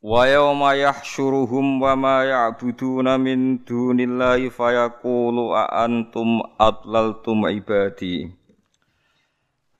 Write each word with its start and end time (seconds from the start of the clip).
Wa 0.00 0.24
yawma 0.24 0.80
yahsyuruhum 0.80 1.76
wa 1.76 1.92
ma 1.92 2.24
ya'buduna 2.24 3.20
min 3.20 3.60
dunillahi 3.68 4.48
fayaqulu 4.48 5.52
a 5.52 5.84
antum 5.84 6.40
adlaltum 6.56 7.44
ibadi. 7.44 8.32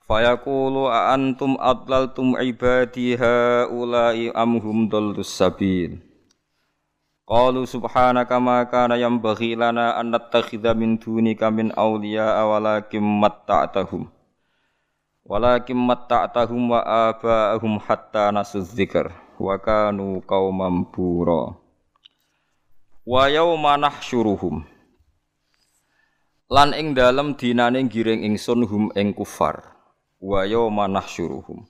Fayaqulu 0.04 0.92
a 0.92 1.16
antum 1.16 1.56
adlaltum 1.56 2.36
ibadi 2.36 3.16
haula'i 3.16 4.28
am 4.36 4.60
hum 4.60 4.92
dallus 4.92 5.32
sabil. 5.32 5.96
Qalu 7.24 7.64
subhanaka 7.64 8.36
ma 8.36 8.60
kana 8.68 9.00
yanbaghi 9.00 9.56
lana 9.56 9.96
an 9.96 10.12
nattakhidha 10.12 10.76
min 10.76 11.00
dunika 11.00 11.48
min 11.48 11.72
awliya 11.72 12.44
walakin 12.44 13.24
matta'tahum. 13.24 14.04
Walakin 15.24 15.80
matta'tahum 15.80 16.76
wa 16.76 16.84
aba'ahum 17.08 17.80
hatta 17.80 18.28
nasu 18.36 18.60
dzikr 18.60 19.29
wa 19.40 19.56
kanu 19.56 20.20
qauman 20.28 20.84
bura. 20.92 21.56
Wa 23.08 23.24
yauma 23.32 23.80
nahsyuruhum. 23.80 24.68
Lan 26.52 26.76
ing 26.76 26.92
dalem 26.92 27.32
dinane 27.40 27.80
giring 27.88 28.20
ingsun 28.20 28.68
hum 28.68 28.84
ing 28.92 29.16
kufar. 29.16 29.72
Wa 30.20 30.44
yauma 30.44 30.84
nahsyuruhum. 30.92 31.64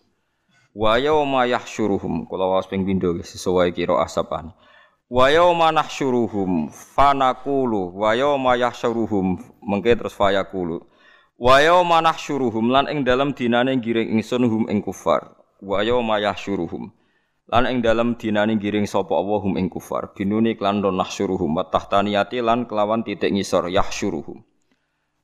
Wa 0.74 0.98
yauma 0.98 1.46
yahsyuruhum. 1.46 2.26
Kula 2.26 2.50
waos 2.50 2.66
ping 2.66 2.82
pindho 2.82 3.14
sesuai 3.22 3.70
kira 3.70 4.02
asapan. 4.02 4.50
Wa 5.06 5.30
yauma 5.30 5.70
nahsyuruhum 5.70 6.74
fanaqulu 6.74 7.94
wa 7.94 8.18
yauma 8.18 8.58
yahsyuruhum 8.58 9.42
mengke 9.62 9.98
terus 9.98 10.14
fayaqulu 10.14 10.86
wa 11.34 11.58
yauma 11.58 11.98
nahsyuruhum 11.98 12.70
lan 12.70 12.86
ing 12.86 13.02
dalem 13.02 13.34
dinane 13.34 13.74
giring 13.82 14.14
ingsun 14.14 14.46
hum 14.46 14.62
ing 14.70 14.82
kufar. 14.82 15.34
Wa 15.58 15.82
yauma 15.82 16.22
yahsyuruhum 16.22 16.94
lan 17.50 17.66
ing 17.66 17.82
dalem 17.82 18.14
dinane 18.14 18.54
giring 18.62 18.86
sapa 18.86 19.10
Allah 19.18 19.42
hum 19.42 19.58
ing 19.58 19.66
kufar. 19.66 20.14
Binuni 20.14 20.54
klan 20.54 20.78
don 20.78 20.94
nahsyuruhum 20.94 21.58
wa 21.58 21.66
tahtaniyati 21.66 22.38
lan 22.46 22.70
kelawan 22.70 23.02
titik 23.02 23.34
ngisor 23.34 23.66
yahsyuruhum. 23.66 24.38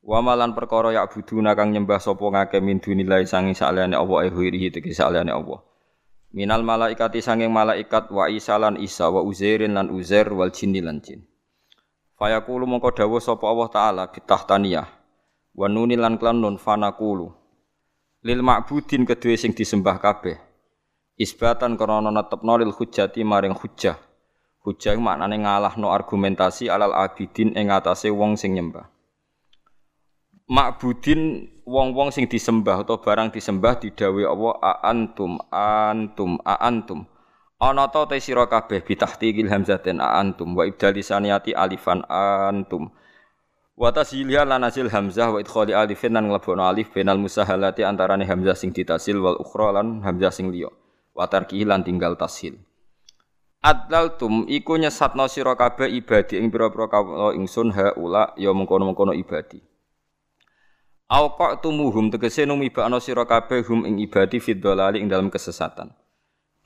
Wa 0.02 0.18
malan 0.22 0.54
perkara 0.54 0.90
ya 0.90 1.06
buduna 1.06 1.54
kang 1.54 1.70
nyembah 1.70 2.02
sapa 2.02 2.26
ngake 2.26 2.58
min 2.58 2.82
dunilai 2.82 3.26
sangi 3.26 3.54
saliyane 3.54 3.94
Allah 3.94 4.26
e 4.26 4.28
huirihi 4.34 4.74
tegese 4.74 5.06
saliyane 5.06 5.30
Allah. 5.30 5.62
Minal 6.34 6.66
malaikati 6.66 7.22
sanging 7.22 7.54
malaikat 7.54 8.10
wa 8.10 8.26
isa 8.26 8.58
lan 8.58 8.74
isa 8.82 9.06
wa 9.06 9.22
uzairin 9.22 9.78
lan 9.78 9.94
uzair 9.94 10.26
wal 10.34 10.50
jinni 10.50 10.82
lan 10.82 10.98
jin. 10.98 11.22
Fayaqulu 12.18 12.66
mongko 12.66 12.90
dawuh 12.90 13.22
sapa 13.22 13.46
Allah 13.46 13.68
taala 13.70 14.02
bitahtaniyah 14.10 14.88
wa 15.56 15.66
nuni 15.70 15.94
lan 15.94 16.18
klan 16.18 16.42
nun 16.42 16.58
fanaqulu 16.58 17.30
lil 18.26 18.40
ma'budin 18.42 19.08
kedue 19.08 19.38
sing 19.38 19.56
disembah 19.56 19.96
kabeh 20.02 20.45
isbatan 21.16 21.80
krana 21.80 22.12
netepno 22.12 22.60
lil 22.60 22.72
hujjati 22.76 23.24
maring 23.24 23.56
hujjah. 23.56 23.96
Hujjah 24.60 24.98
maknane 25.00 25.40
ngalahno 25.40 25.88
argumentasi 25.88 26.68
alal 26.68 26.92
abidin 26.92 27.56
ing 27.56 27.72
atase 27.72 28.12
wong 28.12 28.36
sing 28.36 28.52
nyembah. 28.52 28.84
Makbudin 30.46 31.50
wong-wong 31.66 32.14
sing 32.14 32.30
disembah 32.30 32.86
atau 32.86 33.02
barang 33.02 33.34
disembah 33.34 33.82
didawi 33.82 34.22
Allah 34.22 34.54
a 34.62 34.72
antum 34.86 35.42
antum 35.50 36.38
a 36.46 36.54
antum. 36.62 37.02
Ana 37.56 37.88
ta 37.90 38.06
te 38.06 38.20
sira 38.22 38.46
kabeh 38.46 38.84
bitahtiqil 38.84 39.50
hamzatin 39.50 39.98
a 39.98 40.22
antum 40.22 40.54
wa 40.54 40.62
ibdali 40.62 41.02
saniyati 41.02 41.56
alifan 41.56 42.06
antum. 42.06 42.92
Wa 43.74 43.90
tasilha 43.90 44.46
lan 44.46 44.62
asil 44.62 44.86
hamzah 44.86 45.34
wa 45.34 45.38
idkhali 45.42 45.74
alifin 45.74 46.14
lan 46.14 46.30
nglebono 46.30 46.62
alif 46.62 46.94
benal 46.94 47.18
musahalati 47.18 47.82
antarane 47.82 48.22
hamzah 48.22 48.54
sing 48.54 48.70
ditasil 48.70 49.18
wal 49.18 49.40
ukhra 49.40 49.74
lan 49.74 50.00
hamzah 50.00 50.30
sing 50.30 50.48
liya 50.48 50.70
watar 51.16 51.48
lan 51.48 51.80
tinggal 51.80 52.14
tashil 52.20 52.60
tum 54.20 54.44
iku 54.46 54.76
nyesatno 54.76 55.26
sira 55.26 55.56
kabeh 55.56 55.88
ibadi 55.90 56.38
ing 56.38 56.52
pira-pira 56.52 56.86
kawula 56.86 57.34
ingsun 57.34 57.74
haula 57.74 58.36
ya 58.38 58.54
mengkono-mengkono 58.54 59.10
ibadi 59.16 59.58
Auqatumuhum 61.06 62.10
tegese 62.10 62.42
numibakno 62.50 62.98
sira 62.98 63.22
kabeh 63.22 63.62
hum 63.70 63.86
ing 63.86 64.02
ibadi 64.02 64.42
fid 64.42 64.58
ing 64.98 65.06
dalam 65.06 65.30
kesesatan. 65.30 65.94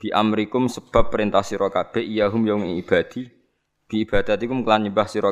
Bi 0.01 0.09
amrikum 0.09 0.65
sebab 0.65 1.13
perintah 1.13 1.45
sira 1.45 1.69
kabeh 1.69 2.01
iya 2.01 2.25
hum 2.25 2.49
yang 2.49 2.65
ing 2.65 2.81
ibadi 2.81 3.29
bi 3.85 4.01
ibadatikum 4.01 4.65
kelan 4.65 4.89
nyembah 4.89 5.05
sira. 5.05 5.29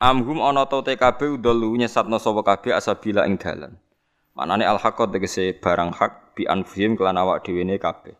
Amhum 0.00 0.40
ana 0.40 0.64
ta 0.64 0.80
te 0.80 0.96
kabeh 0.96 1.36
udalu 1.36 1.84
nyesatno 1.84 2.16
sapa 2.16 2.56
asabila 2.72 3.28
ing 3.28 3.36
dalan. 3.36 3.76
Manane 4.38 4.62
al 4.62 4.78
haqqat 4.78 5.10
tegese 5.10 5.50
barang 5.58 5.98
hak 5.98 6.38
bi 6.38 6.46
anfusihim 6.46 6.94
kelan 6.94 7.18
awak 7.18 7.42
dhewe 7.42 7.66
ne 7.66 7.74
kabeh. 7.74 8.14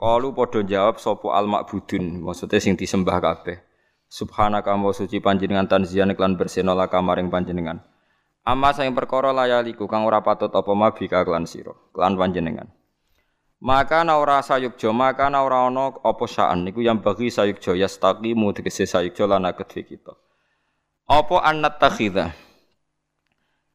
Kalu 0.00 0.32
padha 0.32 0.64
jawab 0.64 0.96
sapa 0.96 1.28
al 1.36 1.44
ma'budun, 1.44 2.24
maksudnya 2.24 2.56
sing 2.56 2.80
disembah 2.80 3.20
kabeh. 3.20 3.60
Subhanaka 4.08 4.72
wa 4.72 4.88
suci 4.96 5.20
panjenengan 5.20 5.68
tanzian 5.68 6.16
klan 6.16 6.40
berseno 6.40 6.72
laka 6.72 7.04
maring 7.04 7.28
panjenengan. 7.28 7.84
Amma 8.48 8.72
sing 8.72 8.96
perkara 8.96 9.28
layaliku 9.28 9.84
kang 9.84 10.08
ora 10.08 10.24
patut 10.24 10.48
apa 10.48 10.72
mabika 10.72 11.20
klan 11.20 11.44
sira, 11.44 11.76
klan 11.92 12.16
panjenengan. 12.16 12.72
Maka 13.60 14.02
na 14.08 14.18
ora 14.18 14.40
sayukjo, 14.40 14.90
maka 14.96 15.28
na 15.28 15.44
ora 15.44 15.68
ana 15.68 15.94
apa 16.00 16.24
saan 16.24 16.64
niku 16.64 16.80
yang 16.80 17.04
bagi 17.04 17.28
sayukjo 17.28 17.76
yastaqimu 17.76 18.56
tegese 18.56 18.88
sayukjo 18.88 19.28
lan 19.28 19.46
kedhe 19.52 19.84
kita. 19.84 20.16
Apa 21.06 21.44
annat 21.44 21.76
takhidha? 21.76 22.32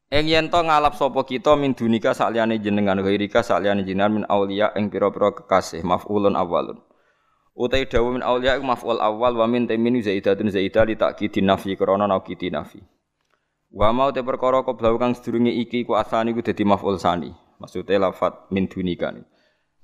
Ing 0.08 0.24
yen 0.24 0.48
to 0.48 0.56
ngalap 0.64 0.96
sapa 0.96 1.20
kita 1.20 1.52
min 1.52 1.76
dunika 1.76 2.16
sakliyane 2.16 2.56
jenengan 2.64 2.96
ghairika 3.04 3.44
sakliyane 3.44 3.84
jenengan 3.84 4.12
min 4.16 4.24
auliya 4.24 4.72
ing 4.72 4.88
pira-pira 4.88 5.36
kekasih 5.36 5.84
maf'ulun 5.84 6.32
awalun. 6.32 6.80
Utai 7.52 7.84
dawu 7.84 8.16
min 8.16 8.24
auliya 8.24 8.56
iku 8.56 8.64
maf'ul 8.64 9.04
awal 9.04 9.36
wa 9.36 9.44
min 9.44 9.68
tamin 9.68 10.00
zaidatun 10.00 10.48
zaidah 10.48 10.88
li 10.88 10.96
ta'kidin 10.96 11.44
nafi 11.44 11.76
krana 11.76 12.08
naukiti 12.08 12.48
nafi. 12.48 12.80
Wa 13.68 13.92
mau 13.92 14.08
te 14.08 14.24
perkara 14.24 14.64
qabla 14.64 14.96
kang 14.96 15.12
sedurunge 15.12 15.52
iki 15.52 15.84
ku 15.84 15.92
asani 15.92 16.32
ku 16.32 16.40
dadi 16.40 16.64
maf'ul 16.64 16.96
sani. 16.96 17.28
Maksude 17.60 18.00
lafat 18.00 18.48
min 18.48 18.64
dunika 18.64 19.12
ni. 19.12 19.20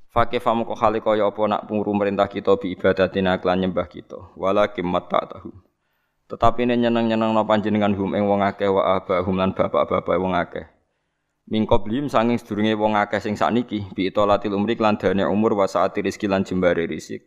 Fakih 0.08 0.38
famu 0.38 0.64
kok 0.64 0.78
hale 0.78 1.02
kaya 1.02 1.26
apa 1.26 1.42
nak 1.50 1.66
pungru 1.66 1.90
merintah 1.90 2.30
kita 2.30 2.54
bi 2.56 2.72
ibadatina 2.72 3.42
klan 3.42 3.60
nyembah 3.60 3.90
kita. 3.90 4.32
Walakim 4.38 4.86
mata 4.86 5.20
tahu. 5.26 5.52
Tetapi 6.34 6.66
ini 6.66 6.82
nyeneng-nyeneng 6.82 7.30
no 7.30 7.46
panjenengan 7.46 7.94
hum 7.94 8.10
ing 8.18 8.26
wong 8.26 8.42
akeh 8.42 8.66
wa 8.66 8.98
hum 9.22 9.38
lan 9.38 9.54
bapak-bapak 9.54 10.18
wong 10.18 10.34
akeh. 10.34 10.66
Mingkop 11.46 11.86
lim 11.86 12.10
sanging 12.10 12.42
sedurunge 12.42 12.74
wong 12.74 12.98
akeh 12.98 13.22
sing 13.22 13.38
sakniki 13.38 13.86
bi 13.94 14.10
itolatil 14.10 14.50
umri 14.58 14.74
lan 14.74 14.98
dane 14.98 15.22
umur 15.30 15.54
wa 15.54 15.70
saati 15.70 16.02
rezeki 16.02 16.26
lan 16.26 16.42
jembare 16.42 16.90
rezeki. 16.90 17.22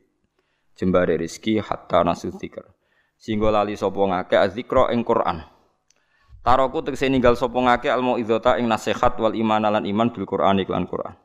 Jembare 0.76 1.16
rezeki 1.24 1.64
hatta 1.64 2.04
nasu 2.04 2.36
dzikr. 2.36 2.68
Singgo 3.16 3.48
lali 3.48 3.80
sapa 3.80 3.96
ngakeh 3.96 4.44
azikra 4.44 4.92
ing 4.92 5.08
Quran. 5.08 5.40
Taroku 6.44 6.84
tegese 6.84 7.08
ninggal 7.08 7.40
sapa 7.40 7.56
ngakeh 7.64 7.88
al 7.88 8.04
mauizata 8.04 8.60
ing 8.60 8.68
nasihat 8.68 9.16
wal 9.24 9.32
iman 9.32 9.72
lan 9.72 9.88
iman 9.88 10.12
bil 10.12 10.28
Quran 10.28 10.68
iklan 10.68 10.84
Quran. 10.84 11.16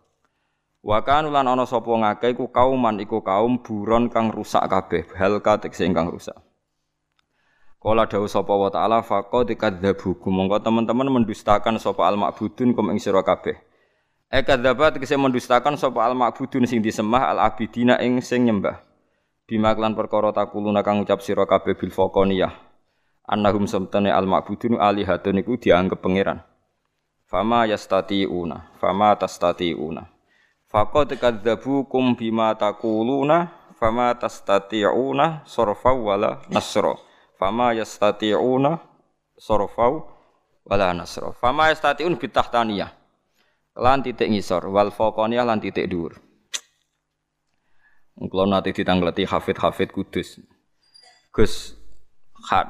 Wa 0.86 1.02
kanu 1.02 1.34
lan 1.34 1.50
ana 1.50 1.66
sapa 1.66 1.90
ngakeh 1.90 2.38
iku 2.38 2.46
kauman 2.54 3.02
iku 3.02 3.26
kaum 3.26 3.58
buron 3.58 4.06
kang 4.06 4.30
rusak 4.30 4.70
kabeh, 4.70 5.10
halka 5.18 5.66
tegese 5.66 5.82
ingkang 5.82 6.06
rusak. 6.06 6.38
Kala 7.82 8.06
dawuh 8.06 8.30
sapa 8.30 8.54
wa 8.54 8.70
ta'ala 8.70 9.02
faqad 9.02 9.58
kadzdzabukum 9.58 10.30
monggo 10.30 10.62
teman-teman 10.62 11.18
mendustakan 11.18 11.82
sapa 11.82 12.06
al 12.06 12.14
ma'budun 12.14 12.78
kum 12.78 12.94
ing 12.94 13.02
sira 13.02 13.26
kabeh. 13.26 13.58
E 14.30 14.38
kadzabat 14.38 15.02
kese 15.02 15.18
mendustakan 15.18 15.74
sapa 15.74 16.06
al 16.06 16.14
ma'budun 16.14 16.62
sing 16.62 16.78
disembah 16.78 17.34
al 17.34 17.42
abidina 17.42 17.98
ing 17.98 18.22
sing 18.22 18.46
nyembah. 18.46 18.78
Bima 19.50 19.74
klan 19.74 19.98
perkara 19.98 20.30
takuluna 20.30 20.86
kang 20.86 21.02
ucap 21.02 21.26
sira 21.26 21.42
kabeh 21.42 21.74
bil 21.74 21.90
faqaniyah. 21.90 22.54
Annahum 23.26 23.66
samtane 23.66 24.14
al 24.14 24.30
ma'budun 24.30 24.78
alihatun 24.78 25.42
iku 25.42 25.58
dianggep 25.58 25.98
pangeran. 25.98 26.38
Fama 27.26 27.66
yastati'una, 27.66 28.78
fama 28.78 29.18
tastati'una. 29.18 30.06
Faqad 30.70 31.18
kadzdzabukum 31.18 32.14
bima 32.14 32.54
takuluna, 32.54 33.50
fama 33.74 34.14
tastati'una 34.14 35.42
sarfa 35.50 35.90
wala 35.90 36.46
nasra. 36.46 37.10
Fama 37.42 37.74
yastati'una 37.74 38.78
sorofau 39.34 40.06
wala 40.62 40.94
nasra. 40.94 41.34
Fama 41.34 41.74
yastati'un 41.74 42.14
Lan 43.82 43.98
titik 44.06 44.30
ngisor 44.30 44.70
wal 44.70 44.94
faqaniyah 44.94 45.42
lan 45.42 45.58
titik 45.58 45.90
dhuwur. 45.90 46.22
Kalau 48.14 48.46
nanti 48.46 48.70
ditanggleti 48.70 49.26
hafid-hafid 49.26 49.90
kudus. 49.90 50.38
Gus 51.34 51.74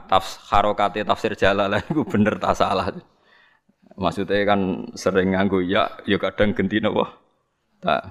tafs, 0.08 0.40
harokate 0.48 1.04
tafsir 1.04 1.36
jalalan 1.36 1.84
itu 1.92 2.08
bener 2.08 2.40
tak 2.40 2.56
salah. 2.56 2.88
Maksudnya 4.00 4.48
kan 4.48 4.88
sering 4.96 5.36
nganggu 5.36 5.68
ya, 5.68 6.00
ya 6.08 6.16
kadang 6.16 6.56
ganti 6.56 6.80
nopo. 6.80 7.04
Tak. 7.84 8.08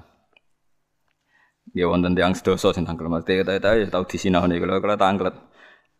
Ya 1.74 1.90
wonten 1.90 2.14
tiang 2.14 2.38
sedoso 2.38 2.70
sing 2.70 2.86
kita 2.86 3.58
ya 3.58 3.88
tau 3.90 4.04
disinahne 4.06 4.62
kalau 4.62 4.78
kalau 4.78 4.94
tanglet. 5.00 5.34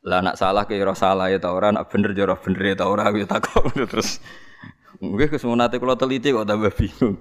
Lah 0.02 0.18
nak 0.18 0.34
salah 0.34 0.66
kira 0.66 0.94
salah 0.98 1.30
ya 1.30 1.38
ta 1.38 1.54
ora, 1.54 1.70
nak 1.70 1.86
bener 1.86 2.10
ya 2.14 2.34
bener 2.34 2.62
ya 2.62 2.74
ta 2.74 2.90
ora 2.90 3.10
ya 3.14 3.26
takok 3.26 3.70
terus. 3.90 4.18
Mungkin 4.98 5.30
kesemunate 5.30 5.78
kalau 5.78 5.98
teliti 5.98 6.30
kok 6.30 6.46
tambah 6.46 6.70
bingung. 6.74 7.18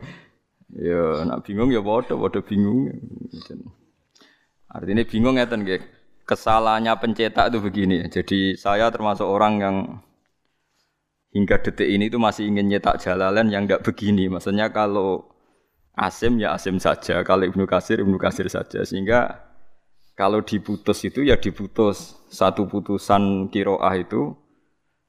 Ya 0.74 1.26
nak 1.26 1.46
bingung 1.46 1.70
ya 1.70 1.82
padha 1.82 2.14
padha 2.18 2.40
bingung. 2.42 2.90
Artinya 4.70 5.04
bingung 5.06 5.36
ngeten 5.38 5.62
nggih. 5.66 5.82
Kesalahannya 6.26 6.94
pencetak 7.02 7.52
itu 7.52 7.60
begini. 7.60 7.98
Jadi 8.08 8.56
saya 8.56 8.88
termasuk 8.94 9.26
orang 9.26 9.54
yang 9.60 9.76
hingga 11.36 11.60
detik 11.60 11.90
ini 11.90 12.08
itu 12.08 12.20
masih 12.22 12.48
ingin 12.48 12.72
nyetak 12.72 13.02
jalalan 13.04 13.52
yang 13.52 13.68
enggak 13.68 13.84
begini. 13.84 14.32
Maksudnya 14.32 14.72
kalau 14.72 15.28
Asim 15.92 16.40
ya 16.40 16.56
Asim 16.56 16.80
saja, 16.80 17.20
kalau 17.28 17.44
Ibnu 17.44 17.68
Kasir 17.68 18.00
Ibnu 18.00 18.16
Kasir 18.16 18.48
saja. 18.48 18.86
Sehingga 18.88 19.51
kalau 20.16 20.44
diputus 20.44 21.02
itu 21.08 21.26
ya 21.26 21.40
diputus 21.40 22.20
satu 22.32 22.68
putusan 22.68 23.48
kiroah 23.50 23.96
itu 23.98 24.36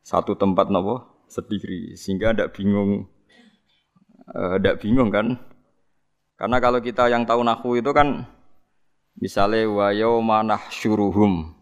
satu 0.03 0.35
tempat 0.35 0.69
nopo 0.73 1.25
sendiri 1.31 1.95
sehingga 1.95 2.35
tidak 2.35 2.55
bingung 2.57 3.07
tidak 4.33 4.77
uh, 4.77 4.81
bingung 4.81 5.11
kan 5.11 5.39
karena 6.37 6.57
kalau 6.59 6.83
kita 6.83 7.07
yang 7.11 7.23
tahu 7.23 7.47
nahu 7.47 7.79
itu 7.79 7.91
kan 7.95 8.27
Misalnya 9.19 9.69
wa 9.69 9.93
yauma 9.93 10.41
nahsyuruhum. 10.41 11.53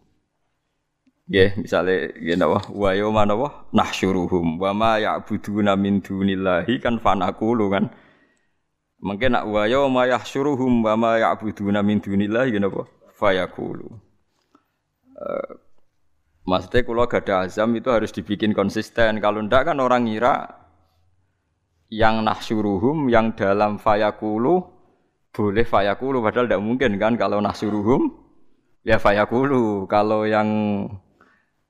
Nggih, 1.31 1.51
misale 1.63 2.15
nggih 2.19 2.37
napa? 2.39 2.59
Wa 2.71 2.91
yauma 2.95 3.27
napa? 3.27 3.71
Nahsyuruhum 3.75 4.59
wa 4.59 4.71
ma 4.75 4.93
ya'buduna 4.99 5.75
min 5.79 6.03
dunillahi 6.03 6.79
kan 6.83 6.99
fanaqulu 6.99 7.71
kan. 7.71 7.91
Mungkin 9.01 9.35
nak 9.35 9.45
wa 9.49 9.67
yauma 9.67 10.07
yahsyuruhum 10.11 10.83
wa 10.87 10.95
ma 10.99 11.13
ya'buduna 11.19 11.83
min 11.83 12.03
dunillahi 12.03 12.59
napa? 12.59 12.87
Fayaqulu. 13.21 13.89
Uh, 15.21 15.61
Maksudnya 16.51 16.83
kalau 16.83 17.07
gak 17.07 17.23
ada 17.29 17.47
azam 17.47 17.71
itu 17.79 17.89
harus 17.95 18.11
dibikin 18.11 18.51
konsisten. 18.51 19.23
Kalau 19.23 19.39
ndak 19.45 19.71
kan 19.71 19.79
orang 19.79 20.11
ngira 20.11 20.51
yang 21.95 22.27
nahsyuruhum 22.27 23.07
yang 23.07 23.39
dalam 23.39 23.79
fayakulu 23.79 24.67
boleh 25.31 25.63
fayakulu 25.63 26.19
padahal 26.19 26.51
tidak 26.51 26.63
mungkin 26.65 26.99
kan 26.99 27.15
kalau 27.15 27.39
nahsuruhum 27.39 28.11
ya 28.83 28.99
fayakulu. 28.99 29.87
Kalau 29.87 30.27
yang 30.27 30.49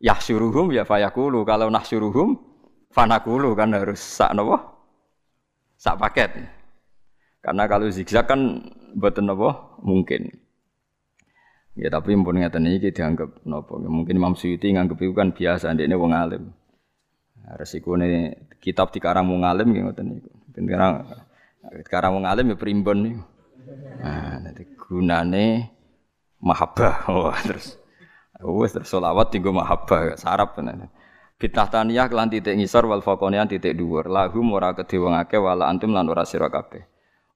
yahsuruhum 0.00 0.72
ya 0.72 0.88
fayakulu. 0.88 1.44
Kalau 1.44 1.68
nahsuruhum 1.68 2.40
fanakulu 2.88 3.52
kan 3.52 3.76
harus 3.76 4.00
sak 4.00 4.32
nopo? 4.32 4.56
Sak 5.76 6.00
paket. 6.00 6.40
Karena 7.44 7.68
kalau 7.68 7.92
zigzag 7.92 8.24
kan 8.24 8.64
buatan 8.96 9.28
nopo? 9.28 9.76
Mungkin 9.84 10.39
ya 11.78 11.88
tapi 11.90 12.14
pun 12.18 12.36
ngeten 12.38 12.66
iki 12.66 12.90
dianggap 12.90 13.46
nopo 13.46 13.78
mungkin 13.78 14.18
Imam 14.18 14.34
Suyuti 14.34 14.74
nganggep 14.74 14.98
itu 15.02 15.14
kan 15.14 15.30
biasa 15.30 15.70
ndekne 15.74 15.94
wong 15.94 16.12
alim 16.14 16.50
resikone 17.58 18.36
kitab 18.62 18.94
dikarang 18.94 19.26
wong 19.26 19.42
alim 19.46 19.70
nggih 19.74 19.84
ngoten 19.86 20.06
niku 20.06 20.30
sekarang 20.54 20.92
sekarang 21.86 22.10
wong 22.18 22.24
alim 22.26 22.46
ya 22.52 22.56
primbon 22.58 22.98
niku 23.02 23.22
Nah, 24.00 24.40
nanti 24.40 24.64
gunane 24.76 25.70
mahabbah. 26.40 27.06
Wah, 27.10 27.38
terus 27.48 27.76
wes 28.40 28.72
terus 28.72 28.88
selawat 28.88 29.28
tinggo 29.30 29.52
mahabbah 29.52 30.16
sarap 30.16 30.56
tenan. 30.56 30.88
Fitnah 31.40 31.68
taniyah 31.72 32.08
kelan 32.08 32.28
titik 32.28 32.52
ngisor 32.56 32.84
wal 32.84 33.00
faqonian 33.00 33.48
titik 33.48 33.76
dhuwur. 33.76 34.08
Lahum 34.08 34.52
ora 34.52 34.76
kedhe 34.76 35.00
wong 35.00 35.16
akeh 35.16 35.40
wala 35.40 35.68
antum 35.68 35.92
lan 35.92 36.08
ora 36.08 36.24
sira 36.24 36.52
kabeh. 36.52 36.84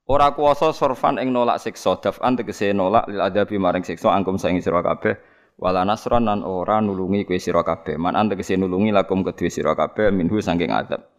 Ora 0.05 0.37
kuwasa 0.37 0.69
sorfan 0.69 1.17
ing 1.17 1.33
nolak 1.33 1.57
siksa 1.57 1.97
daf'an 1.97 2.37
tegese 2.37 2.69
nolak 2.77 3.09
lil 3.09 3.25
adabi 3.25 3.57
maring 3.57 3.81
siksa 3.81 4.13
angkum 4.13 4.37
saing 4.37 4.61
sira 4.61 4.85
kabeh. 4.85 5.17
Wala 5.57 5.81
nasran 5.81 6.29
lan 6.29 6.45
ora 6.45 6.77
nulungi 6.77 7.25
kowe 7.25 7.41
sira 7.41 7.65
kabeh. 7.65 7.97
Man 7.97 8.13
tegese 8.29 8.53
nulungi 8.53 8.93
lakum 8.93 9.25
kedue 9.25 9.49
sira 9.49 9.73
kabeh 9.73 10.13
minhu 10.13 10.37
saking 10.37 10.69
adab. 10.69 11.09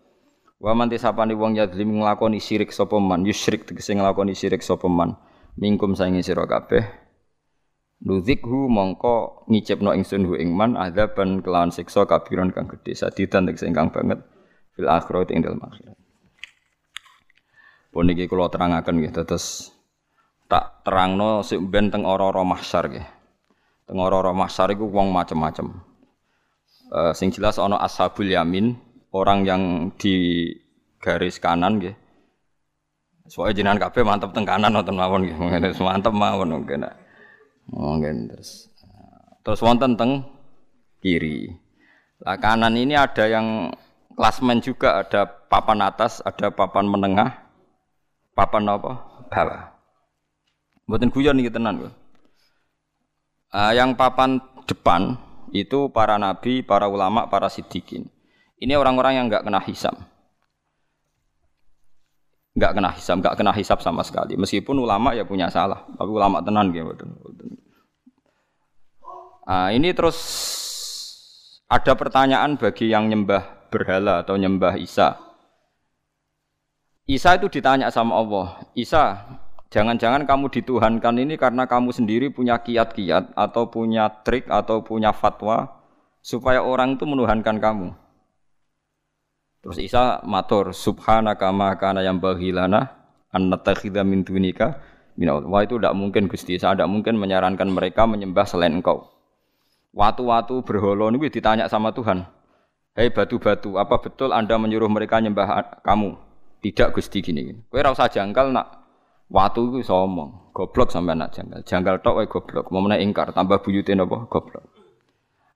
Wa 0.62 0.70
man 0.70 0.86
tisapani 0.86 1.34
wong 1.34 1.58
yadzlim 1.58 1.98
nglakoni 1.98 2.38
syirik 2.38 2.70
sapa 2.70 3.02
man, 3.02 3.26
yusyrik 3.26 3.66
tegese 3.66 3.98
nglakoni 3.98 4.38
syirik 4.38 4.62
sapa 4.62 4.86
man. 4.86 5.18
Mingkum 5.58 5.98
saingi 5.98 6.22
sira 6.22 6.46
kabeh. 6.46 6.86
Nudzikhu 8.06 8.70
mongko 8.70 9.50
ngicipno 9.50 9.98
ingsun 9.98 10.30
hu 10.30 10.38
ing 10.38 10.54
man 10.54 10.78
adzaban 10.78 11.42
kelawan 11.42 11.74
siksa 11.74 12.06
kabiran 12.06 12.54
kang 12.54 12.70
gedhe 12.70 12.94
sadidan 12.94 13.50
tegese 13.50 13.66
ingkang 13.66 13.90
banget 13.90 14.22
fil 14.78 14.86
akhirat 14.86 15.34
ing 15.34 15.42
dalem 15.42 15.58
akhirat. 15.58 16.05
Pun 17.96 18.12
iki 18.12 18.28
kula 18.28 18.52
terangaken 18.52 19.00
nggih 19.00 19.24
terus 19.24 19.72
tak 20.52 20.84
terangno 20.84 21.40
sik 21.40 21.64
ben 21.64 21.88
teng 21.88 22.04
ora-ora 22.04 22.44
mahsyar 22.44 22.92
nggih. 22.92 23.08
Teng 23.88 23.96
ora-ora 23.96 24.36
mahsyar 24.36 24.68
iku 24.76 24.84
wong 24.84 25.16
macem-macem. 25.16 25.72
Uh, 26.92 27.16
sing 27.16 27.32
jelas 27.32 27.56
ana 27.56 27.80
ashabul 27.80 28.28
yamin, 28.28 28.76
orang 29.16 29.48
yang 29.48 29.62
di 29.96 30.44
garis 31.00 31.40
kanan 31.40 31.80
nggih. 31.80 31.96
Soalnya 33.32 33.64
jenengan 33.64 33.88
kabeh 33.88 34.04
mantep 34.04 34.28
teng 34.36 34.44
kanan 34.44 34.76
nonton 34.76 34.92
mawon 34.92 35.24
nggih. 35.24 35.36
Mantep 35.80 36.12
mawon 36.12 36.52
mungkin. 36.52 36.84
Mungkin 37.72 38.28
terus 38.28 38.68
terus 39.40 39.64
wonten 39.64 39.96
teng 39.96 40.20
kiri. 41.00 41.48
Lah 42.20 42.36
kanan 42.36 42.76
ini 42.76 42.92
ada 42.92 43.24
yang 43.24 43.72
klasmen 44.12 44.60
juga, 44.60 45.00
ada 45.00 45.24
papan 45.24 45.80
atas, 45.80 46.20
ada 46.28 46.52
papan 46.52 46.84
menengah, 46.88 47.45
papan 48.36 48.68
apa? 48.68 48.92
bawah. 49.32 49.72
Mboten 50.86 51.10
guyon 51.10 51.40
iki 51.42 51.50
tenan, 51.50 51.90
Uh, 53.46 53.72
yang 53.72 53.96
papan 53.96 54.42
depan 54.68 55.16
itu 55.54 55.88
para 55.88 56.18
nabi, 56.20 56.60
para 56.60 56.90
ulama, 56.90 57.30
para 57.30 57.48
sidikin. 57.48 58.04
Ini 58.60 58.76
orang-orang 58.76 59.16
yang 59.16 59.26
nggak 59.30 59.46
kena 59.46 59.62
hisam. 59.64 59.96
Nggak 62.52 62.72
kena 62.74 62.90
hisam, 62.92 63.16
nggak 63.22 63.36
kena 63.38 63.52
hisap 63.54 63.80
sama 63.80 64.02
sekali. 64.02 64.34
Meskipun 64.36 64.76
ulama 64.76 65.14
ya 65.16 65.24
punya 65.24 65.48
salah, 65.48 65.88
tapi 65.94 66.10
ulama 66.10 66.42
tenan 66.44 66.74
gitu. 66.74 67.06
Nah, 69.46 69.70
ini 69.70 69.94
terus 69.94 70.18
ada 71.70 71.94
pertanyaan 71.94 72.58
bagi 72.58 72.90
yang 72.90 73.06
nyembah 73.06 73.70
berhala 73.70 74.26
atau 74.26 74.34
nyembah 74.34 74.74
Isa. 74.78 75.25
Isa 77.06 77.38
itu 77.38 77.46
ditanya 77.46 77.86
sama 77.86 78.18
Allah, 78.18 78.66
Isa, 78.74 79.30
jangan-jangan 79.70 80.26
kamu 80.26 80.50
dituhankan 80.50 81.14
ini 81.22 81.38
karena 81.38 81.62
kamu 81.62 81.94
sendiri 81.94 82.34
punya 82.34 82.58
kiat-kiat 82.58 83.30
atau 83.38 83.70
punya 83.70 84.10
trik 84.26 84.50
atau 84.50 84.82
punya 84.82 85.14
fatwa 85.14 85.70
supaya 86.18 86.66
orang 86.66 86.98
itu 86.98 87.06
menuhankan 87.06 87.62
kamu. 87.62 87.94
Terus 89.62 89.78
Isa 89.78 90.18
matur 90.26 90.74
subhanaka 90.74 91.54
ma 91.54 91.78
kana 91.78 92.02
yang 92.02 92.18
bahilana 92.18 92.90
an 93.30 93.54
natakhidha 93.54 94.02
min 94.02 94.26
dunika 94.26 94.82
min 95.14 95.30
Wah 95.30 95.62
itu 95.62 95.78
tidak 95.78 95.94
mungkin 95.94 96.26
Gusti. 96.26 96.58
Saya 96.58 96.74
tidak 96.74 96.90
mungkin 96.90 97.22
menyarankan 97.22 97.70
mereka 97.70 98.02
menyembah 98.10 98.50
selain 98.50 98.82
Engkau. 98.82 99.06
Waktu-waktu 99.94 100.58
berhala 100.66 101.14
niku 101.14 101.30
ditanya 101.30 101.70
sama 101.70 101.94
Tuhan. 101.94 102.26
Hei 102.98 103.14
batu-batu, 103.14 103.78
apa 103.78 103.94
betul 104.02 104.34
Anda 104.34 104.58
menyuruh 104.58 104.90
mereka 104.90 105.22
menyembah 105.22 105.78
kamu? 105.86 106.25
Tidak 106.66 106.90
Gusti 106.90 107.22
gini. 107.22 107.46
Kowe 107.70 107.78
ora 107.78 107.94
usah 107.94 108.10
nak 108.50 108.66
watu 109.30 109.70
iku 109.70 109.76
iso 109.78 109.94
omong. 109.94 110.50
Goblok 110.50 110.90
sampai 110.90 111.14
nak 111.14 111.30
janggal. 111.30 111.62
Janggal 111.62 112.02
tok 112.02 112.14
wae 112.18 112.26
goblok. 112.26 112.74
Mau 112.74 112.82
ingkar 112.90 113.30
tambah 113.30 113.62
buyute 113.62 113.94
napa 113.94 114.26
goblok. 114.26 114.66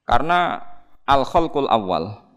Karena 0.07 0.62
al 1.02 1.26
khalqul 1.26 1.67
awal 1.67 2.31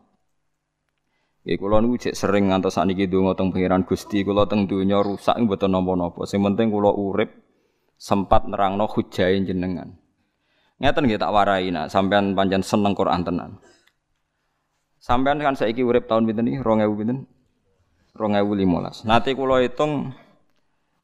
Ya 1.43 1.59
kula 1.59 1.83
niku 1.83 1.99
cek 1.99 2.15
sering 2.15 2.47
ngantos 2.47 2.79
sakniki 2.79 3.11
donga 3.11 3.35
teng 3.35 3.51
pangeran 3.51 3.83
Gusti, 3.83 4.23
kula 4.23 4.47
teng 4.47 4.63
donya 4.63 5.03
rusak 5.03 5.35
mboten 5.43 5.75
napa-napa. 5.75 6.23
Sing 6.23 6.39
penting 6.39 6.71
kula 6.71 6.87
urip 6.95 7.35
sempat 7.99 8.47
nerangno 8.47 8.87
hujahe 8.87 9.43
jenengan. 9.43 9.99
Ngeten 10.79 11.03
nggih 11.03 11.19
tak 11.19 11.35
warai 11.35 11.67
nak 11.67 11.91
sampean 11.91 12.31
pancen 12.31 12.63
seneng 12.63 12.95
Quran 12.95 13.27
tenan. 13.27 13.59
Sampean 15.03 15.35
kan 15.43 15.59
saiki 15.59 15.83
urip 15.83 16.07
tahun 16.07 16.23
pinten 16.23 16.47
iki? 16.47 16.63
2000 16.63 16.95
pinten? 16.95 17.27
2015. 18.13 19.09
Nanti 19.09 19.33
kula 19.33 19.65
hitung 19.65 20.13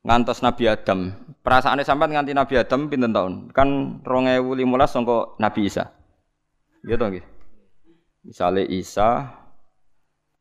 ngantos 0.06 0.46
Nabi 0.46 0.70
Adam. 0.70 1.10
Perasaane 1.42 1.82
sampean 1.82 2.14
nganti 2.14 2.38
Nabi 2.38 2.54
Adam 2.62 2.86
pinten 2.86 3.10
tahun? 3.10 3.50
Kan 3.50 4.02
2015 4.06 4.62
sangka 4.86 5.34
Nabi 5.42 5.62
Isa. 5.66 5.90
Gitu 6.86 7.02
nggih. 7.02 7.26
Misale 8.30 8.62
Isa 8.70 9.26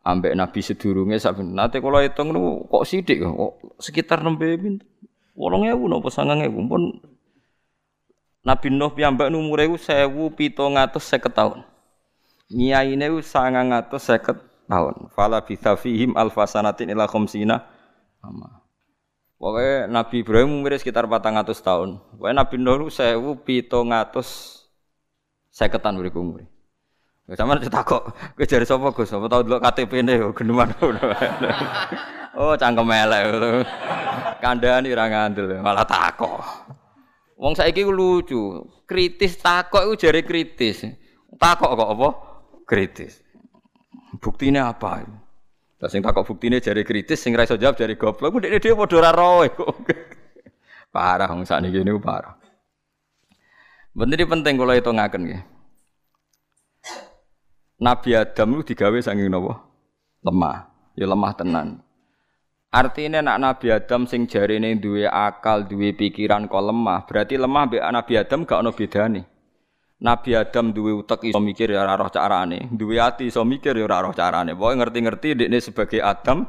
ambek 0.05 0.37
Nabi 0.37 0.61
sedurunge 0.61 1.17
sak 1.21 1.41
nate 1.41 1.81
kula 1.81 2.05
hitung 2.05 2.33
kok 2.69 2.85
sithik 2.89 3.21
kok 3.21 3.61
sekitar 3.77 4.25
nembe 4.25 4.57
pinten 4.57 4.81
8000 5.37 5.77
napa 5.77 6.09
9000 6.09 6.49
pun 6.65 6.83
Nabi 8.49 8.69
Nuh 8.73 8.93
piyambak 8.97 9.29
umure 9.29 9.69
iku 9.69 9.77
1750 9.77 11.29
tahun. 11.29 11.69
Nyaine 12.49 13.13
iku 13.13 13.21
950 13.21 14.48
tahun. 14.69 15.09
Fala 15.17 15.41
bitha 15.43 15.75
fihim 15.75 16.15
alfasanatin 16.15 16.93
ila 16.93 17.09
khamsina 17.09 17.65
ama. 18.21 18.63
Pokoknya 19.39 19.87
Nabi 19.87 20.27
Ibrahim 20.27 20.61
umur 20.61 20.75
sekitar 20.77 21.07
400 21.07 21.55
tahun. 21.63 21.99
Pokoknya 22.19 22.37
Nabi 22.43 22.55
Nuh 22.59 22.91
sewu 22.91 23.39
pitung 23.41 23.95
atus 23.95 24.61
seketan 25.49 25.97
beri 25.97 26.13
umur. 26.13 26.43
Sama 27.37 27.61
cerita 27.61 27.85
kok, 27.85 28.17
gue 28.41 28.49
cari 28.49 28.65
sopo 28.65 28.89
gue, 28.89 29.05
sopo 29.05 29.29
tau 29.29 29.45
dulu 29.45 29.61
KTP 29.61 30.01
ini, 30.01 30.17
geneman. 30.33 30.73
oh 32.41 32.57
cangkem 32.57 32.89
elek, 32.89 33.69
kandani 34.41 34.89
orang 34.97 35.13
ngandel, 35.13 35.61
malah 35.61 35.85
takok. 35.85 36.41
Wong 37.37 37.53
saiki 37.53 37.85
lucu, 37.85 38.65
kritis 38.89 39.37
takok 39.45 39.93
itu 39.93 40.09
jari 40.09 40.25
kritis, 40.25 40.89
takok 41.37 41.77
kok 41.77 41.91
apa? 42.01 42.09
Kritis. 42.65 43.21
Buktinya 44.17 44.73
apa? 44.73 45.05
Lah 45.79 45.89
sing 45.93 46.01
takok 46.01 46.25
buktine 46.25 46.59
jari 46.59 46.83
kritis, 46.83 47.21
sing 47.21 47.37
ra 47.37 47.45
jawab 47.45 47.77
jari 47.77 47.95
goblok. 47.95 48.33
Ku 48.33 48.39
dekne 48.41 48.59
dhewe 48.59 48.75
padha 48.75 48.97
ora 48.99 49.11
roe 49.13 49.47
kok. 49.53 49.77
Parah 50.95 51.29
wong 51.29 51.45
sakniki 51.45 51.85
niku 51.85 52.01
parah. 52.01 52.35
Bener 53.93 54.25
penting 54.25 54.57
kula 54.57 54.81
hitungaken 54.81 55.21
nggih. 55.29 55.43
Nabi 57.79 58.11
Adam 58.17 58.59
itu 58.59 58.75
digawe 58.75 58.99
saking 58.99 59.31
napa? 59.31 59.63
Lemah. 60.25 60.57
Ya 60.99 61.07
lemah 61.07 61.33
tenan. 61.37 61.69
Artinya 62.69 63.23
nak 63.23 63.39
Nabi 63.39 63.71
Adam 63.71 64.05
sing 64.05 64.27
jarine 64.27 64.77
duwe 64.77 65.07
akal, 65.07 65.65
duwe 65.65 65.95
pikiran 65.95 66.51
kok 66.51 66.61
lemah, 66.61 67.09
berarti 67.09 67.41
lemah 67.41 67.65
mbek 67.65 67.81
Nabi 67.81 68.13
Adam 68.19 68.45
gak 68.45 68.61
ono 68.61 68.71
bedane. 68.75 69.23
Nabi 69.99 70.31
Adam 70.39 70.71
duwe 70.71 70.95
utek 70.95 71.27
iso 71.27 71.43
mikir 71.43 71.75
ya 71.75 71.83
ora 71.83 71.99
roh 71.99 72.07
carane, 72.07 72.71
duwe 72.71 73.03
ati 73.03 73.27
iso 73.27 73.43
mikir 73.43 73.75
ya 73.75 73.83
ora 73.83 74.07
roh 74.07 74.15
carane. 74.15 74.55
Pokoke 74.55 74.79
ngerti-ngerti 74.79 75.29
dekne 75.35 75.59
sebagai 75.59 75.99
Adam 75.99 76.47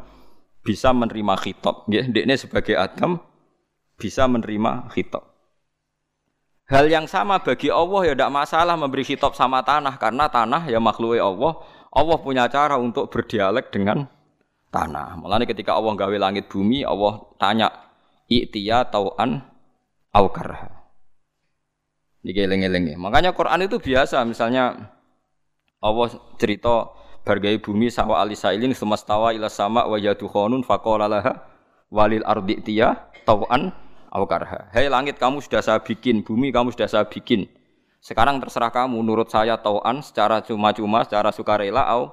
bisa 0.61 0.93
menerima 0.93 1.33
khitab, 1.33 1.89
nggih. 1.89 2.13
Sebagai 2.37 2.77
Adam 2.77 3.17
bisa 3.97 4.29
menerima 4.29 4.93
khitab. 4.93 5.25
Hal 6.69 6.85
yang 6.85 7.09
sama 7.09 7.41
bagi 7.41 7.73
Allah 7.73 8.05
ya 8.05 8.13
tidak 8.13 8.29
masalah 8.29 8.77
memberi 8.77 9.01
khitab 9.01 9.33
sama 9.33 9.65
tanah 9.65 9.97
karena 9.97 10.29
tanah 10.29 10.69
ya 10.69 10.77
makhluk 10.77 11.17
Allah. 11.17 11.57
Allah 11.89 12.17
punya 12.21 12.45
cara 12.45 12.77
untuk 12.77 13.09
berdialek 13.09 13.73
dengan 13.73 14.05
tanah. 14.69 15.17
Mulane 15.17 15.49
ketika 15.49 15.73
Allah 15.73 15.97
gawe 15.97 16.17
langit 16.21 16.45
bumi, 16.45 16.85
Allah 16.85 17.25
tanya, 17.41 17.73
"I'tiya 18.29 18.85
tau'an 18.93 19.41
au 20.13 20.29
karha?" 20.29 20.78
Niki 22.19 22.43
eling-eling 22.43 22.99
Makanya 22.99 23.31
Quran 23.31 23.63
itu 23.63 23.79
biasa 23.79 24.19
misalnya 24.27 24.91
Allah 25.79 26.07
cerita 26.35 26.91
bargai 27.23 27.59
bumi 27.63 27.88
sawa 27.88 28.19
alisailin 28.23 28.75
semastawa 28.75 29.31
ila 29.31 29.47
sama 29.47 29.88
wa 29.88 29.95
yadukhonun 29.95 30.67
faqala 30.67 31.07
laha 31.07 31.47
walil 31.88 32.23
ardi 32.27 32.59
tiya 32.59 33.07
tau'an 33.23 33.71
aw 34.11 34.23
karha. 34.27 34.67
Hei 34.75 34.91
langit 34.91 35.15
kamu 35.15 35.39
sudah 35.39 35.63
saya 35.63 35.79
bikin, 35.79 36.25
bumi 36.25 36.51
kamu 36.51 36.75
sudah 36.75 36.89
saya 36.91 37.05
bikin. 37.07 37.47
Sekarang 37.99 38.39
terserah 38.39 38.71
kamu 38.71 38.99
nurut 39.03 39.31
saya 39.31 39.59
tau'an 39.59 40.03
secara 40.03 40.43
cuma-cuma, 40.43 41.07
secara 41.07 41.31
sukarela 41.31 41.88
au 41.88 42.11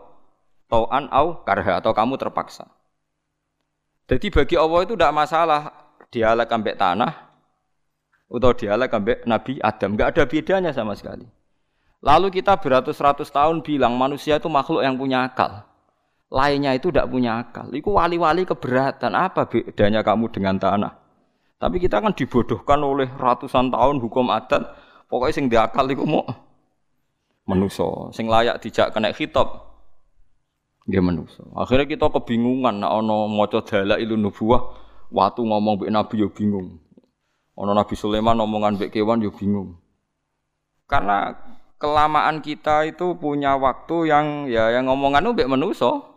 tau'an 0.70 1.10
au 1.10 1.42
karha 1.42 1.82
atau 1.82 1.90
kamu 1.90 2.14
terpaksa. 2.18 2.66
Jadi 4.06 4.30
bagi 4.30 4.54
Allah 4.54 4.86
itu 4.86 4.94
tidak 4.94 5.14
masalah 5.14 5.62
dialek 6.14 6.46
ambek 6.46 6.78
tanah, 6.78 7.25
atau 8.26 8.52
dialek 8.52 8.90
ambek 8.90 9.18
Nabi 9.24 9.62
Adam. 9.62 9.94
Enggak 9.94 10.08
ada 10.14 10.22
bedanya 10.26 10.70
sama 10.74 10.98
sekali. 10.98 11.26
Lalu 12.04 12.28
kita 12.38 12.58
beratus-ratus 12.60 13.32
tahun 13.32 13.64
bilang 13.64 13.96
manusia 13.96 14.38
itu 14.38 14.46
makhluk 14.50 14.82
yang 14.84 14.94
punya 14.94 15.26
akal. 15.26 15.64
Lainnya 16.26 16.74
itu 16.74 16.90
tidak 16.90 17.06
punya 17.10 17.42
akal. 17.42 17.70
Itu 17.70 17.94
wali-wali 17.94 18.42
keberatan. 18.42 19.14
Apa 19.14 19.46
bedanya 19.46 20.02
kamu 20.02 20.30
dengan 20.34 20.58
tanah? 20.58 20.92
Tapi 21.56 21.80
kita 21.80 22.02
kan 22.02 22.12
dibodohkan 22.12 22.82
oleh 22.82 23.08
ratusan 23.08 23.72
tahun 23.72 24.02
hukum 24.02 24.28
adat. 24.28 24.76
Pokoknya 25.06 25.34
sing 25.34 25.46
diakal 25.46 25.86
itu 25.88 26.02
mau 26.02 26.26
menuso. 27.46 28.10
Sing 28.10 28.26
layak 28.26 28.58
dijak 28.60 28.92
kena 28.92 29.14
khitab. 29.14 29.66
Dia 30.86 31.02
menuso. 31.02 31.46
Akhirnya 31.54 31.86
kita 31.86 32.10
kebingungan. 32.10 32.82
Nah, 32.82 32.98
ono 32.98 33.30
moco 33.30 33.62
dalak 33.62 34.02
ilu 34.02 34.18
nubuah. 34.18 34.84
Waktu 35.10 35.40
ngomong 35.46 35.86
be 35.86 35.90
Nabi 35.90 36.22
yo 36.22 36.30
bingung. 36.34 36.85
Ono 37.56 37.72
Nabi 37.72 37.96
Sulaiman 37.96 38.36
omongan 38.36 38.76
mbek 38.76 38.92
kewan 38.92 39.24
yo 39.24 39.32
bingung. 39.32 39.80
Karena 40.84 41.32
kelamaan 41.80 42.44
kita 42.44 42.84
itu 42.84 43.16
punya 43.16 43.56
waktu 43.56 44.12
yang 44.12 44.26
ya 44.52 44.76
yang 44.76 44.92
omongan 44.92 45.32
mbek 45.32 45.48
menuso. 45.48 46.12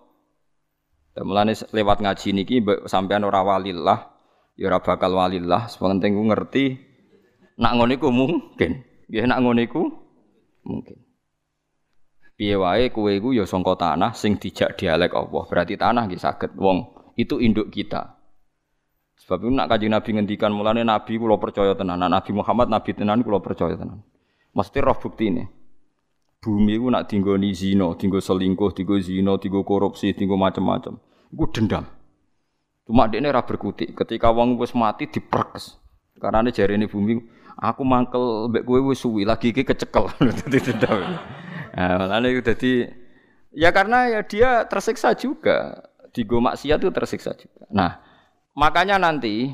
Mulane 1.20 1.52
lewat 1.76 2.00
ngaji 2.00 2.32
niki 2.32 2.64
sampean 2.88 3.28
ora 3.28 3.44
walillah, 3.44 4.08
ya 4.56 4.72
ora 4.72 4.80
bakal 4.80 5.16
walillah, 5.20 5.68
sepenting 5.68 6.16
ku 6.16 6.24
ngerti 6.32 6.80
nak 7.60 7.76
ngono 7.76 7.92
iku 7.96 8.08
mungkin. 8.12 8.88
Ya 9.12 9.28
nak 9.28 9.44
ngono 9.44 9.60
iku 9.64 9.84
mungkin. 10.64 10.96
Piye 12.40 12.56
wae 12.56 12.88
kowe 12.88 13.12
iku 13.12 13.36
ya 13.36 13.44
sangka 13.44 13.76
tanah 13.76 14.16
sing 14.16 14.40
dijak 14.40 14.80
dialek 14.80 15.12
Allah. 15.12 15.44
Berarti 15.44 15.76
tanah 15.76 16.08
nggih 16.08 16.20
saged 16.20 16.56
wong 16.56 16.88
itu 17.20 17.36
induk 17.40 17.68
kita. 17.68 18.19
Sebab 19.20 19.44
itu 19.44 19.52
nak 19.52 19.68
kaji 19.68 19.92
Nabi 19.92 20.10
ngendikan 20.16 20.52
mulane 20.56 20.88
Nabi 20.88 21.20
kulo 21.20 21.36
percaya 21.36 21.76
tenan. 21.76 22.00
Nah, 22.00 22.08
Nabi 22.08 22.32
Muhammad 22.32 22.72
Nabi 22.72 22.96
tenan 22.96 23.20
kulo 23.20 23.44
percaya 23.44 23.76
tenan. 23.76 24.00
Mesti 24.56 24.80
roh 24.80 24.96
bukti 24.96 25.28
ini. 25.28 25.44
Bumi 26.40 26.80
itu 26.80 26.88
nak 26.88 27.12
tinggal 27.12 27.36
di 27.36 27.52
zino, 27.52 28.00
tinggal 28.00 28.24
selingkuh, 28.24 28.72
tinggal 28.72 29.04
zino, 29.04 29.36
tinggal 29.36 29.68
korupsi, 29.68 30.16
tinggal 30.16 30.40
macam-macam. 30.40 30.96
Iku 31.36 31.46
dendam. 31.52 31.84
Cuma 32.88 33.12
dia 33.12 33.20
ini 33.20 33.28
berkutik. 33.28 33.92
Ketika 33.92 34.32
wong 34.32 34.56
wis 34.56 34.72
mati 34.72 35.12
diperkes. 35.12 35.76
Karena 36.16 36.40
ini 36.40 36.56
jari 36.56 36.80
ini 36.80 36.88
bumi, 36.88 37.20
aku 37.60 37.84
mangkel 37.84 38.48
mbek 38.50 38.64
kowe 38.64 38.80
wis 38.88 39.04
suwi 39.04 39.28
lagi 39.28 39.52
iki 39.52 39.68
kecekel. 39.68 40.08
Dadi 40.40 40.58
dendam. 40.64 41.20
Nah, 41.76 42.18
itu 42.24 42.42
jadi 42.42 42.72
ya 43.52 43.70
karena 43.76 44.08
ya 44.08 44.24
dia 44.24 44.64
tersiksa 44.64 45.12
juga. 45.20 45.86
Di 46.10 46.26
maksiat 46.26 46.82
itu 46.82 46.90
tersiksa 46.90 47.36
juga. 47.38 47.70
Nah, 47.70 48.02
Makanya 48.60 49.00
nanti 49.00 49.48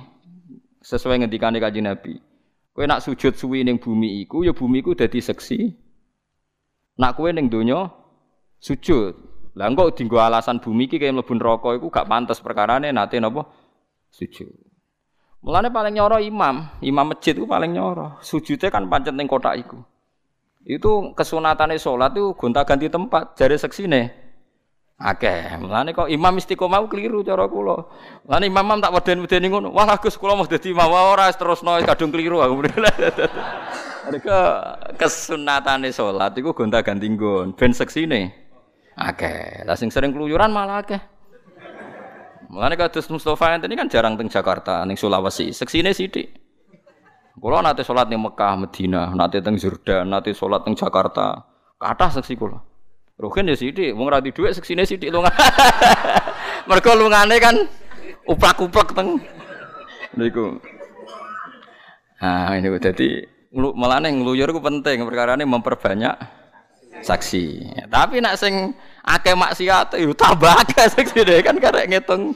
sesuai 0.82 1.22
ngendikane 1.22 1.62
Kanjeng 1.62 1.86
Nabi, 1.86 2.18
kowe 2.74 2.90
nak 2.90 3.06
sujud 3.06 3.38
suwi 3.38 3.62
ning 3.62 3.78
bumi 3.78 4.26
iku 4.26 4.42
ya 4.42 4.50
bumi 4.50 4.82
iku 4.82 4.98
dadi 4.98 5.22
seksi. 5.22 5.70
Nak 6.98 7.14
kowe 7.14 7.30
ning 7.30 7.46
donya 7.54 7.86
sujud. 8.58 9.14
Lah 9.54 9.70
engko 9.70 9.94
dienggo 9.94 10.18
alasan 10.18 10.58
bumi 10.58 10.90
iki 10.90 10.98
kaya 10.98 11.14
mlebu 11.14 11.38
neraka 11.38 11.78
iku 11.78 11.88
gak 11.94 12.10
pantes 12.10 12.42
perkarane 12.42 12.90
nate 12.90 13.22
napa 13.22 13.46
sujud. 14.10 14.50
Mulane 15.46 15.70
paling 15.70 15.94
nyoro 16.02 16.18
imam, 16.18 16.82
imam 16.82 17.06
masjid 17.14 17.38
itu 17.38 17.46
paling 17.46 17.78
nyoro. 17.78 18.18
Sujudnya 18.26 18.74
kan 18.74 18.90
pancet 18.90 19.14
ning 19.14 19.30
kotak 19.30 19.62
iku. 19.62 19.78
Itu 20.66 21.14
kesunatane 21.14 21.78
salat 21.78 22.18
itu 22.18 22.34
gonta-ganti 22.34 22.90
tempat, 22.90 23.38
jare 23.38 23.54
seksine. 23.54 24.25
Akeh. 24.96 25.60
Mulane 25.60 25.92
kok 25.92 26.08
imam 26.08 26.40
istiqomah 26.40 26.88
keliru 26.88 27.20
cara 27.20 27.52
kula. 27.52 27.84
Mulane 28.24 28.48
imam 28.48 28.80
tak 28.80 28.96
weden-wedeni 28.96 29.52
ngono. 29.52 29.76
Wah 29.76 30.00
Gus 30.00 30.16
kula 30.16 30.40
mau 30.40 30.48
dadi 30.48 30.72
imam 30.72 30.88
ora 30.88 31.28
terusno 31.36 31.76
kadung 31.84 32.16
keliru 32.16 32.40
aku. 32.40 32.64
Mereka 34.06 34.40
kesunatane 34.96 35.92
salat 35.92 36.38
iku 36.40 36.56
gonta-ganti 36.56 37.12
nggon 37.12 37.60
ben 37.60 37.76
seksine. 37.76 38.32
Akeh. 38.96 39.68
Lah 39.68 39.76
sing 39.76 39.92
sering 39.92 40.16
keluyuran 40.16 40.56
malah 40.56 40.80
akeh. 40.80 41.02
Mulane 42.48 42.80
kados 42.80 43.12
Mustofa 43.12 43.52
ini 43.52 43.76
kan 43.76 43.92
jarang 43.92 44.16
teng 44.16 44.32
Jakarta, 44.32 44.86
ning 44.88 44.96
Sulawesi. 44.96 45.52
Seksine 45.52 45.92
sithik. 45.92 46.32
Kula 47.36 47.60
nate 47.60 47.84
salat 47.84 48.08
ning 48.08 48.24
Mekah, 48.24 48.56
Madinah, 48.56 49.12
nate 49.12 49.44
teng 49.44 49.60
Jordan, 49.60 50.08
nate 50.08 50.32
salat 50.32 50.64
teng 50.64 50.78
Jakarta. 50.78 51.44
Kathah 51.76 52.16
seksi 52.16 52.40
kula. 52.40 52.75
Rugen 53.16 53.48
ya 53.48 53.56
sithik, 53.56 53.96
wong 53.96 54.12
ra 54.12 54.20
dhuwit 54.20 54.52
seksine 54.52 54.84
sithik 54.84 55.08
lunga. 55.08 55.32
Mergo 56.68 56.92
lungane 57.00 57.40
kan 57.40 57.56
uplak-uplak 58.28 58.92
teng 58.92 59.24
niku. 60.20 60.60
Nah, 62.20 62.58
ini 62.58 62.68
dadi 62.82 63.22
melane 63.54 64.12
ngluyur 64.12 64.52
ku 64.52 64.60
penting 64.60 65.08
perkara 65.08 65.40
ini 65.40 65.48
memperbanyak 65.48 66.16
saksi. 67.06 67.72
Tapi 67.88 68.20
nak 68.20 68.36
sing 68.36 68.76
akeh 69.06 69.36
maksiat 69.38 69.96
yo 70.02 70.12
tambah 70.12 70.52
akeh 70.52 70.88
saksi 70.90 71.20
deh 71.24 71.40
kan 71.40 71.56
karek 71.56 71.88
ngitung. 71.88 72.36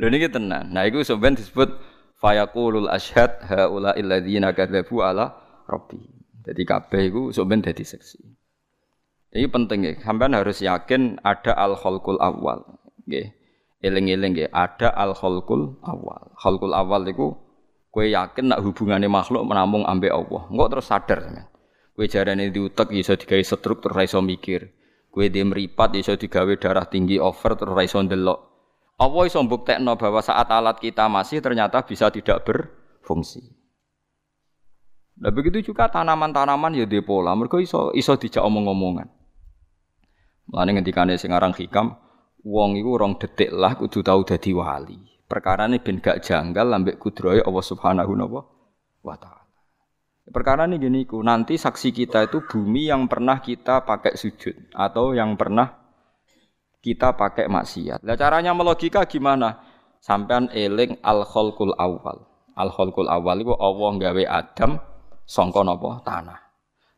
Lho 0.00 0.06
niki 0.08 0.32
tenan. 0.32 0.72
Nah 0.72 0.88
iku 0.88 1.04
sampeyan 1.04 1.36
disebut 1.36 1.68
fayaqulul 2.16 2.88
asyhad 2.88 3.44
haula 3.44 3.92
illadzina 3.98 4.56
kadzabu 4.56 5.04
ala 5.04 5.36
rabbi. 5.68 6.00
Jadi 6.48 6.62
kabeh 6.64 7.02
iku 7.12 7.22
sampeyan 7.28 7.60
dadi 7.60 7.84
saksi. 7.84 8.41
Ini 9.32 9.48
penting 9.48 9.80
ya. 9.84 9.92
Sampean 10.04 10.36
harus 10.36 10.60
yakin 10.60 11.16
ada 11.24 11.56
al 11.56 11.76
khalqul 11.80 12.20
awal. 12.20 12.64
Nggih. 13.08 13.32
Eling-eling 13.82 14.36
nggih, 14.36 14.50
ada 14.52 14.92
al 14.92 15.16
khalqul 15.16 15.80
awal. 15.82 16.30
Khalqul 16.38 16.70
awal 16.70 17.02
itu 17.08 17.34
Kowe 17.92 18.08
yakin 18.08 18.48
nak 18.48 18.64
hubungannya 18.64 19.04
makhluk 19.12 19.44
menamung 19.44 19.84
ambek 19.84 20.08
Allah. 20.08 20.48
Engko 20.48 20.64
terus 20.72 20.88
sadar 20.88 21.28
sampean. 21.28 21.44
Kowe 21.92 22.08
jarane 22.08 22.48
diutek 22.48 22.88
iso 22.96 23.12
digawe 23.20 23.44
stroke 23.44 23.84
terus 23.84 24.08
iso 24.08 24.24
mikir. 24.24 24.72
Kowe 25.12 25.28
di 25.28 25.44
meripat 25.44 25.92
iso 26.00 26.16
digawe 26.16 26.56
darah 26.56 26.88
tinggi 26.88 27.20
over 27.20 27.52
terus 27.52 27.76
iso 27.84 28.00
ndelok. 28.00 28.38
Allah 28.96 29.22
iso 29.28 29.44
mbuktekno 29.44 30.00
bahwa 30.00 30.24
saat 30.24 30.48
alat 30.48 30.80
kita 30.80 31.04
masih 31.12 31.44
ternyata 31.44 31.84
bisa 31.84 32.08
tidak 32.08 32.48
berfungsi. 32.48 33.44
Nah 35.20 35.28
begitu 35.28 35.60
juga 35.60 35.92
tanaman-tanaman 35.92 36.72
ya 36.72 36.88
di 36.88 37.04
pola. 37.04 37.36
Mereka 37.36 37.60
iso 37.60 37.92
iso 37.92 38.16
dijak 38.16 38.40
omong-omongan. 38.40 39.21
Mulane 40.52 40.76
ngendikane 40.76 41.16
sing 41.16 41.32
aran 41.32 41.56
hikam, 41.56 41.96
wong 42.44 42.76
iku 42.76 43.00
rong 43.00 43.16
detik 43.16 43.48
lah 43.56 43.72
kudu 43.72 44.04
tau 44.04 44.20
dadi 44.20 44.52
wali. 44.52 45.00
Perkara 45.24 45.64
ini 45.64 45.80
ben 45.80 45.96
gak 45.96 46.20
janggal 46.20 46.68
lambek 46.68 47.00
kudroy 47.00 47.40
Allah 47.40 47.64
Subhanahu 47.64 48.12
wa 49.00 49.16
taala. 49.16 49.48
Perkara 50.28 50.68
ini 50.68 50.76
gini 50.76 51.08
nanti 51.24 51.56
saksi 51.56 51.88
kita 51.96 52.28
itu 52.28 52.44
bumi 52.44 52.92
yang 52.92 53.08
pernah 53.08 53.40
kita 53.40 53.88
pakai 53.88 54.12
sujud 54.12 54.76
atau 54.76 55.16
yang 55.16 55.40
pernah 55.40 55.72
kita 56.84 57.16
pakai 57.16 57.48
maksiat. 57.48 58.04
Nah, 58.04 58.18
caranya 58.20 58.52
melogika 58.52 59.08
gimana? 59.08 59.56
Sampean 60.04 60.52
eling 60.52 61.00
al 61.00 61.24
khalqul 61.24 61.72
awal. 61.80 62.28
Al 62.52 62.68
khalqul 62.68 63.08
awal 63.08 63.40
itu 63.40 63.56
Allah 63.56 63.90
gawe 63.96 64.24
Adam 64.28 64.76
sangka 65.24 65.64
napa 65.64 66.04
tanah. 66.04 66.38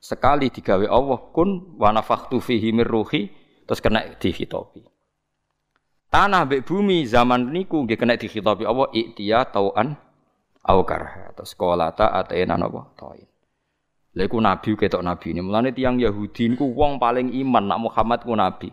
Sekali 0.03 0.51
digawe 0.51 0.85
Allah 0.91 1.19
kun 1.31 1.79
wa 1.79 1.95
nafakhtu 1.95 2.43
fihi 2.43 2.75
mir 2.75 2.89
ruhi 2.91 3.44
terus 3.65 3.81
kena 3.81 4.05
dihitopi. 4.17 4.85
Tanah 6.15 6.47
mbek 6.47 6.63
bumi 6.63 7.03
zaman 7.11 7.51
niku 7.51 7.83
nggih 7.83 7.99
kena 7.99 8.15
dikhitabi 8.15 8.63
Allah 8.63 8.87
iktiya 8.95 9.51
tauan 9.51 9.99
au 10.63 10.81
karha. 10.87 11.35
Terus 11.35 11.59
ta 11.99 12.07
atena 12.15 12.55
napa 12.55 12.87
tain. 12.95 13.27
Lha 14.15 14.23
iku 14.31 14.39
nabi 14.39 14.79
ketok 14.79 15.03
nabi 15.03 15.35
ini. 15.35 15.43
Mulane 15.43 15.75
tiyang 15.75 15.99
Yahudi 15.99 16.55
niku 16.55 16.71
wong 16.71 17.03
paling 17.03 17.35
iman 17.35 17.65
nak 17.67 17.83
Muhammad 17.83 18.23
ku 18.23 18.31
nabi. 18.39 18.71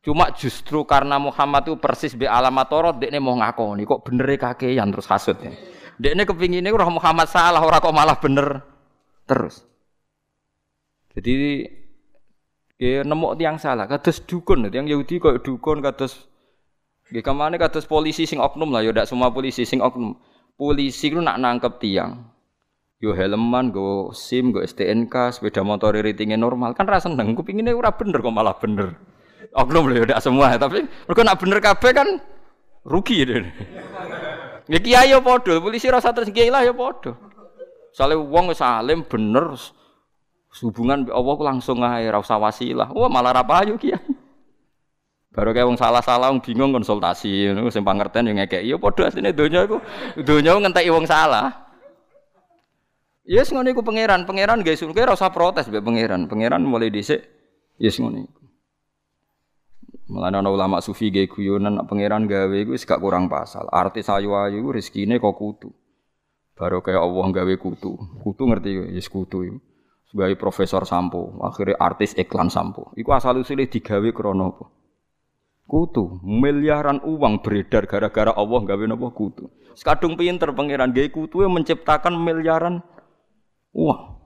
Cuma 0.00 0.32
justru 0.32 0.86
karena 0.86 1.20
Muhammad 1.20 1.66
itu 1.68 1.76
persis 1.76 2.16
be 2.16 2.24
alamat 2.24 2.70
Taurat 2.70 2.96
dekne 2.96 3.20
mau 3.20 3.36
ngakoni 3.36 3.84
kok 3.84 4.00
bener 4.06 4.32
kakean 4.38 4.88
terus 4.94 5.10
hasud 5.10 5.36
ya. 5.42 5.52
Dekne 6.00 6.24
kepingine 6.24 6.70
roh 6.72 6.88
Muhammad 6.88 7.28
salah 7.28 7.60
ora 7.60 7.82
kok 7.82 7.92
malah 7.92 8.16
bener 8.16 8.64
terus. 9.28 9.60
Jadi 11.12 11.66
ya 12.80 13.04
nemu 13.04 13.36
tiang 13.36 13.60
salah 13.60 13.84
kados 13.84 14.24
dukun 14.24 14.72
tiang 14.72 14.88
Yahudi 14.88 15.20
kok 15.20 15.44
dukun 15.44 15.84
kados 15.84 16.30
Nggih 17.10 17.26
ke 17.26 17.32
mana 17.34 17.58
kados 17.58 17.90
polisi 17.90 18.22
sing 18.22 18.38
oknum 18.38 18.70
lah, 18.70 18.86
ya 18.86 18.94
ndak 18.94 19.10
semua 19.10 19.34
polisi 19.34 19.66
sing 19.66 19.82
oknum. 19.82 20.14
Polisi 20.54 21.10
ku 21.10 21.18
nak 21.18 21.42
nangkep 21.42 21.82
tiang. 21.82 22.22
Yo 23.02 23.10
helman, 23.18 23.74
go 23.74 24.14
SIM, 24.14 24.54
go 24.54 24.62
STNK, 24.62 25.34
sepeda 25.34 25.66
motor 25.66 25.90
ratingnya 25.98 26.38
normal. 26.38 26.70
Kan 26.78 26.86
rasa 26.86 27.10
seneng, 27.10 27.34
kupinginnya 27.34 27.74
ora 27.74 27.90
bener 27.90 28.22
kok 28.22 28.30
malah 28.30 28.54
bener. 28.54 28.94
Oknum 29.50 29.90
lho 29.90 30.06
ndak 30.06 30.22
semua, 30.22 30.54
tapi 30.54 30.86
mereka 30.86 31.20
nak 31.26 31.38
bener 31.42 31.58
kabeh 31.58 31.90
kan 31.90 32.08
rugi 32.86 33.26
deh. 33.26 33.42
Ya 34.70 34.78
kiai 34.78 35.10
yo 35.10 35.18
padha, 35.18 35.58
polisi 35.58 35.90
rasa 35.90 36.14
terus 36.14 36.30
kiai 36.30 36.46
lah 36.46 36.62
yo 36.62 36.78
padha. 36.78 37.18
Sale 37.90 38.14
wong 38.14 38.54
salim 38.54 39.02
bener 39.02 39.58
hubungan 40.58 41.06
Allah 41.06 41.38
langsung 41.54 41.78
ae 41.86 42.10
ora 42.10 42.18
usah 42.18 42.38
wasilah. 42.42 42.90
Wah 42.90 43.06
malah 43.06 43.30
ra 43.30 43.42
payu 43.46 43.78
kiai. 43.78 44.02
Baru 45.30 45.54
kayak 45.54 45.70
wong 45.70 45.78
salah-salah 45.78 46.34
wong 46.34 46.42
bingung 46.42 46.74
konsultasi 46.74 47.54
ngono 47.54 47.70
sing 47.70 47.86
pangerten 47.86 48.26
yo 48.26 48.34
ngekeki. 48.34 48.66
Yo 48.66 48.82
padha 48.82 49.06
asline 49.06 49.30
donya 49.30 49.62
iku 49.62 49.78
donya 50.26 50.58
ngenteki 50.58 50.90
wong 50.90 51.06
salah. 51.06 51.70
Yes 53.22 53.54
ngono 53.54 53.70
iku 53.70 53.86
pangeran, 53.86 54.26
pangeran 54.26 54.66
guys, 54.66 54.82
kowe 54.82 54.90
ora 54.90 55.14
usah 55.14 55.30
protes 55.30 55.70
mbek 55.70 55.86
pangeran. 55.86 56.26
Pangeran 56.26 56.66
mulai 56.66 56.90
dhisik 56.90 57.22
yes 57.78 58.02
ngono 58.02 58.26
iku. 58.26 58.42
Mulane 60.10 60.42
ana 60.42 60.50
ulama 60.50 60.82
sufi 60.82 61.14
gawe 61.14 61.30
guyonan 61.30 61.86
pangeran 61.86 62.26
gawe 62.26 62.56
iku 62.66 62.74
wis 62.74 62.82
gak 62.82 62.98
kurang 62.98 63.30
pasal. 63.30 63.70
Artis 63.70 64.10
ayu-ayu 64.10 64.66
rezekine 64.74 65.22
kok 65.22 65.38
kutu. 65.38 65.70
Baru 66.58 66.82
kayak 66.82 67.06
Allah 67.06 67.26
gawe 67.30 67.54
kutu. 67.54 67.94
Kutu 68.18 68.42
ngerti 68.50 68.98
yes 68.98 69.06
kutu 69.06 69.46
iku. 69.46 69.69
Sebagai 70.10 70.34
profesor 70.34 70.82
sampo, 70.82 71.38
akhirnya 71.38 71.78
artis 71.78 72.18
iklan 72.18 72.50
sampo. 72.50 72.90
Iku 72.98 73.14
asal 73.14 73.38
usulnya 73.38 73.70
digawe 73.70 74.10
krono 74.10 74.44
apa? 74.50 74.64
kutu 75.70 76.18
miliaran 76.26 76.98
uang 77.06 77.46
beredar 77.46 77.86
gara-gara 77.86 78.34
Allah 78.34 78.60
gawe 78.66 78.84
napa 78.90 79.14
kutu 79.14 79.46
sekadung 79.78 80.18
pinter 80.18 80.50
pangeran 80.50 80.90
gawe 80.90 81.08
kutu 81.14 81.46
menciptakan 81.46 82.18
miliaran 82.18 82.82
uang 83.70 84.18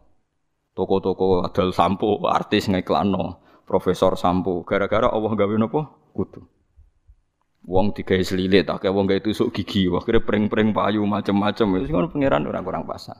toko-toko 0.72 1.44
adal 1.44 1.76
sampo 1.76 2.24
artis 2.24 2.72
ngeklano 2.72 3.44
profesor 3.68 4.16
sampo 4.16 4.64
gara-gara 4.64 5.12
Allah 5.12 5.32
gawe 5.36 5.54
napa 5.60 5.92
kutu 6.16 6.40
Wong 7.64 7.96
digawe 7.96 8.20
selilit, 8.20 8.68
akeh 8.68 8.92
wong 8.92 9.08
gawe 9.08 9.24
tusuk 9.24 9.48
gigi, 9.48 9.88
akhirnya 9.88 10.20
pring-pring 10.20 10.76
payu 10.76 11.00
macam-macam. 11.08 11.80
Wis 11.80 11.88
ngono 11.88 12.12
pangeran 12.12 12.44
ora 12.44 12.60
kurang 12.60 12.84
pasang. 12.84 13.16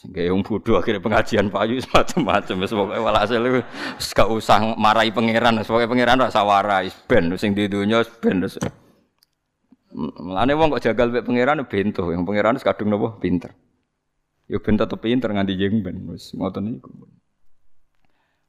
Sehingga 0.00 0.32
yang 0.32 0.40
bodoh 0.40 0.80
akhirnya 0.80 1.04
pengajian 1.04 1.52
payu 1.52 1.76
macam-macam. 1.92 2.56
Semoga 2.64 2.96
walhasil 3.04 3.36
itu 3.36 3.60
gak 4.16 4.32
usah 4.32 4.72
marahi 4.80 5.12
pangeran. 5.12 5.60
Semoga 5.60 5.84
pangeran 5.84 6.24
rasa 6.24 6.40
warai. 6.40 6.88
Ben, 7.04 7.28
sing 7.36 7.52
di 7.52 7.68
dunia 7.68 8.00
ben. 8.24 8.40
Mulane 9.92 10.56
wong 10.56 10.72
kok 10.72 10.88
jagal 10.88 11.12
mek 11.12 11.28
pangeran 11.28 11.60
bento. 11.68 12.08
Yang 12.08 12.24
pangeran 12.24 12.56
wis 12.56 12.64
kadung 12.64 12.88
nopo 12.88 13.20
pinter. 13.20 13.52
Ya 14.48 14.56
ben 14.56 14.80
tetep 14.80 15.04
pinter 15.04 15.36
nganti 15.36 15.60
jeng 15.60 15.84
ben. 15.84 16.08
Wis 16.08 16.32
ngoten 16.32 16.80
niku. 16.80 16.88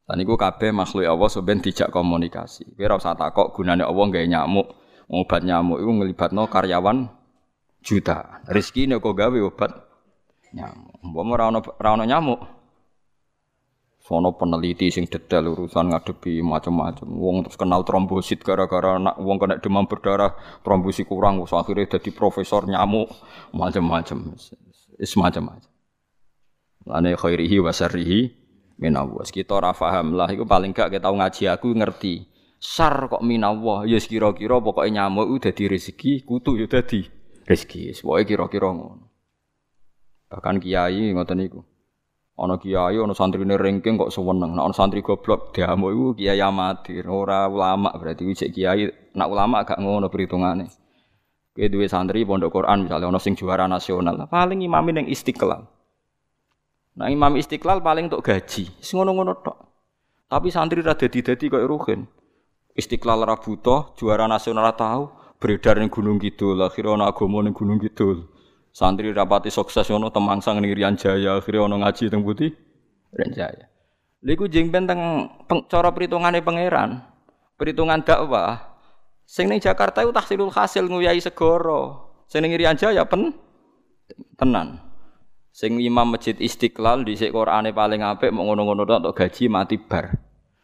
Lan 0.08 0.16
niku 0.24 0.40
kabeh 0.40 0.72
makhluk 0.72 1.04
Allah 1.04 1.28
soben 1.28 1.60
dijak 1.60 1.92
komunikasi. 1.92 2.80
Kowe 2.80 2.88
ora 2.88 2.96
usah 2.96 3.20
takok 3.20 3.60
gunane 3.60 3.84
Allah 3.84 4.08
gawe 4.08 4.24
nyamuk. 4.24 4.72
Obat 5.12 5.44
nyamuk 5.44 5.84
iku 5.84 5.92
ngelibatno 6.00 6.48
karyawan 6.48 7.12
juta. 7.84 8.40
Rezekine 8.48 9.04
kok 9.04 9.20
gawe 9.20 9.40
obat 9.44 9.91
nyamuk. 10.56 10.96
Mbok 11.04 11.26
ora 11.32 11.46
ono 11.52 11.60
ora 11.64 11.90
ono 11.96 12.04
nyamuk. 12.06 12.42
Sono 14.02 14.34
peneliti 14.34 14.90
sing 14.90 15.06
detail 15.06 15.54
urusan 15.54 15.94
ngadepi 15.94 16.42
macam-macam. 16.42 17.06
Wong 17.06 17.46
terus 17.46 17.56
kenal 17.56 17.86
trombosit 17.86 18.42
gara-gara 18.42 18.98
nak 18.98 19.22
wong 19.22 19.38
kena 19.38 19.62
demam 19.62 19.86
berdarah, 19.86 20.34
trombosit 20.66 21.06
kurang, 21.06 21.38
terus 21.38 21.54
akhirnya 21.54 21.96
jadi 21.96 22.10
profesor 22.10 22.66
nyamuk 22.66 23.14
macam-macam. 23.54 24.34
Is 24.98 25.14
macam-macam. 25.14 25.70
Lane 26.82 27.14
khairihi 27.14 27.62
wa 27.62 27.70
syarrihi 27.70 28.34
minallah. 28.82 29.22
Kita 29.30 29.62
ora 29.62 29.70
paham 29.70 30.18
lah 30.18 30.28
iku 30.34 30.50
paling 30.50 30.74
gak 30.74 30.98
kita 30.98 31.08
ngaji 31.08 31.44
aku 31.54 31.70
ngerti. 31.78 32.26
Sar 32.62 33.10
kok 33.10 33.26
minallah, 33.26 33.86
ya 33.90 33.98
kira-kira 34.02 34.62
pokoknya 34.62 35.06
nyamuk 35.10 35.30
udah 35.30 35.54
di 35.54 35.66
rezeki, 35.66 36.26
kutu 36.26 36.58
ya 36.58 36.66
dadi 36.70 37.06
rezeki. 37.46 38.02
Pokoke 38.02 38.26
kira-kira 38.26 38.70
ngono. 38.70 39.11
Bahkan 40.32 40.64
kiai 40.64 41.12
ngoten 41.12 41.38
niku. 41.44 41.60
Ana 42.40 42.56
kiai 42.56 42.96
ana 42.96 43.12
santrine 43.12 43.60
ringking 43.60 44.00
kok 44.00 44.16
seneng. 44.16 44.56
Nek 44.56 44.64
ana 44.64 44.74
santri 44.74 45.04
goblok 45.04 45.52
diamuk 45.52 45.92
iku 45.92 46.08
kiai 46.16 46.40
amatir, 46.40 47.04
ora 47.12 47.52
ulama 47.52 47.92
berarti 47.92 48.24
wis 48.24 48.48
kiai 48.48 48.88
nak 49.12 49.28
ulama 49.28 49.68
gak 49.68 49.84
ngono 49.84 50.08
perhitungane. 50.08 50.72
Kowe 51.52 51.68
duwe 51.68 51.92
santri 51.92 52.24
pondok 52.24 52.48
Quran 52.56 52.88
misalnya 52.88 53.12
ana 53.12 53.20
sing 53.20 53.36
juara 53.36 53.68
nasional, 53.68 54.16
paling 54.32 54.64
imamin 54.64 55.04
yang 55.04 55.08
istiqlal. 55.12 55.68
Nah 56.96 57.08
imam 57.12 57.36
istiqlal 57.36 57.84
paling 57.84 58.08
untuk 58.08 58.24
gaji, 58.24 58.72
sing 58.80 58.96
ngono-ngono 58.96 59.36
tok. 59.44 59.58
Tapi 60.32 60.48
santri 60.48 60.80
ra 60.80 60.96
dadi-dadi 60.96 61.52
koyo 61.52 61.68
ruhin. 61.68 62.08
Istiqlal 62.72 63.28
ra 63.28 63.36
butuh, 63.36 64.00
juara 64.00 64.32
nasional 64.32 64.72
tahu, 64.80 65.12
beredar 65.44 65.76
ning 65.76 65.92
Gunung 65.92 66.24
Kidul, 66.24 66.56
akhirnya 66.64 66.96
ana 66.96 67.12
agama 67.12 67.44
ning 67.44 67.52
Gunung 67.52 67.84
Kidul. 67.84 68.31
Santri 68.72 69.12
rapati 69.12 69.52
sukses 69.52 69.84
ono 69.92 70.08
temangsang 70.08 70.64
ning 70.64 70.72
Rian 70.72 70.96
Jaya, 70.96 71.44
akhirnya 71.44 71.68
ono 71.68 71.84
ngaji 71.84 72.08
teng 72.08 72.24
Putih 72.24 72.56
Rian 73.12 73.32
Jaya. 73.36 73.68
Lha 74.24 74.32
iku 74.32 74.48
jeng 74.48 74.72
teng 74.72 75.28
cara 75.68 75.90
perhitungane 75.92 76.40
pangeran. 76.40 77.04
Perhitungan 77.60 78.00
dakwah. 78.06 78.80
Sing 79.28 79.52
ning 79.52 79.60
Jakarta 79.60 80.06
iku 80.06 80.16
tahsilul 80.16 80.54
hasil 80.54 80.88
nguyai 80.88 81.20
segoro. 81.20 82.14
Sing 82.32 82.46
ning 82.46 82.56
Rian 82.56 82.80
Jaya 82.80 83.04
pen 83.04 83.36
tenan. 84.40 84.80
Sing 85.52 85.84
imam 85.84 86.16
masjid 86.16 86.38
Istiqlal 86.40 87.04
di 87.04 87.20
Qur'ane 87.20 87.76
paling 87.76 88.08
apik 88.08 88.32
mau 88.32 88.48
ngono-ngono 88.48 88.88
tok 88.88 89.12
gaji 89.12 89.52
mati 89.52 89.76
bar. 89.76 90.16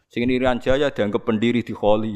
Sing 0.08 0.24
ning 0.24 0.40
Rian 0.40 0.64
Jaya 0.64 0.88
dianggap 0.88 1.28
pendiri 1.28 1.60
di 1.60 1.76
kholi. 1.76 2.16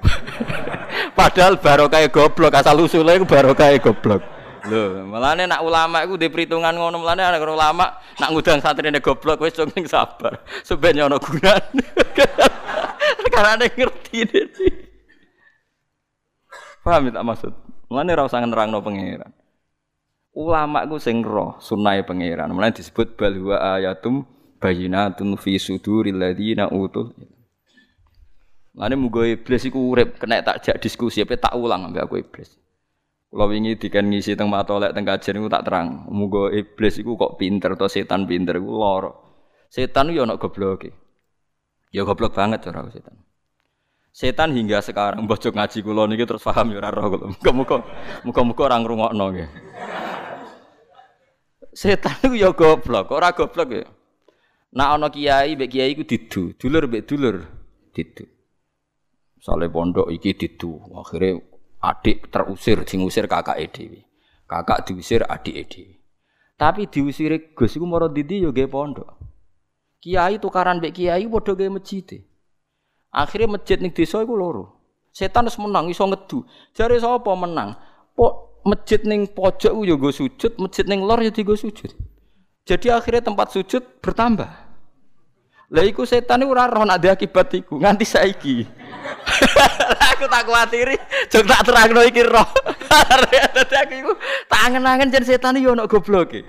Padahal 1.18 1.60
barokah 1.60 2.00
goblok 2.08 2.56
asal 2.56 2.80
usulnya 2.80 3.20
barokah 3.28 3.76
goblok. 3.76 4.39
Lho, 4.68 5.08
melane 5.08 5.48
nak 5.48 5.64
ulama 5.64 6.04
iku 6.04 6.20
di 6.20 6.28
perhitungan 6.28 6.76
ngono 6.76 7.00
melane 7.00 7.24
ana 7.24 7.40
ulama 7.40 7.96
nak 8.20 8.28
ngundang 8.28 8.60
santrine 8.60 9.00
goblok 9.00 9.40
wis 9.40 9.56
cung 9.56 9.72
sabar. 9.88 10.44
Sebenarnya 10.66 11.08
ana 11.08 11.16
gunane. 11.16 11.84
Karena 13.34 13.64
ngerti 13.64 14.18
dene. 14.28 14.68
Paham 16.84 17.08
tak 17.08 17.24
maksud? 17.24 17.52
Melane 17.88 18.10
ora 18.12 18.28
usah 18.28 18.44
nerangno 18.44 18.84
pangeran. 18.84 19.32
Ulama 20.36 20.84
ku 20.86 21.00
sing 21.00 21.24
roh 21.24 21.56
sunai 21.60 22.04
pangeran. 22.04 22.52
Mulane 22.52 22.76
disebut 22.76 23.16
bal 23.16 23.32
huwa 23.36 23.80
ayatum 23.80 24.28
bayinatun 24.60 25.40
fi 25.40 25.56
suduril 25.56 26.20
ladina 26.20 26.68
utul. 26.68 27.16
Mulane 28.76 28.94
muga 28.96 29.24
iblis 29.24 29.64
iku 29.64 29.90
urip 29.90 30.20
kena 30.20 30.44
tak 30.44 30.62
jak 30.64 30.76
diskusi 30.80 31.24
apa 31.24 31.40
tak 31.40 31.56
ulang 31.56 31.88
ambek 31.88 32.04
aku 32.04 32.20
iblis. 32.20 32.60
Kula 33.30 33.46
wingi 33.46 33.78
dikan 33.78 34.10
ngisi 34.10 34.34
teng 34.34 34.50
matolek 34.50 34.90
teng 34.90 35.06
kajian 35.06 35.38
niku 35.38 35.46
tak 35.46 35.62
terang. 35.62 36.10
Muga 36.10 36.50
iblis 36.50 36.98
iku 36.98 37.14
kok 37.14 37.38
pinter 37.38 37.78
atau 37.78 37.86
setan 37.86 38.26
pinter 38.26 38.58
iku 38.58 38.74
lara. 38.74 39.14
Setan 39.70 40.10
yo 40.10 40.26
ana 40.26 40.34
gobloke. 40.34 40.90
Ya 41.94 42.02
goblok 42.02 42.34
banget 42.34 42.66
cara 42.66 42.90
setan. 42.90 43.22
Setan 44.10 44.50
hingga 44.58 44.82
sekarang 44.82 45.30
bocok 45.30 45.54
ngaji 45.54 45.78
kula 45.86 46.10
niki 46.10 46.26
terus 46.26 46.42
paham 46.42 46.74
ya 46.74 46.82
ora 46.82 46.90
roh 46.90 47.06
kula. 47.06 47.26
Muga-muga 47.30 47.76
muga-muga 48.26 48.62
ora 48.66 48.76
ngrungokno 48.82 49.24
nggih. 49.30 49.50
Setan 51.70 52.18
iku 52.26 52.34
ya 52.34 52.50
goblok, 52.50 53.14
ora 53.14 53.30
goblok 53.30 53.68
ya. 53.70 53.86
Nak 54.74 54.88
ana 54.90 55.06
kiai 55.06 55.54
mbek 55.54 55.70
kiai 55.70 55.94
iku 55.94 56.02
didu, 56.02 56.42
dulur 56.58 56.90
mbek 56.90 57.06
dulur 57.06 57.46
didu. 57.94 58.26
Sale 59.38 59.70
pondok 59.70 60.10
iki 60.10 60.34
didu, 60.34 60.82
akhirnya 60.98 61.38
adik 61.80 62.28
terusir 62.28 62.84
sing 62.84 63.00
usir 63.02 63.24
kakak 63.24 63.56
dhewe. 63.72 64.04
Kakak 64.44 64.86
diusir 64.86 65.24
adik 65.24 65.66
dhewe. 65.72 66.00
Tapi 66.60 66.92
diusire 66.92 67.56
Gus 67.56 67.72
iku 67.76 67.88
mara 67.88 68.06
didi 68.12 68.44
yo 68.44 68.52
nggih 68.52 68.68
pondok. 68.68 69.16
Kiai 70.00 70.36
tukaran 70.36 70.80
mbek 70.80 70.92
kiai 70.92 71.24
padha 71.24 71.56
gawe 71.56 71.70
masjid. 71.72 72.20
Akhirnya 73.12 73.56
masjid 73.56 73.80
ning 73.80 73.92
desa 73.96 74.20
iku 74.20 74.36
loro. 74.36 74.64
Setan 75.10 75.48
wis 75.48 75.56
menang 75.56 75.88
iso 75.90 76.04
ngedu. 76.06 76.44
Jare 76.76 77.00
sapa 77.00 77.32
menang? 77.34 77.74
Po 78.14 78.60
masjid 78.62 79.00
ning 79.08 79.26
pojok 79.26 79.72
yo 79.82 79.96
go 79.96 80.12
sujud, 80.12 80.60
masjid 80.60 80.84
ning 80.86 81.00
lor 81.02 81.18
yo 81.24 81.32
digo 81.32 81.56
sujud. 81.56 81.90
Jadi 82.68 82.86
akhirnya 82.92 83.24
tempat 83.24 83.56
sujud 83.56 83.82
bertambah. 84.04 84.50
Lah 85.70 85.84
iku 85.86 86.02
setan 86.04 86.44
ora 86.44 86.66
roh 86.66 86.84
nak 86.84 87.02
akibat 87.02 87.50
iku 87.56 87.78
nganti 87.80 88.04
saiki. 88.06 88.56
aku 90.20 90.28
tak 90.28 90.44
kuatiri, 90.44 90.96
jog 91.32 91.48
tak 91.48 91.64
terangno 91.64 92.04
iki 92.04 92.20
roh. 92.20 92.44
Dadi 93.56 93.74
aku 93.80 93.94
iku 94.04 94.12
tak 94.44 94.60
angen-angen 94.68 95.08
jen 95.08 95.24
setan 95.24 95.56
yo 95.56 95.72
ono 95.72 95.88
gobloke. 95.88 96.44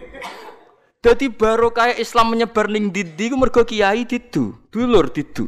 Baru 1.40 1.72
kayak 1.72 1.98
Islam 2.04 2.36
menyebar 2.36 2.68
ning 2.68 2.92
didi 2.92 3.32
ku 3.32 3.40
mergo 3.40 3.64
kiai 3.64 4.04
didu, 4.04 4.60
dulur 4.68 5.08
didu. 5.08 5.48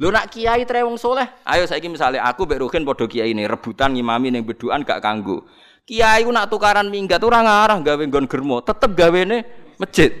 Lho 0.00 0.08
nak 0.08 0.32
kiai 0.32 0.64
tre 0.64 0.80
wong 0.80 0.96
soleh, 0.96 1.28
ayo 1.44 1.68
saiki 1.68 1.92
misalnya 1.92 2.24
aku 2.24 2.48
mbek 2.48 2.72
padha 2.88 3.04
kiai 3.04 3.36
ini 3.36 3.44
rebutan 3.44 3.92
ngimami 3.92 4.32
ning 4.32 4.42
beduan 4.48 4.80
gak 4.80 5.04
kanggo. 5.04 5.44
Kiai 5.84 6.24
ku 6.24 6.32
nak 6.32 6.48
tukaran 6.48 6.88
minggat 6.88 7.20
ora 7.20 7.44
ngarah 7.44 7.78
gawe 7.84 8.02
nggon 8.08 8.24
germo, 8.24 8.64
tetep 8.64 8.96
gawene 8.96 9.44
masjid. 9.76 10.14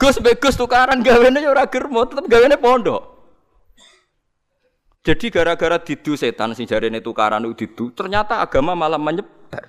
Gus 0.00 0.16
mbek 0.18 0.40
Gus 0.40 0.56
tukaran 0.56 1.04
gawene 1.04 1.44
ya 1.44 1.52
ora 1.52 1.68
germo, 1.68 2.08
tetep 2.08 2.24
gawene 2.26 2.56
pondok. 2.56 3.13
Jadi 5.04 5.28
gara-gara 5.28 5.76
didu 5.76 6.16
setan 6.16 6.56
sing 6.56 6.64
jarene 6.64 7.04
tukaran 7.04 7.44
didu, 7.52 7.92
ternyata 7.92 8.40
agama 8.40 8.72
malah 8.72 8.96
menyebar 8.96 9.68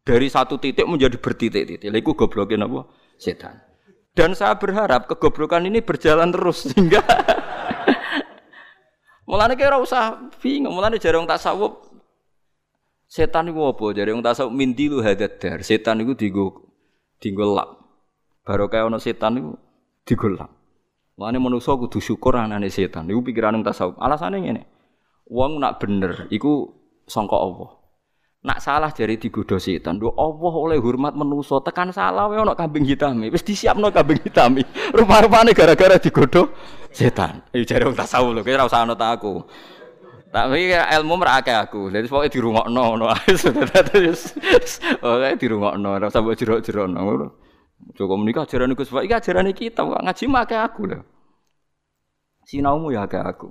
dari 0.00 0.32
satu 0.32 0.56
titik 0.56 0.88
menjadi 0.88 1.20
bertitik-titik. 1.20 1.92
Iku 1.92 2.16
goblokin 2.16 2.64
apa? 2.64 2.88
Setan. 3.20 3.60
Dan 4.16 4.32
saya 4.32 4.56
berharap 4.56 5.12
kegoblokan 5.12 5.68
ini 5.68 5.84
berjalan 5.84 6.32
terus 6.32 6.64
sehingga 6.72 7.04
Mulane 9.26 9.58
kira 9.58 9.76
usah 9.82 10.30
bingung, 10.38 10.70
mulane 10.70 11.02
jare 11.02 11.18
wong 11.18 11.26
tasawuf 11.26 11.82
setan 13.10 13.50
iku 13.50 13.74
apa? 13.74 13.90
Jare 13.90 14.14
wong 14.14 14.22
tasawuf 14.22 14.54
mindilu 14.54 15.02
hadadar. 15.02 15.66
Setan 15.66 15.98
iku 16.06 16.14
dienggo 16.14 17.44
lap. 17.50 17.74
Baru 18.46 18.70
kaya 18.70 18.86
ana 18.86 19.02
setan 19.02 19.42
iku 19.42 19.52
dienggo 20.06 20.28
lap. 20.38 20.50
Mulane 21.16 21.40
manusa 21.40 21.72
kudu 21.72 21.96
syukur 21.96 22.36
anane 22.36 22.68
setan. 22.68 23.08
Iku 23.08 23.24
pikiran 23.24 23.56
wong 23.56 23.64
tasawuf. 23.64 23.96
Alasane 23.96 24.36
ngene. 24.36 24.68
Wong 25.32 25.56
nak 25.56 25.80
bener 25.80 26.28
iku 26.28 26.76
sangka 27.08 27.40
Allah. 27.40 27.72
Nak 28.44 28.60
salah 28.60 28.92
jari 28.92 29.16
digodho 29.16 29.56
setan. 29.56 29.96
Lho 29.96 30.12
Allah 30.12 30.52
oleh 30.52 30.76
hormat 30.76 31.16
menusa 31.16 31.64
tekan 31.64 31.88
salah 31.88 32.28
wae 32.28 32.36
ana 32.36 32.52
kambing 32.52 32.84
hitam. 32.84 33.16
Wis 33.32 33.40
disiapno 33.40 33.88
kambing 33.88 34.20
hitam. 34.28 34.60
Rupa-rupane 34.92 35.56
gara-gara 35.56 35.96
digodho 35.96 36.52
setan. 36.92 37.48
Iki 37.48 37.64
jare 37.64 37.88
wong 37.88 37.96
tasawuf 37.96 38.36
lho, 38.36 38.44
kira 38.44 38.68
usah 38.68 38.84
ana 38.84 38.92
ta 38.92 39.16
aku. 39.16 39.40
Tapi 40.28 40.68
ilmu 40.68 41.16
merake 41.16 41.56
aku. 41.56 41.88
Jadi 41.88 42.12
pokoke 42.12 42.28
dirungokno 42.28 42.76
ngono 42.92 43.08
ae. 43.08 43.32
Oke 45.00 45.28
dirungokno, 45.40 45.88
ora 45.96 46.12
usah 46.12 46.20
mbok 46.20 46.36
jero-jerono. 46.36 47.00
Joko 47.96 48.16
menika 48.16 48.44
ajaran 48.44 48.72
Gus 48.76 48.92
Pak, 48.92 49.04
iki 49.04 49.14
ajaran 49.16 49.48
kita, 49.52 49.84
ngaji 49.84 50.24
make 50.28 50.56
aku 50.56 50.82
lho. 50.88 51.00
Sinaumu 52.46 52.92
ya 52.92 53.08
kayak 53.08 53.36
aku. 53.36 53.48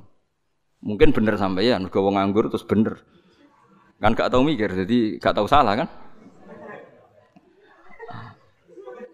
Mungkin 0.85 1.11
bener 1.11 1.35
sampai 1.35 1.69
ya, 1.69 1.81
wong 1.81 2.15
nganggur 2.15 2.47
terus 2.53 2.65
bener. 2.65 3.01
Kan 3.97 4.13
gak 4.13 4.29
tahu 4.29 4.45
mikir, 4.45 4.69
jadi 4.69 5.17
gak 5.17 5.33
tahu 5.33 5.47
salah 5.49 5.73
kan? 5.73 5.87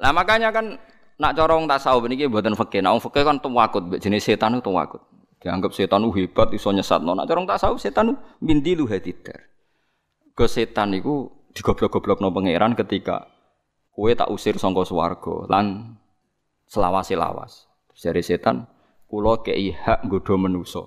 Nah 0.02 0.12
makanya 0.12 0.50
kan 0.50 0.82
nak 1.22 1.38
corong 1.38 1.70
tasawuf 1.70 2.10
niki 2.10 2.26
mboten 2.26 2.58
fikih. 2.58 2.82
Nah 2.82 2.98
fikih 2.98 3.22
kan 3.22 3.38
tuwakut, 3.38 4.02
jenis 4.02 4.26
setan 4.26 4.58
itu 4.58 4.66
tuwakut. 4.66 5.00
Dianggap 5.42 5.74
setan 5.74 6.02
itu 6.06 6.12
hebat 6.18 6.50
iso 6.54 6.74
nyesatno. 6.74 7.14
Nak 7.14 7.30
corong 7.30 7.46
tasawuf 7.46 7.78
setan 7.78 8.18
mindilu 8.42 8.90
hadidar. 8.90 9.48
Ke 10.34 10.50
setan 10.50 10.98
niku 10.98 11.30
digoblok-goblokno 11.54 12.34
pangeran 12.34 12.74
ketika 12.74 13.30
kue 14.02 14.18
tak 14.18 14.34
usir 14.34 14.58
sangka 14.58 14.82
swarga 14.82 15.46
lan 15.46 15.94
selawase 16.66 17.14
lawas. 17.14 17.70
Dari 17.94 18.26
setan, 18.26 18.66
kula 19.06 19.46
kei 19.46 19.70
hak 19.70 20.10
nggodha 20.10 20.42
manusa. 20.42 20.82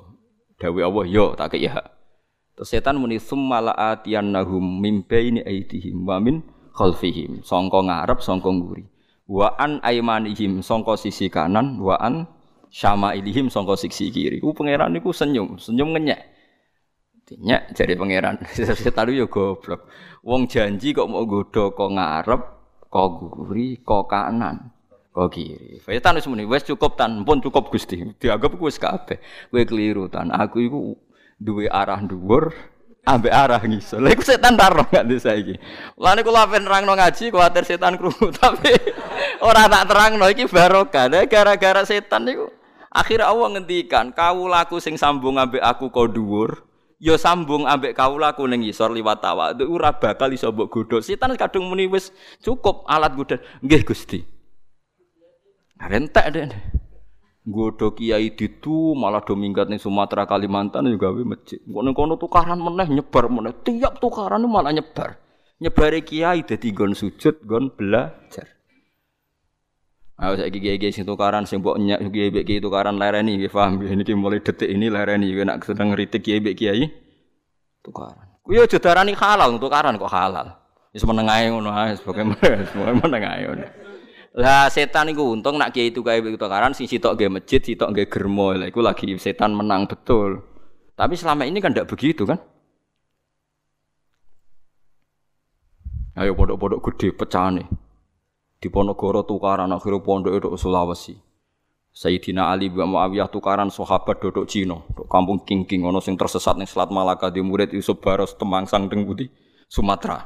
Dawe 0.59 0.81
Allah, 0.83 1.07
yo 1.07 1.39
tak 1.39 1.55
kei 1.55 1.71
hak. 1.71 1.87
Terus 2.59 2.75
setan 2.75 2.99
muni 2.99 3.23
summa 3.23 3.63
la'atiyannahum 3.63 4.83
min 4.83 5.07
baini 5.07 5.47
aydihim 5.47 6.03
wa 6.03 6.19
min 6.19 6.43
khalfihim. 6.75 7.47
Sangka 7.47 7.87
ngarep, 7.87 8.19
sangka 8.19 8.51
nguri. 8.51 8.83
Wa 9.31 9.55
an 9.63 9.79
aimanihim 9.87 10.59
sangka 10.59 10.99
sisi 10.99 11.31
kanan, 11.31 11.79
wa 11.79 11.95
an 12.03 12.27
syama'ilihim 12.75 13.47
sangka 13.47 13.79
sisi 13.79 14.11
kiri. 14.11 14.43
Ku 14.43 14.51
pangeran 14.51 14.91
niku 14.91 15.15
senyum, 15.15 15.55
senyum 15.55 15.95
ngenyek. 15.95 16.19
Nyek 17.31 17.79
jadi 17.79 17.95
pangeran. 17.95 18.43
Setan 18.83 19.15
yo 19.15 19.31
goblok. 19.31 19.87
Wong 20.27 20.51
janji 20.51 20.91
kok 20.91 21.07
mau 21.07 21.23
godho 21.23 21.71
kok 21.71 21.95
ngarep, 21.95 22.64
kok 22.95 23.09
guri, 23.19 23.83
kok 23.83 24.07
kanan. 24.07 24.71
Kok 25.11 25.29
kiri. 25.31 25.83
Setan 25.83 26.15
wis 26.15 26.31
muni, 26.31 26.47
wis 26.47 26.63
cukup 26.63 26.95
tan, 26.95 27.27
pun 27.27 27.43
cukup 27.43 27.75
Gusti. 27.75 28.07
Dianggap 28.23 28.55
ku 28.55 28.71
wis 28.71 28.79
kabeh. 28.79 29.19
Kowe 29.51 29.63
keliru 29.67 30.07
tan. 30.07 30.31
Aku 30.31 30.63
iku 30.63 30.95
duwe 31.43 31.67
arah 31.67 31.99
dhuwur 31.99 32.55
ambek 33.03 33.35
arah 33.35 33.63
ngisor. 33.63 33.99
Lha 33.99 34.15
iku 34.15 34.23
setan 34.23 34.55
ta 34.55 34.71
roh 34.71 34.87
gak 34.87 35.07
saiki. 35.19 35.59
Lah 35.99 36.15
niku 36.15 36.31
lha 36.31 36.47
ben 36.47 36.67
nerangno 36.67 36.95
ngaji 36.95 37.35
kuwatir 37.35 37.67
setan 37.67 37.99
krungu 37.99 38.31
tapi 38.39 38.75
ora 39.43 39.67
tak 39.67 39.91
terangno 39.91 40.27
iki 40.31 40.47
barokah. 40.47 41.11
Gara-gara 41.27 41.83
setan 41.87 42.27
niku 42.27 42.51
akhir 42.95 43.23
Allah 43.23 43.59
ngendikan 43.59 44.15
kawulaku 44.15 44.79
sing 44.79 44.95
sambung 44.95 45.39
ambek 45.39 45.63
aku 45.63 45.91
kok 45.91 46.15
dhuwur 46.15 46.74
ya 47.03 47.15
sambung 47.19 47.67
ambek 47.67 47.95
kawulaku 47.97 48.47
ning 48.47 48.67
ngisor 48.67 48.91
liwat 48.95 49.23
tawa. 49.23 49.53
Itu 49.55 49.71
ora 49.71 49.95
bakal 49.95 50.31
iso 50.33 50.51
mbok 50.51 50.71
godho. 50.71 50.99
Setan 51.03 51.35
kadung 51.39 51.69
muni 51.69 51.91
wis 51.91 52.15
cukup 52.41 52.87
alat 52.87 53.15
godho. 53.15 53.37
Nggih 53.63 53.83
Gusti. 53.83 54.19
Rentek 55.79 56.27
deh. 56.33 56.49
Godo 57.45 57.93
kiai 57.93 58.33
ditu 58.33 58.97
malah 58.97 59.21
do 59.21 59.37
minggat 59.37 59.69
ning 59.69 59.77
Sumatera 59.77 60.25
Kalimantan 60.25 60.89
juga 60.89 61.13
gawe 61.13 61.23
masjid. 61.29 61.61
Kono 61.61 61.93
kono 61.93 62.17
tukaran 62.17 62.57
meneh 62.57 62.89
nyebar 62.89 63.29
meneh. 63.29 63.53
Tiap 63.61 64.01
tukaran 64.01 64.41
malah 64.49 64.73
nyebar. 64.73 65.21
Nyebare 65.61 66.01
kiai 66.03 66.41
dadi 66.43 66.73
gon 66.73 66.97
sujud, 66.97 67.45
gon 67.45 67.69
belajar. 67.77 68.54
Ayo 70.15 70.39
saiki 70.39 70.63
kiai-kiai 70.63 70.95
sing 70.95 71.03
tukaran 71.03 71.43
sing 71.43 71.59
mbok 71.59 71.75
nyak 71.75 71.99
kiai 72.15 72.31
mbek 72.31 72.47
kiai 72.47 72.63
tukaran 72.63 72.95
lereni 72.95 73.35
nggih 73.35 73.51
paham 73.51 73.83
niki 73.83 74.15
mulai 74.15 74.39
detik 74.39 74.71
ini 74.71 74.87
lereni 74.87 75.27
nek 75.35 75.67
sedang 75.67 75.91
ngritik 75.91 76.23
mbek 76.23 76.55
kiai 76.55 76.87
tukaran. 77.83 78.39
Kuwi 78.47 78.63
aja 78.63 78.79
darani 78.79 79.11
halal 79.19 79.59
tukaran 79.59 79.99
kok 79.99 80.13
halal. 80.13 80.55
Wis 80.95 81.03
menengae 81.03 81.51
ngono 81.51 81.75
ae 81.75 81.99
sebagai 81.99 82.31
menengae 83.03 83.43
ngono. 83.51 83.67
Lah 84.35 84.67
setan 84.71 85.11
iku 85.11 85.35
untung 85.35 85.59
nak 85.59 85.75
kiai 85.75 85.91
itu 85.91 86.03
kayak 86.03 86.39
tukaran 86.39 86.75
sing 86.75 86.87
sitok 86.87 87.19
nggih 87.19 87.31
masjid, 87.35 87.59
sitok 87.59 87.91
nggih 87.91 88.07
germo. 88.07 88.55
Lah 88.55 88.71
iku 88.71 88.83
lagi 88.83 89.11
setan 89.19 89.51
menang 89.51 89.91
betul. 89.91 90.43
Tapi 90.95 91.19
selama 91.19 91.43
ini 91.43 91.59
kan 91.59 91.75
tidak 91.75 91.91
begitu 91.91 92.23
kan? 92.23 92.39
Ayo 96.15 96.39
pondok-pondok 96.39 96.79
gede 96.95 97.11
pecah 97.11 97.51
nih. 97.51 97.67
Di 98.65 98.73
Ponorogo 98.73 99.21
tukaran 99.29 99.69
akhirnya 99.77 100.01
pondok 100.01 100.33
itu 100.33 100.49
Sulawesi. 100.57 101.13
Sayyidina 101.93 102.49
Ali 102.49 102.73
bin 102.73 102.89
Muawiyah 102.89 103.29
tukaran 103.29 103.69
sahabat 103.69 104.25
dodok 104.25 104.49
Cina, 104.49 104.81
dok 104.97 105.05
kampung 105.05 105.45
King-king 105.45 105.85
ono 105.85 106.01
sing 106.01 106.17
tersesat 106.17 106.57
ning 106.57 106.65
Selat 106.65 106.89
Malaka 106.89 107.29
di 107.29 107.45
murid 107.45 107.77
Yusuf 107.77 108.01
Baros 108.01 108.33
Temangsang 108.41 108.89
teng 108.89 109.05
Budi 109.05 109.29
Sumatera. 109.69 110.17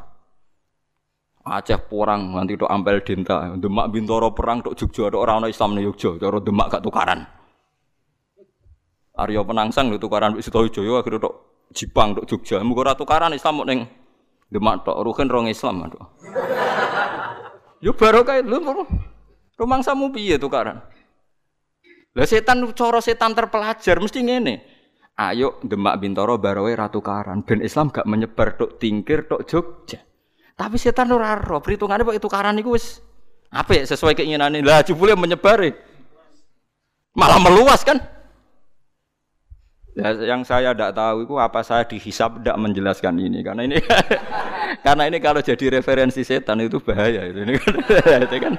Aceh 1.42 1.82
perang 1.90 2.38
nganti 2.38 2.62
tok 2.62 2.70
Ampel 2.70 3.02
Denta, 3.02 3.58
Demak 3.58 3.90
Bintoro 3.90 4.30
perang 4.30 4.62
tok 4.62 4.78
Jogja 4.78 5.10
tok 5.10 5.18
ora 5.18 5.42
ana 5.42 5.50
Islam 5.50 5.74
ning 5.74 5.90
Jogja, 5.90 6.14
cara 6.22 6.38
Demak 6.38 6.78
gak 6.78 6.82
tukaran. 6.86 7.26
Arya 9.18 9.42
Penangsang 9.42 9.90
lho 9.90 9.98
tukaran 9.98 10.38
wis 10.38 10.46
Sitojoyo 10.46 11.02
akhire 11.02 11.18
tok 11.18 11.66
Jipang 11.74 12.14
tok 12.14 12.24
Jogja. 12.30 12.62
Muga 12.62 12.86
ora 12.86 12.94
tukaran 12.94 13.34
Islam 13.34 13.66
ning 13.66 13.90
Demak 14.46 14.86
tok 14.86 15.02
Ruhin 15.02 15.26
rong 15.26 15.50
Islam. 15.50 15.90
Yo 17.78 17.94
barokah 17.94 18.42
lho 18.42 18.86
rumangsamu 19.54 20.10
piye 20.10 20.38
tukaran? 20.38 20.82
Lah 22.18 22.26
setan 22.26 22.66
cara 22.74 22.98
setan 22.98 23.34
terpelajar 23.38 24.02
mesti 24.02 24.18
ngene. 24.26 24.54
Ayo 25.18 25.58
Demak 25.62 25.98
Bintoro 25.98 26.38
Barowe 26.38 26.70
Ratu 26.74 27.02
Karan 27.02 27.42
ben 27.42 27.62
Islam 27.62 27.90
gak 27.90 28.06
menyebar 28.06 28.54
tok 28.54 28.78
tingkir 28.78 29.26
tok 29.26 29.46
Jogja. 29.46 29.98
Tapi 30.58 30.74
setan 30.74 31.10
ora 31.14 31.38
ro, 31.38 31.62
perhitungane 31.62 32.02
kok 32.02 32.18
itu 32.18 32.26
karan 32.26 32.58
iku 32.58 32.74
wis 32.74 32.98
apa 33.50 33.78
ya 33.78 33.82
sesuai 33.86 34.18
keinginannya. 34.18 34.66
Lah 34.66 34.82
jebule 34.82 35.14
menyebar. 35.14 35.62
E. 35.62 35.70
Malah 37.14 37.38
meluas 37.38 37.86
kan? 37.86 37.98
Ya, 39.94 40.14
yang 40.34 40.42
saya 40.46 40.74
tidak 40.74 40.94
tahu 40.94 41.26
itu 41.26 41.34
apa 41.38 41.62
saya 41.66 41.82
dihisap 41.86 42.42
tidak 42.42 42.58
menjelaskan 42.58 43.18
ini 43.18 43.42
karena 43.42 43.66
ini 43.66 43.82
karena 44.86 45.02
ini 45.08 45.18
kalau 45.18 45.40
jadi 45.40 45.80
referensi 45.80 46.22
setan 46.24 46.60
itu 46.62 46.80
bahaya 46.82 47.24
itu 47.28 47.38
ini 47.44 47.54
kan, 47.56 47.74
itu 48.26 48.36
kan 48.40 48.54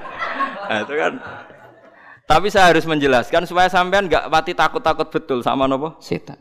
nah, 0.70 0.80
itu 0.86 0.94
kan 0.98 1.14
tapi 2.30 2.54
saya 2.54 2.70
harus 2.70 2.86
menjelaskan 2.86 3.50
supaya 3.50 3.74
sampean 3.74 4.06
nggak 4.06 4.30
mati 4.30 4.54
takut-takut 4.54 5.10
betul 5.10 5.42
sama 5.42 5.66
nopo 5.66 5.98
setan. 5.98 6.38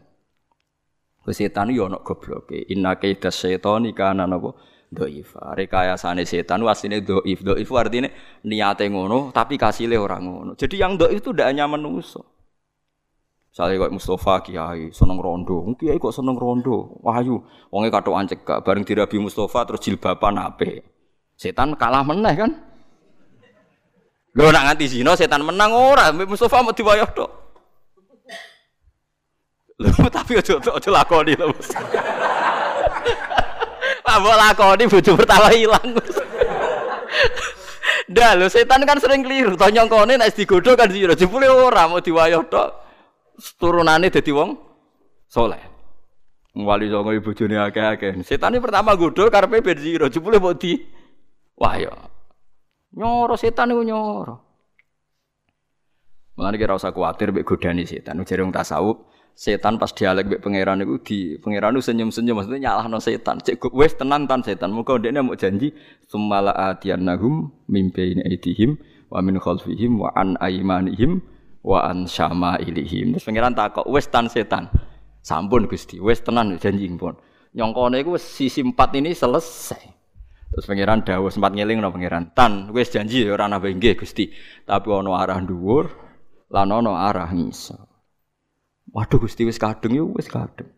Setan 1.33 1.73
yo 1.73 1.89
ono 1.89 2.05
gobloke. 2.05 2.61
Inna 2.69 3.01
kaida 3.01 3.33
setani 3.33 3.97
kana 3.97 4.29
nopo 4.29 4.61
doif. 4.93 5.33
Rekayasane 5.33 6.29
setan 6.29 6.61
wasine 6.61 7.01
doif. 7.01 7.41
Doif 7.41 7.73
artinya 7.73 8.13
niate 8.45 8.85
ngono 8.93 9.33
tapi 9.33 9.57
kasile 9.57 9.97
orang 9.97 10.29
ngono. 10.29 10.53
Jadi 10.61 10.77
yang 10.77 11.01
doif 11.01 11.25
itu 11.25 11.33
tidak 11.33 11.57
hanya 11.57 11.65
manusia. 11.65 12.21
Misalnya 13.49 13.89
kok 13.89 13.95
Mustafa 13.97 14.35
Kiai 14.45 14.93
seneng 14.93 15.19
rondo, 15.19 15.65
Kiai 15.75 15.99
kok 15.99 16.15
seneng 16.15 16.37
rondo, 16.37 17.01
wahyu, 17.03 17.43
wonge 17.73 17.89
katokan 17.89 18.29
cekak, 18.29 18.61
bareng 18.63 18.85
dirabi 18.85 19.17
Mustafa 19.19 19.67
terus 19.67 19.83
jilbaban 19.83 20.39
ape. 20.39 20.85
Setan 21.35 21.75
kalah 21.75 22.05
meneh 22.05 22.35
kan? 22.37 22.51
Lho 24.39 24.55
nak 24.55 24.71
nganti 24.71 24.87
zina 24.87 25.19
setan 25.19 25.43
menang 25.43 25.75
ora, 25.75 26.15
Mustafa 26.15 26.63
mau 26.63 26.71
diwayah 26.71 27.11
tok. 27.11 27.31
Lho 29.83 30.07
tapi 30.15 30.39
aja 30.39 30.55
aja 30.59 30.91
lakoni 30.91 31.35
lho. 31.35 31.51
Mbok 34.09 34.37
lakoni 34.39 34.91
bojo 34.91 35.15
pertama 35.15 35.55
ilang. 35.55 35.95
Dah 38.15 38.35
lho 38.39 38.47
setan 38.51 38.87
kan 38.87 39.03
sering 39.03 39.27
keliru. 39.27 39.59
To 39.59 39.67
nyongkone 39.67 40.15
nek 40.15 40.31
digodho 40.35 40.79
kan 40.79 40.91
zina, 40.91 41.15
jebule 41.19 41.51
ora 41.51 41.91
mau 41.91 41.99
diwayah 41.99 42.43
tok. 42.47 42.88
Turunane 43.39 44.11
dadi 44.11 44.35
wong 44.35 44.59
soleh. 45.31 45.63
Wali 46.59 46.91
songo 46.91 47.15
ibu 47.15 47.31
bojone 47.31 47.55
akeh-akeh. 47.55 48.19
Setan 48.27 48.59
ini 48.59 48.59
pertama 48.59 48.99
godho 48.99 49.31
karepe 49.31 49.63
ben 49.63 49.79
zina, 49.79 50.11
jebule 50.11 50.43
mau 50.43 50.59
di 50.59 50.75
wahyo. 51.55 51.95
Nyoro 52.99 53.39
setan 53.39 53.71
iku 53.71 53.87
nyoro. 53.87 54.35
Mulane 56.35 56.59
kira 56.59 56.75
usah 56.75 56.91
kuwatir 56.91 57.31
mek 57.31 57.47
godani 57.47 57.87
setan. 57.87 58.19
Jare 58.27 58.43
wong 58.43 58.51
tasawuf, 58.51 59.07
setan 59.39 59.79
pas 59.79 59.95
dialek 59.95 60.27
mbek 60.27 60.41
pangeran 60.43 60.83
iku 60.83 60.99
di 60.99 61.39
pangeran 61.39 61.79
senyum-senyum 61.79 62.43
maksudnya 62.43 62.75
nyalahno 62.75 62.99
setan. 62.99 63.39
Cek 63.39 63.71
wis 63.71 63.95
tenan 63.95 64.27
tan 64.27 64.43
setan. 64.43 64.75
Muga 64.75 64.99
ndekne 64.99 65.23
mau 65.23 65.39
janji 65.39 65.71
sumala 66.11 66.51
atiyannahum 66.75 67.55
mimpi 67.71 68.19
aidihim 68.19 68.83
wa 69.15 69.23
min 69.23 69.39
khalfihim 69.39 70.03
wa 70.03 70.11
an 70.19 70.35
aimanihim 70.43 71.23
wa 71.69 71.85
an 71.85 72.09
syama'ilihim. 72.09 73.13
Terus 73.13 73.29
pangeran 73.29 73.53
takok 73.53 73.85
wis 73.93 74.09
tan 74.09 74.33
setan. 74.33 74.73
Sampun 75.21 75.69
Gusti, 75.69 76.01
wis 76.01 76.25
tenan 76.25 76.57
janji 76.57 76.89
pun. 76.97 77.13
Nyongkone 77.53 78.01
iku 78.01 78.17
sisi 78.17 78.65
empat 78.65 78.97
ini 78.97 79.13
selesai. 79.13 79.85
Terus 80.49 80.65
pangeran 80.65 81.05
dawuh 81.05 81.29
sempat 81.29 81.53
ngeling 81.53 81.85
no 81.85 81.93
pangeran. 81.93 82.33
Tan, 82.33 82.73
wis 82.73 82.89
janji 82.89 83.29
ora 83.29 83.45
nambah 83.45 83.69
nggih 83.69 84.01
Gusti. 84.01 84.33
Tapi 84.65 84.89
ana 84.89 85.21
arah 85.21 85.45
dhuwur 85.45 85.93
lan 86.49 86.73
ana 86.73 87.13
arah 87.13 87.29
ngisor. 87.29 87.85
Waduh 88.89 89.21
Gusti 89.21 89.45
wis 89.45 89.61
kadung 89.61 89.93
yo 89.93 90.09
wis 90.17 90.33
kadung. 90.33 90.73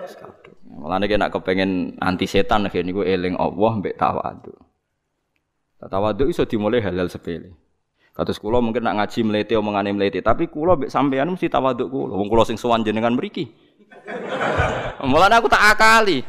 Wis 0.00 0.16
kadung. 0.16 0.56
Mulane 0.64 1.04
nek 1.04 1.28
kepengen 1.36 2.00
anti 2.00 2.24
setan 2.24 2.64
niku 2.64 3.04
eling 3.04 3.36
Allah 3.36 3.72
mbek 3.76 4.00
tawadhu. 4.00 4.56
Tawadhu 5.76 6.32
iso 6.32 6.48
dimulai 6.48 6.80
halal 6.80 7.12
sepele. 7.12 7.65
Kados 8.16 8.40
kula 8.40 8.64
mungkin 8.64 8.80
nak 8.80 8.96
ngaji 8.96 9.20
mlete 9.28 9.54
omongane 9.60 9.92
mlete, 9.92 10.24
tapi 10.24 10.48
kula 10.48 10.72
mbek 10.80 10.88
sampean 10.88 11.28
mesti 11.28 11.52
tawadhu 11.52 11.84
kula. 11.92 12.16
Wong 12.16 12.32
kula 12.32 12.48
sing 12.48 12.56
sowan 12.56 12.80
jenengan 12.80 13.12
mriki. 13.12 13.52
Mulane 15.04 15.36
aku 15.36 15.52
tak 15.52 15.76
akali. 15.76 16.24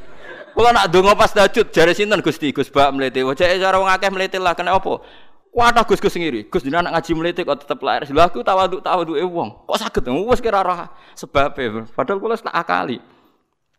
Kula 0.51 0.75
nak 0.75 0.91
donga 0.91 1.15
pas 1.15 1.31
tahajud 1.31 1.71
jare 1.71 1.95
sinten 1.95 2.19
Gusti 2.19 2.51
Gus 2.51 2.67
Bak 2.67 2.91
mlete. 2.91 3.23
Wajake 3.23 3.55
cara 3.55 3.79
wong 3.79 3.87
akeh 3.87 4.11
mlete 4.11 4.35
lah 4.35 4.51
kena 4.51 4.75
apa? 4.75 4.99
Kuatah 5.47 5.87
Gus 5.87 6.03
Gus 6.03 6.11
ngiri. 6.11 6.51
Gus 6.51 6.67
jenengan 6.67 6.91
nak 6.91 6.99
ngaji 6.99 7.11
mlete 7.15 7.41
kok 7.47 7.63
tetep 7.63 7.79
lahir. 7.79 8.03
Lha 8.11 8.27
aku 8.27 8.43
tawaduk 8.43 8.83
tawaduke 8.83 9.23
wong. 9.23 9.63
Kok 9.63 9.77
saged 9.79 10.11
wis 10.27 10.43
kira 10.43 10.59
ora 10.59 10.91
sebabe. 11.15 11.87
Padahal 11.95 12.19
kula 12.19 12.35
tak 12.35 12.51
akali. 12.51 12.99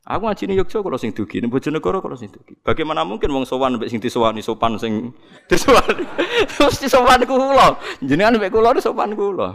Aku 0.09 0.25
ngaji 0.25 0.49
ning 0.49 0.57
Yogyakarta 0.57 0.89
kula 0.89 0.97
sing 0.97 1.13
dugi, 1.13 1.45
ning 1.45 1.53
Bojonegoro 1.53 2.01
kula 2.01 2.17
sing 2.17 2.33
dugi. 2.33 2.57
Bagaimana 2.65 3.05
mungkin 3.05 3.29
wong 3.29 3.45
sowan 3.45 3.77
mbek 3.77 3.93
sing 3.93 4.01
disowani 4.01 4.41
sopan 4.41 4.81
sing 4.81 5.13
disowani. 5.53 6.09
Mesti 6.49 6.89
sopan 6.89 7.29
kula. 7.29 7.77
Jenengan 8.01 8.41
mbek 8.41 8.49
kula 8.49 8.73
sopan 8.81 9.13
kula. 9.13 9.53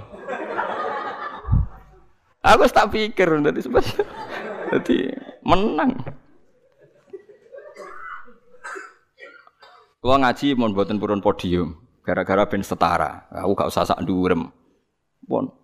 Aku 2.46 2.70
tak 2.70 2.94
pikir 2.94 3.42
dadi 3.42 3.66
sebab 3.66 3.82
dadi 4.70 5.10
menang. 5.42 5.98
Kula 10.06 10.22
ngaji 10.22 10.54
mau 10.54 10.70
buatin 10.70 11.02
purun 11.02 11.18
podium. 11.18 11.82
Gara-gara 12.06 12.46
ben 12.46 12.62
setara. 12.62 13.26
Aku 13.34 13.58
gak 13.58 13.74
usah 13.74 13.90
sak 13.90 14.06
ndurem. 14.06 14.54
Pun. 15.26 15.63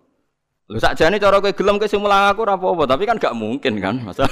Lho 0.70 0.78
sakjane 0.78 1.18
cara 1.18 1.42
kowe 1.42 1.50
gelem 1.50 1.82
kowe 1.82 1.90
sing 1.90 1.98
mulang 1.98 2.30
aku 2.30 2.46
ora 2.46 2.54
apa-apa, 2.54 2.86
tapi 2.86 3.02
kan 3.02 3.18
gak 3.18 3.34
mungkin 3.34 3.82
kan. 3.82 3.98
Masalah 4.06 4.30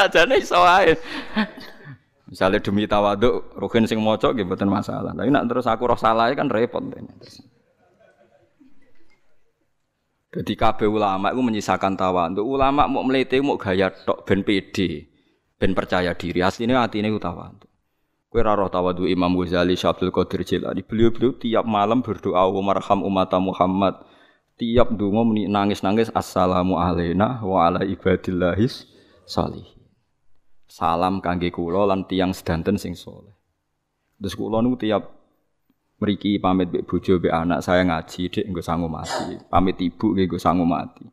sakjane 0.00 0.40
iso 0.40 0.56
wae. 0.56 0.96
Misalnya 2.26 2.58
demi 2.58 2.88
tawaduk, 2.88 3.52
rugen 3.54 3.84
sing 3.84 4.00
maca 4.00 4.32
nggih 4.32 4.48
mboten 4.48 4.66
masalah. 4.66 5.12
Tapi 5.12 5.28
nak 5.30 5.46
terus 5.46 5.68
aku 5.68 5.86
roh 5.86 6.00
salah 6.00 6.32
kan 6.32 6.48
repot. 6.48 6.82
Jadi 10.34 10.52
kabeh 10.58 10.88
ulama 10.88 11.30
itu 11.30 11.38
menyisakan 11.44 11.94
tawaduk. 11.94 12.42
Ulama 12.42 12.88
mau 12.88 13.04
melete 13.04 13.38
mau 13.44 13.60
gaya 13.60 13.92
tok 13.92 14.24
ben 14.24 14.40
pede, 14.42 15.06
ben 15.60 15.76
percaya 15.76 16.16
diri. 16.16 16.42
Aslinya 16.42 16.88
ini 16.96 17.12
tawaduk. 17.20 17.70
Kue 18.26 18.42
raro 18.42 18.66
tawadu 18.72 19.06
Imam 19.06 19.36
Ghazali 19.38 19.78
Syabdul 19.78 20.10
Qadir 20.10 20.42
Jilani. 20.42 20.82
Beliau-beliau 20.82 21.38
tiap 21.38 21.62
malam 21.62 22.02
berdoa 22.02 22.42
marham 22.58 23.04
umat 23.06 23.32
Muhammad. 23.38 24.15
Tiap 24.56 24.96
dungo 24.96 25.20
nangis-nangis 25.36 26.08
assalamu 26.16 26.80
alaina 26.80 27.44
wa 27.44 27.68
ala 27.68 27.84
ibadillahis 27.84 28.88
salih. 29.28 29.68
Salam 30.64 31.20
kangge 31.20 31.52
kula 31.52 31.84
lan 31.84 32.08
tiang 32.08 32.32
sedanten 32.32 32.80
sing 32.80 32.96
soleh. 32.96 33.36
Terus 34.16 34.32
kula 34.32 34.64
tiap 34.80 35.12
mriki 36.00 36.40
pamit 36.40 36.72
mbek 36.72 36.88
bojo 36.88 37.20
mbek 37.20 37.36
anak 37.36 37.60
saya 37.60 37.84
ngaji 37.84 38.32
dik 38.32 38.48
nggo 38.48 38.64
sangu 38.64 38.88
mati. 38.88 39.36
Pamit 39.44 39.76
ibu 39.76 40.16
nggih 40.16 40.24
nggo 40.24 40.40
sangu 40.40 40.64
mati. 40.64 41.04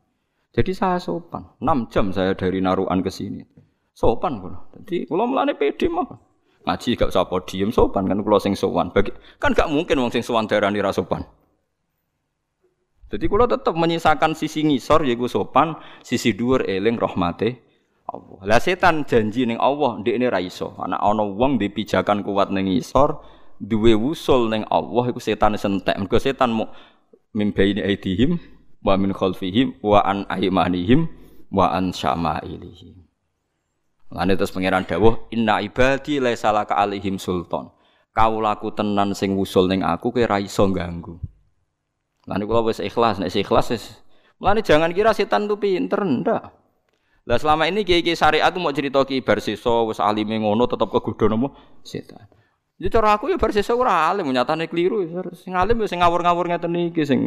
Jadi 0.56 0.72
saya 0.72 0.96
sopan. 0.96 1.44
6 1.60 1.92
jam 1.92 2.16
saya 2.16 2.32
dari 2.32 2.64
Naruan 2.64 3.04
ke 3.04 3.12
sini. 3.12 3.44
Sopan 3.92 4.40
kula. 4.40 4.72
Jadi 4.72 5.04
kula 5.04 5.28
mulane 5.28 5.52
pede 5.52 5.92
mah. 5.92 6.08
Ngaji 6.64 6.96
gak 6.96 7.12
usah 7.12 7.28
podium 7.28 7.68
sopan 7.68 8.08
kan 8.08 8.24
kula 8.24 8.40
sing 8.40 8.56
sowan. 8.56 8.88
Bagi, 8.88 9.12
kan 9.36 9.52
gak 9.52 9.68
mungkin 9.68 10.00
wong 10.00 10.08
sing 10.08 10.24
sowan 10.24 10.48
darani 10.48 10.80
ra 10.80 10.96
sopan. 10.96 11.43
Jadi 13.14 13.30
kula 13.30 13.46
tetap 13.46 13.78
menyisakan 13.78 14.34
sisi 14.34 14.66
ngisor 14.66 15.06
yaiku 15.06 15.30
sopan, 15.30 15.78
sisi 16.02 16.34
dhuwur 16.34 16.66
eling 16.66 16.98
rahmate 16.98 17.62
Allah. 18.10 18.42
Lah 18.42 18.58
setan 18.58 19.06
janji 19.06 19.46
ning 19.46 19.54
Allah 19.62 20.02
ndekne 20.02 20.26
ra 20.26 20.42
iso. 20.42 20.74
Ana 20.82 20.98
ana 20.98 21.22
wong 21.22 21.62
di 21.62 21.70
pijakan 21.70 22.26
kuat 22.26 22.50
ning 22.50 22.66
ngisor, 22.66 23.22
duwe 23.62 23.94
wusul 23.94 24.50
ning 24.50 24.66
Allah 24.66 25.14
iku 25.14 25.22
setan 25.22 25.54
sentek. 25.54 25.94
Mergo 25.94 26.18
setan 26.18 26.58
mau 26.58 26.74
mimbaini 27.30 27.86
aidihim 27.86 28.34
wa 28.82 28.98
min 28.98 29.14
khalfihim 29.14 29.78
wa 29.78 30.02
an 30.02 30.26
aimanihim 30.26 31.06
wa 31.54 31.70
an 31.70 31.94
syama'ilihim. 31.94 32.98
Lane 34.10 34.34
terus 34.34 34.50
pangeran 34.50 34.90
dawuh 34.90 35.30
inna 35.30 35.62
ibadi 35.62 36.18
laisa 36.18 36.50
laka 36.50 36.74
alaihim 36.74 37.22
sultan. 37.22 37.70
Kaulaku 38.10 38.74
tenan 38.74 39.14
sing 39.14 39.38
wusul 39.38 39.70
ning 39.70 39.86
aku 39.86 40.10
kowe 40.10 40.22
ra 40.26 40.42
iso 40.42 40.66
ganggu. 40.74 41.18
Lane 42.24 42.44
kula 42.48 42.64
wis 42.64 42.80
ikhlas 42.80 43.20
nek 43.20 43.28
ikhlas 43.28 43.68
wis. 43.72 43.84
Lane 44.40 44.64
jangan 44.64 44.90
kira 44.96 45.12
setan 45.12 45.44
tuh 45.44 45.60
pinter 45.60 46.00
ndak. 46.00 46.42
Lah 47.24 47.36
selama 47.40 47.64
ini 47.68 47.84
kiai-kiai 47.88 48.16
syariat 48.16 48.52
mau 48.60 48.72
cerita 48.72 49.00
ki 49.04 49.24
bar 49.24 49.40
sisa 49.40 49.84
wis 49.88 50.00
alime 50.00 50.40
ngono 50.40 50.68
tetep 50.68 50.88
kegodho 50.88 51.28
nopo 51.28 51.56
setan. 51.84 52.28
Ya 52.76 52.90
cara 52.90 53.16
aku 53.16 53.30
ya 53.30 53.38
bar 53.38 53.54
sesuk 53.54 53.78
ora 53.78 54.10
alim, 54.10 54.28
nyatane 54.28 54.66
keliru. 54.66 55.06
Sing 55.32 55.54
alim 55.54 55.78
ya 55.80 55.86
sing 55.88 56.02
ngawur-ngawur 56.02 56.50
ngeten 56.52 56.74
iki 56.90 57.02
sing 57.06 57.20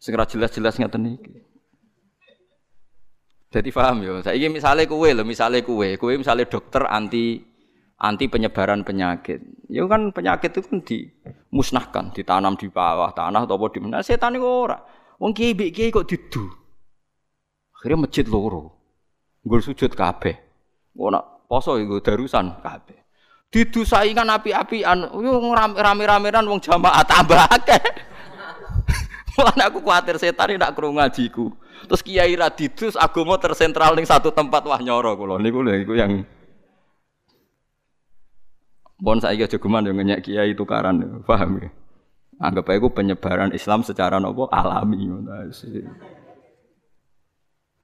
sing 0.00 0.12
jelas-jelas 0.14 0.74
ngeten 0.78 1.14
iki. 1.14 1.32
Jadi 3.52 3.70
paham 3.70 4.02
ya. 4.02 4.18
Saiki 4.26 4.50
misale 4.50 4.90
kowe 4.90 5.06
lho, 5.06 5.22
misale 5.22 5.62
kowe, 5.62 5.86
kowe 5.96 6.12
misale 6.18 6.50
dokter 6.50 6.84
anti 6.90 7.55
anti 7.96 8.28
penyebaran 8.28 8.84
penyakit. 8.84 9.40
Ya 9.72 9.84
kan 9.88 10.12
penyakit 10.12 10.52
itu 10.52 10.60
kan 10.62 10.78
dimusnahkan, 10.84 12.04
ditanam 12.12 12.54
di 12.54 12.68
bawah 12.68 13.10
tanah 13.16 13.48
atau 13.48 13.56
apa 13.56 13.66
di 13.72 13.80
mana. 13.80 14.04
Setan 14.04 14.36
itu 14.36 14.44
ora. 14.44 14.78
Wong 15.16 15.32
kiai 15.32 15.56
kiai 15.56 15.88
kok 15.88 16.04
didu. 16.04 16.44
Akhirnya 17.80 18.04
masjid 18.04 18.26
loro. 18.28 18.76
Nggur 19.44 19.60
sujud 19.64 19.92
kabeh. 19.96 20.36
Ora 20.96 21.20
poso 21.20 21.80
iku 21.80 22.04
darusan 22.04 22.60
kabeh. 22.60 22.98
Didu 23.46 23.86
saingan 23.86 24.26
api-apian, 24.26 25.06
yo 25.22 25.38
rame-ramean 25.54 26.44
wong 26.44 26.60
jamaah 26.60 27.06
tambah 27.06 27.46
akeh. 27.46 27.78
Mulane 29.38 29.62
aku 29.70 29.78
kuatir 29.80 30.18
setan 30.18 30.58
ndak 30.58 30.74
krungu 30.74 30.98
ngajiku. 30.98 31.54
Terus 31.86 32.02
kiai 32.02 32.34
ra 32.34 32.50
didus 32.50 32.98
agama 32.98 33.38
tersentral 33.38 33.94
ning 33.94 34.08
satu 34.08 34.34
tempat 34.34 34.66
wah 34.66 34.80
nyoro 34.82 35.14
kula 35.14 35.36
niku 35.38 35.62
lho 35.62 35.76
iku 35.78 35.92
yang 35.94 36.26
Bon 38.96 39.20
saiki 39.20 39.44
aja 39.44 39.60
geman 39.60 39.84
yo 39.84 39.92
ngenyek 39.92 40.24
kiai 40.24 40.56
tukaran, 40.56 41.20
paham 41.28 41.60
ya? 41.60 41.68
Anggap 42.40 42.68
aja 42.72 42.88
penyebaran 42.88 43.52
Islam 43.52 43.84
secara 43.84 44.20
nopo 44.20 44.48
alami 44.48 45.08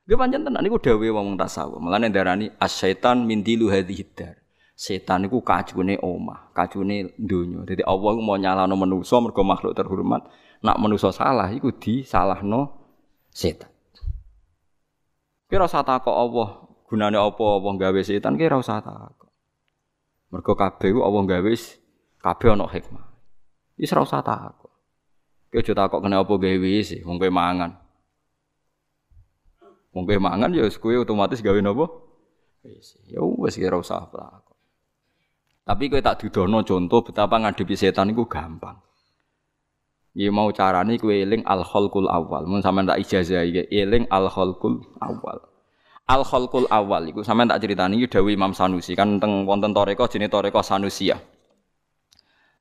Gue 0.03 0.19
panjang 0.19 0.43
tenan 0.43 0.67
niku 0.67 0.83
dawe 0.83 1.09
wong 1.15 1.39
tasawuf. 1.39 1.79
Mulane 1.79 2.11
darani 2.11 2.51
asyaitan 2.59 3.23
min 3.23 3.47
dilu 3.47 3.71
hadhihi 3.71 4.05
dar. 4.19 4.35
Setan 4.75 5.25
niku 5.25 5.47
kacune 5.47 5.95
omah, 6.03 6.51
kacune 6.51 7.15
donya. 7.15 7.63
Dadi 7.63 7.87
Allah 7.87 8.13
mau 8.19 8.35
nyalano 8.35 8.75
manusa 8.75 9.23
mergo 9.23 9.47
makhluk 9.47 9.79
terhormat. 9.79 10.27
Nak 10.59 10.77
manusa 10.83 11.15
salah 11.15 11.55
iku 11.55 11.71
disalahno 11.71 12.83
setan. 13.31 13.71
Kira 15.47 15.71
usah 15.71 15.87
takok 15.87 16.17
Allah, 16.17 16.49
gunane 16.91 17.21
apa 17.21 17.45
Allah 17.45 17.73
gawe 17.79 18.01
setan 18.03 18.35
kira 18.35 18.59
usah 18.59 18.83
takok. 18.83 19.22
Mergo 20.33 20.57
kabeh 20.57 20.97
Allah 20.97 21.23
gawe 21.29 21.45
wis 21.53 21.77
kabeh 22.25 22.57
ana 22.57 22.65
hikmah. 22.65 23.05
Wis 23.77 23.93
ora 23.93 24.09
usah 24.09 24.25
takok. 24.25 24.73
Kowe 25.53 25.61
aja 25.61 25.77
takok 25.77 26.01
kena 26.01 26.25
apa 26.25 26.33
gawe 26.33 26.73
sih, 26.81 27.05
wong 27.05 27.21
kowe 27.21 27.29
mangan. 27.29 27.77
Wong 29.93 30.09
kowe 30.09 30.17
mangan 30.17 30.57
ya 30.57 30.65
kowe 30.73 30.97
otomatis 30.97 31.45
gawe 31.45 31.61
napa? 31.61 31.85
Wis. 32.65 32.97
Ya 33.13 33.21
wis 33.21 33.61
kira 33.61 33.77
usah 33.77 34.09
takok. 34.09 34.57
Tapi 35.69 35.93
kowe 35.93 36.01
tak 36.01 36.25
dudono 36.25 36.65
contoh 36.65 37.05
betapa 37.05 37.37
ngadepi 37.37 37.77
setan 37.77 38.17
iku 38.17 38.25
gampang. 38.25 38.81
Ya 40.17 40.33
mau 40.33 40.49
carane 40.49 40.97
kowe 40.97 41.13
eling 41.13 41.45
al 41.45 41.61
khalqul 41.61 42.09
awal. 42.09 42.49
Mun 42.49 42.65
sampean 42.65 42.89
tak 42.89 43.05
ijazah 43.05 43.45
iki 43.45 43.69
eling 43.69 44.09
al 44.09 44.33
khalqul 44.33 44.81
awal. 44.97 45.52
Al 46.11 46.27
khalqul 46.27 46.67
awal 46.67 47.15
iku 47.15 47.23
sampean 47.23 47.47
tak 47.47 47.63
critani 47.63 48.03
iki 48.03 48.11
dawuh 48.11 48.35
Imam 48.35 48.51
Sanusi 48.51 48.99
kan 48.99 49.23
teng 49.23 49.47
wonten 49.47 49.71
toreko 49.71 50.11
jenenge 50.11 50.35
toreko 50.35 50.59
Sanusia. 50.61 51.23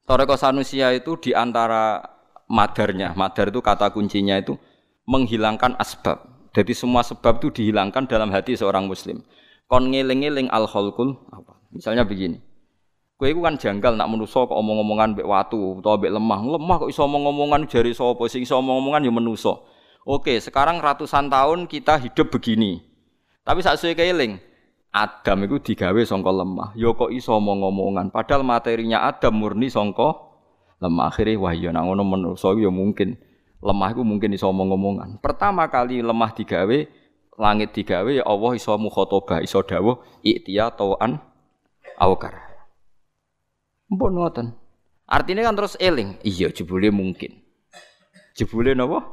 Toreko 0.06 0.38
Sanusia 0.38 0.93
itu 0.93 1.17
di 1.17 1.34
antara 1.34 2.06
madarnya, 2.51 3.17
madar 3.17 3.49
itu 3.49 3.63
kata 3.63 3.89
kuncinya 3.89 4.38
itu 4.38 4.60
menghilangkan 5.10 5.73
asbab. 5.80 6.21
Jadi 6.51 6.75
semua 6.75 7.01
sebab 7.01 7.39
itu 7.39 7.49
dihilangkan 7.63 8.06
dalam 8.12 8.30
hati 8.30 8.60
seorang 8.60 8.86
muslim. 8.86 9.23
Kon 9.71 9.88
ngeling-eling 9.88 10.51
al 10.51 10.67
khalqul. 10.67 11.15
Misalnya 11.71 12.04
begini. 12.04 12.43
Kowe 13.15 13.30
kan 13.39 13.56
janggal 13.56 13.95
nak 13.95 14.10
menuso 14.12 14.49
kok 14.49 14.58
omong-omongan 14.58 15.15
mbek 15.15 15.30
watu 15.30 15.80
utawa 15.80 15.95
mbek 15.95 16.12
lemah. 16.12 16.39
Lemah 16.58 16.75
kok 16.82 16.89
iso 16.91 17.08
omong-omongan 17.08 17.69
jari 17.71 17.95
sapa 17.95 18.25
sing 18.27 18.43
iso 18.43 18.60
omong-omongan 18.60 19.08
ya 19.08 19.13
menuso. 19.13 19.63
Oke, 20.04 20.41
sekarang 20.41 20.82
ratusan 20.82 21.30
tahun 21.30 21.69
kita 21.69 22.01
hidup 22.01 22.34
begini. 22.34 22.90
Tapi 23.41 23.60
saat 23.65 23.82
saya 23.82 23.97
keeling, 23.97 24.38
Adam 24.91 25.47
itu 25.47 25.71
digawe 25.71 26.01
songko 26.04 26.32
lemah. 26.36 26.69
Yo 26.75 26.91
ya 26.93 27.06
iso 27.15 27.32
omong-omongan. 27.39 28.12
Padahal 28.12 28.43
materinya 28.43 29.08
Adam 29.08 29.39
murni 29.39 29.71
songko 29.71 30.36
lemah. 30.84 31.10
Akhirnya 31.10 31.39
wah 31.39 31.54
ya 31.56 31.71
nang 31.71 31.88
ngono 31.88 32.36
ya 32.36 32.69
mungkin 32.69 33.15
lemah 33.63 33.89
itu 33.95 34.04
mungkin 34.04 34.36
iso 34.36 34.51
omong-omongan. 34.51 35.23
Pertama 35.23 35.71
kali 35.71 36.04
lemah 36.04 36.36
digawe 36.36 36.77
langit 37.39 37.71
digawe 37.71 38.12
ya 38.12 38.27
Allah 38.27 38.51
iso 38.54 38.75
mukhotobah 38.75 39.39
iso 39.39 39.63
dawuh 39.63 40.04
iktiya 40.27 40.75
tauan 40.75 41.17
awkar. 41.95 42.36
Mpun 43.88 44.12
ngoten. 44.19 44.47
Artinya 45.08 45.47
kan 45.47 45.56
terus 45.56 45.80
eling. 45.80 46.19
Iya 46.21 46.51
jebule 46.51 46.91
mungkin. 46.91 47.39
Jebule 48.36 48.75
napa? 48.75 49.08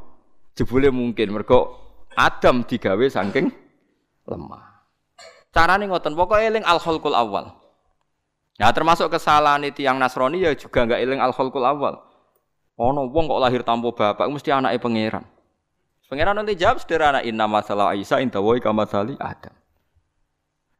Jebule 0.59 0.91
mungkin 0.91 1.31
mergo 1.31 1.79
Adam 2.19 2.67
digawe 2.67 3.07
saking 3.07 3.68
lemah. 4.29 4.85
Carane 5.51 5.88
ngoten, 5.88 6.12
pokok 6.12 6.38
eling 6.38 6.62
al 6.62 6.79
khalqul 6.79 7.17
awal. 7.17 7.57
Nah 8.59 8.71
termasuk 8.75 9.09
kesalahan 9.09 9.62
itu 9.64 9.87
yang 9.87 9.97
Nasrani 10.03 10.43
ya 10.43 10.53
juga 10.53 10.85
enggak 10.85 11.01
eling 11.01 11.23
al 11.23 11.33
khalqul 11.33 11.62
awal. 11.64 12.05
Ono 12.79 13.11
wong 13.11 13.27
kok 13.27 13.41
lahir 13.43 13.62
tanpa 13.67 13.91
bapak 13.91 14.27
mesti 14.31 14.55
anaknya 14.55 14.79
pangeran. 14.79 15.25
Pangeran 16.07 16.35
nanti 16.41 16.55
jawab 16.55 16.79
sederhana 16.81 17.21
inna 17.21 17.51
masalah 17.51 17.93
Isa 17.99 18.23
inta 18.23 18.38
woi 18.38 18.62
kamasali 18.62 19.19
Adam. 19.19 19.53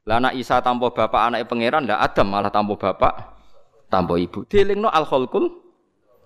Lah 0.06 0.22
anak 0.22 0.40
Isa 0.40 0.62
tanpa 0.62 0.88
bapak 0.88 1.20
anaknya 1.30 1.46
pangeran 1.46 1.82
ndak 1.84 2.00
Adam 2.00 2.26
malah 2.32 2.48
tanpa 2.48 2.74
bapak 2.78 3.14
tanpa 3.92 4.14
ibu. 4.16 4.46
no 4.78 4.88
al 4.88 5.04
khalqul 5.04 5.52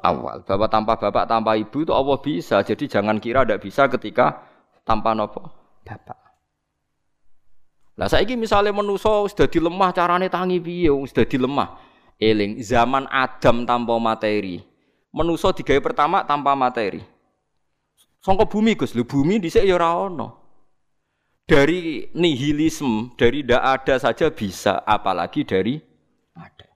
awal. 0.07 0.47
Bapak 0.47 0.69
tanpa 0.71 0.93
bapak 0.97 1.25
tanpa 1.27 1.59
ibu 1.59 1.83
itu 1.83 1.91
Allah 1.91 2.19
bisa. 2.23 2.63
Jadi 2.63 2.87
jangan 2.87 3.19
kira 3.19 3.43
tidak 3.43 3.67
bisa 3.67 3.91
ketika 3.91 4.39
tanpa 4.87 5.19
nopo 5.19 5.51
bapak. 5.83 6.22
Lah 7.93 8.09
saiki 8.09 8.41
misalnya 8.41 8.73
menuso 8.73 9.29
sudah 9.29 9.45
dilemah 9.45 9.93
carane 9.93 10.33
tangi 10.33 10.57
piye 10.57 10.89
sudah 10.89 11.29
dilemah. 11.29 11.69
Eling 12.17 12.63
zaman 12.63 13.05
Adam 13.11 13.69
tanpa 13.69 13.99
materi. 14.01 14.63
Menuso 15.13 15.53
digawe 15.53 15.81
pertama 15.83 16.25
tanpa 16.25 16.57
materi. 16.57 17.05
Songko 18.23 18.47
bumi 18.47 18.79
Gus, 18.79 18.95
lu 18.95 19.03
bumi 19.03 19.43
dhisik 19.43 19.67
ya 19.67 19.75
ora 19.77 19.99
ono. 19.99 20.41
Dari 21.43 22.07
nihilisme, 22.15 23.19
dari 23.19 23.43
tidak 23.43 23.63
ada 23.67 23.95
saja 23.99 24.31
bisa, 24.31 24.79
apalagi 24.87 25.43
dari 25.43 25.83
ada. 26.39 26.71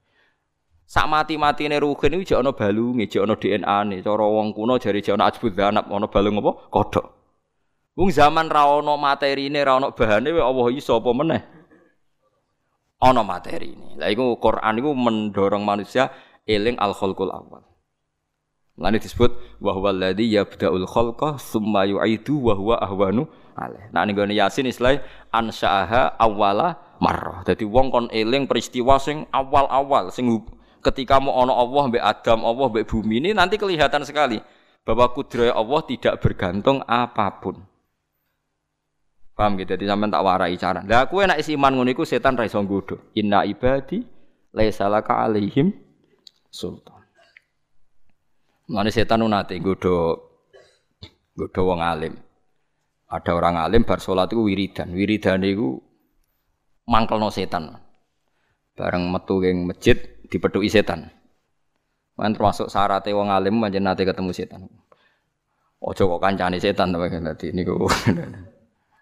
Sak 0.85 1.07
mati-matine 1.07 1.79
Ruhin 1.79 2.19
iki 2.19 2.35
jek 2.35 2.43
ana 2.43 2.51
balunge, 2.51 3.07
jek 3.07 3.23
ana 3.23 3.39
DNA-ne. 3.39 4.03
Cara 4.03 4.27
wong 4.27 4.53
kuno 4.53 4.77
jari 4.77 5.01
jek 5.01 5.15
ana 5.15 5.31
ajbud 5.31 5.55
zanab, 5.55 5.87
ana 5.87 6.11
balung 6.11 6.43
apa? 6.43 6.53
Kodhok. 6.67 7.16
Wong 7.97 8.13
zaman 8.13 8.53
ra 8.53 8.69
ana 8.69 8.93
materine, 9.01 9.57
ra 9.65 9.81
ana 9.81 9.89
bahane 9.89 10.29
Allah 10.29 10.67
iso 10.69 11.01
apa 11.01 11.11
meneh? 11.17 11.41
Ana 13.01 13.25
materine. 13.25 13.97
Lah 13.97 14.13
iku 14.13 14.37
Quran 14.37 14.85
iku 14.85 14.93
mendorong 14.93 15.65
manusia 15.65 16.13
eling 16.45 16.77
al 16.77 16.93
khalqul 16.93 17.33
awal. 17.33 17.65
Lan 18.77 18.93
disebut 19.01 19.57
wa 19.65 19.73
huwa 19.73 19.89
alladzi 19.89 20.37
yabda'ul 20.37 20.85
khalqa 20.85 21.41
tsumma 21.41 21.89
yu'idu 21.89 22.37
wa 22.37 22.53
huwa 22.53 22.77
ahwanu 22.77 23.25
alaih. 23.57 23.89
Nah 23.89 24.05
ning 24.05 24.37
Yasin 24.37 24.69
istilah 24.69 25.01
ansha'aha 25.33 26.21
awwala 26.21 26.77
marrah. 27.01 27.41
Dadi 27.49 27.65
wong 27.65 27.89
kon 27.89 28.07
eling 28.13 28.45
peristiwa 28.45 29.01
sing 29.01 29.25
awal-awal 29.33 30.13
sing 30.13 30.29
ketika 30.85 31.17
mau 31.17 31.33
ono 31.33 31.57
Allah 31.57 31.83
mbek 31.89 32.05
Adam, 32.05 32.45
Allah 32.45 32.67
mbek 32.69 32.85
bumi 32.85 33.25
ini 33.25 33.31
nanti 33.33 33.57
kelihatan 33.57 34.05
sekali 34.05 34.37
bahwa 34.85 35.09
kudrat 35.17 35.57
Allah 35.57 35.81
tidak 35.89 36.21
bergantung 36.21 36.85
apa 36.85 37.33
pun. 37.41 37.65
Paham 39.37 39.61
gitu? 39.61 39.77
Jadi 39.77 39.85
sampean 39.85 40.09
tak 40.09 40.25
warai 40.25 40.57
cara. 40.57 40.81
Lah 40.81 41.05
aku 41.05 41.21
enak 41.21 41.37
isi 41.45 41.61
iman 41.61 41.77
ngono 41.77 41.93
iku 41.93 42.09
setan 42.09 42.41
ra 42.41 42.49
iso 42.49 42.57
nggodho. 42.57 43.13
Inna 43.21 43.45
ibadi 43.45 44.01
laisa 44.57 44.89
laka 44.89 45.29
alaihim 45.29 45.77
sultan. 46.49 47.05
Mana 48.73 48.89
setan 48.89 49.21
nate 49.29 49.61
nggodho 49.61 50.17
nggodho 51.37 51.61
wong 51.69 51.85
alim. 51.85 52.17
Ada 53.13 53.37
orang 53.37 53.61
alim 53.61 53.85
bar 53.85 54.01
salat 54.01 54.33
iku 54.33 54.49
wiridan. 54.49 54.97
Wiridan 54.97 55.45
iku 55.45 55.85
mangkelno 56.89 57.29
setan. 57.29 57.77
Bareng 58.73 59.13
metu 59.13 59.45
ing 59.45 59.69
masjid 59.69 60.01
dipethuki 60.33 60.73
setan. 60.73 61.13
Man 62.17 62.33
termasuk 62.33 62.73
syaratnya 62.73 63.13
wong 63.13 63.29
alim 63.29 63.61
manjen 63.61 63.85
nate 63.85 64.09
ketemu 64.09 64.33
setan. 64.33 64.65
Ojo 65.77 66.09
kok 66.09 66.25
kancane 66.25 66.57
setan 66.57 66.89
to 66.89 67.05
dadi 67.05 67.53
niku. 67.53 67.85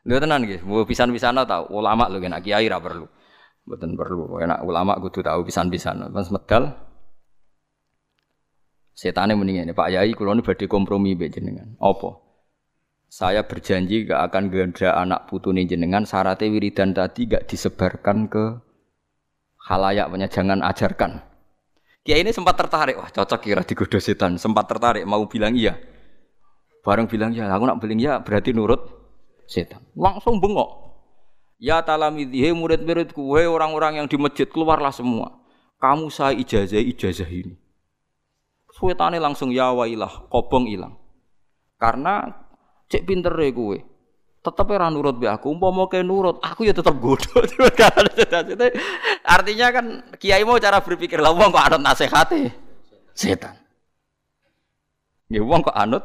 Lho 0.04 0.20
tenan 0.20 0.44
nggih, 0.44 0.60
mau 0.68 0.84
pisan-pisan 0.84 1.40
tau 1.48 1.64
ulama 1.72 2.12
lho 2.12 2.20
kena 2.20 2.44
kiai 2.44 2.68
ra 2.68 2.76
perlu. 2.76 3.08
Mboten 3.64 3.96
perlu, 3.96 4.36
enak 4.36 4.60
ulama 4.60 5.00
kudu 5.00 5.24
tahu 5.24 5.48
pisan-pisan. 5.48 6.12
Pas 6.12 6.28
medal 6.28 6.76
setane 8.92 9.32
mendingan 9.34 9.72
Pak 9.72 9.88
Yai 9.90 10.12
kula 10.12 10.36
nu 10.36 10.44
badhe 10.44 10.68
kompromi 10.68 11.16
mbek 11.16 11.40
jenengan. 11.40 11.72
Apa? 11.80 12.20
Saya 13.08 13.46
berjanji 13.46 14.10
gak 14.10 14.30
akan 14.30 14.50
gendra 14.50 14.98
anak 14.98 15.30
putune 15.30 15.64
jenengan 15.64 16.02
syaratnya 16.02 16.50
wiridan 16.50 16.92
tadi 16.92 17.30
gak 17.30 17.46
disebarkan 17.46 18.26
ke 18.26 18.58
halayak 19.70 20.10
punya 20.10 20.28
jangan 20.28 20.60
ajarkan. 20.60 21.22
Kiai 22.04 22.20
ini 22.20 22.36
sempat 22.36 22.60
tertarik, 22.60 23.00
wah 23.00 23.08
cocok 23.08 23.40
kira 23.40 23.62
digoda 23.64 23.96
setan, 23.96 24.36
sempat 24.36 24.68
tertarik 24.68 25.08
mau 25.08 25.24
bilang 25.24 25.56
iya. 25.56 25.72
Bareng 26.84 27.08
bilang 27.08 27.32
iya, 27.32 27.48
aku 27.48 27.64
nak 27.64 27.80
bilang 27.80 27.96
iya 27.96 28.20
berarti 28.20 28.52
nurut 28.52 29.03
setan. 29.46 29.82
Langsung 29.96 30.38
bengok. 30.38 30.84
Ya 31.60 31.80
talamidhi, 31.80 32.50
murid-muridku, 32.52 33.22
hei 33.38 33.48
orang-orang 33.48 34.02
yang 34.02 34.06
di 34.10 34.18
masjid 34.18 34.44
keluarlah 34.44 34.92
semua. 34.92 35.40
Kamu 35.80 36.10
saya 36.12 36.36
ijazah 36.36 36.82
ijazah 36.82 37.30
ini. 37.30 37.54
Suwetane 38.74 39.22
langsung 39.22 39.54
ya 39.54 39.70
wailah, 39.70 40.28
kobong 40.28 40.66
hilang. 40.66 40.98
Karena 41.78 42.26
cek 42.90 43.06
pinter 43.06 43.32
ya 43.32 43.50
gue 43.54 43.78
tetap 44.44 44.68
ora 44.68 44.92
nurut 44.92 45.16
be 45.16 45.24
aku 45.24 45.48
umpama 45.56 45.88
ke 45.88 46.04
nurut 46.04 46.36
aku 46.44 46.68
ya 46.68 46.76
tetap 46.76 46.92
bodoh 47.00 47.40
artinya 49.34 49.66
kan 49.72 49.86
kiai 50.20 50.44
mau 50.44 50.60
cara 50.60 50.84
berpikir 50.84 51.16
lah 51.16 51.32
wong 51.32 51.48
kok 51.48 51.64
anut 51.64 51.80
nasihate 51.80 52.52
setan 53.16 53.56
ya 55.32 55.40
wong 55.40 55.64
kok 55.64 55.72
anut 55.72 56.04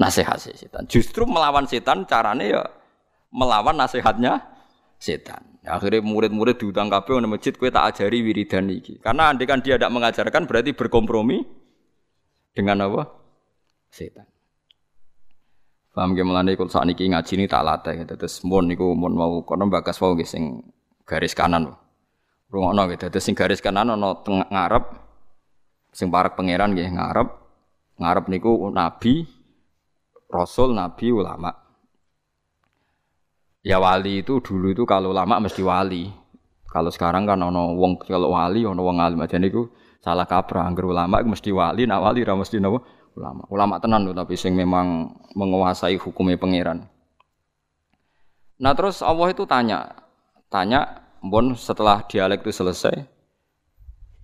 nasihat 0.00 0.40
setan 0.40 0.88
justru 0.88 1.28
melawan 1.28 1.68
setan 1.68 2.08
carane 2.08 2.48
ya 2.48 2.64
melawan 3.28 3.76
nasihatnya 3.76 4.40
setan 4.96 5.44
akhirnya 5.60 6.00
murid-murid 6.00 6.56
diutang 6.56 6.88
kabeh 6.88 7.20
nang 7.20 7.36
masjid 7.36 7.52
kue 7.52 7.68
tak 7.68 7.92
ajari 7.92 8.24
wiridan 8.24 8.72
iki 8.72 8.96
karena 8.96 9.28
andai 9.28 9.44
kan 9.44 9.60
dia 9.60 9.76
tidak 9.76 9.92
mengajarkan 9.92 10.48
berarti 10.48 10.72
berkompromi 10.72 11.44
dengan 12.56 12.88
apa 12.88 13.12
setan 13.92 14.30
Paham 15.90 16.14
ge 16.14 16.22
mulane 16.22 16.54
kul 16.54 16.70
sakniki 16.70 17.10
ngaji 17.10 17.32
ini 17.34 17.44
tak 17.50 17.66
latih 17.66 18.06
gitu. 18.06 18.14
Terus 18.14 18.46
mun 18.46 18.70
niku 18.70 18.94
mun 18.94 19.10
mau 19.10 19.42
kono 19.42 19.66
bagas 19.66 19.98
wau 19.98 20.14
nggih 20.14 20.24
sing 20.24 20.62
garis 21.02 21.34
kanan. 21.34 21.74
Rungokno 22.46 22.86
gitu. 22.94 23.10
Terus 23.10 23.26
sing 23.26 23.34
garis 23.34 23.58
kanan 23.58 23.90
ana 23.90 24.14
tengah 24.22 24.46
ngarep 24.54 24.84
sing 25.90 26.06
parek 26.14 26.38
pangeran 26.38 26.78
nggih 26.78 26.94
ngarep. 26.94 27.28
Ngarep 27.98 28.24
niku 28.30 28.70
nabi, 28.70 29.26
rasul, 30.30 30.72
nabi, 30.72 31.10
ulama. 31.10 31.50
Ya 33.60 33.76
wali 33.76 34.24
itu 34.24 34.40
dulu 34.40 34.72
itu 34.72 34.88
kalau 34.88 35.12
lama 35.12 35.36
mesti 35.36 35.60
wali. 35.60 36.08
Kalau 36.70 36.88
sekarang 36.88 37.28
kan 37.28 37.36
ono 37.42 37.76
wong 37.76 38.00
kalau 38.06 38.32
wali 38.32 38.64
ono 38.64 38.80
wong 38.80 39.02
alim 39.02 39.20
aja 39.20 39.36
niku 39.36 39.68
salah 40.00 40.24
kaprah 40.24 40.64
angger 40.64 40.88
ulama 40.88 41.20
mesti 41.20 41.52
wali, 41.52 41.84
nak 41.84 42.00
wali 42.00 42.24
ra 42.24 42.32
mesti 42.38 42.56
napa 42.56 42.80
ulama. 43.18 43.44
Ulama 43.52 43.76
tenan 43.82 44.08
loh 44.08 44.16
tapi 44.16 44.38
sing 44.38 44.56
memang 44.56 45.12
menguasai 45.36 46.00
hukumnya 46.00 46.40
pangeran. 46.40 46.88
Nah 48.60 48.72
terus 48.72 49.04
Allah 49.04 49.28
itu 49.32 49.44
tanya, 49.44 49.92
tanya, 50.48 51.04
bon 51.20 51.52
setelah 51.56 52.04
dialek 52.04 52.44
itu 52.44 52.52
selesai, 52.52 52.92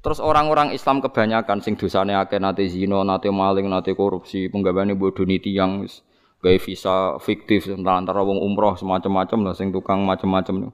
terus 0.07 0.23
orang-orang 0.23 0.71
Islam 0.71 1.03
kebanyakan 1.03 1.67
sing 1.67 1.75
dosane 1.75 2.15
akeh 2.15 2.39
nate 2.39 2.63
zina, 2.71 3.03
nate 3.03 3.27
maling, 3.27 3.67
nate 3.67 3.91
korupsi, 3.91 4.47
penggaweane 4.47 4.95
bodoh 4.95 5.27
niti 5.27 5.51
yang 5.51 5.83
gawe 6.39 6.59
visa 6.63 7.19
fiktif 7.19 7.67
antara 7.75 8.23
wong 8.23 8.39
umroh 8.39 8.79
semacam-macam 8.79 9.51
lah 9.51 9.55
sing 9.59 9.75
tukang 9.75 10.07
macam-macam. 10.07 10.71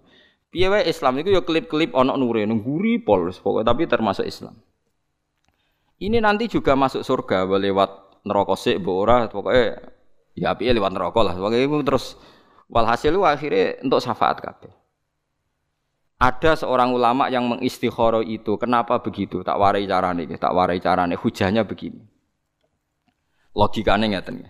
Piye 0.52 0.68
wae 0.68 0.84
Islam 0.84 1.24
itu 1.24 1.32
ya 1.32 1.40
klip-klip 1.40 1.96
ana 1.96 2.12
nure 2.12 2.44
ngguri 2.44 3.00
pol 3.00 3.32
pokoknya 3.32 3.72
tapi 3.72 3.88
termasuk 3.88 4.28
Islam. 4.28 4.52
Ini 5.96 6.20
nanti 6.20 6.52
juga 6.52 6.76
masuk 6.76 7.00
surga 7.00 7.48
lewat 7.48 8.20
neraka 8.28 8.52
sik 8.52 8.84
mbok 8.84 8.96
ora 9.00 9.16
pokoke 9.32 9.80
ya 10.36 10.52
api 10.52 10.76
lewat 10.76 10.92
neraka 10.92 11.20
lah. 11.24 11.34
Pokoke 11.40 11.88
terus 11.88 12.20
walhasil 12.68 13.16
akhirnya 13.24 13.80
untuk 13.80 14.04
syafaat 14.04 14.44
kabeh. 14.44 14.81
Ada 16.22 16.62
seorang 16.62 16.94
ulama 16.94 17.26
yang 17.26 17.50
mengistikhara 17.50 18.22
itu. 18.22 18.54
Kenapa 18.54 19.02
begitu? 19.02 19.42
Tak 19.42 19.58
warai 19.58 19.90
carane, 19.90 20.22
tak 20.38 20.54
warai 20.54 20.78
carane. 20.78 21.18
Hujahnya 21.18 21.66
begini. 21.66 21.98
Logikanya 23.58 24.06
ngeten 24.06 24.46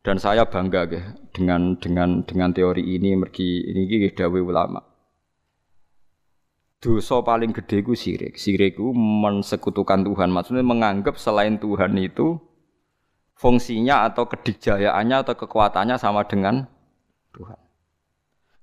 Dan 0.00 0.16
saya 0.16 0.46
bangga 0.46 0.86
ya, 0.88 1.02
dengan 1.34 1.74
dengan 1.76 2.22
dengan 2.22 2.54
teori 2.54 2.80
ini 2.80 3.18
mergi 3.18 3.66
ini 3.68 4.08
dawuh 4.14 4.40
ulama 4.40 4.80
dosa 6.80 7.20
paling 7.20 7.52
gede 7.52 7.84
ku 7.84 7.92
sirik. 7.92 8.40
Sirik 8.40 8.80
ku 8.80 8.90
mensekutukan 8.96 10.00
Tuhan. 10.02 10.32
Maksudnya 10.32 10.64
menganggap 10.64 11.20
selain 11.20 11.60
Tuhan 11.60 11.92
itu 12.00 12.40
fungsinya 13.36 14.08
atau 14.08 14.24
kedikjayaannya 14.26 15.16
atau 15.20 15.34
kekuatannya 15.36 16.00
sama 16.00 16.24
dengan 16.24 16.64
Tuhan. 17.36 17.60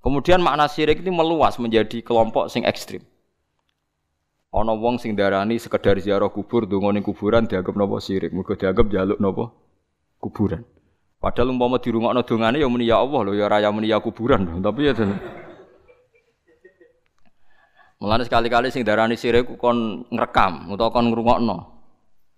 Kemudian 0.07 0.39
makna 0.39 0.71
sirik 0.71 1.03
ini 1.03 1.11
meluas 1.11 1.59
menjadi 1.59 1.99
kelompok 1.99 2.47
sing 2.47 2.63
ekstrim. 2.63 3.03
Ana 4.55 4.71
wong 4.71 5.03
sing 5.03 5.19
darani 5.19 5.59
sekedar 5.59 5.99
ziarah 5.99 6.31
kubur 6.31 6.63
ndonga 6.63 7.03
kuburan 7.03 7.43
dianggap 7.43 7.75
napa 7.75 7.99
sirik, 7.99 8.31
mergo 8.31 8.55
dianggap 8.55 8.87
jaluk 8.87 9.19
napa 9.19 9.51
kuburan. 10.23 10.63
Padahal 11.19 11.51
umpama 11.51 11.83
dirungokno 11.83 12.23
dongane 12.23 12.55
ya 12.63 12.71
muni 12.71 12.87
ya 12.87 13.03
Allah 13.03 13.19
lho 13.19 13.35
ya 13.35 13.51
raya 13.51 13.67
muni 13.67 13.91
ya 13.91 13.99
kuburan 13.99 14.47
tapi 14.63 14.87
ya 14.87 14.95
Mulane 17.99 18.23
sekali-kali 18.23 18.71
sing 18.71 18.87
darani 18.87 19.19
sirik 19.19 19.59
kon 19.59 20.07
ngrekam 20.07 20.71
utawa 20.71 20.87
kon 20.87 21.11
ngrungokno. 21.11 21.57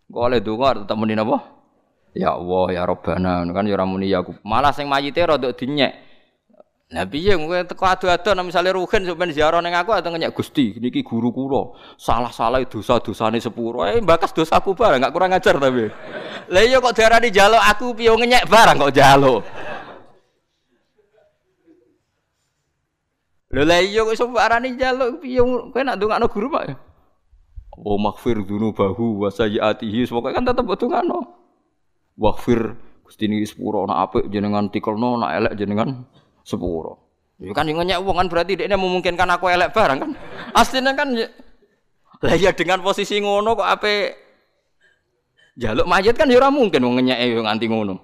Kok 0.09 0.23
oleh 0.25 0.41
donga 0.41 0.73
tetep 0.73 0.97
muni 0.97 1.13
napa? 1.13 1.37
Ya 2.17 2.33
Allah 2.33 2.65
ya 2.73 2.81
Rabbana 2.89 3.45
kan 3.53 3.69
ya 3.69 3.77
ora 3.77 3.85
muni 3.85 4.09
ya. 4.09 4.25
Malah 4.41 4.73
sing 4.73 4.89
mayite 4.89 5.21
rada 5.21 5.53
dinyek. 5.53 6.08
Nah 6.89 7.05
piye 7.05 7.37
kowe 7.37 7.53
teko 7.69 7.85
adu-adu 7.85 8.33
nek 8.33 8.49
misale 8.49 8.73
ruhin 8.73 9.05
sok 9.05 9.13
ben 9.13 9.29
ziarah 9.29 9.61
ning 9.61 9.77
aku 9.77 9.93
atau 9.93 10.09
ngenyek 10.09 10.33
Gusti 10.33 10.73
niki 10.81 11.05
guru 11.05 11.29
kula. 11.29 11.77
Salah-salah 12.01 12.65
dosa-dosane 12.65 13.37
sepuro. 13.37 13.85
Eh 13.85 14.01
bakas 14.01 14.33
dosaku 14.33 14.73
barang 14.73 14.97
enggak 14.97 15.13
kurang 15.13 15.29
ajar 15.37 15.61
tapi. 15.61 15.85
Lah 16.49 16.63
iya 16.65 16.81
kok 16.81 16.97
diarani 16.97 17.29
jaluk 17.29 17.61
aku 17.61 17.93
piye 17.93 18.09
ngenyek 18.09 18.49
barang 18.49 18.81
kok 18.81 18.93
jaluk. 18.97 19.45
Lho 23.53 23.61
la 23.69 23.77
iya 23.85 24.01
kok 24.01 24.13
iso 24.17 24.25
arani 24.33 24.73
njaluk 24.73 25.21
piye 25.21 25.45
kowe 25.45 25.81
nak 25.85 25.93
ndongakno 26.01 26.25
guru 26.25 26.49
Pak. 26.49 26.73
Wa 27.77 27.95
maghfir 28.01 28.41
dzunubahu 28.41 29.21
wa 29.21 29.29
sayyiatihi 29.29 30.09
pokoke 30.09 30.33
kan 30.33 30.41
tetep 30.41 30.65
ndongakno. 30.65 31.37
Waghfir 32.17 32.73
Gusti 33.05 33.29
niki 33.29 33.45
sepuro 33.45 33.85
nak 33.85 34.09
apik 34.09 34.25
jenengan 34.33 34.73
tikelno 34.73 35.21
nak 35.21 35.37
elek 35.37 35.53
jenengan 35.53 36.09
sepuro. 36.49 37.05
Ya 37.37 37.53
kan 37.53 37.69
yang 37.69 37.85
nyek 37.85 38.01
wong 38.01 38.17
kan 38.17 38.27
berarti 38.27 38.57
dia 38.57 38.73
memungkinkan 38.73 39.29
aku 39.29 39.47
elek 39.53 39.71
barang 39.71 39.97
kan. 40.01 40.11
Aslinya 40.57 40.97
kan 40.97 41.13
ya, 41.13 41.29
lah 42.25 42.35
ya 42.35 42.51
dengan 42.51 42.81
posisi 42.81 43.21
ngono 43.21 43.55
kok 43.55 43.69
ape 43.69 43.93
jaluk 45.55 45.87
mayit 45.87 46.17
kan 46.17 46.27
ya 46.27 46.41
ora 46.41 46.51
mungkin 46.51 46.81
wong 46.83 46.99
ngenyek 46.99 47.45
nganti 47.45 47.65
ngono. 47.69 47.95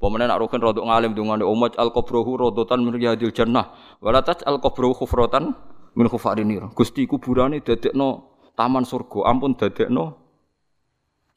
Pemene 0.00 0.28
nak 0.28 0.36
rukun 0.42 0.60
rodok 0.60 0.84
ngalim 0.84 1.16
dungane 1.16 1.46
umat 1.48 1.80
al 1.80 1.88
qabruhu 1.94 2.36
rodotan 2.36 2.82
min 2.82 2.92
riyadil 2.98 3.32
jannah. 3.32 3.72
Wala 4.04 4.20
al 4.20 4.58
qabruhu 4.60 4.92
khufratan 4.92 5.54
min 5.96 6.06
khufarinir. 6.10 6.68
Gusti 6.76 7.08
kuburane 7.08 7.64
dadekno 7.64 8.36
taman 8.52 8.84
surga, 8.84 9.30
ampun 9.30 9.56
dadekno 9.56 10.18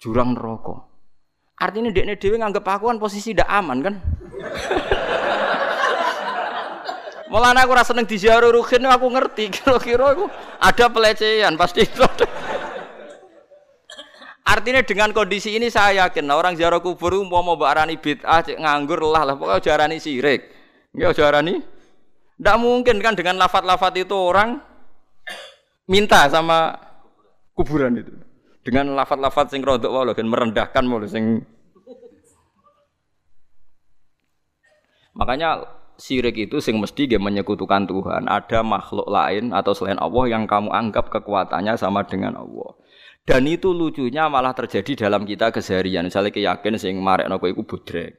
jurang 0.04 0.36
neraka. 0.36 0.84
Artinya 1.58 1.90
dhewe 1.94 2.38
nganggep 2.38 2.66
aku 2.66 2.92
kan 2.92 2.98
posisi 3.00 3.34
ndak 3.34 3.50
aman 3.50 3.78
kan? 3.82 3.96
Mulane 7.28 7.60
aku 7.60 7.72
rasa 7.76 7.92
seneng 7.92 8.08
diziarah 8.08 8.48
ruhin 8.48 8.88
aku 8.88 9.08
ngerti 9.12 9.52
kira-kira 9.52 10.16
aku 10.16 10.32
ada 10.64 10.86
pelecehan 10.88 11.60
pasti 11.60 11.84
itu. 11.84 12.04
Artinya 14.48 14.80
dengan 14.80 15.12
kondisi 15.12 15.60
ini 15.60 15.68
saya 15.68 16.08
yakin 16.08 16.24
orang 16.32 16.56
ziarah 16.56 16.80
kubur 16.80 17.20
mau 17.28 17.44
mau 17.44 17.60
barani 17.60 18.00
bid'ah 18.00 18.48
nganggur 18.48 19.04
lah 19.04 19.28
lah 19.28 19.36
pokoknya 19.36 19.60
jarani 19.60 20.00
sirik. 20.00 20.48
Enggak 20.96 21.20
jarani. 21.20 21.60
Tidak 22.40 22.58
mungkin 22.62 23.04
kan 23.04 23.12
dengan 23.12 23.36
lafat-lafat 23.44 24.08
itu 24.08 24.16
orang 24.16 24.64
minta 25.92 26.32
sama 26.32 26.80
kuburan 27.60 28.00
itu. 28.00 28.14
Dengan 28.64 28.96
lafat-lafat 28.96 29.52
sing 29.52 29.60
rodok 29.68 29.92
wae 29.92 30.16
kan 30.16 30.28
merendahkan 30.28 30.84
mulu 30.88 31.12
sing 31.12 31.44
Makanya 35.18 35.66
sirik 35.98 36.38
itu 36.38 36.62
sing 36.62 36.78
mesti 36.78 37.10
dia 37.10 37.18
menyekutukan 37.18 37.90
Tuhan. 37.90 38.30
Ada 38.30 38.62
makhluk 38.62 39.10
lain 39.10 39.50
atau 39.52 39.74
selain 39.74 39.98
Allah 39.98 40.30
yang 40.30 40.46
kamu 40.46 40.70
anggap 40.70 41.10
kekuatannya 41.10 41.74
sama 41.76 42.06
dengan 42.06 42.38
Allah. 42.38 42.78
Dan 43.28 43.44
itu 43.50 43.76
lucunya 43.76 44.32
malah 44.32 44.56
terjadi 44.56 45.10
dalam 45.10 45.28
kita 45.28 45.52
keseharian. 45.52 46.08
Misalnya 46.08 46.32
keyakin 46.32 46.80
sing 46.80 46.96
marek 47.02 47.28
nopo 47.28 47.50
iku 47.50 47.68
budrek. 47.68 48.16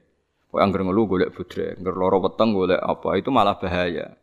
Kok 0.52 0.60
angger 0.60 0.84
ngelu 0.84 1.02
golek 1.08 1.30
budrek, 1.32 1.80
angger 1.80 1.94
loro 1.96 2.20
weteng 2.24 2.52
golek 2.52 2.80
apa, 2.80 3.16
itu 3.16 3.28
malah 3.32 3.56
bahaya. 3.56 4.16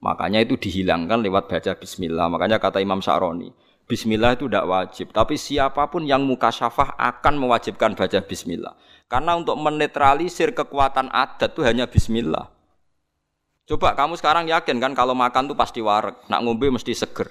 Makanya 0.00 0.44
itu 0.44 0.60
dihilangkan 0.60 1.20
lewat 1.24 1.48
baca 1.48 1.72
bismillah. 1.76 2.28
Makanya 2.32 2.60
kata 2.60 2.80
Imam 2.80 3.00
Sa'roni, 3.00 3.52
bismillah 3.84 4.36
itu 4.36 4.48
tidak 4.48 4.64
wajib, 4.68 5.06
tapi 5.12 5.36
siapa 5.36 5.88
pun 5.88 6.04
yang 6.04 6.24
muka 6.24 6.48
syafah 6.48 6.96
akan 6.96 7.40
mewajibkan 7.40 7.92
baca 7.92 8.20
bismillah. 8.24 8.72
Karena 9.06 9.38
untuk 9.38 9.54
menetralisir 9.58 10.50
kekuatan 10.50 11.10
adat 11.14 11.54
itu 11.54 11.62
hanya 11.62 11.86
bismillah. 11.86 12.50
Coba 13.66 13.94
kamu 13.94 14.18
sekarang 14.18 14.50
yakin 14.50 14.78
kan 14.78 14.92
kalau 14.94 15.14
makan 15.14 15.50
tuh 15.50 15.58
pasti 15.58 15.82
warek, 15.82 16.26
nak 16.26 16.42
ngombe 16.42 16.70
mesti 16.70 16.94
seger. 16.94 17.30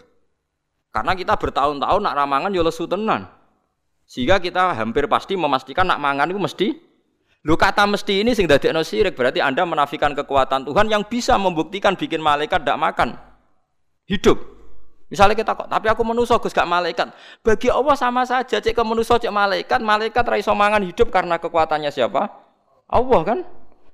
Karena 0.92 1.12
kita 1.16 1.36
bertahun-tahun 1.36 2.00
nak 2.00 2.16
ramangan 2.16 2.52
yo 2.56 2.64
lesu 2.64 2.88
tenan. 2.88 3.28
Sehingga 4.08 4.40
kita 4.40 4.76
hampir 4.76 5.08
pasti 5.12 5.36
memastikan 5.36 5.88
nak 5.88 6.00
mangan 6.00 6.32
itu 6.32 6.40
mesti 6.40 6.68
Lu 7.46 7.54
kata 7.54 7.86
mesti 7.86 8.26
ini 8.26 8.34
sing 8.34 8.50
dadekno 8.50 8.82
sirik 8.82 9.14
berarti 9.14 9.38
Anda 9.38 9.70
menafikan 9.70 10.18
kekuatan 10.18 10.66
Tuhan 10.66 10.90
yang 10.90 11.06
bisa 11.06 11.38
membuktikan 11.38 11.94
bikin 11.94 12.18
malaikat 12.18 12.66
tidak 12.66 12.82
makan. 12.82 13.10
Hidup. 14.10 14.55
Misalnya 15.06 15.38
kita 15.38 15.54
kok, 15.54 15.70
tapi 15.70 15.86
aku 15.86 16.02
menuso 16.02 16.34
Gus 16.42 16.50
gak 16.50 16.66
malaikat. 16.66 17.14
Bagi 17.46 17.70
Allah 17.70 17.94
sama 17.94 18.26
saja, 18.26 18.58
cek 18.58 18.74
ke 18.74 18.84
menuso 18.84 19.14
cek 19.22 19.30
malaikat, 19.30 19.78
malaikat 19.86 20.26
ra 20.26 20.54
mangan 20.58 20.82
hidup 20.82 21.14
karena 21.14 21.38
kekuatannya 21.38 21.94
siapa? 21.94 22.26
Allah 22.90 23.22
kan? 23.22 23.40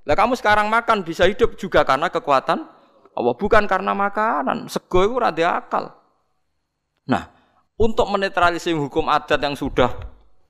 Lah 0.08 0.16
kamu 0.16 0.40
sekarang 0.40 0.72
makan 0.72 1.04
bisa 1.04 1.28
hidup 1.28 1.60
juga 1.60 1.84
karena 1.84 2.08
kekuatan 2.08 2.64
Allah, 3.12 3.34
bukan 3.36 3.68
karena 3.68 3.92
makanan. 3.92 4.72
Sego 4.72 5.04
itu 5.04 5.16
rada 5.20 5.60
akal. 5.60 5.92
Nah, 7.12 7.28
untuk 7.76 8.08
menetralisir 8.08 8.72
hukum 8.72 9.12
adat 9.12 9.42
yang 9.44 9.54
sudah 9.60 9.92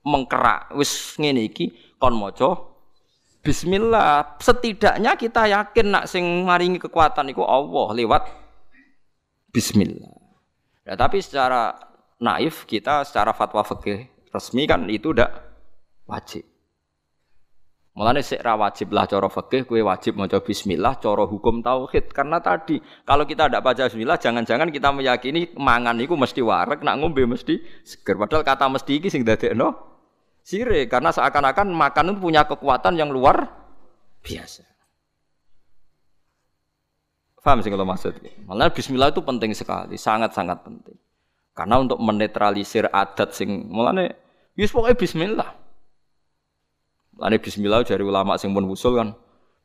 mengkerak 0.06 0.74
wis 0.78 1.18
ngene 1.18 1.46
iki 1.46 1.74
kon 1.98 2.18
maca 2.18 2.70
Bismillah. 3.42 4.38
Setidaknya 4.38 5.18
kita 5.18 5.50
yakin 5.50 5.88
nak 5.90 6.06
sing 6.06 6.46
maringi 6.46 6.78
kekuatan 6.78 7.34
itu 7.34 7.42
Allah 7.42 7.90
lewat 7.98 8.30
Bismillah. 9.50 10.21
Ya, 10.82 10.98
tapi 10.98 11.22
secara 11.22 11.78
naif 12.18 12.66
kita 12.66 13.06
secara 13.06 13.34
fatwa 13.34 13.62
fikih 13.62 14.10
resmi 14.34 14.66
kan 14.66 14.90
itu 14.90 15.14
tidak 15.14 15.30
wajib. 16.10 16.46
Mulane 17.92 18.24
sik 18.24 18.40
ra 18.40 18.56
wajib 18.56 18.96
lah 18.96 19.04
cara 19.04 19.28
fikih 19.28 19.68
kowe 19.68 19.82
wajib 19.84 20.16
maca 20.16 20.40
bismillah 20.40 20.96
cara 21.04 21.28
hukum 21.28 21.60
tauhid 21.60 22.16
karena 22.16 22.40
tadi 22.40 22.80
kalau 23.04 23.28
kita 23.28 23.52
tidak 23.52 23.62
baca 23.68 23.92
bismillah 23.92 24.16
jangan-jangan 24.16 24.72
kita 24.72 24.96
meyakini 24.96 25.52
mangan 25.60 26.00
itu 26.00 26.16
mesti 26.16 26.40
warek 26.40 26.88
nak 26.88 27.04
ngombe 27.04 27.28
mesti 27.28 27.60
seger 27.84 28.16
padahal 28.16 28.48
kata 28.48 28.72
mesti 28.72 28.96
iki 28.96 29.12
sing 29.12 29.28
dadekno 29.28 29.92
Sire 30.42 30.90
karena 30.90 31.14
seakan-akan 31.14 31.70
makan 31.70 32.06
itu 32.16 32.20
punya 32.20 32.42
kekuatan 32.50 32.98
yang 32.98 33.14
luar 33.14 33.46
biasa. 34.26 34.66
Faham 37.42 37.66
sih 37.66 37.74
kalau 37.74 37.90
maksud? 37.90 38.22
Malah 38.46 38.70
bismillah 38.70 39.10
itu 39.10 39.26
penting 39.26 39.52
sekali, 39.58 39.98
sangat-sangat 39.98 40.62
penting. 40.62 40.94
Karena 41.58 41.82
untuk 41.82 41.98
menetralisir 41.98 42.88
adat 42.94 43.34
sing 43.34 43.68
mulane 43.68 44.14
wis 44.54 44.70
pokoknya 44.70 44.96
bismillah. 44.96 45.50
Mulane 47.18 47.38
bismillah 47.42 47.82
dari 47.82 48.06
ulama 48.06 48.38
sing 48.38 48.54
pun 48.54 48.70
usul 48.70 49.02
kan 49.02 49.10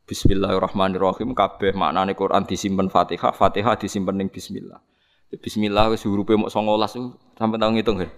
Bismillahirrahmanirrahim 0.06 1.34
kabeh 1.34 1.74
maknane 1.74 2.14
Quran 2.14 2.46
disimpen 2.46 2.86
Fatihah, 2.86 3.34
Fatihah 3.34 3.74
disimpen 3.74 4.14
ning 4.14 4.30
bismillah. 4.30 4.78
Bismillah 5.34 5.90
wis 5.90 6.06
hurufe 6.06 6.38
mok 6.38 6.46
19 6.46 7.34
sampai 7.34 7.58
tahun 7.58 7.72
ngitung 7.74 7.98
kan. 7.98 8.10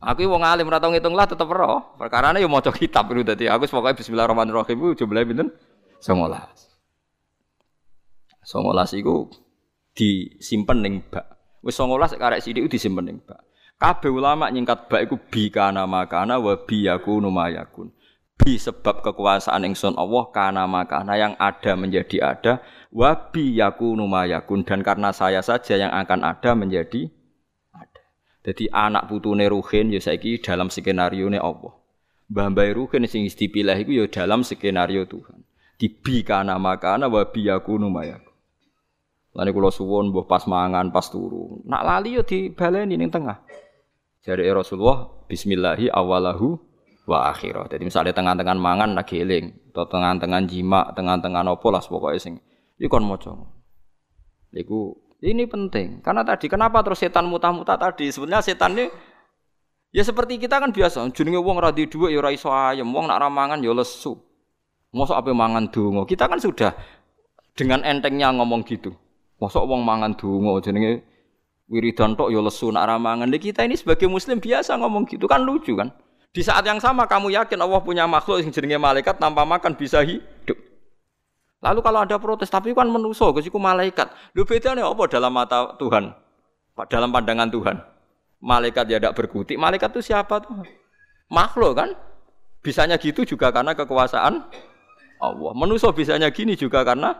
Aku 0.00 0.24
wong 0.30 0.46
alim 0.46 0.70
ora 0.70 0.78
tau 0.78 0.94
ngitung 0.94 1.18
lah 1.18 1.26
tetep 1.26 1.50
ora. 1.50 1.82
Perkarane 1.98 2.38
yo 2.38 2.46
maca 2.46 2.70
kitab 2.70 3.10
itu 3.10 3.26
dadi 3.26 3.50
aku 3.50 3.66
pokoke 3.66 4.00
bismillahirrahmanirrahim 4.00 4.94
jumlahe 4.94 5.26
pinten? 5.26 5.50
19. 5.98 6.69
19 8.50 8.98
iku 8.98 9.30
disimpen 9.94 10.82
ning 10.82 10.94
bak. 11.06 11.38
Wis 11.62 11.78
19 11.78 12.18
karek 12.18 12.42
sithik 12.42 12.66
disimpen 12.66 13.06
ning 13.06 13.18
bak. 13.22 13.46
Kabeh 13.78 14.10
ulama 14.10 14.50
nyingkat 14.50 14.90
bak 14.90 15.06
iku 15.06 15.16
bi 15.30 15.54
kana 15.54 15.86
makana 15.86 16.42
wa 16.42 16.58
bi 16.58 16.90
yakunu 16.90 17.30
mayakun. 17.30 17.94
Bi 18.34 18.58
sebab 18.58 19.06
kekuasaan 19.06 19.68
ingsun 19.70 19.94
Allah 19.94 20.24
kana 20.34 20.66
makana 20.66 21.14
yang 21.14 21.38
ada 21.38 21.78
menjadi 21.78 22.18
ada 22.26 22.52
wa 22.90 23.14
bi 23.14 23.54
yakunu 23.54 24.10
mayakun 24.10 24.66
dan 24.66 24.82
karena 24.82 25.14
saya 25.14 25.46
saja 25.46 25.78
yang 25.78 25.94
akan 25.94 26.26
ada 26.26 26.58
menjadi 26.58 27.06
jadi 28.40 28.72
anak 28.72 29.12
putune 29.12 29.44
Ruhin 29.52 29.92
ya 29.92 30.00
saiki 30.00 30.40
dalam 30.40 30.72
skenario 30.72 31.28
ne 31.28 31.36
Allah. 31.36 31.76
Mbah 32.32 32.48
Mbah 32.56 32.72
Ruhin 32.72 33.04
sing 33.04 33.28
dipilih 33.28 33.76
iku 33.76 33.92
ya 33.92 34.04
dalam 34.08 34.40
skenario 34.40 35.04
Tuhan. 35.04 35.44
Dibi 35.76 36.24
kana 36.24 36.56
makana 36.56 37.12
wa 37.12 37.20
bi 37.28 37.52
yakunu 37.52 37.92
mayaku. 37.92 38.29
Lani 39.30 39.50
kula 39.54 39.70
suwun 39.70 40.10
mbah 40.10 40.26
pas 40.26 40.42
mangan 40.50 40.90
pas 40.90 41.06
turu. 41.06 41.62
Nak 41.62 41.82
lali 41.86 42.18
yo 42.18 42.26
dibaleni 42.26 42.98
ning 42.98 43.14
tengah. 43.14 43.38
Jare 44.26 44.42
Rasulullah 44.50 45.06
bismillahi 45.30 45.86
awalahu 45.86 46.58
wa 47.06 47.30
akhirah. 47.30 47.70
Jadi 47.70 47.82
misalnya 47.86 48.12
tengah-tengah 48.12 48.58
mangan 48.58 48.90
lagi 48.92 49.22
eling, 49.22 49.70
atau 49.70 49.86
tengah-tengah 49.86 50.40
jima, 50.50 50.90
tengah-tengah 50.92 51.46
nopo 51.46 51.70
lah 51.70 51.80
pokoknya 51.80 52.18
sing 52.18 52.34
iku 52.76 52.98
kon 52.98 53.06
maca. 53.06 53.32
Iku 54.50 54.98
ini 55.22 55.46
penting. 55.46 56.02
Karena 56.02 56.26
tadi 56.26 56.50
kenapa 56.50 56.82
terus 56.82 56.98
setan 56.98 57.30
mutah-mutah 57.30 57.78
tadi? 57.78 58.10
Sebenarnya 58.10 58.42
setan 58.42 58.74
ini 58.74 58.90
ya 59.94 60.02
seperti 60.02 60.42
kita 60.42 60.58
kan 60.58 60.74
biasa. 60.74 61.06
Jenenge 61.14 61.38
wong 61.38 61.56
ra 61.62 61.70
dua 61.70 62.10
ya 62.10 62.20
iso 62.34 62.50
wong 62.50 63.04
nak 63.06 63.18
ramangan 63.22 63.62
ya 63.62 63.70
lesu. 63.70 64.18
Mosok 64.90 65.22
apa 65.22 65.30
mangan 65.30 65.70
donga? 65.70 66.02
Kita 66.02 66.26
kan 66.26 66.42
sudah 66.42 66.74
dengan 67.54 67.86
entengnya 67.86 68.34
ngomong 68.34 68.66
gitu. 68.66 68.90
Mosok 69.40 69.64
wong 69.64 69.80
mangan 69.80 70.12
donga 70.12 70.60
jenenge 70.60 71.00
wiridan 71.72 72.12
tok 72.12 72.28
ya 72.28 72.44
lesu 72.44 72.68
nak 72.68 72.84
ramangan. 72.84 73.32
Kita 73.40 73.64
ini 73.64 73.74
sebagai 73.74 74.06
muslim 74.06 74.36
biasa 74.36 74.76
ngomong 74.76 75.08
gitu 75.08 75.24
kan 75.24 75.40
lucu 75.40 75.72
kan? 75.74 75.88
Di 76.30 76.44
saat 76.46 76.62
yang 76.62 76.78
sama 76.78 77.10
kamu 77.10 77.34
yakin 77.34 77.58
Allah 77.58 77.80
punya 77.82 78.04
makhluk 78.06 78.44
yang 78.44 78.52
jenenge 78.54 78.78
malaikat 78.78 79.18
tanpa 79.18 79.42
makan 79.42 79.74
bisa 79.74 80.04
hidup. 80.04 80.54
Lalu 81.60 81.80
kalau 81.84 82.00
ada 82.00 82.16
protes, 82.16 82.48
tapi 82.48 82.72
kan 82.72 82.88
menuso, 82.88 83.28
kesiku 83.36 83.60
malaikat. 83.60 84.08
Lu 84.32 84.48
bedanya 84.48 84.88
apa 84.88 85.04
dalam 85.12 85.28
mata 85.28 85.76
Tuhan? 85.76 86.08
Dalam 86.88 87.12
pandangan 87.12 87.52
Tuhan. 87.52 87.76
Malaikat 88.40 88.88
ya 88.88 88.96
tidak 88.96 89.12
berkutik. 89.12 89.60
Malaikat 89.60 89.92
itu 89.92 90.00
siapa 90.12 90.40
tuh? 90.40 90.64
Makhluk 91.28 91.76
kan? 91.76 91.92
Bisanya 92.64 92.96
gitu 92.96 93.28
juga 93.28 93.52
karena 93.52 93.76
kekuasaan 93.76 94.48
Allah. 95.20 95.52
Menuso 95.52 95.92
bisanya 95.92 96.32
gini 96.32 96.56
juga 96.56 96.80
karena 96.80 97.12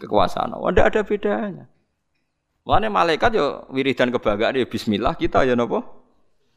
kekuasaan 0.00 0.52
Allah. 0.52 0.70
Tidak 0.72 0.86
ada 0.86 1.00
bedanya. 1.04 1.64
Mana 2.66 2.90
malaikat 2.90 3.38
ya 3.38 3.62
wiridan 3.70 4.10
kebanggaan 4.10 4.58
ya 4.58 4.66
Bismillah 4.66 5.14
kita 5.14 5.46
ya 5.46 5.54
nopo? 5.54 5.86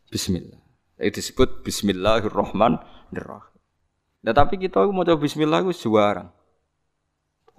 Bismillah. 0.10 0.58
Itu 0.98 1.22
disebut 1.22 1.62
Bismillahirrahmanirrahim. 1.62 3.58
Nah, 4.20 4.36
tapi 4.36 4.60
kita 4.60 4.84
mau 4.90 5.06
coba 5.06 5.22
Bismillah 5.22 5.64
itu 5.64 5.88
juara. 5.88 6.34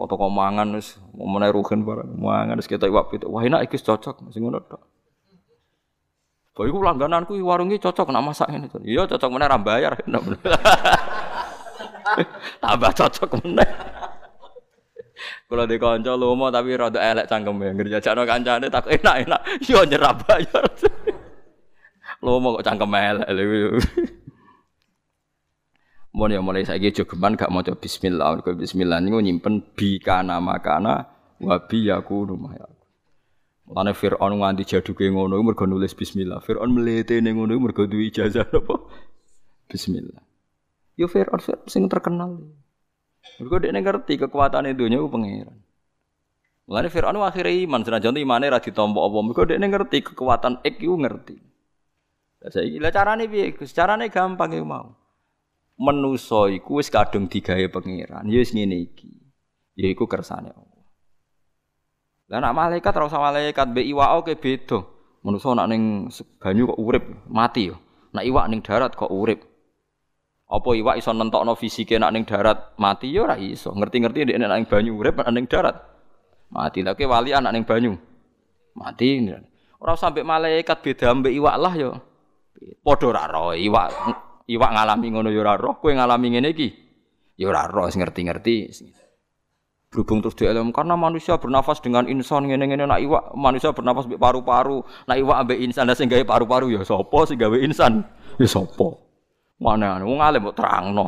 Kok 0.00 0.32
mangan 0.32 0.80
wis 0.80 0.96
meneh 1.12 1.52
rugen 1.52 1.84
barang 1.84 2.16
mangan 2.16 2.56
wis 2.56 2.64
kita 2.64 2.88
iwak 2.88 3.12
pitu. 3.12 3.28
Wah 3.28 3.44
enak 3.44 3.68
iki 3.68 3.76
cocok 3.76 4.32
sing 4.32 4.48
ngono 4.48 4.64
tok. 4.64 4.80
Kok 6.56 6.64
iku 6.64 6.80
langgananku 6.80 7.36
warung 7.44 7.68
iki 7.68 7.84
cocok 7.84 8.08
nak 8.08 8.24
masak 8.24 8.48
ngene. 8.48 8.72
Iya 8.80 9.04
cocok 9.04 9.28
meneh 9.28 9.44
ra 9.44 9.60
bayar. 9.60 10.00
Tambah 12.64 12.92
cocok 12.96 13.44
meneh. 13.44 13.68
Kalau 15.50 15.66
di 15.66 15.82
kanca 15.82 16.14
lomo 16.14 16.46
tapi 16.54 16.78
rada 16.78 17.02
elek 17.02 17.26
cangkeme. 17.26 17.74
Ngerjajakno 17.74 18.22
kancane 18.22 18.70
tak 18.70 18.86
enak-enak. 18.86 19.40
Yo 19.66 19.82
nyerap 19.82 20.22
bayar. 20.22 20.62
Lomo 22.22 22.54
kok 22.54 22.70
cangkem 22.70 22.94
elek. 22.94 23.26
Mau 26.10 26.26
ya 26.26 26.42
mulai 26.42 26.66
saya 26.66 26.90
jogeman 26.90 27.38
gak 27.38 27.54
coba 27.54 27.78
Bismillah, 27.78 28.34
mereka 28.34 28.50
Bismillah 28.58 28.98
ini 28.98 29.14
nyimpen 29.30 29.62
bi 29.78 30.02
kana 30.02 30.42
makana 30.42 31.06
wabi 31.38 31.86
aku 31.86 32.26
rumah 32.26 32.50
ya. 32.58 32.66
Mulane 33.70 33.94
Fir'aun 33.94 34.42
nganti 34.42 34.66
jaduke 34.66 35.06
ngono 35.06 35.38
mergo 35.38 35.70
nulis 35.70 35.94
Bismillah. 35.94 36.42
Fir'aun 36.42 36.74
melete 36.74 37.14
ning 37.22 37.38
ngono 37.38 37.54
mergo 37.62 37.86
duwe 37.86 38.10
ijazah 38.10 38.42
apa? 38.42 38.74
Bismillah. 39.70 40.22
Yo 40.98 41.06
Fir'aun 41.06 41.38
sing 41.70 41.86
terkenal. 41.86 42.42
Mergo 43.40 43.56
dia 43.60 43.72
ngerti 43.72 44.20
kekuatan 44.20 44.68
dunya 44.76 45.00
ku 45.00 45.08
pangeran. 45.08 45.56
Mulane 46.68 46.88
Fir'aun 46.92 47.18
akhirnya 47.18 47.66
iman 47.66 47.82
senajan 47.82 48.14
imane 48.16 48.46
ra 48.46 48.60
ditampa 48.62 49.00
apa. 49.00 49.18
Mergo 49.24 49.42
dia 49.48 49.58
ngerti 49.58 49.98
kekuatan 50.12 50.60
ek 50.62 50.80
iku 50.80 50.96
ngerti. 51.00 51.36
Lah 52.40 52.50
saiki 52.52 52.78
lah 52.80 52.92
carane 52.92 53.28
piye? 53.28 53.52
Carane 53.52 54.08
gampang 54.08 54.56
iku 54.56 54.64
mau 54.64 54.88
menuso 55.80 56.52
iku 56.52 56.78
wis 56.78 56.92
kadung 56.92 57.26
digawe 57.32 57.64
pangeran. 57.72 58.28
Ya 58.28 58.38
wis 58.44 58.52
ngene 58.52 58.76
iki. 58.76 59.08
Ya 59.76 59.88
iku 59.88 60.04
kersane 60.04 60.52
Allah. 60.52 60.84
Lah 62.30 62.38
nek 62.44 62.54
malaikat 62.54 62.92
ora 62.94 63.08
usah 63.08 63.18
malaikat 63.18 63.72
mbek 63.72 63.88
iwak 63.88 64.10
oke 64.20 64.32
beda. 64.36 64.78
Menuso 65.24 65.56
nak 65.56 65.68
ning 65.72 66.08
banyu 66.40 66.70
kok 66.70 66.80
urip, 66.80 67.04
mati 67.28 67.72
yo. 67.72 67.76
Nak 68.12 68.24
iwak 68.24 68.46
ning 68.52 68.60
darat 68.60 68.92
kok 68.92 69.10
urip. 69.10 69.49
Apa 70.50 70.74
iwak 70.74 70.98
iso 70.98 71.14
nentokno 71.14 71.54
fisike 71.54 71.94
nak 71.94 72.10
ning 72.10 72.26
darat 72.26 72.74
mati 72.74 73.06
yo 73.14 73.22
ora 73.22 73.38
iso. 73.38 73.70
Ngerti-ngerti 73.70 74.34
nek 74.34 74.50
ning 74.50 74.66
banyu 74.66 74.98
urip 74.98 75.22
nak 75.22 75.30
ning 75.30 75.46
darat. 75.46 75.78
Mati 76.50 76.82
lha 76.82 76.98
wali 76.98 77.30
anak 77.30 77.54
ning 77.54 77.62
banyu. 77.62 77.94
Mati. 78.74 79.30
Ora 79.78 79.94
sampai 79.94 80.26
malaikat 80.26 80.82
beda 80.82 81.14
mbek 81.14 81.32
iwak 81.38 81.56
lah 81.56 81.74
yo. 81.78 81.90
Padha 82.82 83.06
ora 83.06 83.22
roh 83.30 83.54
iwak 83.54 83.88
iwak 84.50 84.70
ngalami 84.74 85.06
ngono 85.14 85.28
ya 85.30 85.40
ora 85.40 85.54
roh, 85.54 85.78
kowe 85.78 85.94
ngalami 85.94 86.34
ngene 86.34 86.50
iki 86.50 86.68
ya 87.38 87.46
ora 87.48 87.70
roh 87.70 87.86
ngerti-ngerti. 87.86 88.56
Berhubung 89.90 90.22
terus 90.22 90.38
dielem 90.38 90.70
karena 90.70 90.94
manusia 90.94 91.34
bernafas 91.38 91.82
dengan 91.82 92.06
insan 92.06 92.46
ngene-ngene 92.46 92.86
nak 92.86 93.02
iwak 93.02 93.34
manusia 93.34 93.74
bernafas 93.74 94.06
mbek 94.06 94.22
paru-paru, 94.22 94.86
nak 95.06 95.16
iwak 95.18 95.36
ambek 95.46 95.58
insan 95.62 95.90
sing 95.94 96.06
gawe 96.06 96.22
paru-paru 96.26 96.70
ya 96.74 96.82
sapa 96.86 97.18
sing 97.26 97.38
gawe 97.38 97.58
insan? 97.58 98.06
Ya 98.38 98.46
sapa? 98.46 99.09
Mana 99.60 100.00
wong 100.00 100.24
alim 100.24 100.40
mbok 100.40 100.56
terangno. 100.56 101.06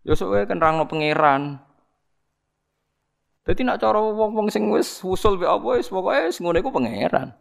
Ya 0.00 0.16
sok 0.16 0.48
kan 0.48 0.56
terangno 0.56 0.88
pangeran. 0.88 1.60
Dadi 3.44 3.62
nak 3.62 3.78
cara 3.78 4.00
wong-wong 4.00 4.48
sing 4.50 4.72
wis 4.72 5.04
usul 5.04 5.38
mbek 5.38 5.46
apa 5.46 5.66
wis 5.78 5.92
pokoke 5.92 6.32
wis 6.32 6.40
ngono 6.40 6.56
iku 6.56 6.72
pangeran. 6.72 7.36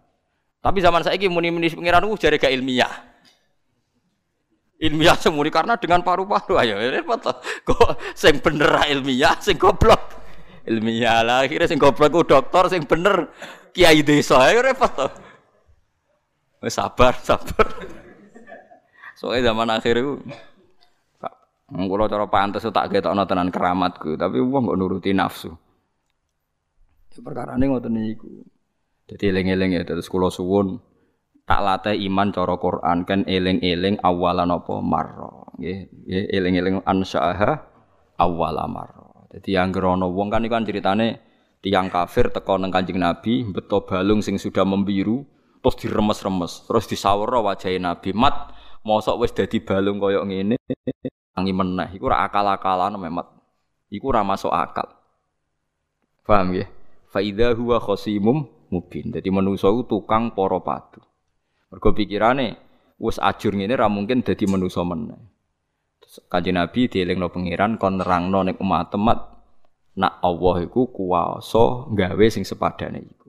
Tapi 0.59 0.77
zaman 0.83 1.07
saiki 1.07 1.31
muni-muni 1.31 1.71
pangeran 1.71 2.03
ku 2.03 2.19
jare 2.19 2.35
gak 2.35 2.51
ilmiah. 2.51 2.91
Ilmiah 4.75 5.15
semuri 5.17 5.47
karena 5.49 5.79
dengan 5.79 6.03
paru-paru. 6.03 6.59
Ayo 6.59 6.75
repot 6.75 7.23
kok 7.63 7.95
sing 8.11 8.43
bener 8.43 8.91
ilmiah 8.91 9.39
sing 9.39 9.55
goblok. 9.55 10.19
Ilmiah 10.67 11.23
lah 11.23 11.47
akhirnya 11.47 11.71
sing 11.71 11.79
goblok 11.79 12.11
ku 12.11 12.21
dokter 12.27 12.67
sing 12.67 12.83
bener 12.83 13.31
kiai 13.71 14.03
desa. 14.03 14.51
Ayo 14.51 14.59
repot 14.59 14.91
to. 14.91 15.07
Sabar 16.65 17.13
sabar 17.23 18.03
soalnya 19.25 19.49
zaman 19.49 19.73
akhir 19.73 19.95
itu 19.97 20.13
Kalau 21.65 22.05
cara 22.05 22.29
pantas 22.29 22.61
tak 22.69 22.93
ketokno 22.93 23.25
tenan 23.25 23.49
keramatku, 23.49 24.21
tapi 24.21 24.37
wong 24.37 24.69
kok 24.69 24.77
nuruti 24.77 25.17
nafsu. 25.17 25.49
Perkara 27.25 27.57
ini 27.57 27.73
ngoten 27.73 27.89
niku. 27.89 28.29
Dadi 29.09 29.33
eling-eling 29.33 29.73
ya 29.73 29.81
terus 29.81 30.05
kula 30.05 30.29
suwun 30.29 30.77
tak 31.45 31.61
latih 31.61 31.97
iman 32.09 32.33
cara 32.33 32.57
Quran 32.57 33.05
kan 33.05 33.21
eling-eling 33.29 34.01
awalan 34.01 34.49
apa 34.49 34.81
marra 34.81 35.29
nggih 35.61 35.93
eling-eling 36.33 36.81
ansaaha 36.81 37.61
awala 38.17 38.65
marra 38.65 39.29
dadi 39.29 39.53
anggere 39.53 39.93
ana 39.93 40.09
wong 40.09 40.33
kan 40.33 40.41
iku 40.41 40.57
kan 40.57 40.65
ceritane 40.65 41.07
tiang 41.61 41.93
kafir 41.93 42.33
teko 42.33 42.57
nang 42.57 42.73
Kanjeng 42.73 42.97
Nabi 42.97 43.45
beto 43.45 43.85
balung 43.85 44.25
sing 44.25 44.41
sudah 44.41 44.65
membiru 44.65 45.21
terus 45.61 45.77
diremes-remes 45.85 46.65
terus 46.65 46.89
disawara 46.89 47.37
wajahe 47.45 47.77
Nabi 47.77 48.09
mat 48.17 48.54
mosok 48.85 49.25
wis 49.25 49.33
dadi 49.33 49.57
balung 49.59 49.97
koyo 49.97 50.21
ngene 50.21 50.61
tangi 51.33 51.51
meneh. 51.51 51.97
Iku 51.97 52.05
ora 52.07 52.23
akal-akalan 52.29 52.95
memat 53.01 53.27
iku 53.89 54.13
ora 54.13 54.21
masuk 54.21 54.53
akal. 54.53 54.93
Paham 56.21 56.53
nggih? 56.53 56.69
Fa 57.09 57.19
idza 57.25 57.57
huwa 57.57 57.81
khasimum 57.81 58.45
mubin. 58.69 59.09
Dadi 59.09 59.33
manusa 59.33 59.73
tukang 59.89 60.37
para 60.37 60.61
padu. 60.61 61.01
Mergo 61.73 61.89
pikirane 61.91 62.55
wis 63.01 63.17
ajur 63.17 63.57
ngene 63.57 63.73
ra 63.73 63.89
mungkin 63.89 64.21
dadi 64.21 64.45
manusa 64.45 64.85
meneh. 64.85 65.17
Kanjeng 66.29 66.55
Nabi 66.55 66.87
dielingno 66.87 67.27
pangeran 67.27 67.75
kon 67.75 67.99
nerangno 67.99 68.45
nek 68.45 68.61
umat 68.61 68.93
nak 69.95 70.13
Allah 70.21 70.55
iku 70.63 70.87
kuwasa 70.91 71.91
gawe 71.91 72.25
sing 72.31 72.47
sepadane 72.47 73.03
iku. 73.03 73.24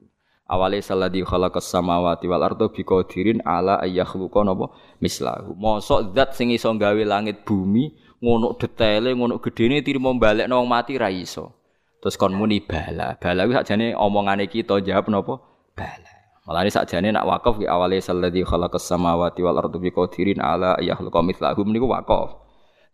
Awale 0.47 0.79
salladzi 0.79 1.27
khalaqas 1.27 1.67
samawati 1.67 2.23
wal 2.31 2.39
arda 2.39 2.71
biqadirin 2.71 3.43
ala 3.43 3.83
ayakhluqa 3.83 4.47
napa 4.47 4.71
mislahu. 5.03 5.51
Mosok 5.59 6.15
zat 6.15 6.39
sing 6.39 6.55
iso 6.55 6.71
gawe 6.71 7.03
langit 7.03 7.43
bumi 7.43 7.91
ngono 8.23 8.55
detaile 8.55 9.11
ngono 9.11 9.43
gedene 9.43 9.83
tirimo 9.83 10.15
balekno 10.15 10.63
wong 10.63 10.71
mati 10.71 10.95
ra 10.95 11.11
iso. 11.11 11.51
Terus 11.99 12.15
kon 12.15 12.31
muni 12.31 12.63
bala. 12.63 13.19
Bala 13.19 13.43
kuwi 13.43 13.59
sakjane 13.59 13.91
omongane 13.91 14.47
kita 14.47 14.79
jawab 14.79 15.11
napa? 15.11 15.35
Bala. 15.75 16.13
Malah 16.47 16.63
ini 16.63 16.71
sakjane 16.71 17.11
nak 17.11 17.27
wakaf 17.27 17.59
ki 17.59 17.67
awale 17.67 17.99
salladzi 17.99 18.47
khalaqas 18.47 18.87
samawati 18.87 19.43
wal 19.43 19.59
ardi 19.59 19.83
biqadirin 19.83 20.39
ala 20.39 20.79
yakhluqa 20.79 21.27
mithlahum 21.27 21.67
niku 21.75 21.91
wakaf. 21.91 22.39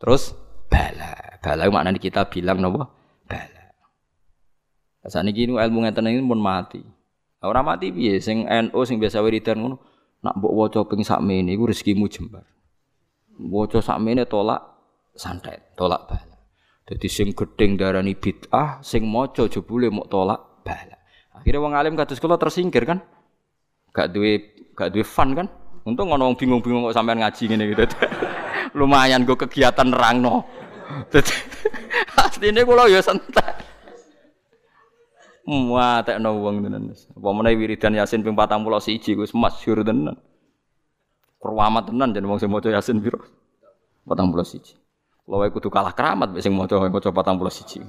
Terus 0.02 0.34
bala. 0.74 1.38
Bala 1.38 1.70
maknane 1.70 2.02
kita 2.02 2.26
bilang 2.34 2.66
napa? 2.66 2.90
Bala. 3.30 3.64
Saat 5.06 5.30
ini 5.30 5.54
ilmu 5.54 5.86
ngeten 5.86 6.10
ini 6.10 6.26
pun 6.26 6.42
mati. 6.42 6.82
Ora 7.44 7.60
mati 7.60 7.92
piye 7.92 8.24
sing 8.24 8.48
NU 8.48 8.80
sing 8.88 8.98
biasa 9.04 9.20
wiridan 9.20 9.60
ngono 9.60 9.76
nak 10.24 10.40
mbok 10.40 10.54
waca 10.56 10.80
ping 10.88 11.04
sakmene 11.04 11.52
iku 11.52 11.68
rezekimu 11.68 12.08
jembar. 12.08 12.48
Waca 13.38 13.84
sakmene 13.84 14.24
tolak 14.24 14.64
santet, 15.12 15.76
tolak 15.76 16.08
bala. 16.08 16.40
Jadi 16.88 17.08
sing 17.12 17.28
gedeng 17.36 17.76
darani 17.76 18.16
bid'ah, 18.16 18.80
sing 18.80 19.04
maca 19.04 19.48
jebule 19.52 19.92
mok 19.92 20.08
tolak 20.08 20.64
bala. 20.64 20.96
Akhirnya 21.36 21.60
wong 21.60 21.74
alim 21.76 22.00
kados 22.00 22.24
kula 22.24 22.40
tersingkir 22.40 22.88
kan? 22.88 23.04
gak 23.94 24.10
duwe 24.10 24.32
gak 24.74 24.90
duwe 24.92 25.06
fun 25.06 25.38
kan. 25.38 25.48
Untung 25.84 26.10
ngono 26.10 26.34
bingung-bingung 26.34 26.90
kok 26.90 26.96
sampean 26.96 27.22
ngaji 27.22 27.44
ngene 27.46 27.64
gitu. 27.76 27.84
Lumayan 28.80 29.28
gue 29.28 29.38
kegiatan 29.38 29.92
nerangno. 29.92 30.48
Dadi 31.12 31.36
asline 32.24 32.62
kula 32.66 32.90
ya 32.90 33.04
santai. 33.04 33.63
Wah, 35.44 36.00
tak 36.08 36.24
no 36.24 36.40
wong 36.40 36.64
tenan. 36.64 36.96
Apa 36.96 37.30
meneh 37.36 37.60
wiridan 37.60 37.92
Yasin 38.00 38.24
ping 38.24 38.32
41 38.32 39.20
wis 39.20 39.36
masyhur 39.36 39.84
tenan. 39.84 40.16
Keramat 41.44 41.92
tenan 41.92 42.16
jeneng 42.16 42.32
wong 42.32 42.40
sing 42.40 42.48
maca 42.48 42.72
Yasin 42.72 43.04
piro? 43.04 43.20
41. 44.08 44.80
Kalau 45.24 45.40
wae 45.40 45.52
kudu 45.52 45.68
kalah 45.68 45.92
keramat 45.92 46.32
mek 46.32 46.40
sing 46.40 46.56
maca 46.56 46.80
maca 46.80 47.12
41. 47.12 47.84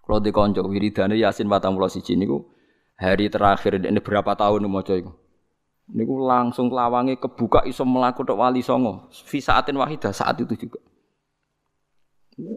Kalau 0.00 0.18
di 0.24 0.32
konco 0.32 0.64
wiridane 0.64 1.20
Yasin 1.20 1.44
41 1.44 2.16
niku 2.16 2.40
hari 2.96 3.28
terakhir 3.28 3.76
ini 3.76 4.00
berapa 4.00 4.32
tahun 4.32 4.64
maca 4.72 4.96
iku. 4.96 5.12
Niku 5.92 6.24
langsung 6.24 6.72
lawange 6.72 7.20
kebuka 7.20 7.68
iso 7.68 7.84
melaku 7.84 8.24
tok 8.24 8.40
wali 8.40 8.64
songo. 8.64 9.12
Fi 9.12 9.44
saatin 9.44 9.76
wahidah 9.76 10.16
saat 10.16 10.40
itu 10.40 10.56
juga. 10.56 10.80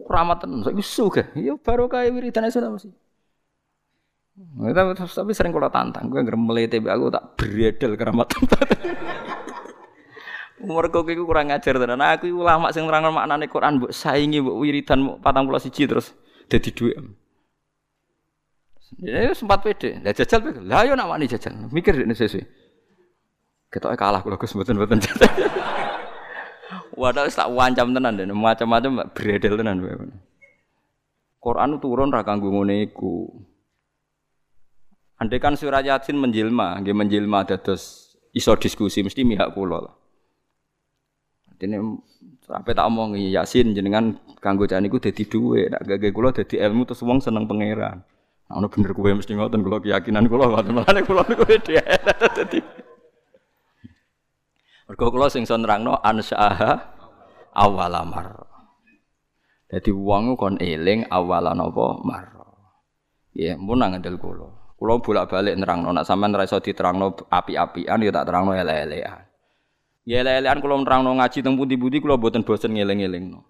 Rahmatan 0.08 0.64
saiki 0.64 0.80
suka. 0.80 1.36
Ya 1.36 1.52
baru 1.60 1.84
kaya 1.92 2.08
wiridane 2.08 2.48
sudah 2.48 2.72
mesti. 2.72 3.05
Tapi, 4.36 4.92
tapi 5.00 5.32
sering 5.32 5.48
kalau 5.48 5.72
tantang, 5.72 6.12
gue 6.12 6.20
nggak 6.20 6.36
melete 6.36 6.76
aku 6.84 7.08
tak 7.08 7.40
beredel 7.40 7.96
keramatan. 7.96 8.44
Umur 10.56 10.88
kok 10.88 11.08
iku 11.08 11.28
kurang 11.28 11.52
ajar 11.52 11.76
tenan. 11.76 12.00
Aku 12.00 12.32
ulama 12.32 12.72
sing 12.72 12.88
nerangno 12.88 13.12
maknane 13.12 13.44
Quran 13.48 13.76
mbok 13.76 13.92
saingi 13.92 14.40
mbok 14.40 14.56
wiridan 14.56 15.20
41 15.20 15.68
terus 15.84 16.16
dadi 16.48 16.72
dhuwit. 16.72 16.96
Ya 19.04 19.36
sempat 19.36 19.60
pede. 19.60 20.00
Lah 20.00 20.16
jajal 20.16 20.40
pede. 20.40 20.60
Lah 20.64 20.88
yo 20.88 20.96
nak 20.96 21.12
wani 21.12 21.28
jajal. 21.28 21.52
Mikir 21.68 22.00
nek 22.08 22.16
sesuk. 22.16 22.44
Ketoke 23.68 24.00
kalah 24.00 24.24
kula 24.24 24.40
Gus 24.40 24.56
mboten-mboten 24.56 24.96
jajal. 24.96 25.28
Wadah 27.00 27.28
tak 27.28 27.52
wancam 27.52 27.92
tenan 27.92 28.16
dan 28.16 28.32
macam-macam 28.32 29.12
beredel 29.12 29.60
tenan. 29.60 29.76
Quran 31.36 31.76
turun 31.84 32.08
ra 32.08 32.24
kanggo 32.24 32.48
ngene. 32.48 32.88
Andai 35.16 35.40
kan 35.40 35.56
surah 35.56 35.80
Yasin 35.80 36.20
menjelma, 36.20 36.76
nggih 36.84 36.92
menjelma 36.92 37.48
dados 37.48 38.12
iso 38.36 38.52
diskusi 38.60 39.00
mesti 39.00 39.24
mihak 39.24 39.56
kula 39.56 39.80
lah. 39.80 39.94
Dene 41.56 41.80
sampai 42.44 42.76
tak 42.76 42.84
omong 42.84 43.16
Yasin 43.16 43.72
jenengan 43.72 44.20
kanggo 44.44 44.68
jan 44.68 44.84
niku 44.84 45.00
dadi 45.00 45.24
dhuwit, 45.24 45.72
nak 45.72 45.88
gage 45.88 46.12
kula 46.12 46.36
dadi 46.36 46.60
ilmu 46.60 46.84
terus 46.84 47.00
wong 47.00 47.24
seneng 47.24 47.48
pangeran. 47.48 48.04
Nah, 48.46 48.54
ono 48.60 48.68
bener 48.68 48.92
kowe 48.92 49.08
mesti 49.08 49.32
ngoten 49.32 49.64
kula 49.64 49.80
keyakinan 49.80 50.28
kula 50.28 50.52
ngoten. 50.52 50.72
Mulane 50.76 51.00
kula 51.02 51.24
niku 51.26 51.48
dadi. 51.48 51.80
Mergo 54.86 55.06
kula 55.10 55.26
sing 55.26 55.42
son 55.48 55.66
nerangno 55.66 55.98
ansaaha 55.98 56.78
awalamar. 57.56 58.46
Dadi 59.66 59.90
wong 59.90 60.38
kon 60.38 60.62
eling 60.62 61.10
awalan 61.10 61.58
apa 61.58 61.86
mar. 62.06 62.26
Ya, 63.34 63.58
mun 63.58 63.82
nang 63.82 63.96
ngandel 63.96 64.20
kula. 64.20 64.55
Kula 64.76 65.00
bolak-balik 65.00 65.56
nerangno 65.56 65.88
nek 65.88 66.04
sampean 66.04 66.36
ora 66.36 66.44
iso 66.44 66.60
diterangno 66.60 67.16
api-apian 67.32 67.96
ya 68.04 68.12
tak 68.12 68.28
terangno 68.28 68.52
ele-elean. 68.52 69.24
Ya 70.04 70.20
ele-elean 70.20 70.60
kula 70.60 70.76
nerangno 70.76 71.16
ngaji 71.16 71.40
teng 71.40 71.56
pundi-pundi 71.56 72.04
kula 72.04 72.20
mboten 72.20 72.44
bosen 72.44 72.76
ngeling-elingno. 72.76 73.40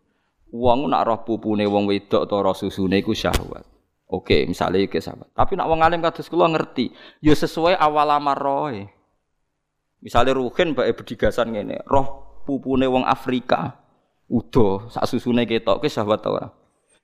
Wong 0.54 0.86
nak 0.86 1.02
roh 1.02 1.18
pupune 1.26 1.66
wong 1.66 1.90
wedok 1.90 2.30
ta 2.30 2.38
roh 2.38 2.54
susune 2.54 3.02
iku 3.02 3.10
syahwat. 3.10 3.66
Oke, 4.06 4.46
misalnya 4.46 4.86
ke 4.86 5.02
sahabat. 5.02 5.34
Tapi 5.34 5.58
nak 5.58 5.66
wong 5.66 5.82
alim 5.82 5.98
kados 5.98 6.30
kula 6.30 6.46
ngerti, 6.46 6.94
ya 7.18 7.34
sesuai 7.34 7.74
awal 7.74 8.06
amaroe. 8.14 8.86
Misalnya 9.98 10.38
Ruhin 10.38 10.78
bae 10.78 10.94
bedigasan 10.94 11.50
ngene, 11.50 11.82
roh 11.90 12.38
pupune 12.46 12.86
wong 12.86 13.02
Afrika 13.02 13.82
udo 14.30 14.86
sak 14.94 15.10
susune 15.10 15.42
ketok 15.42 15.82
ke 15.82 15.90
sahabat 15.90 16.22
ora? 16.22 16.46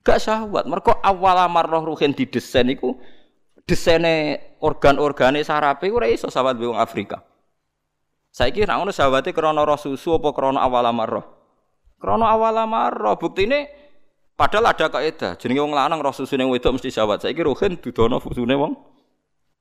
Gak 0.06 0.22
sahabat, 0.22 0.70
mergo 0.70 0.94
awal 1.02 1.42
amar 1.42 1.66
roh 1.66 1.90
Ruhin 1.90 2.14
didesain 2.14 2.70
iku 2.70 2.94
desaine 3.64 4.40
organ-organe 4.60 5.42
sarape 5.42 5.90
ora 5.90 6.10
iso 6.10 6.28
sahabat 6.28 6.58
wong 6.58 6.78
Afrika. 6.78 7.22
Saiki 8.32 8.64
nek 8.64 8.76
ngono 8.80 8.92
sahabate 8.94 9.36
krana 9.36 9.62
roh 9.62 9.76
susu 9.76 10.16
apa 10.16 10.32
krana 10.32 10.64
awal 10.64 10.88
amar 10.88 11.08
roh? 11.08 11.26
Krana 12.00 12.32
awal 12.32 12.56
amar 12.58 12.92
roh, 12.96 13.16
buktine 13.20 13.80
Padahal 14.32 14.72
ada 14.72 14.88
kaidah, 14.88 15.36
jenenge 15.36 15.60
wong 15.60 15.76
lanang 15.76 16.00
roh 16.00 16.10
susune 16.10 16.42
wedok 16.48 16.80
mesti 16.80 16.88
sawat. 16.88 17.22
Saiki 17.22 17.44
rohen 17.44 17.78
dudono 17.78 18.18
susune 18.18 18.56
wong 18.56 18.72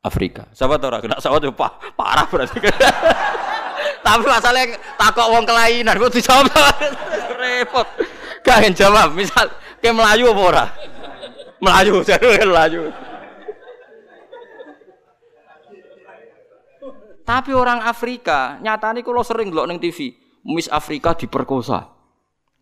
Afrika. 0.01 0.47
Sawat 0.55 0.81
ora 0.81 1.03
kena 1.03 1.19
sawat 1.19 1.43
yo 1.43 1.53
parah 1.53 2.25
berarti. 2.25 2.57
Tapi 4.05 4.23
masalahnya 4.25 4.79
takok 4.97 5.27
wong 5.29 5.43
kelainan 5.45 5.99
kok 5.99 6.09
dijawab 6.15 6.49
repot. 7.43 7.85
Gak 8.41 8.73
jawab. 8.73 9.13
Misal 9.13 9.51
Kayak 9.81 9.97
melayu 9.97 10.29
apa 10.29 10.41
ora? 10.45 10.65
Melayu, 11.57 11.93
jadi 12.07 12.45
melayu. 12.45 12.93
Tapi 17.31 17.55
orang 17.55 17.79
Afrika, 17.87 18.59
nyatane 18.59 19.07
kalau 19.07 19.23
sering 19.23 19.47
ndelok 19.47 19.63
ning 19.71 19.79
TV, 19.79 20.11
Miss 20.51 20.67
Afrika 20.67 21.15
diperkosa. 21.15 21.87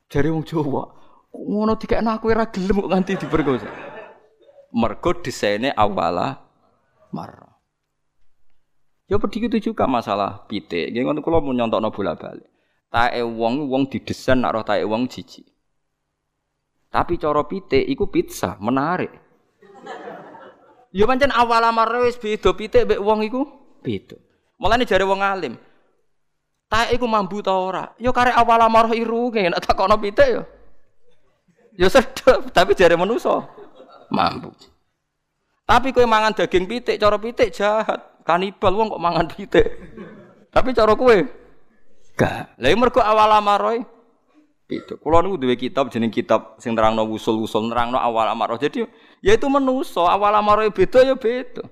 Dari 0.05 0.29
wong 0.29 0.45
Jawa, 0.45 0.85
ngono 1.33 1.73
dikekno 1.73 2.13
aku 2.13 2.29
ora 2.29 2.45
gelem 2.53 2.85
kok 2.85 2.89
nganti 2.93 3.17
diperkosa. 3.17 3.65
Mergo 4.69 5.17
desainnya 5.25 5.73
awala 5.73 6.45
marah. 7.09 7.57
Ya 9.09 9.17
begitu 9.17 9.57
juga 9.57 9.89
masalah 9.89 10.45
pitik. 10.45 10.93
Nggih 10.93 11.01
ngono 11.01 11.25
kula 11.25 11.41
mun 11.41 11.57
nyontokno 11.57 11.89
bola-balik. 11.89 12.45
Tae 12.93 13.25
wong 13.25 13.73
wong 13.73 13.89
didesain 13.89 14.37
nak 14.37 14.53
roh 14.53 14.61
tae 14.61 14.85
wong. 14.85 15.09
Tapi 16.93 17.13
cara 17.17 17.41
pitik 17.41 17.89
iku 17.89 18.05
pizza, 18.13 18.53
menarik. 18.61 19.09
Ya 20.93 21.09
pancen 21.09 21.33
awal 21.33 21.65
amare 21.65 22.05
wis 22.05 22.21
beda 22.21 22.53
pitik 22.53 22.85
mbek 22.85 23.01
wong 23.01 23.25
iku 23.25 23.49
beda. 23.81 24.28
Mulane 24.59 24.83
jare 24.83 25.07
wong 25.07 25.23
alim. 25.23 25.55
Tae 26.69 26.93
iku 26.93 27.07
mambu 27.07 27.39
ta 27.41 27.55
ora? 27.55 27.95
Ya 27.97 28.11
karek 28.11 28.35
awal 28.35 28.61
amar 28.61 28.91
irunge 28.93 29.41
nek 29.47 29.63
takono 29.63 29.95
pitik 29.97 30.27
ya. 30.27 30.43
Ya 31.79 31.87
sedep, 31.87 32.51
tapi 32.51 32.75
jare 32.75 32.99
manusa 32.99 33.47
mambu. 34.11 34.51
Tapi 35.63 35.95
kowe 35.95 36.03
mangan 36.03 36.35
daging 36.35 36.67
pitik, 36.67 36.99
cara 36.99 37.15
pitik 37.17 37.55
jahat. 37.55 38.21
Kanibal 38.27 38.75
wong 38.75 38.93
kok 38.93 39.01
mangan 39.01 39.25
pitik. 39.31 39.65
Tapi 40.51 40.75
cara 40.75 40.93
kowe 40.93 41.17
gak. 42.19 42.59
Lah 42.59 42.69
mergo 42.75 42.99
awal 42.99 43.31
amaroy 43.31 43.79
pitik. 44.69 44.99
Kulo 45.01 45.23
niku 45.25 45.41
duwe 45.41 45.55
kitab 45.57 45.89
jeneng 45.89 46.13
kitab 46.13 46.59
sing 46.61 46.77
nerangno 46.77 47.07
usul-usul 47.07 47.71
nerangno 47.71 47.97
awal 47.97 48.29
amaroh. 48.29 48.59
Jadi 48.61 48.85
ya 49.23 49.33
itu 49.33 49.49
menuso, 49.49 50.05
awal 50.05 50.35
amaroy 50.37 50.69
beda 50.69 51.01
ya 51.01 51.15
beda. 51.17 51.65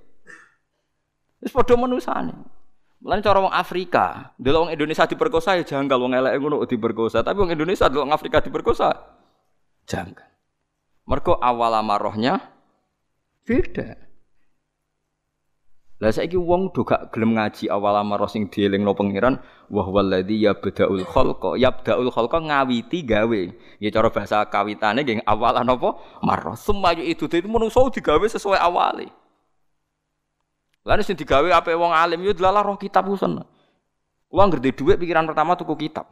Wis 1.38 1.54
padha 1.54 1.78
menusane. 1.78 2.57
Mulane 2.98 3.22
cara 3.22 3.38
wong 3.38 3.54
Afrika, 3.54 4.34
delok 4.42 4.68
wong 4.68 4.72
Indonesia 4.74 5.06
diperkosa 5.06 5.54
ya 5.54 5.64
janggal 5.64 6.02
wong 6.02 6.18
elek 6.18 6.34
ngono 6.42 6.66
diperkosa, 6.66 7.22
tapi 7.22 7.38
wong 7.38 7.54
Indonesia 7.54 7.86
delok 7.86 8.10
wong 8.10 8.16
Afrika 8.18 8.42
diperkosa 8.42 8.90
janggal. 9.86 10.26
Mergo 11.08 11.38
awal 11.40 11.78
amarohnya 11.78 12.42
beda. 13.46 14.08
Lah 15.98 16.14
saiki 16.14 16.38
wong 16.38 16.70
do 16.78 16.86
gak 16.86 17.10
gelem 17.10 17.34
ngaji 17.34 17.74
awal 17.74 17.98
amar 17.98 18.22
sing 18.30 18.54
dielingno 18.54 18.94
pangeran 18.94 19.42
wa 19.74 19.82
huwallazi 19.82 20.46
yabda'ul 20.46 21.02
khalqa 21.02 21.58
yabda'ul 21.58 22.14
khalqa 22.14 22.38
ngawiti 22.38 23.02
gawe. 23.02 23.42
Ya 23.82 23.90
cara 23.90 24.14
bahasa 24.14 24.46
kawitane 24.46 25.02
nggih 25.02 25.26
awalan 25.26 25.66
apa? 25.66 25.98
Marah. 26.22 26.54
Semayu 26.54 27.02
itu 27.02 27.26
itu 27.26 27.50
menungso 27.50 27.90
digawe 27.90 28.22
sesuai 28.30 28.62
awale. 28.62 29.10
Lah 30.88 30.96
sing 31.04 31.20
digawe 31.20 31.52
ape 31.52 31.76
wong 31.76 31.92
alim 31.92 32.24
yo 32.24 32.32
delalah 32.32 32.64
roh 32.64 32.80
kitab 32.80 33.12
ngerti 34.32 34.72
dhuwit 34.72 34.96
pikiran 34.96 35.28
pertama 35.28 35.60
tuku 35.60 35.76
kitab. 35.76 36.08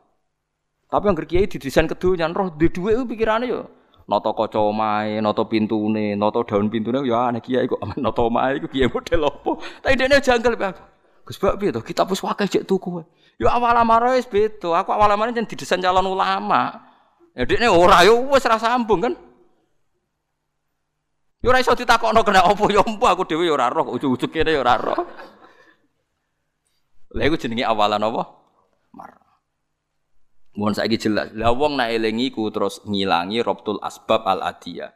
Tapi 0.91 1.03
yang 1.07 1.15
kiai 1.15 1.47
didesain 1.47 1.88
kedunya 1.88 2.28
roh 2.28 2.51
di 2.51 2.67
dhuwit 2.67 3.07
pikirane 3.07 3.47
yo 3.47 3.71
Noto 4.05 4.38
kaca 4.38 4.61
noto 5.17 5.49
pintune, 5.49 6.13
noto 6.13 6.45
daun 6.45 6.69
pintune 6.69 7.01
ya 7.09 7.34
aneh 7.34 7.41
kiai 7.41 7.65
kok 7.65 7.82
noto 8.03 8.30
omahe 8.30 8.61
iku 8.61 8.67
kiai 8.69 8.86
model 8.86 9.32
opo. 9.34 9.57
Tapi 9.82 9.97
dene 9.97 10.21
janggal 10.21 10.53
Pak. 10.53 10.78
Gus 11.26 11.41
Bak 11.41 11.57
piye 11.57 11.73
to? 11.73 11.82
Kita 11.82 12.05
wis 12.05 12.21
wakai 12.21 12.45
cek 12.45 12.69
tuku. 12.69 13.01
Ya 13.41 13.49
awal 13.49 13.73
amare 13.73 14.13
wis 14.13 14.30
beda. 14.30 14.78
Aku 14.78 14.93
awal 14.93 15.09
amare 15.09 15.34
jan 15.34 15.49
didesain 15.49 15.82
calon 15.82 16.05
ulama. 16.05 16.86
Ya 17.34 17.49
dekne 17.49 17.65
ora 17.65 18.05
yo 18.05 18.30
wis 18.30 18.45
ra 18.45 18.61
sambung 18.61 19.01
kan. 19.01 19.13
Yo 21.46 21.54
ora 21.54 21.62
iso 21.62 21.78
ditakokno 21.78 22.26
kena 22.26 22.41
opo 22.50 22.74
yo 22.74 22.82
empu 22.82 23.06
aku 23.06 23.30
dhewe 23.30 23.46
yo 23.46 23.54
ora 23.54 23.70
roh, 23.70 23.93
ujug-ujug 23.93 24.34
kene 24.34 24.58
yo 24.58 24.66
ora 24.66 24.82
roh. 24.82 24.98
Lha 27.14 27.22
iku 27.30 27.38
jenenge 27.38 27.62
awalan 27.62 28.02
apa? 28.02 28.34
Mar. 28.98 29.14
Mohon 30.58 30.74
saiki 30.74 30.98
jelas. 30.98 31.30
Lah 31.38 31.54
wong 31.54 31.78
nak 31.78 31.93
eling 31.93 32.18
iku 32.18 32.50
terus 32.50 32.82
ngilangi 32.89 33.46
robtul 33.46 33.78
asbab 33.78 34.26
al 34.26 34.41
adiyah. 34.41 34.89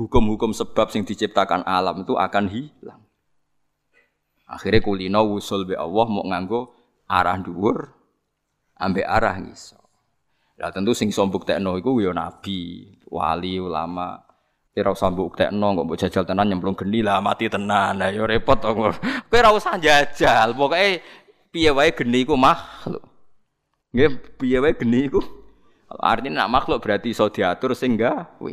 Hukum-hukum 0.00 0.56
sebab 0.56 0.88
sing 0.88 1.04
diciptakan 1.04 1.68
alam 1.68 2.00
itu 2.00 2.16
akan 2.16 2.48
hilang. 2.48 3.04
Akhirnya 4.48 4.80
kulino 4.80 5.20
wusul 5.28 5.68
be 5.68 5.76
Allah 5.76 6.08
mau 6.08 6.24
nganggo 6.24 6.72
arah 7.12 7.36
dhuwur 7.44 7.92
ambek 8.80 9.04
arah 9.04 9.36
ngiso. 9.36 9.76
Lah 10.56 10.72
tentu 10.72 10.96
sing 10.96 11.12
sombuk 11.12 11.44
tekno 11.44 11.76
iku 11.76 12.00
ya 12.00 12.16
nabi, 12.16 12.88
wali, 13.04 13.60
ulama. 13.60 14.29
Kira 14.70 14.94
usah 14.94 15.10
mbok 15.10 15.34
tekno 15.34 15.74
kok 15.74 15.84
mbok 15.86 15.98
jajal 15.98 16.22
tenan 16.22 16.46
nyemplung 16.46 16.78
geni 16.78 17.02
lah 17.02 17.18
mati 17.18 17.50
tenan. 17.50 17.98
Lah 17.98 18.14
ya 18.14 18.22
repot 18.22 18.54
to. 18.62 18.70
Kowe 18.70 19.38
ora 19.38 19.50
usah 19.50 19.74
jajal. 19.82 20.54
Pokoke 20.54 21.02
piye 21.50 21.70
wae 21.74 21.90
geni 21.90 22.22
iku 22.22 22.38
makhluk. 22.38 23.02
Nggih, 23.90 24.10
piye 24.38 24.58
wae 24.62 24.72
geni 24.78 25.10
iku. 25.10 25.18
Artinya 25.90 26.46
nak 26.46 26.62
makhluk 26.62 26.78
berarti 26.78 27.10
iso 27.10 27.26
diatur 27.26 27.74
sing 27.74 27.98
gawe. 27.98 28.52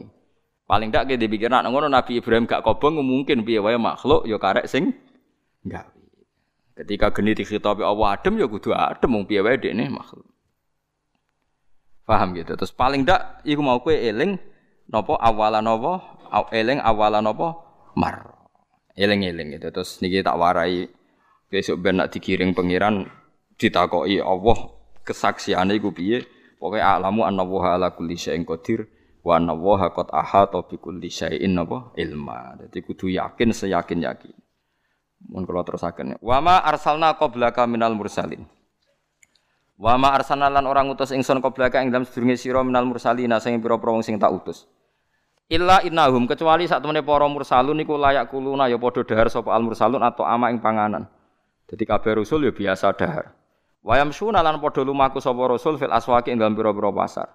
Paling 0.68 0.89
ndak 0.89 1.05
kita 1.05 1.22
dipikir 1.22 1.53
nak 1.53 1.70
ngono 1.70 1.86
Nabi 1.88 2.18
Ibrahim 2.18 2.49
gak 2.49 2.65
kobong 2.65 2.97
mungkin 2.99 3.45
piye 3.45 3.61
wae 3.61 3.78
makhluk 3.78 4.26
ya 4.26 4.41
karek 4.41 4.65
sing 4.65 4.97
gawe. 5.61 6.01
Ketika 6.82 7.13
geni 7.13 7.38
dikhitabi 7.38 7.86
Allah 7.86 8.18
adem 8.18 8.41
ya 8.41 8.49
kudu 8.49 8.74
adem 8.74 9.13
wong 9.13 9.30
piye 9.30 9.45
wae 9.45 9.61
dekne 9.61 9.86
makhluk. 9.93 10.26
Paham 12.09 12.34
gitu. 12.34 12.57
Terus 12.57 12.74
paling 12.74 13.05
ndak 13.05 13.45
iku 13.45 13.61
mau 13.61 13.78
kowe 13.86 13.93
eling 13.93 14.41
napa 14.91 15.19
awalan 15.19 15.63
napa 15.63 15.93
eling 16.51 16.79
awalan 16.79 17.23
napa 17.23 17.59
mar. 17.95 18.35
Eling-eling 18.97 19.57
gitu. 19.59 19.69
Terus 19.69 20.01
niki 20.01 20.25
tak 20.25 20.39
warai 20.41 20.89
besok 21.47 21.77
ben 21.79 22.01
nak 22.01 22.09
dikiring 22.11 22.57
pangeran 22.57 23.05
ditakoki 23.55 24.17
Allah 24.19 24.57
kesaksiane 25.05 25.77
iku 25.77 25.93
piye? 25.93 26.25
Pokoke 26.57 26.81
alamu 26.81 27.21
annallaha 27.21 27.77
ala 27.77 27.93
kulli 27.93 28.17
syai'in 28.17 28.41
qadir 28.41 28.89
wa 29.21 29.38
annallaha 29.38 29.93
qad 29.93 30.09
ahata 30.09 30.65
bi 30.65 30.81
kulli 30.81 31.13
syai'in 31.13 31.53
napa 31.53 31.93
ilma. 31.93 32.57
Dadi 32.57 32.81
kudu 32.81 33.13
yakin 33.13 33.53
seyakin 33.53 34.01
yakin. 34.01 34.33
Mun 35.29 35.45
kula 35.45 35.61
terusaken. 35.61 36.17
Wa 36.17 36.41
ma 36.41 36.61
arsalna 36.65 37.13
qablaka 37.13 37.69
minal 37.69 37.93
mursalin. 37.93 38.45
Wa 39.77 39.93
ma 40.01 40.17
arsalna 40.17 40.49
lan 40.49 40.65
orang 40.65 40.89
utus 40.89 41.13
ingsun 41.13 41.38
qablaka 41.38 41.85
ing 41.85 41.93
dalam 41.93 42.09
sedurunge 42.09 42.38
sira 42.38 42.65
minal 42.65 42.89
mursalin 42.89 43.38
sing 43.38 43.61
pira-pira 43.61 43.93
wong 43.93 44.01
sing 44.01 44.17
tak 44.17 44.33
utus. 44.33 44.65
Illa 45.48 45.80
innahum 45.80 46.28
kecuali 46.28 46.68
sak 46.68 46.84
temene 46.84 47.00
para 47.08 47.24
mursalun 47.32 47.80
niku 47.80 47.95
layak 47.95 48.28
kuluna 48.28 48.68
ya 48.68 48.76
padha 48.76 49.08
dahar 49.08 49.32
sapa 49.32 49.56
al 49.56 49.64
mursalun 49.64 50.04
atau 50.04 50.28
ama 50.28 50.52
ing 50.52 50.60
panganan. 50.60 51.08
Jadi 51.72 51.88
kabeh 51.88 52.20
rasul 52.20 52.43
ya 52.43 52.52
biasa 52.52 52.91
dahar. 53.00 53.32
Wayam 53.80 54.12
suna 54.12 54.43
lan 54.43 54.60
padha 54.60 54.84
lumaku 54.84 55.24
sapa 55.24 55.39
rasul 55.48 55.80
fil 55.80 55.91
aswaqi 55.91 56.36
ing 56.36 56.43
dalem 56.43 56.52
pira-pira 56.52 56.91
pasar. 56.91 57.32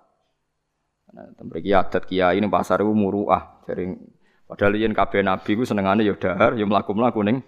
Nah, 1.13 1.25
mriki 1.41 1.73
adat 1.73 2.05
kiai 2.05 2.37
ning 2.37 2.53
pasar 2.53 2.85
iku 2.85 2.93
muruah. 2.93 3.65
Jadi 3.65 3.97
padahal 4.45 4.77
yen 4.77 4.93
kabeh 4.93 5.25
nabi 5.25 5.57
ku 5.57 5.65
senengane 5.65 6.05
ya 6.05 6.13
dahar, 6.13 6.53
ya 6.53 6.69
mlaku-mlaku 6.69 7.25
ning 7.25 7.41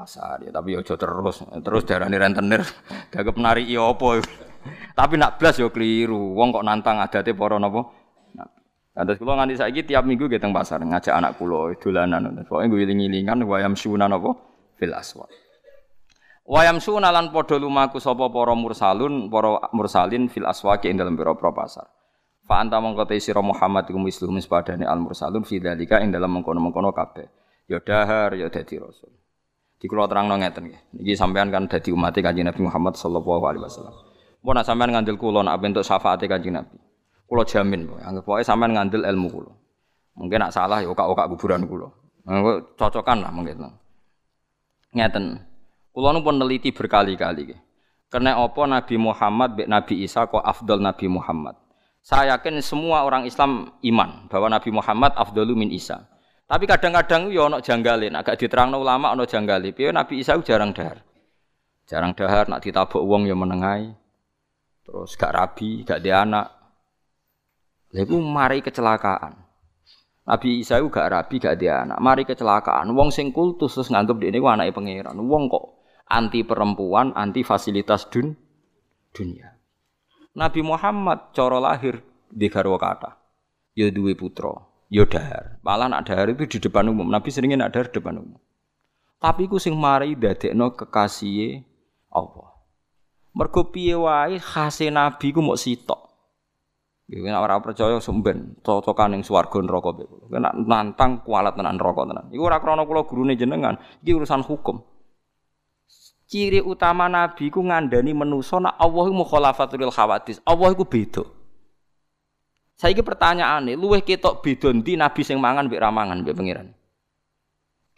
pasar 0.00 0.40
ya 0.40 0.48
tapi 0.54 0.80
aja 0.80 0.96
terus 0.96 1.44
terus 1.60 1.82
darani 1.84 2.16
rentenir 2.16 2.62
gagep 3.12 3.36
nari 3.36 3.68
iya 3.68 3.84
apa 3.84 4.22
tapi 4.98 5.20
nak 5.20 5.36
blas 5.36 5.60
yo 5.60 5.68
keliru 5.68 6.32
wong 6.32 6.56
kok 6.56 6.64
nantang 6.64 7.04
adate 7.04 7.36
para 7.36 7.60
napa 7.60 7.99
Ada 8.96 9.14
kula 9.14 9.38
nganti 9.38 9.60
saiki 9.60 9.86
tiap 9.86 10.02
minggu 10.02 10.26
ge 10.26 10.42
teng 10.42 10.50
pasar 10.50 10.82
ngajak 10.82 11.14
anak 11.14 11.38
kula 11.38 11.74
dolanan 11.78 12.42
pokoke 12.42 12.66
ngiling-ngilingan 12.66 13.46
wayam 13.46 13.78
suna 13.78 14.10
napa 14.10 14.34
fil 14.74 14.90
aswaq 14.90 15.30
Wayam 16.50 16.82
sunalan 16.82 17.30
podo 17.30 17.62
lumaku 17.62 18.02
sapa 18.02 18.26
para 18.26 18.58
mursalun, 18.58 19.30
para 19.30 19.70
mursalin 19.70 20.26
fil 20.26 20.42
aswaqi 20.42 20.90
ing 20.90 20.98
dalem 20.98 21.14
pira-pira 21.14 21.54
pasar. 21.54 21.86
Fa 22.42 22.58
anta 22.58 22.82
mongko 22.82 23.06
te 23.06 23.22
sira 23.22 23.38
Muhammad 23.38 23.86
iku 23.86 24.02
sepadane 24.10 24.82
al 24.82 24.98
mursalun 24.98 25.46
fi 25.46 25.62
dalika 25.62 26.02
ing 26.02 26.10
dalem 26.10 26.42
mengkono-mengkono 26.42 26.90
kabeh. 26.90 27.30
Ya 27.70 27.78
dahar 27.78 28.34
ya 28.34 28.50
dadi 28.50 28.82
rasul. 28.82 29.14
Di 29.78 29.86
kula 29.86 30.10
terangno 30.10 30.34
ngeten 30.42 30.74
nggih. 30.74 30.82
Niki 30.98 31.14
sampean 31.14 31.54
kan 31.54 31.70
dadi 31.70 31.94
umat 31.94 32.18
Kanjeng 32.18 32.50
Nabi 32.50 32.66
Muhammad 32.66 32.98
sallallahu 32.98 33.44
alaihi 33.46 33.62
wasallam. 33.70 33.94
Mun 34.42 34.58
sampean 34.66 34.90
ngandel 34.90 35.14
kula 35.22 35.46
nak 35.46 35.54
bentuk 35.62 35.86
syafaate 35.86 36.26
Kanjeng 36.26 36.58
Nabi. 36.58 36.89
Kula 37.30 37.46
jamin, 37.46 37.86
anggap 38.02 38.26
pokoke 38.26 38.42
sampean 38.42 38.74
ngandel 38.74 39.06
ilmu 39.06 39.30
kula. 39.30 39.54
Mungkin 40.18 40.42
nak 40.42 40.50
salah 40.50 40.82
ya 40.82 40.90
okak-okak 40.90 41.30
kuburan 41.30 41.62
kula. 41.62 41.86
Cocokan 42.74 43.22
lah 43.22 43.30
mungkin. 43.30 43.70
Ngeten. 44.90 45.38
Kulo 45.94 46.10
pun 46.26 46.42
neliti 46.42 46.74
berkali-kali. 46.74 47.54
Karena 48.10 48.34
apa 48.34 48.62
Nabi 48.66 48.98
Muhammad 48.98 49.54
bek 49.54 49.70
Nabi 49.70 50.02
Isa 50.02 50.26
kok 50.26 50.42
afdal 50.42 50.82
Nabi 50.82 51.06
Muhammad. 51.06 51.54
Saya 52.02 52.34
yakin 52.34 52.58
semua 52.58 53.06
orang 53.06 53.22
Islam 53.22 53.78
iman 53.78 54.26
bahwa 54.26 54.50
Nabi 54.50 54.74
Muhammad 54.74 55.14
afdalu 55.14 55.54
min 55.54 55.70
Isa. 55.70 56.10
Tapi 56.50 56.66
kadang-kadang 56.66 57.30
yo 57.30 57.46
ono 57.46 57.62
janggalin, 57.62 58.18
agak 58.18 58.34
diterangno 58.42 58.82
ulama 58.82 59.14
ono 59.14 59.22
janggali. 59.22 59.70
Piye 59.70 59.94
Nabi 59.94 60.18
Isa 60.18 60.34
jarang 60.42 60.74
dahar. 60.74 60.98
Jarang 61.86 62.10
dahar 62.18 62.50
nak 62.50 62.66
ditabuk 62.66 62.98
wong 63.06 63.30
yo 63.30 63.38
menengai. 63.38 63.94
Terus 64.82 65.14
gak 65.14 65.30
rabi, 65.30 65.86
gak 65.86 66.02
dia 66.02 66.26
anak. 66.26 66.59
Lalu 67.90 68.16
mari 68.22 68.58
kecelakaan. 68.62 69.34
Nabi 70.30 70.62
Isa 70.62 70.78
itu 70.78 70.86
gak 70.94 71.10
rabi, 71.10 71.42
gak 71.42 71.58
dia 71.58 71.82
anak. 71.82 71.98
Mari 71.98 72.22
kecelakaan. 72.22 72.94
Wong 72.94 73.10
sing 73.10 73.34
kultus 73.34 73.74
terus 73.74 73.90
nganggep 73.90 74.22
dia 74.22 74.30
ini 74.30 74.38
anaknya 74.38 74.70
pangeran. 74.70 75.18
Wong 75.18 75.50
kok 75.50 75.64
anti 76.06 76.46
perempuan, 76.46 77.10
anti 77.18 77.42
fasilitas 77.42 78.06
dun 78.06 78.38
dunia. 79.10 79.58
Nabi 80.38 80.62
Muhammad 80.62 81.34
coro 81.34 81.58
lahir 81.58 81.98
di 82.30 82.46
garwa 82.46 82.78
kata. 82.78 83.10
Ya 83.74 83.90
duwe 83.90 84.14
putra, 84.14 84.54
ya 84.86 85.02
dahar. 85.06 85.58
Malah 85.62 85.90
nak 85.90 86.06
dahar 86.06 86.30
itu 86.30 86.46
di 86.46 86.58
depan 86.62 86.90
umum. 86.90 87.10
Nabi 87.10 87.30
seringnya 87.30 87.66
nak 87.66 87.74
dahar 87.74 87.86
di 87.90 87.98
depan 87.98 88.14
umum. 88.22 88.38
Tapi 89.18 89.50
ku 89.50 89.58
sing 89.58 89.74
mari 89.74 90.14
dadekno 90.14 90.78
kekasih 90.78 91.62
Allah. 92.14 92.50
Mergo 93.30 93.70
piye 93.70 93.94
wae 93.94 94.38
khase 94.42 94.90
nabi 94.90 95.30
ku 95.30 95.42
mok 95.42 95.58
sitok. 95.58 96.09
Iku 97.10 97.26
nek 97.26 97.42
ora 97.42 97.58
percaya 97.58 97.98
sumben 97.98 98.62
cocokan 98.62 99.18
ning 99.18 99.26
swarga 99.26 99.58
neraka 99.58 99.90
kula. 99.98 100.38
Nek 100.38 100.54
nantang 100.62 101.26
kualat 101.26 101.58
tenan 101.58 101.74
neraka 101.74 102.06
tenan. 102.06 102.30
Iku 102.30 102.46
ora 102.46 102.62
krana 102.62 102.86
kula 102.86 103.02
gurune 103.02 103.34
jenengan, 103.34 103.74
iki 103.98 104.14
urusan 104.14 104.46
hukum. 104.46 104.78
Ciri 106.30 106.62
utama 106.62 107.10
nabi 107.10 107.50
ku 107.50 107.66
ngandani 107.66 108.14
menusa 108.14 108.62
nek 108.62 108.78
Allah 108.78 109.02
iku 109.10 109.14
mukhalafatul 109.26 109.90
khawatis. 109.90 110.38
Allah 110.46 110.70
iku 110.70 110.86
beda. 110.86 111.26
Saiki 112.78 113.02
pertanyaane, 113.02 113.74
luweh 113.74 114.06
ketok 114.06 114.38
beda 114.46 114.70
ndi 114.70 114.94
nabi 114.94 115.26
sing 115.26 115.42
mangan 115.42 115.66
mbek 115.66 115.82
ramangan 115.82 116.22
mbek 116.22 116.32
pangeran? 116.38 116.70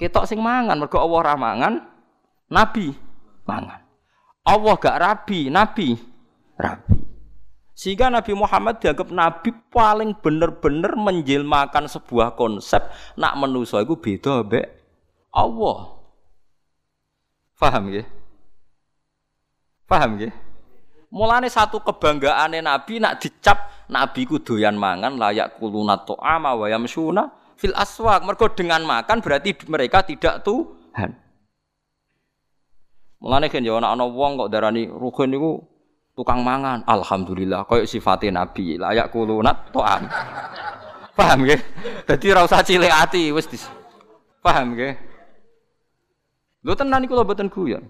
Ketok 0.01 0.25
sing 0.25 0.41
mangan 0.41 0.81
mergo 0.81 0.97
Allah 0.97 1.37
ramangan, 1.37 1.75
nabi 2.49 2.97
mangan. 3.45 3.85
Allah 4.43 4.75
gak 4.81 4.99
rabi, 4.99 5.53
nabi 5.53 5.95
rabi. 6.57 7.12
Sehingga 7.73 8.13
Nabi 8.13 8.37
Muhammad 8.37 8.85
dianggap 8.85 9.09
Nabi 9.09 9.49
paling 9.73 10.13
bener-bener 10.21 10.93
menjelmakan 10.93 11.89
sebuah 11.89 12.37
konsep 12.37 12.85
nak 13.17 13.33
menuso 13.41 13.81
itu 13.81 13.97
beda 13.97 14.45
be 14.45 14.61
Allah. 15.33 15.97
Paham 17.57 17.89
ya? 17.89 18.05
Paham 19.89 20.21
ya? 20.21 20.31
Mulane 21.13 21.49
satu 21.49 21.81
kebanggaan 21.81 22.57
Nabi 22.61 23.01
nak 23.01 23.25
dicap 23.25 23.73
Nabi 23.89 24.29
ku 24.29 24.41
doyan 24.41 24.77
mangan 24.77 25.17
layak 25.17 25.57
kuluna 25.57 26.01
to'ama 26.05 26.53
wa 26.57 26.67
yamsuna 26.69 27.29
fil 27.57 27.73
aswak. 27.73 28.21
Mergo 28.25 28.53
dengan 28.53 28.85
makan 28.85 29.25
berarti 29.25 29.57
mereka 29.69 30.05
tidak 30.05 30.45
Tuhan. 30.45 31.17
Mulane 33.23 33.47
kan 33.49 33.65
ya 33.65 33.79
ana 33.81 34.05
wong 34.05 34.45
kok 34.45 34.51
darani 34.51 34.91
rukun 34.91 35.31
niku 35.31 35.72
tukang 36.13 36.41
mangan. 36.45 36.85
Alhamdulillah 36.85 37.65
koyo 37.69 37.85
sifatnya 37.89 38.45
nabi. 38.45 38.77
Layak 38.77 39.13
kulunat 39.13 39.73
to'am 39.73 40.09
paham 41.13 41.45
ge 41.45 41.61
dadi 42.09 42.33
ora 42.33 42.49
usah 42.49 42.65
cilik 42.65 42.89
ati 42.89 43.33
wis 43.33 43.49
dis. 43.49 43.65
Paham 44.41 44.77
ge 44.77 44.97
lho 46.65 46.73
tenan 46.73 47.05
iku 47.05 47.17
lho 47.17 47.25
mboten 47.25 47.53
guyon. 47.53 47.85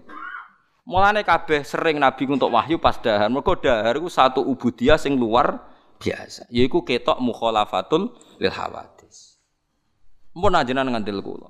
Mulane 0.83 1.23
kabeh 1.23 1.63
sering 1.63 1.95
nabi 1.95 2.27
untuk 2.27 2.51
wahyu 2.51 2.75
pas 2.75 2.99
dahar. 2.99 3.31
Mergo 3.31 3.55
dahar 3.55 3.95
iku 3.95 4.11
satu 4.11 4.43
ubudiyah 4.43 4.99
sing 4.99 5.15
luar 5.15 5.63
biasa 6.03 6.51
yaiku 6.51 6.83
ketok 6.83 7.15
mukhalafatul 7.23 8.11
lil 8.35 8.51
hawadis 8.51 9.39
mun 10.35 10.57
ajenan 10.57 10.89
ngandel 10.89 11.21
kula. 11.23 11.49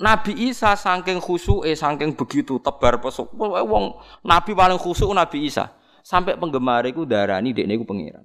Nabi 0.00 0.32
Isa 0.48 0.72
saking 0.80 1.20
khusuke 1.20 1.68
saking 1.76 2.16
begitu 2.16 2.56
tebar 2.64 3.04
pesuk. 3.04 3.28
Wong 3.36 4.00
nabi 4.24 4.56
paling 4.56 4.80
khusuk 4.80 5.12
Nabi 5.12 5.44
Isa 5.44 5.76
Sampai 6.00 6.36
penggemar 6.36 6.84
itu 6.88 7.04
darani 7.04 7.52
dekne 7.52 7.76
iku 7.76 7.84
pangeran. 7.84 8.24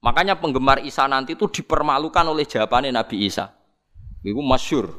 Makanya 0.00 0.40
penggemar 0.40 0.80
Isa 0.80 1.04
nanti 1.04 1.36
itu 1.36 1.44
dipermalukan 1.48 2.24
oleh 2.24 2.48
jawabannya 2.48 2.92
Nabi 2.92 3.28
Isa. 3.28 3.52
Iku 4.24 4.40
masyur. 4.40 4.92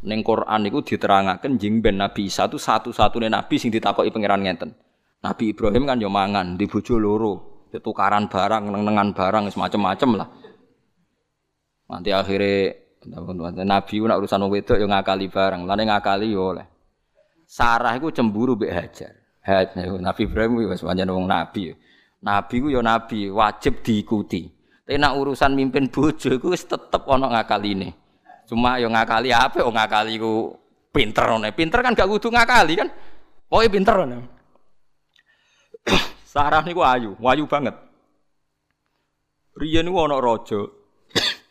Neng 0.00 0.24
Quran 0.24 0.64
itu 0.64 0.80
diterangaken 0.80 1.60
jing 1.60 1.84
ben 1.84 2.00
Nabi 2.00 2.28
Isa 2.28 2.48
itu 2.48 2.56
satu-satunya 2.56 3.28
nabi 3.28 3.60
sing 3.60 3.68
ditakoki 3.68 4.08
pangeran 4.08 4.40
ngenten. 4.40 4.72
Nabi 5.20 5.52
Ibrahim 5.52 5.84
kan 5.84 6.00
yo 6.00 6.08
mangan 6.08 6.56
di 6.56 6.64
bojo 6.64 6.96
loro, 6.96 7.68
tukaran 7.68 8.32
barang, 8.32 8.72
nengan 8.72 9.12
barang 9.12 9.52
semacam-macam 9.52 10.10
lah. 10.16 10.28
Nanti 11.92 12.16
akhirnya 12.16 12.72
Nabi 13.68 14.00
nak 14.00 14.18
urusan 14.24 14.48
wedok 14.48 14.80
yo 14.80 14.88
ngakali 14.88 15.28
barang, 15.28 15.68
lane 15.68 15.84
ngakali 15.84 16.32
yo 16.32 16.56
oleh. 16.56 16.66
Sarah 17.44 17.92
itu 18.00 18.08
cemburu 18.08 18.56
mbek 18.56 18.72
Hajar. 18.72 19.12
Had, 19.40 19.72
Nabi 19.76 20.28
Ibrahim 20.28 20.68
pancen 20.68 21.08
wong 21.08 21.24
nabi. 21.24 21.72
Nabi 22.20 22.54
ku 22.60 22.68
ya 22.68 22.84
nabi, 22.84 23.32
wajib 23.32 23.80
diikuti. 23.80 24.44
Tapi 24.84 25.00
nak 25.00 25.16
urusan 25.16 25.56
mimpin 25.56 25.88
bojo 25.88 26.28
iku 26.34 26.52
wis 26.52 26.66
tetep 26.66 27.06
ana 27.08 27.30
ngakaline. 27.30 27.94
Cuma 28.44 28.76
ya 28.76 28.90
ngakali 28.90 29.30
apa 29.30 29.62
wong 29.62 29.78
ngakali 29.78 30.18
ku 30.20 30.52
pinter 30.90 31.30
ngono. 31.30 31.46
Pinter 31.54 31.80
kan 31.80 31.94
gak 31.94 32.10
kudu 32.10 32.28
ngakali 32.28 32.74
kan. 32.74 32.88
Pokoke 33.48 33.70
pinter 33.70 33.94
ngono. 33.96 34.26
Sarah 36.34 36.60
niku 36.66 36.82
ayu, 36.84 37.16
wayu 37.22 37.46
banget. 37.46 37.78
Riyen 39.56 39.86
niku 39.86 40.04
ana 40.04 40.20
raja. 40.20 40.60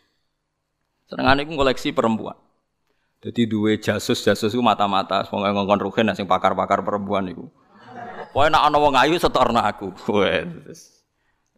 Senengane 1.08 1.42
iku 1.42 1.58
koleksi 1.58 1.90
perempuan. 1.90 2.36
Jadi 3.20 3.44
dua 3.44 3.76
jasus 3.76 4.24
jasus 4.24 4.52
itu 4.52 4.60
mata-mata, 4.64 5.24
semoga 5.28 5.52
ngongkon 5.52 5.80
rugen 5.80 6.12
sing 6.16 6.24
pakar-pakar 6.24 6.80
perempuan 6.80 7.28
itu. 7.28 7.44
Pokoknya 8.30 8.54
nak 8.54 8.62
ana 8.70 8.78
wong 8.78 8.94
ayu 8.94 9.18
setorno 9.18 9.58
aku. 9.58 9.90
Wes. 10.14 11.02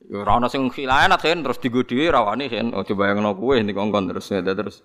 Ya 0.09 0.25
ora 0.25 0.41
ana 0.41 0.49
sing 0.49 0.66
khilanat 0.73 1.20
kan 1.20 1.45
terus 1.45 1.61
digo 1.61 1.85
dhewe 1.85 2.09
rawane 2.09 2.49
kan. 2.49 2.73
Oh 2.73 2.81
coba 2.81 3.12
yang 3.12 3.23
kowe 3.37 3.57
ning 3.57 3.77
kongkon 3.77 4.09
terus 4.09 4.33
terus. 4.33 4.81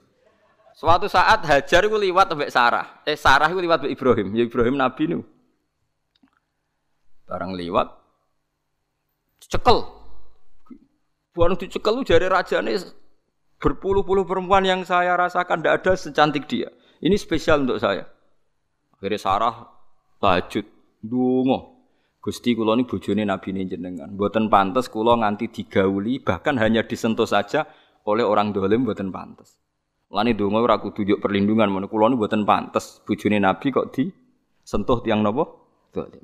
Suatu 0.78 1.10
saat 1.10 1.42
Hajar 1.48 1.88
iku 1.88 1.98
liwat 1.98 2.30
mbek 2.36 2.52
Sarah. 2.54 3.02
Eh 3.08 3.18
Sarah 3.18 3.50
iku 3.50 3.64
liwat 3.64 3.82
mbek 3.82 3.94
Ibrahim. 3.96 4.28
Ya 4.36 4.44
Ibrahim 4.46 4.76
nabi 4.76 5.04
nu. 5.10 5.24
Barang 7.26 7.56
liwat 7.56 7.88
cekel. 9.48 9.88
Bukan 11.32 11.56
dicekel 11.56 11.94
lu 11.94 12.04
jari 12.04 12.28
rajane 12.28 12.78
berpuluh-puluh 13.62 14.26
perempuan 14.26 14.66
yang 14.66 14.82
saya 14.86 15.14
rasakan 15.14 15.62
tidak 15.62 15.82
ada 15.82 15.94
secantik 15.98 16.50
dia. 16.50 16.70
Ini 16.98 17.14
spesial 17.14 17.62
untuk 17.62 17.78
saya. 17.78 18.10
Akhirnya 18.98 19.22
Sarah 19.22 19.70
tahajud, 20.18 20.66
dungo. 21.06 21.76
Gusti 22.28 22.59
kula 22.59 22.75
ini 22.75 22.84
bojone 22.84 23.23
nabi 23.23 23.55
ini 23.55 23.71
jenengan. 23.71 24.11
Mboten 24.11 24.51
pantas 24.51 24.91
kula 24.91 25.15
nganti 25.15 25.47
digauli 25.47 26.19
bahkan 26.19 26.59
hanya 26.59 26.84
disentuh 26.84 27.23
saja 27.23 27.63
oleh 28.03 28.28
orang 28.28 28.51
dolim 28.51 28.84
mboten 28.84 29.15
pantas. 29.15 29.55
Lani 30.11 30.36
donga 30.36 30.59
ora 30.59 30.75
kudu 30.75 31.07
njuk 31.07 31.23
perlindungan 31.23 31.71
ngono 31.71 31.88
kula 31.88 32.11
ini 32.11 32.19
mboten 32.19 32.43
pantas 32.43 32.99
bojone 33.07 33.39
nabi 33.39 33.71
kok 33.71 33.95
disentuh 33.95 34.99
tiang 35.07 35.23
napa? 35.23 35.47
Dolim. 35.95 36.19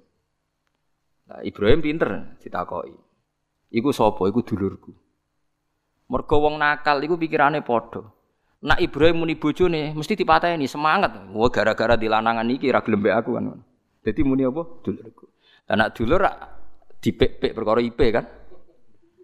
Nah, 1.31 1.39
Ibrahim 1.39 1.79
pinter 1.79 2.35
ditakoki. 2.35 2.99
Iku 3.71 3.95
sapa? 3.95 4.27
Iku 4.27 4.43
dulurku. 4.43 4.91
Mergo 6.11 6.35
wong 6.35 6.59
nakal 6.59 6.99
iku 6.99 7.15
pikirane 7.15 7.63
padha. 7.63 8.03
Nak 8.59 8.83
Ibrahim 8.83 9.23
muni 9.23 9.39
bojone 9.39 9.95
mesti 9.95 10.19
dipateni 10.19 10.67
semangat. 10.67 11.15
Wah 11.31 11.47
gara-gara 11.47 11.95
dilanangan 11.95 12.43
iki 12.51 12.67
ra 12.75 12.83
gelem 12.83 13.07
aku 13.07 13.39
kan. 13.39 13.55
Dadi 14.03 14.19
muni 14.27 14.43
apa? 14.43 14.67
Dulurku. 14.83 15.31
Anak 15.69 15.95
dulu 15.95 16.19
rak 16.19 16.35
dipek-pek 16.99 17.51
perkara 17.55 17.79
IP 17.79 17.99
kan. 18.11 18.25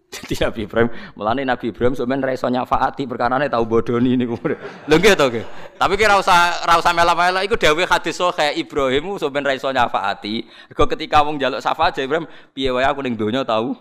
Jadi 0.15 0.41
Nabi 0.41 0.59
Ibrahim, 0.65 0.89
melani 1.13 1.43
Nabi 1.45 1.69
Ibrahim 1.69 1.93
sebenarnya 1.93 2.33
raiso 2.33 2.49
nyafaati 2.49 3.05
perkara 3.05 3.37
ini 3.37 3.45
tahu 3.45 3.63
bodoni 3.69 4.17
ini 4.17 4.25
kemudian. 4.25 4.57
Lho 4.89 4.95
gitu 4.97 5.21
oke. 5.21 5.41
Tapi 5.77 5.93
kira 6.01 6.17
usah 6.17 6.65
rasa 6.65 6.89
mela-mela, 6.97 7.45
itu 7.45 7.53
dawe 7.53 7.83
hadis 7.85 8.17
so 8.17 8.33
kayak 8.33 8.57
Ibrahim 8.57 9.21
sebenarnya 9.21 9.53
raiso 9.53 9.69
nyafaati. 9.69 10.49
Kau 10.73 10.89
ketika 10.89 11.21
wong 11.21 11.37
jaluk 11.37 11.61
syafaat 11.61 11.93
Ibrahim, 12.01 12.25
piye 12.57 12.73
wae 12.73 12.89
aku 12.89 13.05
ning 13.05 13.13
donya 13.13 13.45
tahu 13.45 13.77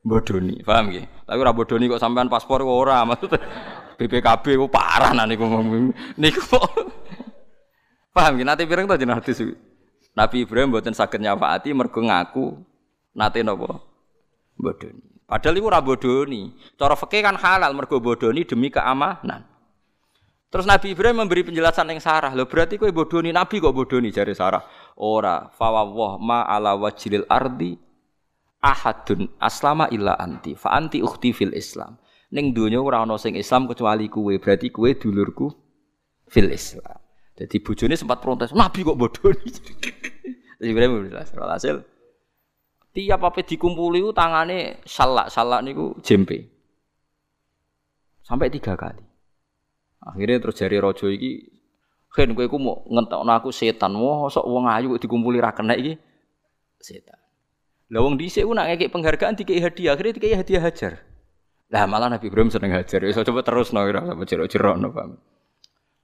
bodoni, 0.00 0.64
paham 0.64 0.90
gak? 0.90 1.28
Tapi 1.28 1.38
ora 1.38 1.52
bodoni 1.52 1.84
kok 1.84 2.00
sampean 2.00 2.26
paspor 2.32 2.64
kok 2.64 2.72
ora, 2.72 3.04
maksudnya 3.04 3.38
BPKB 4.00 4.44
kok 4.56 4.72
parah 4.72 5.12
nah 5.12 5.28
niku 5.28 5.44
niku. 6.16 6.58
Paham 8.10 8.40
gak? 8.40 8.46
Nanti 8.48 8.64
pirang 8.66 8.88
tuh 8.88 8.98
jeneng 8.98 9.20
hadis 9.20 9.38
Nabi 10.14 10.42
Ibrahim 10.42 10.74
mboten 10.74 10.94
saged 10.94 11.22
nyafaati 11.22 11.70
mergo 11.70 12.02
ngaku 12.02 12.58
nate 13.14 13.40
napa 13.46 13.78
bodoni. 14.58 15.02
Padahal 15.30 15.56
iku 15.56 15.66
ora 15.70 15.80
bodoni. 15.80 16.50
Cara 16.74 16.98
fikih 16.98 17.22
kan 17.22 17.38
halal 17.38 17.70
mergo 17.72 18.02
bodoni 18.02 18.42
demi 18.42 18.68
keamanan. 18.68 19.46
Terus 20.50 20.66
Nabi 20.66 20.90
Ibrahim 20.90 21.22
memberi 21.22 21.46
penjelasan 21.46 21.86
yang 21.94 22.02
Sarah. 22.02 22.34
Loh 22.34 22.50
berarti 22.50 22.74
kowe 22.74 22.90
bodoni 22.90 23.30
Nabi 23.30 23.62
kok 23.62 23.70
bodoni 23.70 24.10
jari 24.10 24.34
Sarah. 24.34 24.66
Ora, 24.98 25.46
fawwah 25.54 26.18
ma 26.18 26.42
ala 26.42 26.74
wajilil 26.74 27.22
ardi 27.30 27.78
ahadun 28.58 29.30
aslama 29.38 29.86
illa 29.94 30.18
anti. 30.18 30.58
Fa 30.58 30.74
anti 30.74 30.98
ukhti 30.98 31.30
fil 31.30 31.54
Islam. 31.54 31.94
Ning 32.34 32.50
donya 32.50 32.82
ora 32.82 32.98
ana 32.98 33.14
sing 33.14 33.38
Islam 33.38 33.70
kecuali 33.70 34.10
kowe. 34.10 34.34
Berarti 34.42 34.74
kowe 34.74 34.90
dulurku 34.90 35.46
fil 36.26 36.50
Islam. 36.50 36.99
Jadi 37.40 37.56
bujoni 37.64 37.96
sempat 37.96 38.20
protes, 38.20 38.52
Nabi 38.52 38.84
kok 38.84 39.00
bodoh 39.00 39.32
Ibrahim 40.60 41.08
jelas. 41.08 41.32
Hasil 41.32 41.80
tiap 42.92 43.24
apa 43.24 43.40
dikumpuli 43.40 44.04
itu 44.04 44.10
tangannya 44.12 44.82
salak 44.82 45.30
salak 45.30 45.62
niku 45.62 45.96
jempe 46.04 46.50
sampai 48.26 48.52
tiga 48.52 48.76
kali. 48.76 49.00
Akhirnya 50.04 50.36
terus 50.36 50.58
jari 50.60 50.76
rojo 50.76 51.08
iki, 51.08 51.48
"Hen 52.12 52.36
kowe 52.36 52.44
iku 52.44 52.56
mau 52.60 52.84
ngentokno 52.88 53.32
aku 53.32 53.50
setan. 53.54 53.96
Mosok 53.96 54.44
wong 54.44 54.68
ayu 54.68 54.96
kok 54.96 55.02
dikumpuli 55.08 55.40
ra 55.40 55.56
kena 55.56 55.80
iki 55.80 55.96
setan." 56.76 57.16
Lah 57.90 58.00
wong 58.04 58.20
dhisik 58.20 58.46
ku 58.46 58.54
nak 58.54 58.70
ngekek 58.70 58.92
penghargaan 58.94 59.34
dikei 59.34 59.58
hadiah, 59.64 59.98
akhirnya 59.98 60.14
dikei 60.14 60.36
hadiah 60.36 60.62
hajar. 60.62 61.02
Lah 61.72 61.88
malah 61.90 62.06
Nabi 62.06 62.30
Ibrahim 62.30 62.52
seneng 62.52 62.70
hajar. 62.76 63.02
Ya 63.02 63.16
coba 63.16 63.42
terus 63.42 63.74
no 63.74 63.82
ora 63.82 64.02
sampe 64.02 64.26
jero-jero. 64.26 64.78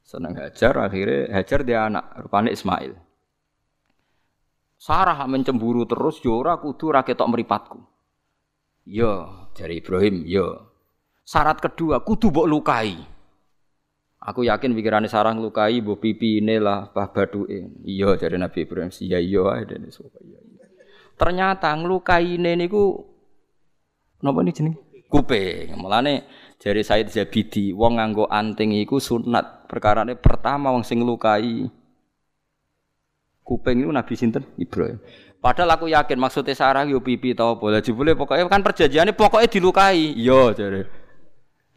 Seneng 0.06 0.38
hajar, 0.38 0.78
akhirnya 0.78 1.34
hajar 1.34 1.66
dia 1.66 1.90
anak 1.90 2.14
rupane 2.22 2.54
Ismail. 2.54 2.94
Sarah 4.78 5.18
mencemburu 5.26 5.82
terus, 5.82 6.22
yo 6.22 6.38
ora 6.38 6.54
kudu 6.62 6.94
ra 6.94 7.02
ketok 7.02 7.26
mripatku. 7.26 7.82
Yo, 8.86 9.50
dari 9.50 9.82
Ibrahim, 9.82 10.22
yo. 10.22 10.78
Syarat 11.26 11.58
kedua, 11.58 12.06
kudu 12.06 12.30
mbok 12.30 12.46
lukai. 12.46 12.94
Aku 14.22 14.46
yakin 14.46 14.78
pikirannya 14.78 15.10
Sarah 15.10 15.34
ngelukai 15.34 15.82
mbok 15.82 15.98
pipi 15.98 16.38
ini 16.38 16.62
lah, 16.62 16.86
bah 16.94 17.10
baduke. 17.10 17.82
Iya 17.82 18.14
dari 18.14 18.38
Nabi 18.38 18.62
Ibrahim, 18.62 18.94
iya 19.02 19.18
iya 19.18 19.42
ae 19.58 19.66
dene 19.66 19.90
iya, 19.90 20.38
iya. 20.38 20.64
Ternyata 21.18 21.74
ngelukai 21.74 22.38
ini 22.38 22.54
niku 22.54 22.94
napa 24.22 24.38
nih 24.46 24.54
jeneng? 24.54 24.74
Kuping. 25.10 25.78
Mulane 25.78 26.26
jari 26.58 26.82
Said 26.82 27.10
Zabidi, 27.10 27.70
wong 27.70 27.98
nganggo 27.98 28.30
anting 28.30 28.74
iku 28.74 28.98
sunat. 28.98 29.55
Perkarane 29.66 30.14
pertama 30.14 30.70
wong 30.70 30.86
sing 30.86 31.02
ngelukai 31.02 31.66
kuping 33.46 33.86
itu 33.86 33.90
Nabi 33.94 34.14
sinten 34.18 34.42
Ibrahim. 34.58 34.98
Padahal 35.38 35.78
aku 35.78 35.86
yakin 35.86 36.18
maksudnya 36.18 36.58
Sarah 36.58 36.82
yo 36.82 36.98
pipi 36.98 37.30
tau 37.30 37.54
boleh 37.54 37.78
jebule 37.78 38.18
pokoknya 38.18 38.50
kan 38.50 38.66
perjanjiannya 38.66 39.14
pokoknya 39.14 39.46
dilukai. 39.46 40.18
Yo 40.18 40.50
iya, 40.50 40.58
jare. 40.58 40.82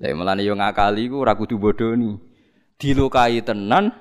Lah 0.01 0.09
melane 0.17 0.41
yo 0.41 0.57
ngakali 0.57 1.05
ku 1.05 1.21
ora 1.21 1.37
kudu 1.37 1.61
bodoni. 1.61 2.17
Dilukai 2.79 3.45
tenan 3.45 3.93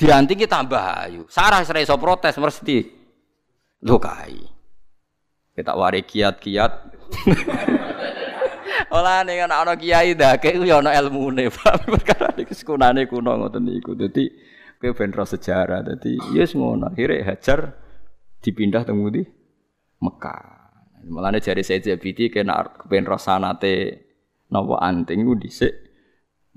diantingi 0.00 0.48
tambah 0.48 0.80
ayu. 1.04 1.28
Sarah 1.28 1.60
ora 1.60 1.84
iso 1.84 2.00
protes 2.00 2.40
mesti 2.40 2.88
lukai. 3.84 4.40
Kita 5.52 5.76
wari 5.76 6.00
kiat-kiat. 6.06 6.72
Olah 8.88 9.20
ning 9.20 9.44
ana 9.44 9.76
kiai 9.76 10.16
ndake 10.16 10.56
ku 10.56 10.64
yo 10.64 10.80
ana 10.80 10.96
ilmune, 10.96 11.52
Pak. 11.52 11.84
Perkara 11.92 12.32
iki 12.40 12.56
sekunane 12.56 13.04
kuno 13.04 13.36
ngoten 13.36 13.68
niku. 13.68 13.92
Dadi 13.92 14.32
kowe 14.80 14.92
ben 14.96 15.12
sejarah. 15.12 15.84
Dadi 15.84 16.16
yes 16.32 16.56
ngono. 16.56 16.88
Akhire 16.88 17.20
hajar 17.20 17.76
dipindah 18.40 18.88
teng 18.88 19.04
di 19.12 19.20
Mekah. 20.00 20.56
Mulane 21.08 21.38
jari 21.38 21.62
Said 21.62 21.84
Zabidi 21.84 22.32
kena 22.32 22.64
kepen 22.64 23.04
rosanate 23.04 23.74
napa 24.50 24.80
anting 24.82 25.24
ku 25.24 25.36
dhisik 25.38 25.72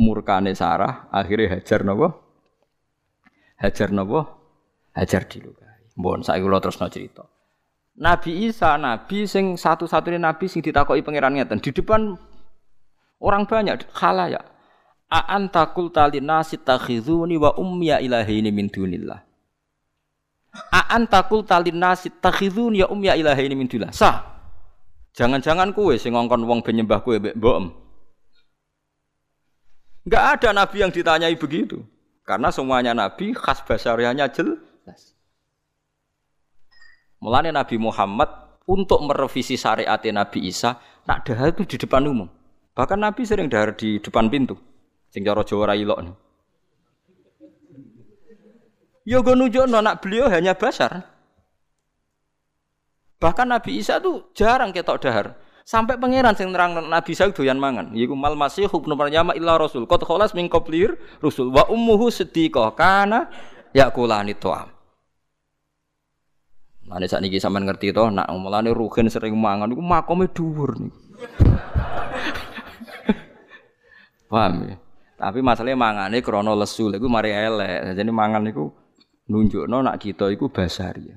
murkane 0.02 0.56
Sarah 0.58 1.12
akhirnya 1.14 1.60
hajar 1.60 1.84
napa? 1.84 2.16
Hajar 3.62 3.90
napa? 3.94 4.40
Hajar 4.98 5.30
dilukai. 5.30 5.94
Mbon 6.00 6.26
saiki 6.26 6.42
kula 6.42 6.64
terusno 6.64 6.88
cerita. 6.90 7.24
Nabi 8.00 8.48
Isa 8.48 8.80
nabi 8.80 9.28
sing 9.28 9.60
satu-satunya 9.60 10.18
nabi 10.18 10.48
sing 10.48 10.64
ditakoki 10.64 11.04
pangeran 11.04 11.36
ngeten 11.36 11.60
di 11.60 11.76
depan 11.76 12.16
orang 13.20 13.44
banyak 13.44 13.84
khalayak. 13.92 14.48
A 15.12 15.36
anta 15.36 15.68
qulta 15.76 16.08
linasi 16.08 16.56
takhizuni 16.56 17.36
wa 17.36 17.52
ummiya 17.60 18.00
ilahi 18.00 18.48
min 18.48 18.72
dunillah. 18.72 19.32
Takul 21.08 21.48
talin 21.48 21.80
nasi 21.80 22.12
takhidun 22.12 22.76
ya 22.76 22.92
um 22.92 23.00
ya 23.00 23.16
ilahi 23.16 23.48
ini 23.48 23.56
min 23.56 23.68
Sah. 23.96 24.28
Jangan-jangan 25.16 25.72
kue 25.76 25.96
sing 26.00 26.16
ngongkon 26.16 26.44
wong 26.44 26.60
penyembah 26.64 27.04
kue 27.04 27.20
mbek 27.20 27.36
mbok. 27.36 27.56
Enggak 30.08 30.24
ada 30.40 30.50
nabi 30.56 30.78
yang 30.84 30.92
ditanyai 30.92 31.36
begitu. 31.36 31.84
Karena 32.24 32.52
semuanya 32.52 32.96
nabi 32.96 33.36
khas 33.36 33.64
basariahnya 33.64 34.32
jelas. 34.32 35.16
Mulane 37.22 37.54
Nabi 37.54 37.78
Muhammad 37.78 38.30
untuk 38.66 39.06
merevisi 39.06 39.54
syariat 39.54 40.02
Nabi 40.02 40.50
Isa, 40.50 40.82
nak 41.06 41.30
dahar 41.30 41.54
itu 41.54 41.64
di 41.70 41.78
depan 41.78 42.02
umum. 42.10 42.26
Bahkan 42.74 42.98
Nabi 42.98 43.22
sering 43.30 43.46
dahar 43.46 43.78
di 43.78 44.02
depan 44.02 44.26
pintu. 44.26 44.58
Sing 45.14 45.22
cara 45.22 45.46
Jawa 45.46 45.78
ilok 45.78 46.00
nih. 46.02 46.16
Ya 49.06 49.18
gue 49.22 49.34
nunjukno 49.34 49.82
anak 49.82 50.02
beliau 50.02 50.30
hanya 50.30 50.58
basar. 50.58 51.06
Bahkan 53.22 53.48
Nabi 53.54 53.78
Isa 53.78 54.02
tuh 54.02 54.34
jarang 54.34 54.74
ketok 54.74 54.98
dahar. 54.98 55.38
Sampai 55.62 56.02
pangeran 56.02 56.34
sing 56.34 56.50
nerang 56.50 56.74
Nabi 56.90 57.14
Isa 57.14 57.30
doyan 57.30 57.62
mangan. 57.62 57.94
Yiku 57.94 58.18
mal 58.18 58.34
masih 58.34 58.66
ibnu 58.66 58.98
Maryam 58.98 59.30
illa 59.38 59.62
rasul. 59.62 59.86
Qad 59.86 60.02
khalas 60.06 60.34
min 60.34 60.50
qablir 60.50 60.98
rusul 61.22 61.54
wa 61.54 61.70
ummuhu 61.70 62.10
siddiqah 62.10 62.74
kana 62.74 63.30
yakulani 63.78 64.34
tu'am. 64.34 64.81
Mane 66.92 67.08
saat 67.08 67.24
niki 67.24 67.40
sampean 67.40 67.64
ngerti 67.64 67.96
to, 67.96 68.12
nak 68.12 68.28
mulane 68.36 68.68
rugen 68.76 69.08
sering 69.08 69.32
mangan 69.40 69.72
iku 69.72 69.80
makome 69.80 70.28
dhuwur 70.28 70.76
niku. 70.76 70.92
Paham 74.32 74.68
ya? 74.68 74.76
Tapi 75.16 75.40
masalahnya 75.40 75.80
mangane 75.80 76.20
krana 76.20 76.52
lesu, 76.52 76.92
lha 76.92 77.00
iku 77.00 77.08
mari 77.08 77.32
elek. 77.32 77.96
Jadi 77.96 78.12
mangan 78.12 78.44
niku 78.44 78.76
nunjukno 79.32 79.88
nak 79.88 80.04
kita 80.04 80.28
iku 80.36 80.52
basari. 80.52 81.16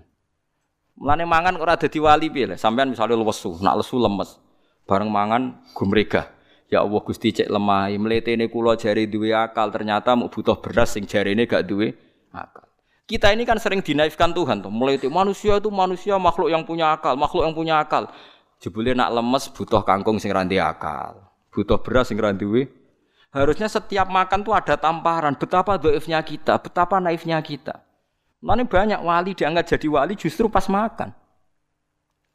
Mulane 0.94 1.26
mangan 1.26 1.58
ora 1.58 1.74
dadi 1.74 1.98
wali 1.98 2.30
piye 2.30 2.54
Sampean 2.54 2.94
misalnya 2.94 3.18
lesu, 3.18 3.58
nak 3.58 3.82
lesu 3.82 3.98
lemes. 3.98 4.38
Bareng 4.86 5.10
mangan 5.10 5.58
gumregah. 5.74 6.30
Ya 6.70 6.86
Allah 6.86 7.02
Gusti 7.02 7.34
cek 7.34 7.50
lemah, 7.50 7.90
mletene 7.98 8.46
kula 8.46 8.78
jari 8.78 9.10
duwe 9.10 9.34
akal, 9.34 9.74
ternyata 9.74 10.14
mau 10.14 10.30
butuh 10.30 10.54
beras 10.62 10.94
sing 10.94 11.02
jarine 11.02 11.50
gak 11.50 11.66
duwe. 11.66 11.98
Kita 13.04 13.28
ini 13.28 13.44
kan 13.44 13.60
sering 13.60 13.84
dinaifkan 13.84 14.32
Tuhan 14.32 14.64
tuh. 14.64 14.72
Mulai 14.72 14.96
itu 14.96 15.12
manusia 15.12 15.60
itu 15.60 15.68
manusia 15.68 16.16
makhluk 16.16 16.48
yang 16.48 16.64
punya 16.64 16.96
akal, 16.96 17.12
makhluk 17.20 17.44
yang 17.44 17.52
punya 17.52 17.74
akal. 17.84 18.08
Jebule 18.64 18.96
nak 18.96 19.12
lemes 19.12 19.52
butuh 19.52 19.84
kangkung 19.84 20.16
sing 20.16 20.32
ranti 20.32 20.56
akal, 20.56 21.20
butuh 21.52 21.84
beras 21.84 22.08
sing 22.08 22.16
ranti 22.16 22.48
Harusnya 23.28 23.68
setiap 23.68 24.08
makan 24.08 24.40
tuh 24.40 24.56
ada 24.56 24.80
tamparan 24.80 25.36
betapa 25.36 25.76
doifnya 25.76 26.22
kita, 26.24 26.56
betapa 26.56 26.96
naifnya 26.96 27.36
kita. 27.44 27.84
Mana 28.40 28.64
banyak 28.64 29.02
wali 29.04 29.36
diangkat 29.36 29.76
jadi 29.76 29.86
wali 29.90 30.14
justru 30.16 30.48
pas 30.48 30.64
makan. 30.70 31.12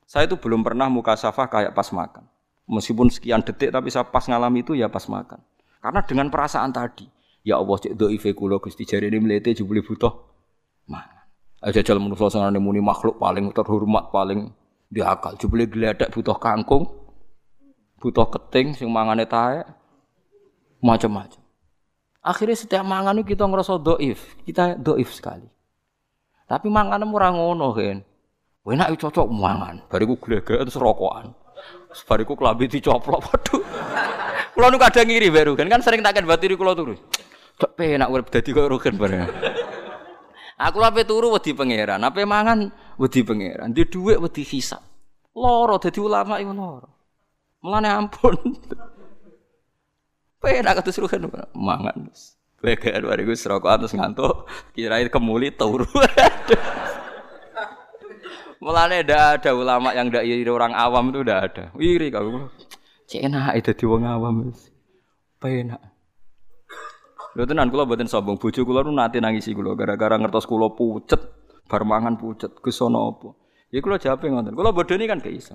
Saya 0.06 0.30
itu 0.30 0.38
belum 0.38 0.62
pernah 0.62 0.86
muka 0.86 1.18
safah 1.18 1.50
kayak 1.50 1.74
pas 1.74 1.90
makan. 1.90 2.30
Meskipun 2.70 3.10
sekian 3.10 3.42
detik 3.42 3.74
tapi 3.74 3.90
saya 3.90 4.06
pas 4.06 4.22
ngalami 4.28 4.62
itu 4.62 4.78
ya 4.78 4.86
pas 4.86 5.08
makan. 5.10 5.42
Karena 5.82 6.02
dengan 6.06 6.28
perasaan 6.30 6.70
tadi, 6.70 7.10
ya 7.42 7.58
Allah 7.58 7.78
cek 7.80 7.98
do 7.98 8.12
ife 8.14 8.30
kulo 8.38 8.62
Gusti 8.62 8.86
jari 8.86 9.10
ini 9.10 9.18
melete 9.18 9.56
jebule 9.56 9.82
butuh 9.82 10.29
mangan. 10.90 11.24
Aja 11.62 11.86
jalan 11.86 12.10
menurut 12.10 12.34
saya 12.34 12.50
muni 12.58 12.82
makhluk 12.82 13.22
paling 13.22 13.54
terhormat 13.54 14.10
paling 14.10 14.50
diakal. 14.90 15.38
Jebule 15.38 15.70
geledak 15.70 16.10
butuh 16.10 16.36
kangkung, 16.42 16.90
butuh 18.02 18.28
keting 18.34 18.74
sing 18.74 18.90
mangane 18.90 19.30
tae 19.30 19.62
macam-macam. 20.82 21.40
Akhirnya 22.20 22.58
setiap 22.58 22.84
mangan 22.84 23.16
itu 23.22 23.32
kita 23.36 23.48
ngerasa 23.48 23.80
doif, 23.80 24.36
kita 24.44 24.76
doif 24.76 25.14
sekali. 25.14 25.48
Tapi 26.50 26.68
mangan 26.68 27.06
ora 27.06 27.30
ngono 27.30 27.70
kan. 27.78 28.02
Enak 28.70 29.02
cocok 29.02 29.26
mangan. 29.34 29.82
Bariku 29.90 30.14
glegeken 30.22 30.70
serokokan. 30.70 31.34
Bariku 32.06 32.38
kelambi 32.38 32.70
dicoplok. 32.70 33.22
Waduh. 33.30 33.62
Kula 34.54 34.70
nu 34.70 34.78
kadang 34.78 35.10
ngiri 35.10 35.34
baru 35.34 35.58
kan 35.58 35.66
kan 35.72 35.82
sering 35.82 36.06
takkan 36.06 36.30
batiri 36.30 36.54
kula 36.54 36.78
turu. 36.78 36.94
Cok 37.58 37.72
penak 37.74 38.14
urip 38.14 38.30
dadi 38.30 38.54
kok 38.54 38.70
rugen 38.70 38.96
bareng. 39.00 39.26
Aku 40.60 40.84
ape 40.84 41.08
turu 41.08 41.32
wedi 41.32 41.56
pangeran, 41.56 42.04
ape 42.04 42.28
mangan 42.28 42.68
wedi 43.00 43.24
pangeran. 43.24 43.72
Di 43.72 43.88
dhuwit 43.88 44.20
wedi 44.20 44.44
hisab. 44.44 44.84
Loro 45.32 45.80
dadi 45.80 46.04
ulama 46.04 46.36
iku 46.36 46.52
loro. 46.52 46.90
Mulane 47.64 47.88
ampun. 47.88 48.36
Penak 50.44 50.84
ketus 50.84 51.00
rugen 51.00 51.32
mangan. 51.56 52.12
Leger 52.60 53.00
bariku 53.08 53.32
serokokan 53.40 53.88
terus 53.88 53.96
ngantuk, 53.96 54.52
kirain 54.76 55.08
kemuli 55.08 55.56
turu. 55.56 55.88
Mulane 58.60 59.08
ndak 59.08 59.40
ada 59.40 59.56
ulama 59.56 59.96
yang 59.96 60.12
ndak 60.12 60.28
iri 60.28 60.44
orang 60.52 60.76
awam 60.76 61.16
itu 61.16 61.24
ndak 61.24 61.40
ada. 61.40 61.64
Iri 61.80 62.12
kau. 62.12 62.52
Enak 63.08 63.56
itu 63.56 63.72
di 63.72 63.86
awam. 63.88 64.52
Penak. 65.40 65.89
Lho 67.38 67.44
tenan 67.46 67.70
kula 67.70 67.86
mboten 67.86 68.10
sombong, 68.10 68.42
bojo 68.42 68.66
kula 68.66 68.82
nu 68.82 68.90
nate 68.90 69.22
nangisi 69.22 69.54
kula 69.54 69.78
gara-gara 69.78 70.18
ngertos 70.18 70.50
kula 70.50 70.74
pucet, 70.74 71.22
bar 71.70 71.86
mangan 71.86 72.18
pucet, 72.18 72.58
gesono 72.64 73.14
apa. 73.14 73.30
Ya 73.70 73.86
kula 73.86 74.02
jawab 74.02 74.26
ngoten. 74.26 74.58
Kula 74.58 74.74
bodoni 74.74 75.06
kan 75.06 75.22
gak 75.22 75.34
iso. 75.34 75.54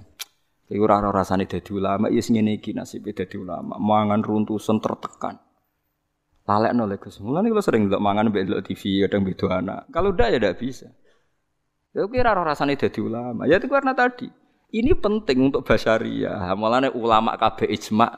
Iku 0.71 0.89
ora 0.89 1.03
rasane 1.13 1.45
dadi 1.45 1.77
ulama, 1.77 2.09
ya 2.09 2.25
sing 2.25 2.41
ngene 2.41 2.57
iki 2.57 2.73
nasibe 2.73 3.13
dadi 3.13 3.37
ulama, 3.37 3.77
mangan 3.77 4.25
runtusan 4.25 4.81
tertekan. 4.81 5.37
Lalek 6.45 6.73
nolak 6.77 7.01
Gus. 7.05 7.21
Mulane 7.25 7.49
kalau 7.49 7.65
sering 7.65 7.89
ndelok 7.89 8.05
mangan 8.05 8.29
mbek 8.29 8.43
ndelok 8.45 8.63
TV 8.69 9.05
kadang 9.09 9.25
beda 9.25 9.47
anak. 9.49 9.81
Kalau 9.89 10.13
udah 10.13 10.29
ya 10.29 10.37
tidak 10.37 10.61
bisa. 10.61 10.89
Ya 11.97 12.05
kira 12.05 12.37
roh 12.37 12.45
rasane 12.45 12.77
dadi 12.77 13.01
ulama. 13.01 13.49
Ya 13.49 13.57
itu 13.57 13.69
karena 13.69 13.97
tadi. 13.97 14.29
Ini 14.75 14.93
penting 15.01 15.53
untuk 15.53 15.65
basaria. 15.65 16.37
Mulane 16.53 16.93
ulama 16.93 17.33
kabeh 17.41 17.73
ijma 17.73 18.13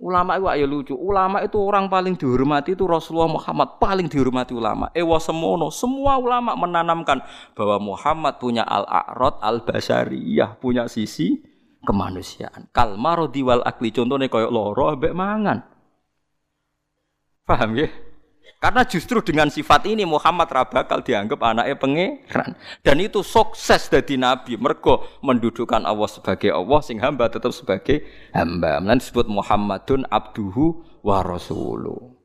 Ulama 0.00 0.40
itu 0.40 0.46
ayo 0.48 0.64
lucu. 0.64 0.94
Ulama 0.96 1.44
itu 1.44 1.60
orang 1.60 1.92
paling 1.92 2.16
dihormati 2.16 2.72
itu 2.72 2.88
Rasulullah 2.88 3.28
Muhammad 3.28 3.76
paling 3.76 4.08
dihormati 4.08 4.56
ulama. 4.56 4.88
Ewa 4.96 5.20
semono, 5.20 5.68
semua 5.68 6.16
ulama 6.16 6.56
menanamkan 6.56 7.20
bahwa 7.52 7.76
Muhammad 7.92 8.40
punya 8.40 8.64
al-a'rad 8.64 9.44
al-basariyah, 9.44 10.56
punya 10.56 10.88
sisi 10.88 11.44
kemanusiaan. 11.84 12.72
Kal 12.72 12.96
marodi 12.96 13.44
wal 13.44 13.60
akli 13.60 13.92
contohnya 13.92 14.32
kayak 14.32 14.48
loro 14.48 14.88
ambek 14.88 15.12
mangan. 15.12 15.68
Paham 17.44 17.76
ya? 17.76 17.92
Karena 18.60 18.84
justru 18.84 19.24
dengan 19.24 19.48
sifat 19.48 19.88
ini 19.88 20.04
Muhammad 20.04 20.52
rabakal 20.52 21.00
dianggap 21.00 21.40
anaknya 21.40 21.80
pangeran. 21.80 22.52
Dan 22.84 23.00
itu 23.00 23.24
sukses 23.24 23.88
dari 23.88 24.20
Nabi. 24.20 24.60
Mergo 24.60 25.08
mendudukan 25.24 25.80
Allah 25.80 26.04
sebagai 26.04 26.52
Allah, 26.52 26.80
sing 26.84 27.00
hamba 27.00 27.32
tetap 27.32 27.56
sebagai 27.56 28.04
hamba. 28.36 28.76
Nanti 28.84 29.08
disebut 29.08 29.32
Muhammadun 29.32 30.04
abduhu 30.12 30.84
wa 31.00 31.24
rasuluh. 31.24 32.20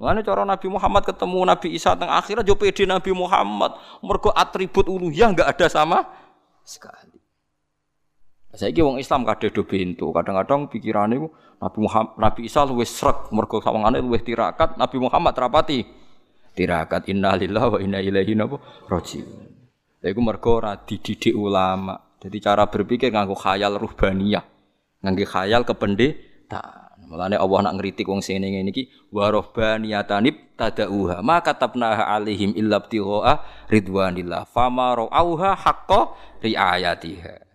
Mulane 0.00 0.24
cara 0.24 0.48
Nabi 0.48 0.72
Muhammad 0.72 1.04
ketemu 1.04 1.38
Nabi 1.44 1.68
Isa 1.76 1.92
teng 1.92 2.08
akhirat 2.08 2.48
yo 2.48 2.56
pede 2.56 2.88
Nabi 2.88 3.12
Muhammad. 3.12 3.76
Mergo 4.00 4.32
atribut 4.32 4.88
uluhiyah 4.88 5.36
enggak 5.36 5.52
ada 5.52 5.68
sama 5.68 6.08
sekali. 6.64 7.07
Saya 8.58 8.74
wong 8.82 8.98
Islam 8.98 9.22
kadhe 9.22 9.54
do 9.54 9.62
pintu, 9.62 10.10
kadang-kadang 10.10 10.66
pikirane 10.66 11.14
Nabi 11.62 11.78
Muhammad, 11.78 12.18
Nabi 12.18 12.50
Isa 12.50 12.66
luwih 12.66 12.90
srek 12.90 13.30
mergo 13.30 13.62
sawangane 13.62 14.02
luwih 14.02 14.18
tirakat, 14.18 14.74
Nabi 14.74 14.98
Muhammad 14.98 15.30
rapati 15.38 15.86
tirakat 16.58 17.06
innalillahi 17.06 17.70
wa 17.70 17.78
inna 17.78 18.02
ilaihi 18.02 18.34
rajiun. 18.90 19.30
Lha 20.02 20.06
iku 20.10 20.20
mergo 20.22 20.58
ora 20.58 20.74
dididik 20.74 21.38
ulama. 21.38 22.18
Jadi 22.18 22.42
cara 22.42 22.66
berpikir 22.66 23.14
nganggo 23.14 23.38
khayal 23.38 23.78
ruhbaniyah. 23.78 24.42
Nganggo 25.06 25.22
khayal 25.22 25.62
kependeta. 25.62 26.90
Mulane 27.08 27.40
Allah 27.40 27.58
nak 27.64 27.80
ngritik 27.80 28.04
wong 28.04 28.20
sing 28.20 28.42
ngene 28.42 28.68
iki 28.68 28.92
wa 29.14 29.32
ruhbaniyatanib 29.32 30.60
tadauha 30.60 31.24
ma 31.24 31.40
katabnaha 31.40 32.04
alaihim 32.04 32.52
illa 32.52 32.84
ibtigha 32.84 33.40
ridwanillah 33.72 34.44
fama 34.44 34.92
ra'auha 34.92 35.56
haqqa 35.56 36.12
riayatiha. 36.44 37.47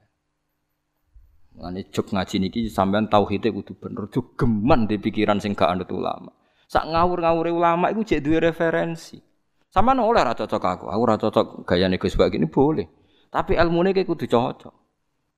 Mane 1.54 1.86
juk 1.94 2.10
ngaji 2.10 2.36
niki 2.42 2.60
sampean 2.66 3.06
tauhide 3.06 3.54
kudu 3.54 3.78
bener, 3.78 4.10
juk 4.10 4.34
geman 4.34 4.90
di 4.90 4.98
pikiran 4.98 5.38
sing 5.38 5.54
gak 5.54 5.70
anut 5.70 5.90
ulama. 5.94 6.34
Sak 6.66 6.90
ngawur-ngawure 6.90 7.54
ulama 7.54 7.94
iku 7.94 8.02
jek 8.02 8.26
duwe 8.26 8.42
referensi. 8.42 9.22
Sampean 9.70 10.02
oleh 10.02 10.26
ra 10.26 10.34
cocok 10.34 10.64
aku, 10.66 10.86
aku 10.90 11.04
ra 11.06 11.16
cocok 11.18 11.46
gayane 11.70 12.02
Gus 12.02 12.18
Bak 12.18 12.34
ini 12.34 12.50
boleh. 12.50 12.86
Tapi 13.30 13.58
ilmune 13.58 13.94
ki 13.94 14.06
kudu 14.06 14.26
cocok. 14.26 14.74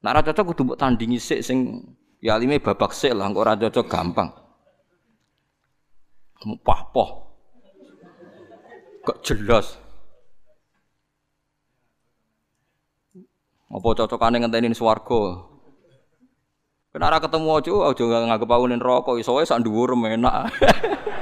Nek 0.04 0.12
ra 0.12 0.22
cocok 0.24 0.46
kudu 0.52 0.62
mbok 0.68 0.80
tandingi 0.80 1.20
sik 1.20 1.40
sing 1.44 1.84
ya 2.20 2.36
alime 2.40 2.60
babak 2.64 2.92
sik 2.96 3.16
lah, 3.16 3.28
kok 3.32 3.44
ora 3.44 3.56
cocok 3.56 3.86
gampang. 3.88 4.30
Pah-poh. 6.64 7.10
Kok 9.04 9.18
jelas. 9.24 9.80
Apa 13.72 13.88
cocokane 13.92 14.40
ngenteni 14.40 14.72
swarga? 14.76 15.55
Kena 16.96 17.12
ora 17.12 17.20
ketemu 17.20 17.60
aja, 17.60 17.74
aja 17.92 18.04
nganggep 18.08 18.48
aku 18.48 18.66
ning 18.72 18.80
rokok 18.80 19.20
wae 19.20 19.44
sak 19.44 19.60
dhuwur 19.68 20.00
enak. 20.00 20.48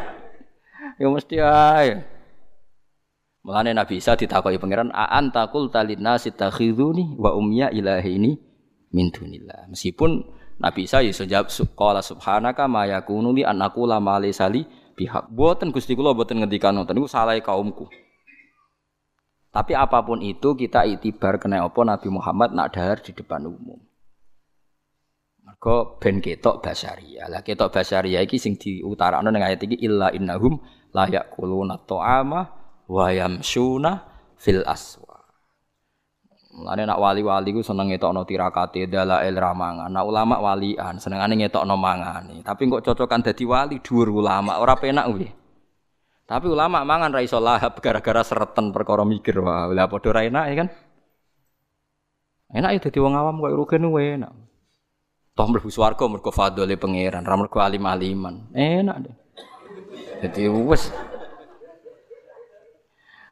ya 1.02 1.10
mesti 1.10 1.42
ae. 1.42 1.98
Mulane 3.42 3.74
Nabi 3.74 3.98
Isa 3.98 4.14
ditakoki 4.14 4.62
pangeran, 4.62 4.94
"A 4.94 5.18
anta 5.18 5.50
qul 5.50 5.74
talinnas 5.74 6.30
takhiduni 6.30 7.18
wa 7.18 7.34
ummiya 7.34 7.74
ini 7.74 8.38
min 8.94 9.10
dunillah." 9.10 9.74
Meskipun 9.74 10.22
Nabi 10.62 10.86
Isa 10.86 11.02
iso 11.02 11.26
jawab 11.26 11.50
qala 11.74 12.06
subhanaka 12.06 12.70
ma 12.70 12.86
yakunu 12.86 13.34
li 13.34 13.42
an 13.42 13.66
aqula 13.66 13.98
ma 13.98 14.22
sali 14.30 14.70
pihak. 14.94 15.34
Boten 15.34 15.74
Gusti 15.74 15.98
kula 15.98 16.14
boten 16.14 16.38
ngendikan 16.38 16.78
ngoten 16.78 17.02
niku 17.02 17.10
salah 17.10 17.34
kaumku. 17.42 17.90
Tapi 19.50 19.74
apa 19.74 20.06
pun 20.06 20.22
itu 20.22 20.54
kita 20.54 20.86
itibar 20.86 21.42
kena 21.42 21.66
apa 21.66 21.82
Nabi 21.82 22.14
Muhammad 22.14 22.54
nak 22.54 22.78
dahar 22.78 23.02
di 23.02 23.10
depan 23.10 23.50
umum. 23.50 23.82
Mergo 25.64 25.96
ben 25.96 26.20
ketok 26.20 26.60
basaria. 26.60 27.32
Lah 27.32 27.40
ketok 27.40 27.72
basaria 27.72 28.20
iki 28.20 28.36
sing 28.36 28.60
diutarakno 28.60 29.32
ning 29.32 29.48
ayat 29.48 29.64
iki 29.64 29.80
illa 29.80 30.12
innahum 30.12 30.60
la 30.92 31.08
yaquluna 31.08 31.80
ta'ama 31.88 32.42
wa 32.92 33.08
yamsuna 33.08 34.04
fil 34.36 34.60
aswa. 34.68 35.24
Mulane 36.60 36.84
nak 36.84 37.00
wali-wali 37.00 37.56
ku 37.56 37.64
seneng 37.64 37.96
ngetokno 37.96 38.28
tirakate 38.28 38.92
dalail 38.92 39.32
ramangan. 39.40 39.88
Nak 39.88 40.04
ulama 40.04 40.36
walian 40.44 41.00
senengane 41.00 41.40
ngetokno 41.40 41.80
mangane. 41.80 42.44
Tapi 42.44 42.68
kok 42.68 42.84
cocokan 42.84 43.24
dadi 43.24 43.48
wali 43.48 43.80
dhuwur 43.80 44.12
ulama 44.12 44.60
ora 44.60 44.76
penak 44.76 45.08
kuwi. 45.16 45.32
Tapi 46.28 46.46
ulama 46.52 46.84
mangan 46.84 47.16
ra 47.16 47.24
iso 47.24 47.40
lahap 47.40 47.80
gara-gara 47.80 48.20
sereten 48.20 48.76
perkara 48.76 49.08
mikir 49.08 49.40
wah. 49.40 49.72
Lah 49.72 49.88
padha 49.88 50.12
ra 50.12 50.28
enak 50.28 50.46
ya 50.52 50.56
kan. 50.60 50.68
Enak 52.52 52.72
ya 52.76 52.80
dadi 52.84 53.00
wong 53.00 53.16
awam 53.16 53.40
kok 53.40 53.56
rugen 53.56 53.88
enak. 53.88 54.52
Toh 55.34 55.50
mlebu 55.50 55.66
swarga 55.74 56.06
mergo 56.06 56.30
fadhole 56.30 56.78
pangeran, 56.78 57.26
ra 57.26 57.34
mergo 57.34 57.58
alim-aliman. 57.58 58.54
Enak 58.54 58.98
deh. 59.02 59.16
Jadi 60.22 60.46
wes. 60.46 60.94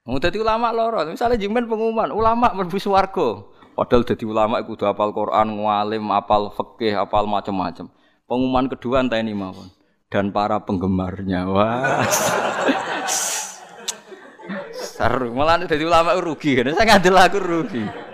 Mau 0.01 0.17
dadi 0.17 0.41
ulama 0.41 0.73
loro, 0.73 1.05
misalnya 1.05 1.37
jimen 1.37 1.69
pengumuman, 1.69 2.09
ulama 2.09 2.49
mlebu 2.57 2.81
swarga. 2.81 3.45
Padahal 3.77 4.01
dadi 4.01 4.25
ulama 4.25 4.57
iku 4.59 4.73
kudu 4.73 4.89
hafal 4.89 5.13
Quran, 5.13 5.61
ngalim, 5.61 6.09
hafal 6.09 6.49
fikih, 6.49 6.97
hafal 6.97 7.29
macam-macam. 7.29 7.93
Pengumuman 8.25 8.65
kedua 8.65 9.05
entah 9.05 9.21
ini 9.21 9.37
mawon. 9.37 9.69
Dan 10.09 10.33
para 10.33 10.57
penggemarnya. 10.59 11.47
Wah. 11.47 12.03
Seru, 14.73 15.31
malah 15.37 15.63
dadi 15.63 15.85
ulama 15.85 16.17
rugi. 16.17 16.59
Saya 16.65 16.83
ngadil 16.83 17.15
aku 17.15 17.37
rugi. 17.39 18.10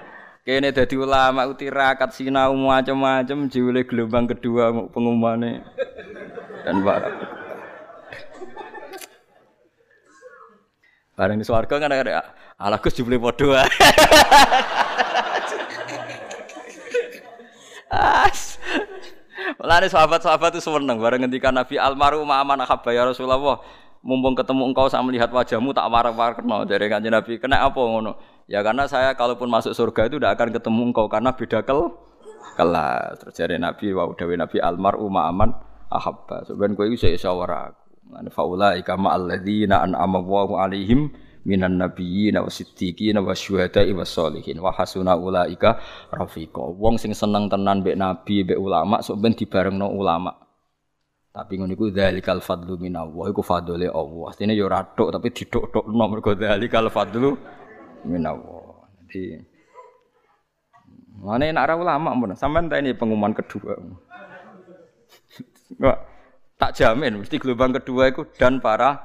Kene 0.48 0.72
dadi 0.72 0.96
ulama 0.96 1.44
utirakat 1.44 2.16
sinau 2.16 2.56
macam-macam 2.56 3.52
jiwile 3.52 3.84
gelombang 3.84 4.32
kedua 4.32 4.72
pengumumane. 4.96 5.60
Dan 6.64 6.88
para 6.88 7.12
Bareng 11.20 11.36
di 11.36 11.44
swarga 11.44 11.84
kan 11.84 11.92
ada 11.92 12.32
ala 12.56 12.80
Gus 12.80 12.96
jebule 12.96 13.20
padha. 13.20 13.68
As. 17.92 18.56
Mulane 19.60 19.92
sahabat-sahabat 19.92 20.56
itu 20.56 20.64
seneng 20.64 20.96
bareng 20.96 21.28
ngendikan 21.28 21.52
Nabi 21.52 21.76
almarhum 21.76 22.32
aman 22.32 22.64
ahabba 22.64 22.96
ya 22.96 23.04
Rasulullah. 23.04 23.60
Mumpung 24.00 24.32
ketemu 24.40 24.72
engkau 24.72 24.88
saya 24.88 25.04
melihat 25.04 25.28
wajahmu 25.28 25.76
tak 25.76 25.92
warak-warakno 25.92 26.64
dari 26.64 26.88
kanjeng 26.88 27.12
Nabi. 27.12 27.36
Kena 27.36 27.68
apa 27.68 27.84
ngono? 27.84 28.37
Ya 28.48 28.64
karena 28.64 28.88
saya 28.88 29.12
kalaupun 29.12 29.52
masuk 29.52 29.76
surga 29.76 30.08
itu 30.08 30.16
tidak 30.24 30.40
akan 30.40 30.50
ketemu 30.56 30.82
engkau 30.92 31.12
karena 31.12 31.36
beda 31.36 31.68
kel 31.68 31.92
kelas. 32.56 33.20
Terjadi 33.28 33.60
Nabi 33.60 33.92
wa 33.92 34.08
udawi 34.08 34.40
Nabi 34.40 34.58
almar 34.64 34.96
umma 34.96 35.28
aman 35.28 35.52
ahabba. 35.92 36.48
Sebenarnya 36.48 36.80
kowe 36.80 36.88
iso 36.88 37.12
iso 37.12 37.28
ora 37.28 37.72
aku. 37.72 37.84
Lan 38.08 38.32
faula 38.32 38.80
ikama 38.80 39.12
alladzina 39.12 39.84
an'ama 39.84 40.24
Allahu 40.24 40.56
alaihim 40.56 41.12
minan 41.44 41.76
nabiyyin 41.76 42.40
wa 42.40 42.48
siddiqin 42.48 43.20
wa 43.20 43.36
was 43.36 43.44
sholihin 44.08 44.64
wa 44.64 44.72
hasuna 44.72 45.20
ulaika 45.20 45.84
rafiqa. 46.16 46.72
Wong 46.72 46.96
sing 46.96 47.12
seneng 47.12 47.52
tenan 47.52 47.84
mbek 47.84 48.00
nabi 48.00 48.48
mbek 48.48 48.56
ulama 48.56 49.04
sok 49.04 49.20
ben 49.20 49.36
dibarengno 49.36 49.92
ulama. 49.92 50.32
Tapi 51.36 51.60
ngono 51.60 51.76
iku 51.76 51.92
dzalikal 51.92 52.40
fadlu 52.40 52.80
minallah 52.80 53.28
iku 53.28 53.44
fadlule 53.44 53.92
Allah. 53.92 54.24
Artine 54.32 54.56
yo 54.56 54.72
ya 54.72 54.80
ratok 54.82 55.12
tapi 55.20 55.36
didok-dokno 55.36 56.04
mergo 56.08 56.32
dzalikal 56.32 56.88
fadlu 56.88 57.36
minallah. 58.08 58.88
Jadi 59.06 59.44
mana 61.18 61.50
nak 61.50 61.76
ulama 61.76 62.14
pun 62.14 62.32
sampean 62.38 62.72
ini 62.72 62.96
pengumuman 62.96 63.36
kedua. 63.36 63.76
Enggak 65.76 65.98
tak 66.58 66.74
jamin 66.74 67.22
mesti 67.22 67.38
gelombang 67.38 67.78
kedua 67.78 68.10
itu 68.10 68.26
dan 68.40 68.58
para 68.58 68.98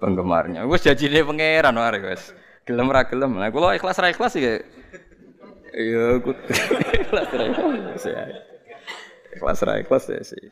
penggemarnya. 0.00 0.64
Wis 0.64 0.84
janjine 0.84 1.24
pangeran 1.24 1.76
wae 1.76 2.00
wis. 2.08 2.32
Gelem 2.66 2.88
ra 2.90 3.06
gelem. 3.06 3.36
Nah 3.36 3.52
kula 3.52 3.76
ikhlas 3.76 4.00
ra 4.00 4.10
ikhlas 4.10 4.34
ya. 4.36 4.58
Ya 5.76 6.04
ikhlas 7.04 7.28
ra 7.30 7.44
ikhlas 7.46 8.04
ya. 8.08 8.22
Ikhlas 9.36 9.58
ra 9.62 9.74
ikhlas 9.78 10.04
ya 10.08 10.20
sih. 10.24 10.44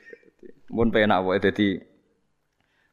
Mun 0.68 0.92
penak 0.92 1.24
wae 1.24 1.40
dadi 1.40 1.80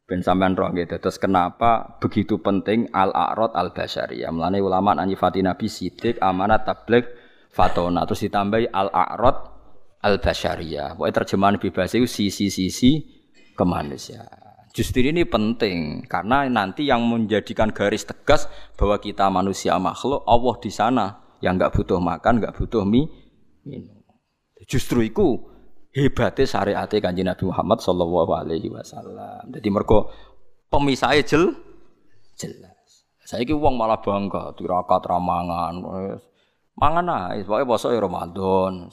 Ben 0.06 0.20
sampean 0.20 0.58
roh 0.58 0.70
gitu. 0.74 0.98
Terus 0.98 1.16
kenapa 1.16 1.98
begitu 2.02 2.42
penting 2.42 2.90
al-a'rad 2.90 3.54
al-basyariyah? 3.54 4.34
Mulane 4.34 4.58
ulama 4.58 4.98
nyifati 4.98 5.40
Nabi 5.46 5.70
sidik, 5.70 6.18
amanat, 6.18 6.66
tabligh, 6.66 7.06
fatona. 7.54 8.02
Terus 8.04 8.26
ditambahi 8.26 8.66
al-a'rad 8.74 9.36
al-basyariyah. 10.02 10.98
Pokoknya 10.98 11.14
terjemahan 11.22 11.56
bebas 11.62 11.94
itu 11.94 12.06
sisi-sisi 12.10 12.90
kemanusiaan. 13.54 14.42
Justru 14.72 15.04
ini 15.04 15.28
penting 15.28 16.08
karena 16.08 16.48
nanti 16.48 16.88
yang 16.88 17.04
menjadikan 17.04 17.68
garis 17.76 18.08
tegas 18.08 18.48
bahwa 18.80 18.96
kita 18.96 19.28
manusia 19.28 19.76
makhluk 19.76 20.24
Allah 20.24 20.54
di 20.64 20.70
sana 20.72 21.06
yang 21.44 21.60
nggak 21.60 21.76
butuh 21.76 22.00
makan, 22.00 22.40
nggak 22.40 22.56
butuh 22.56 22.80
mie, 22.88 23.04
minum. 23.68 24.00
Justru 24.64 25.04
itu 25.04 25.51
hebatnya 25.92 26.48
syariat 26.48 26.88
Kanjeng 26.88 27.28
Nabi 27.28 27.44
Muhammad 27.48 27.78
sallallahu 27.84 28.32
alaihi 28.32 28.72
wasallam. 28.72 29.44
Jadi 29.52 29.68
mergo 29.68 30.08
pemisahnya 30.72 31.22
jel 31.24 31.52
jelas. 32.36 33.08
Saya 33.22 33.44
ki 33.44 33.54
uang 33.54 33.76
malah 33.76 34.00
bangga 34.00 34.56
tirakat 34.56 35.04
ramangan. 35.04 35.78
Mangan 36.72 37.32
ae, 37.32 37.44
pokoke 37.44 37.64
poso 37.68 37.92
Ramadan. 37.92 38.88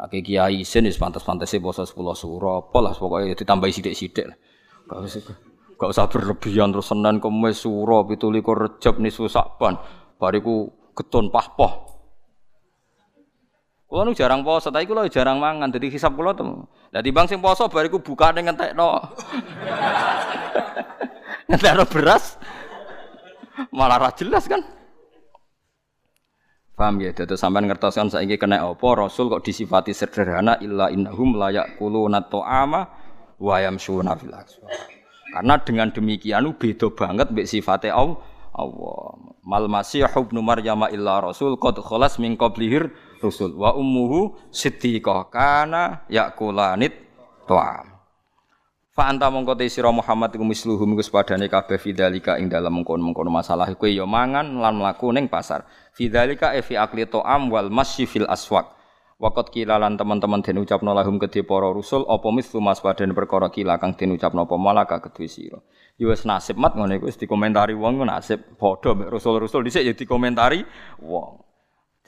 Nek 0.00 0.14
kiai 0.24 0.64
isin 0.64 0.88
wis 0.88 0.98
pantes-pantese 0.98 1.60
poso 1.60 1.86
10 1.86 1.94
suro, 2.16 2.66
apa 2.66 2.78
lah 2.82 2.92
pokoke 2.94 3.34
ditambahi 3.34 3.72
sithik-sithik. 3.74 4.26
Gak 4.90 4.98
usah 4.98 5.22
gak 5.78 5.90
usah 5.90 6.04
berlebihan 6.10 6.74
terus 6.74 6.90
Senin 6.90 7.22
Kamis 7.22 7.62
suro 7.62 8.02
17 8.04 8.42
Rejab 8.42 8.94
nisfu 8.98 9.30
Saban. 9.30 9.78
Bariku 10.18 10.70
getun 10.94 11.30
pahpoh. 11.30 11.89
Kulo 13.90 14.06
nu 14.06 14.14
jarang 14.14 14.46
poso, 14.46 14.70
tapi 14.70 14.86
kulo 14.86 15.02
jarang 15.10 15.42
mangan. 15.42 15.66
Jadi 15.74 15.90
hisap 15.90 16.14
kulo 16.14 16.30
tuh. 16.30 16.62
Jadi 16.94 17.10
bang 17.10 17.26
sing 17.26 17.42
poso 17.42 17.66
bariku 17.66 17.98
buka 17.98 18.30
dengan 18.30 18.54
ngentekno. 18.54 19.02
ngentekno 21.50 21.84
beras. 21.90 22.38
Malah 23.74 23.98
ra 23.98 24.10
jelas 24.14 24.46
kan. 24.46 24.62
Paham 26.78 27.02
ya? 27.02 27.10
Dadi 27.10 27.34
sampean 27.34 27.66
ngertos 27.66 27.98
kan 27.98 28.06
saiki 28.06 28.38
kena 28.38 28.62
apa 28.62 28.88
Rasul 28.94 29.26
kok 29.26 29.42
disifati 29.42 29.90
sederhana 29.90 30.56
illa 30.62 30.86
innahum 30.88 31.34
la 31.34 31.50
yaquluna 31.50 32.30
ta'ama 32.30 32.80
wa 33.42 33.54
yamshuna 33.58 34.14
fil 34.14 34.32
Karena 35.34 35.54
dengan 35.66 35.90
demikian 35.90 36.46
beda 36.54 36.94
banget 36.94 37.34
mbek 37.34 37.50
sifate 37.50 37.90
Allah. 37.90 38.22
Mal 39.42 39.66
masih 39.66 40.06
ibnu 40.06 40.46
Maryam 40.46 40.86
illa 40.94 41.18
rasul 41.18 41.58
qad 41.58 41.78
khalas 41.82 42.22
min 42.22 42.38
qablihir 42.38 42.94
rusul 43.20 43.54
wa 43.54 43.76
ummuhu 43.76 44.34
siddiqah 44.50 45.28
kana 45.28 46.08
yaqulanit 46.08 46.96
ta'am. 47.44 48.00
Fa 48.90 49.06
anta 49.06 49.30
mongko 49.30 49.54
te 49.54 49.70
sira 49.70 49.88
Muhammad 49.94 50.34
iku 50.34 50.42
misluhum 50.42 50.98
iku 50.98 51.02
sepadane 51.06 51.46
kabeh 51.46 51.78
fidzalika 51.78 52.36
ing 52.42 52.50
dalem 52.50 52.82
mengkono-mengkono 52.82 53.30
masalah 53.30 53.70
kowe 53.78 53.86
ya 53.86 54.02
mangan 54.02 54.58
lan 54.58 54.82
mlaku 54.82 55.14
ning 55.14 55.30
pasar. 55.30 55.62
Fidzalika 55.94 56.52
e 56.58 56.60
fi 56.60 56.74
akli 56.74 57.06
ta'am 57.06 57.48
wal 57.54 57.70
masyi 57.70 58.10
fil 58.10 58.26
aswaq. 58.26 58.66
Waqat 59.20 59.52
kilalan 59.52 60.00
teman-teman 60.00 60.40
den 60.40 60.64
ucapno 60.64 60.96
lahum 60.96 61.20
kedhe 61.20 61.44
para 61.44 61.68
rusul 61.70 62.08
apa 62.08 62.28
mislu 62.32 62.58
mas 62.58 62.80
padane 62.80 63.12
perkara 63.12 63.52
kila 63.52 63.76
kang 63.76 63.92
den 63.94 64.16
ucapno 64.16 64.48
apa 64.48 64.56
malaka 64.56 64.96
kedhe 65.06 65.28
sira. 65.28 65.60
Ya 66.00 66.08
wis 66.08 66.24
nasib 66.24 66.56
mat 66.56 66.72
ngono 66.72 66.96
iku 66.96 67.06
wis 67.06 67.20
dikomentari 67.20 67.76
wong 67.76 68.00
nasib 68.04 68.56
padha 68.56 68.96
mek 68.96 69.12
rusul-rusul 69.12 69.60
dhisik 69.64 69.84
ya 69.86 69.92
dikomentari 69.92 70.64
wong. 71.04 71.49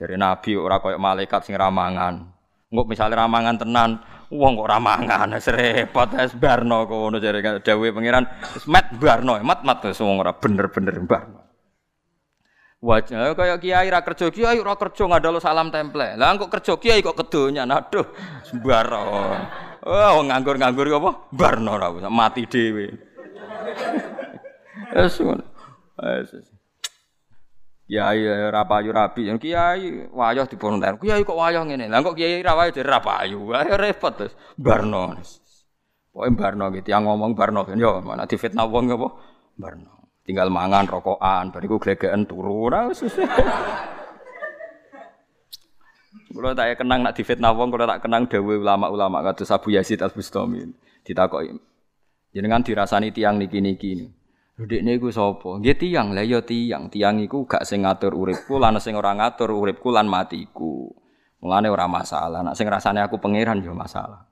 Dari 0.03 0.19
nabi 0.19 0.59
ora 0.59 0.83
koyo 0.83 0.99
malaikat 0.99 1.47
sing 1.47 1.55
ramangan. 1.55 2.27
Engko 2.75 2.83
misale 2.91 3.15
ramangan 3.15 3.55
tenan, 3.55 4.03
Wong 4.33 4.57
kok 4.57 4.65
ramangan 4.65 5.37
wis 5.37 5.45
repot 5.53 6.09
wis 6.17 6.33
barno 6.33 6.89
kono 6.89 7.21
jare 7.21 7.45
dawuhe 7.61 7.93
pangeran 7.93 8.25
wis 8.57 8.65
mat 8.65 8.89
barno 8.97 9.37
mat 9.45 9.61
mat 9.61 9.85
wis 9.85 10.01
wong 10.01 10.25
ora 10.25 10.33
bener-bener 10.33 10.97
barno. 11.05 11.45
Wajah 12.81 13.37
kaya 13.37 13.61
kiai 13.61 13.93
ra 13.93 14.01
kerja 14.01 14.33
kiai 14.33 14.57
ora 14.57 14.81
kerja 14.81 15.05
ngadalo 15.05 15.37
salam 15.37 15.69
temple. 15.69 16.17
Lah 16.17 16.33
kok 16.41 16.49
kerja 16.49 16.81
kiai 16.81 17.05
kok 17.05 17.13
kedonya 17.13 17.69
aduh 17.69 18.09
sembaro. 18.49 19.05
Oh 19.85 20.25
nganggur-nganggur 20.25 20.89
apa? 20.97 21.29
Barno 21.29 21.77
ora 21.77 21.93
mati 22.09 22.49
dhewe. 22.49 22.89
Wes 24.97 25.15
ngono. 25.21 25.45
Wes. 26.01 26.52
Kiai 27.93 28.25
ora 28.25 28.65
payu 28.65 28.89
rabi, 28.89 29.29
kiai 29.37 30.09
wayah 30.09 30.49
diponten. 30.49 30.97
Kiai 30.97 31.29
kok 31.29 31.37
wayah 31.37 31.61
ngene. 31.61 31.93
Lah 31.93 32.01
kok 32.01 32.17
kiai 32.17 32.41
ra 32.41 32.57
wayah 32.57 32.81
ra 32.81 33.05
payu. 33.05 33.53
Ayo 33.53 33.77
repot 33.77 34.17
terus. 34.17 34.33
Barno. 34.57 35.13
Pokoke 36.09 36.33
barno 36.33 36.73
gitu. 36.73 36.89
Yang 36.89 37.05
ngomong 37.05 37.37
barno 37.37 37.69
yo 37.77 38.01
mana 38.01 38.25
difitnah 38.25 38.65
wong 38.65 38.97
apa? 38.97 39.09
Barno. 39.61 40.09
Tinggal 40.25 40.49
mangan 40.49 40.89
rokokan, 40.89 41.53
bariku 41.53 41.77
glegeken 41.77 42.25
turu. 42.25 42.73
Ora 42.73 42.89
wis. 42.89 43.05
Kulo 46.33 46.57
tak 46.57 46.81
kenang 46.81 47.05
nak 47.05 47.13
difitnah 47.13 47.53
wong, 47.53 47.69
kulo 47.69 47.85
tak 47.85 48.09
kenang 48.09 48.25
dawuh 48.25 48.57
ulama-ulama 48.57 49.21
kados 49.21 49.53
Abu 49.53 49.69
Yazid 49.77 50.01
Al-Bustami. 50.01 50.65
Ditakoki. 51.05 51.61
Jenengan 52.33 52.65
dirasani 52.65 53.13
tiang 53.13 53.37
niki-niki. 53.37 54.01
Niki. 54.01 54.22
Dekne 54.69 54.99
iku 54.99 55.09
sapa? 55.09 55.59
Nggih 55.59 55.77
tiyang, 55.79 56.13
lah 56.13 56.27
ya 56.27 56.41
tiyang. 56.43 56.93
Tiyang 56.93 57.23
iku 57.23 57.47
gak 57.47 57.65
sing 57.65 57.87
ngatur 57.87 58.13
uripku 58.15 58.61
lan 58.61 58.79
sing 58.79 58.99
ora 58.99 59.17
ngatur 59.17 59.53
uripku 59.55 59.89
lan 59.91 60.11
matiku. 60.11 60.93
Mulane 61.43 61.69
ora 61.73 61.91
masalah. 61.91 62.47
Nek 62.47 62.55
sing 62.55 62.71
rasane 62.71 63.03
aku 63.03 63.19
pangeran 63.19 63.59
ya 63.65 63.75
masalah. 63.75 64.31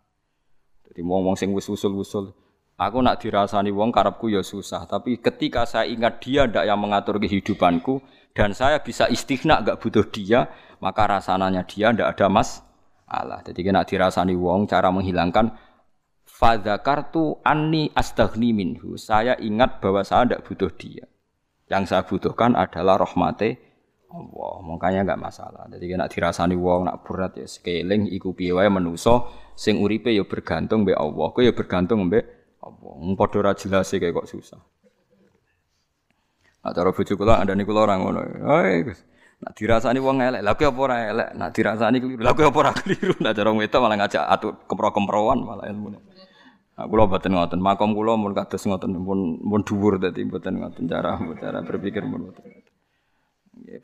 Jadi 0.91 1.07
wong-wong 1.07 1.39
sing 1.39 1.55
wis 1.55 1.71
usul-usul, 1.71 2.35
aku 2.75 2.99
nak 2.99 3.23
dirasani 3.23 3.71
wong 3.71 3.95
karepku 3.95 4.27
ya 4.27 4.43
susah, 4.43 4.83
tapi 4.91 5.23
ketika 5.23 5.63
saya 5.63 5.87
ingat 5.87 6.19
dia 6.19 6.51
ndak 6.51 6.67
yang 6.67 6.83
mengatur 6.83 7.23
kehidupanku 7.23 8.03
dan 8.35 8.51
saya 8.51 8.83
bisa 8.83 9.07
istighna 9.07 9.63
gak 9.63 9.79
butuh 9.79 10.03
dia, 10.11 10.51
maka 10.83 11.07
rasanya 11.07 11.63
dia 11.63 11.95
ndak 11.95 12.19
ada 12.19 12.27
mas 12.27 12.67
Allah. 13.07 13.39
Jadi 13.47 13.63
kena 13.63 13.87
dirasani 13.87 14.35
wong 14.35 14.67
cara 14.67 14.91
menghilangkan 14.91 15.55
Fadzakartu 16.41 17.45
anni 17.45 17.93
astaghni 17.93 18.57
minhu. 18.57 18.97
Saya 18.97 19.37
ingat 19.37 19.85
bahwa 19.85 20.01
saya 20.01 20.25
tidak 20.25 20.49
butuh 20.49 20.73
dia. 20.73 21.05
Yang 21.69 21.93
saya 21.93 22.03
butuhkan 22.09 22.57
adalah 22.57 22.97
rahmate 22.97 23.61
Allah. 24.09 24.55
Makanya 24.65 25.05
enggak 25.05 25.21
masalah. 25.21 25.69
Jadi 25.69 25.85
nak 26.01 26.09
dirasani 26.09 26.57
wong 26.57 26.89
nak 26.89 27.05
berat 27.05 27.37
ya 27.37 27.45
scaling 27.45 28.09
iku 28.09 28.33
piye 28.33 28.57
wae 28.57 28.73
manusa 28.73 29.29
sing 29.53 29.85
uripe 29.85 30.09
ya 30.17 30.25
bergantung 30.25 30.89
mbek 30.89 30.97
Allah. 30.97 31.29
Kowe 31.29 31.45
ya 31.45 31.53
bergantung 31.53 32.09
mbek 32.09 32.25
Allah. 32.65 32.93
Wong 32.97 33.21
padha 33.21 33.37
ora 33.45 33.53
jelas 33.53 33.93
kayak 33.93 34.17
kok 34.17 34.27
susah. 34.33 34.61
Nah, 36.61 36.73
cara 36.73 36.93
bojo 36.93 37.13
kula 37.21 37.37
andane 37.37 37.69
kula 37.69 37.85
ora 37.85 37.95
ngono. 38.01 38.21
Hei, 38.49 38.85
Nak 39.41 39.57
dirasani 39.57 39.97
wong 40.05 40.21
elek, 40.21 40.45
lha 40.45 40.53
apa 40.53 40.69
ora 40.77 40.97
elek? 41.09 41.29
Nak 41.33 41.51
dirasani 41.57 41.97
keliru, 41.97 42.21
lha 42.21 42.33
apa 42.37 42.59
ora 42.61 42.73
keliru? 42.77 43.17
Nak 43.25 43.33
cara 43.33 43.49
wedok 43.57 43.81
malah 43.81 43.97
ngajak 44.05 44.25
atu 44.29 44.49
kempro-kemproan 44.69 45.39
malah 45.41 45.65
ilmune. 45.65 45.97
Nah, 46.81 46.89
kula 46.89 47.05
boten 47.05 47.37
ngoten, 47.37 47.61
makom 47.61 47.93
kula 47.93 48.17
mun 48.17 48.33
kados 48.33 48.65
ngoten 48.65 49.05
pun 49.05 49.37
pun 49.37 49.61
dhuwur 49.61 50.01
dadi 50.01 50.25
boten 50.25 50.65
ngoten 50.65 50.89
cara 50.89 51.21
cara 51.37 51.61
berpikir 51.61 52.01
pun 52.09 52.33
boten. 52.33 52.49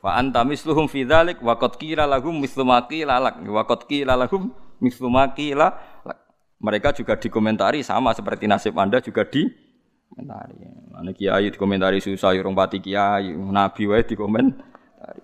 Fa 0.01 0.17
anta 0.17 0.41
misluhum 0.41 0.89
fi 0.89 1.05
dzalik 1.05 1.37
wa 1.45 1.61
qad 1.61 1.77
qila 1.77 2.09
lahum 2.09 2.41
mislu 2.41 2.65
ma 2.65 2.81
qila 2.89 3.21
lak 3.21 3.45
wa 3.45 3.61
qad 3.69 3.85
qila 3.85 4.17
lahum 4.17 4.49
mislu 4.81 5.13
ma 5.13 5.29
qila 5.29 5.77
Mereka 6.57 6.89
juga 6.97 7.13
dikomentari 7.21 7.85
sama 7.85 8.17
seperti 8.17 8.49
nasib 8.49 8.73
Anda 8.81 8.97
juga 8.97 9.29
di 9.29 9.45
komentari. 10.09 10.57
Mana 10.89 11.13
kiai 11.13 11.53
dikomentari 11.53 12.01
susah 12.01 12.33
urung 12.33 12.57
pati 12.57 12.81
kiai, 12.81 13.29
nabi 13.29 13.85
wae 13.85 14.01
dikomentari. 14.01 14.65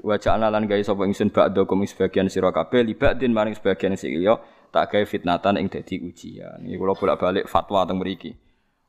Wa 0.05 0.21
ja'alna 0.21 0.53
lan 0.53 0.69
gawe 0.69 0.77
sapa 0.85 1.09
ingsun 1.09 1.33
ba'da 1.33 1.65
kum 1.65 1.81
sebagian 1.89 2.29
sira 2.29 2.53
kabeh 2.53 2.85
libadin 2.85 3.33
maring 3.33 3.57
sebagian 3.57 3.97
sing 3.97 4.13
liya 4.21 4.37
tak 4.73 4.89
gawe 4.89 5.05
fitnatan 5.05 5.61
ing 5.61 5.69
dadi 5.69 6.01
ujian. 6.01 6.65
Iki 6.65 6.81
kula 6.81 6.97
bolak-balik 6.97 7.45
fatwa 7.45 7.85
teng 7.85 8.01
mriki. 8.01 8.33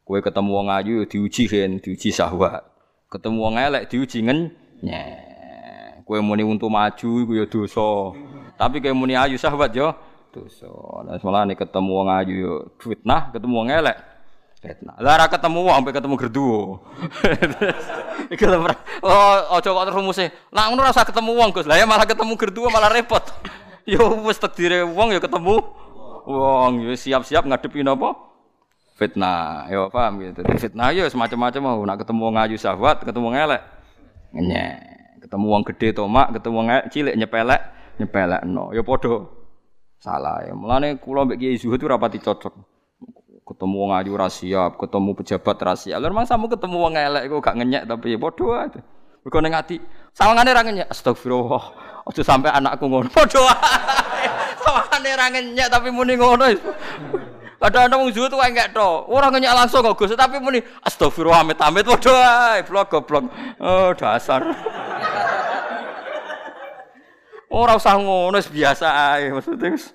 Kowe 0.01 0.16
ketemu 0.24 0.51
wong 0.56 0.69
ayu 0.73 1.05
diuji 1.05 1.44
kan, 1.44 1.77
diuji 1.77 2.09
syahwat. 2.09 2.65
Ketemu 3.12 3.36
wong 3.36 3.55
elek 3.61 3.93
diuji 3.93 4.24
ngenyek. 4.24 6.05
Kowe 6.09 6.19
muni 6.24 6.40
untuk 6.40 6.73
maju 6.73 7.11
iku 7.20 7.32
ya 7.36 7.44
dosa. 7.44 8.16
Tapi 8.56 8.81
kowe 8.81 8.97
muni 8.97 9.12
ayu 9.12 9.36
syahwat 9.36 9.77
yo 9.77 9.93
dosa. 10.32 10.73
Lah 11.05 11.20
malah 11.20 11.44
nek 11.44 11.61
ketemu 11.61 11.90
wong 11.93 12.09
ayu 12.09 12.65
fitnah, 12.81 13.28
ketemu 13.28 13.52
wong 13.52 13.69
elek 13.69 13.97
fitnah. 14.65 14.97
Lah 14.97 15.20
ora 15.20 15.28
ketemu 15.28 15.59
wong 15.69 15.74
sampai 15.85 15.93
ketemu 15.93 16.15
gerduwo. 16.16 16.61
Iki 18.32 18.44
lho. 18.48 18.56
Oh, 19.05 19.36
aja 19.61 19.69
kok 19.69 19.85
terus 19.85 19.97
rumuse. 20.01 20.32
Lah 20.48 20.73
ngono 20.73 20.81
ora 20.81 20.97
usah 20.97 21.05
ketemu 21.05 21.31
wong, 21.36 21.48
Gus. 21.52 21.69
Lah 21.69 21.77
ya 21.77 21.85
malah 21.85 22.09
ketemu 22.09 22.32
gerduwo 22.40 22.73
malah 22.73 22.89
repot. 22.89 23.20
Yo 23.85 24.24
wis 24.24 24.40
takdire 24.40 24.81
wong 24.85 25.12
ya 25.12 25.20
ketemu 25.20 25.61
wong 26.24 26.89
ya 26.89 26.97
siap-siap 26.97 27.44
ngadepi 27.44 27.85
napa? 27.85 28.16
Fitnah. 28.97 29.69
Yo 29.69 29.93
paham 29.93 30.24
gitu. 30.24 30.40
Fitnah 30.56 30.89
yo 30.97 31.05
semacam-macam 31.11 31.61
mau 31.61 31.82
nak 31.85 32.01
ketemu 32.01 32.20
wong 32.24 32.36
ayu 32.40 32.56
sahabat, 32.56 33.05
ketemu 33.05 33.28
wong 33.28 33.36
elek. 33.36 33.62
Ketemu 35.20 35.47
wong 35.51 35.62
gede 35.69 35.89
tomak, 35.97 36.32
ketemu 36.32 36.55
wong 36.65 36.69
cilik 36.89 37.15
nyepelek, 37.16 37.61
nyepelekno. 38.01 38.73
Yo 38.73 38.81
padha 38.86 39.28
salah 40.01 40.44
ya. 40.44 40.56
Mulane 40.56 40.97
kula 40.97 41.28
mbek 41.28 41.40
Kiai 41.44 41.61
Zuhud 41.61 41.77
itu 41.77 41.85
rapati 41.85 42.20
cocok. 42.20 42.55
Ketemu 43.44 43.77
wong 43.77 43.93
ayu 43.93 44.16
ra 44.16 44.32
siap, 44.32 44.81
ketemu 44.81 45.12
pejabat 45.12 45.56
ra 45.61 45.77
siap. 45.77 46.01
Lha 46.01 46.09
memang 46.09 46.24
samu 46.24 46.48
ketemu 46.48 46.77
wong 46.81 46.97
elek 46.97 47.28
kok 47.28 47.40
gak 47.44 47.56
ngenyek 47.61 47.85
tapi 47.85 48.16
ya 48.16 48.19
padha 48.20 48.47
ae. 48.65 48.81
Mergo 49.24 49.40
ning 49.40 49.56
ati 49.56 49.80
sawangane 50.12 50.52
ra. 50.52 50.62
Astagfirullah. 50.92 51.64
Ojo 52.05 52.20
sampai 52.20 52.52
anakku 52.52 52.84
ngono. 52.84 53.09
Padha 53.09 53.40
wae. 53.40 54.28
Sawangane 54.64 55.10
ra 55.16 55.32
tapi 55.72 55.88
muni 55.88 56.20
ngono. 56.20 56.44
Kadang-kadang 57.56 58.05
wong 58.05 58.12
zuhud 58.12 58.36
wae 58.36 58.52
enggak 58.52 58.76
to. 58.76 59.09
Ora 59.09 59.32
langsung 59.32 59.80
kok 59.80 59.96
Gus, 59.96 60.12
tapi 60.12 60.36
muni 60.36 60.60
astagfirullah 60.84 61.40
amit-amit 61.40 61.88
padha 61.88 62.12
wae. 62.12 62.60
Blok 62.68 62.92
goblok. 62.92 63.24
Oh, 63.56 63.96
dasar. 63.96 64.44
Ora 67.55 67.78
usah 67.78 67.96
ngono 67.96 68.36
biasa 68.36 69.16
ae 69.16 69.32
maksudnya 69.32 69.72
wis. 69.72 69.94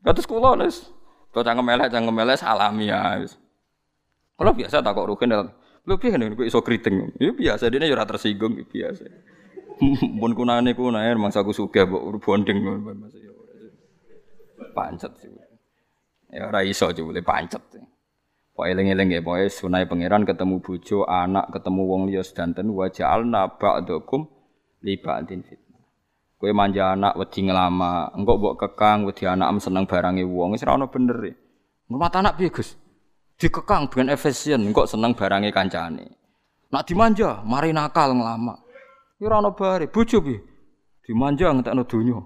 Kados 0.00 0.22
kula 0.22 0.54
wis 0.62 0.86
To 1.34 1.42
cangkem 1.42 1.68
elek 1.74 1.90
cangkem 1.90 2.14
elek 2.22 2.38
salami 2.38 2.88
ya. 2.88 3.18
Kalau 4.38 4.52
biasa 4.54 4.80
tak 4.80 4.94
kok 4.94 5.08
Lho 5.82 5.98
piye 5.98 6.14
ngene 6.14 6.38
kok 6.38 6.46
iso 6.46 6.62
kriting. 6.62 7.18
Ya 7.18 7.34
biasa 7.34 7.66
dene 7.66 7.90
ya 7.90 7.94
ora 7.98 8.06
tersinggung 8.06 8.54
ya 8.54 8.64
biasa. 8.66 9.02
Mun 10.20 10.32
kunane 10.38 10.78
kunae 10.78 11.10
mangsa 11.18 11.42
aku 11.42 11.50
sugih 11.50 11.90
mbok 11.90 12.22
bonding 12.22 12.62
pancet 14.70 15.12
sih. 15.18 15.30
Ya 16.30 16.46
ora 16.46 16.62
iso 16.62 16.86
jebule 16.94 17.20
pancet. 17.26 17.60
Pokoke 18.52 18.68
eling-eling 18.68 19.16
ya, 19.16 19.20
pokoke 19.24 19.48
sunai 19.48 19.88
pangeran 19.88 20.28
ketemu 20.28 20.60
bojo, 20.60 21.08
anak, 21.08 21.48
ketemu 21.56 21.82
wong 21.88 22.02
liya 22.12 22.20
sedanten 22.20 22.68
wa 22.68 22.84
ja'alna 22.84 23.56
ba'dakum 23.56 24.28
li 24.84 25.00
ba'din 25.00 25.40
fitnah. 25.40 25.80
Kowe 26.36 26.52
manja 26.52 26.92
anak 26.92 27.16
wedi 27.16 27.48
ngelama, 27.48 28.12
engko 28.12 28.32
mbok 28.36 28.54
kekang 28.60 29.08
wedi 29.08 29.24
anak 29.24 29.56
seneng 29.56 29.88
barange 29.88 30.28
wong, 30.28 30.52
wis 30.52 30.68
ora 30.68 30.76
ono 30.76 30.92
bener 30.92 31.18
e. 31.24 31.32
Rumah 31.88 32.12
anak 32.12 32.36
piye? 32.36 32.52
Dikekang 33.42 33.90
dengan 33.90 34.14
efisien 34.14 34.62
kok 34.70 34.86
seneng 34.86 35.18
barangnya 35.18 35.50
kancane. 35.50 36.06
Nak 36.70 36.86
dimanja, 36.86 37.42
mari 37.42 37.74
nakal 37.74 38.14
ngelama. 38.14 38.54
Ya 39.18 39.26
ora 39.26 39.42
ono 39.42 39.50
bare, 39.50 39.90
bojo 39.90 40.22
piye? 40.22 40.38
Dimanja 41.02 41.50
ngentekno 41.50 41.82
donya. 41.82 42.22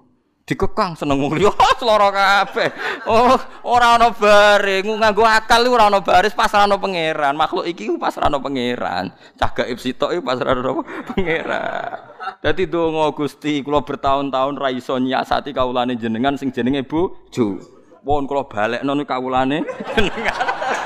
Dikekang 0.47 0.95
seneng 0.95 1.19
wong 1.19 1.35
liya, 1.35 1.51
seloro 1.81 2.13
kabeh. 2.13 2.69
Oh, 3.09 3.35
ora 3.65 3.97
ono 3.97 4.13
bare, 4.13 4.85
nganggo 4.85 5.25
akal 5.25 5.65
ora 5.67 5.89
ono 5.89 6.05
baris 6.05 6.37
pasrahno 6.37 6.77
pangeran. 6.77 7.33
Makhluk 7.33 7.65
iki 7.65 7.89
pasrahno 7.97 8.37
pangeran. 8.39 9.11
Cah 9.35 9.51
gaib 9.57 9.81
sitok 9.81 10.15
iki 10.15 10.21
pasrahno 10.23 10.85
pangeran. 11.11 11.97
Dadi 12.45 12.69
donga 12.69 13.11
Gusti, 13.11 13.65
kula 13.65 13.81
bertahun-tahun 13.83 14.55
ra 14.55 14.69
iso 14.69 14.95
nyiasati 15.01 15.51
kawulane 15.51 15.97
jenengan 15.97 16.37
sing 16.37 16.53
jenenge 16.53 16.85
bojo. 16.87 17.59
Pun 18.05 18.23
kula 18.23 18.47
balekno 18.47 18.95
niku 18.95 19.11
kawulane 19.11 19.67
jenengan 19.91 20.76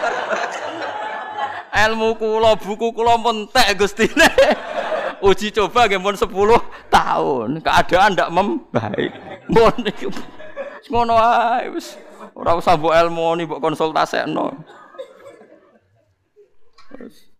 ilmu 1.72 2.20
kula, 2.20 2.60
buku 2.60 2.92
kula 2.92 3.16
mentek 3.16 3.80
Gustine. 3.80 4.28
Uji 5.28 5.54
coba 5.54 5.86
nggih 5.86 6.02
mun 6.02 6.18
10 6.18 6.28
tahun. 6.90 7.50
Keadaan 7.62 8.18
ndak 8.18 8.30
membaik. 8.34 9.12
Mun 9.48 9.76
iki 9.86 10.10
ngono 10.90 11.14
ae 11.14 11.70
wis 11.70 11.94
ora 12.34 12.58
usah 12.58 12.74
mbok 12.74 12.90
ilmu 12.90 13.38
ni 13.38 13.46
mbok 13.46 13.62
konsultasekno. 13.62 14.50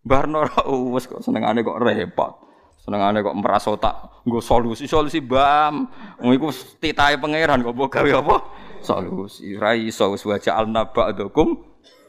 Barno 0.06 0.46
wis 0.94 1.10
kok 1.10 1.26
senengane 1.26 1.66
kok 1.66 1.82
repot. 1.82 2.32
Senengane 2.78 3.18
kok 3.18 3.34
merasa 3.34 3.74
tak 3.82 4.22
nggo 4.22 4.38
solusi 4.38 4.86
solusi 4.86 5.18
bam. 5.18 5.90
Iku 6.22 6.54
titahe 6.78 7.18
pangeran 7.18 7.66
kok 7.66 7.74
mbok 7.74 7.98
gawe 7.98 8.10
apa? 8.22 8.36
Solusi. 8.78 9.58
Ra 9.58 9.74
iso 9.74 10.14
wis 10.14 10.22
wajah 10.22 10.62
al-naba'dukum 10.62 11.58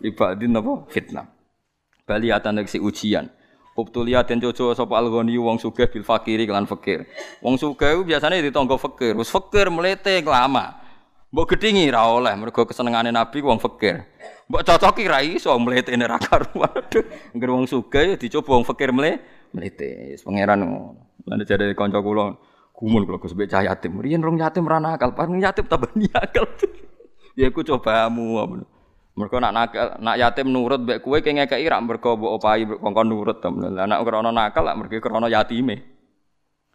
ibadin 0.06 0.54
apa 0.54 0.74
fitnah. 0.94 1.33
Baliatan 2.04 2.60
si 2.68 2.84
ujian. 2.84 3.32
Ubtulia 3.80 4.22
den 4.28 4.44
coco 4.44 4.76
sapa 4.76 5.00
alghani 5.00 5.40
wong 5.40 5.58
sugih 5.58 5.88
bil 5.90 6.04
fakiri 6.04 6.46
kelan 6.46 6.68
fakir. 6.68 7.08
Wong 7.42 7.56
sugih 7.58 7.96
ku 7.98 8.04
biasane 8.04 8.44
ditangga 8.44 8.78
fakir. 8.78 9.16
Wis 9.16 9.32
fakir 9.32 9.72
mlete 9.72 10.20
lama. 10.22 10.78
Mbok 11.34 11.56
gedhingi 11.56 11.90
ra 11.90 12.06
oleh 12.06 12.36
mergo 12.38 12.68
kesenengane 12.70 13.10
Nabi 13.10 13.42
wong 13.42 13.58
fakir. 13.58 14.06
Mbok 14.52 14.62
cocoki 14.62 15.08
ra 15.10 15.24
iso 15.24 15.56
mletene 15.58 16.06
ra 16.06 16.20
karuan. 16.20 16.86
Ngger 17.34 17.50
wong 17.50 17.66
sugih 17.66 18.20
dicoba 18.20 18.62
wong 18.62 18.68
fakir 18.68 18.92
mle 18.94 19.24
mlete. 19.56 20.14
Wis 20.14 20.22
pangeran 20.22 20.60
ngono. 20.60 21.08
Lan 21.24 21.40
jare 21.48 21.72
kanca 21.74 22.04
kula 22.04 22.36
gumun 22.76 23.08
kula 23.08 23.18
Gus 23.18 23.34
cah 23.48 23.64
yatim. 23.64 24.04
Riyen 24.04 24.22
rong 24.22 24.38
yatim 24.38 24.68
ra 24.68 24.78
nakal, 24.78 25.16
pan 25.16 25.34
yatim 25.40 25.66
tambah 25.66 25.96
nakal. 25.98 26.46
ya 27.34 27.48
aku 27.50 27.64
cobamu. 27.64 28.68
Mereka 29.14 29.38
nak 29.38 29.54
nakal, 29.54 29.88
nak 30.02 30.18
yatim 30.18 30.50
nurut 30.50 30.82
mbek 30.82 31.06
kowe 31.06 31.22
ki 31.22 31.38
ngekeki 31.38 31.70
rak 31.70 31.86
mergo 31.86 32.18
mbok 32.18 32.42
opahi 32.42 32.66
kongkon 32.66 33.06
nurut 33.06 33.38
to. 33.46 33.54
Lah 33.54 33.86
nak 33.86 34.02
krana 34.02 34.34
nakal 34.34 34.66
lak 34.66 34.74
mergo 34.74 34.98
krana 34.98 35.30
yatime. 35.30 35.86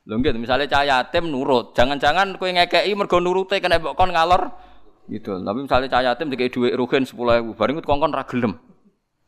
Lho 0.06 0.22
nggih 0.22 0.38
misale 0.38 0.70
cah 0.70 0.86
yatim 0.86 1.34
nurut, 1.34 1.74
jangan-jangan 1.74 2.38
kowe 2.38 2.46
ngekeki 2.46 2.94
mergo 2.94 3.18
nurute 3.18 3.58
kena 3.58 3.82
mbok 3.82 3.98
kon 3.98 4.14
ngalor 4.14 4.54
gitu. 5.10 5.34
Tapi 5.34 5.58
misalnya 5.66 5.90
cah 5.90 6.02
yatim 6.14 6.30
dikei 6.30 6.46
dhuwit 6.46 6.78
rugen 6.78 7.02
10.000, 7.02 7.58
bareng 7.58 7.82
kongkon 7.82 8.14
ra 8.14 8.22
gelem. 8.22 8.54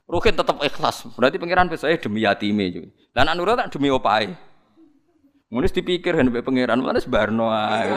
Rugen 0.06 0.34
tetep 0.38 0.56
ikhlas. 0.62 1.10
Berarti 1.18 1.42
pangeran 1.42 1.66
besok 1.66 1.90
demi 1.90 2.22
yatime 2.22 2.70
juga. 2.70 2.88
Lah 3.18 3.26
nak 3.26 3.34
nurut 3.42 3.58
tak 3.58 3.74
demi 3.74 3.90
opahe. 3.90 4.30
Ngono 5.50 5.66
dipikir 5.66 6.14
kan 6.14 6.30
mbek 6.30 6.46
pangeran, 6.46 6.78
wis 6.78 7.10
barno 7.10 7.50
ae. 7.50 7.90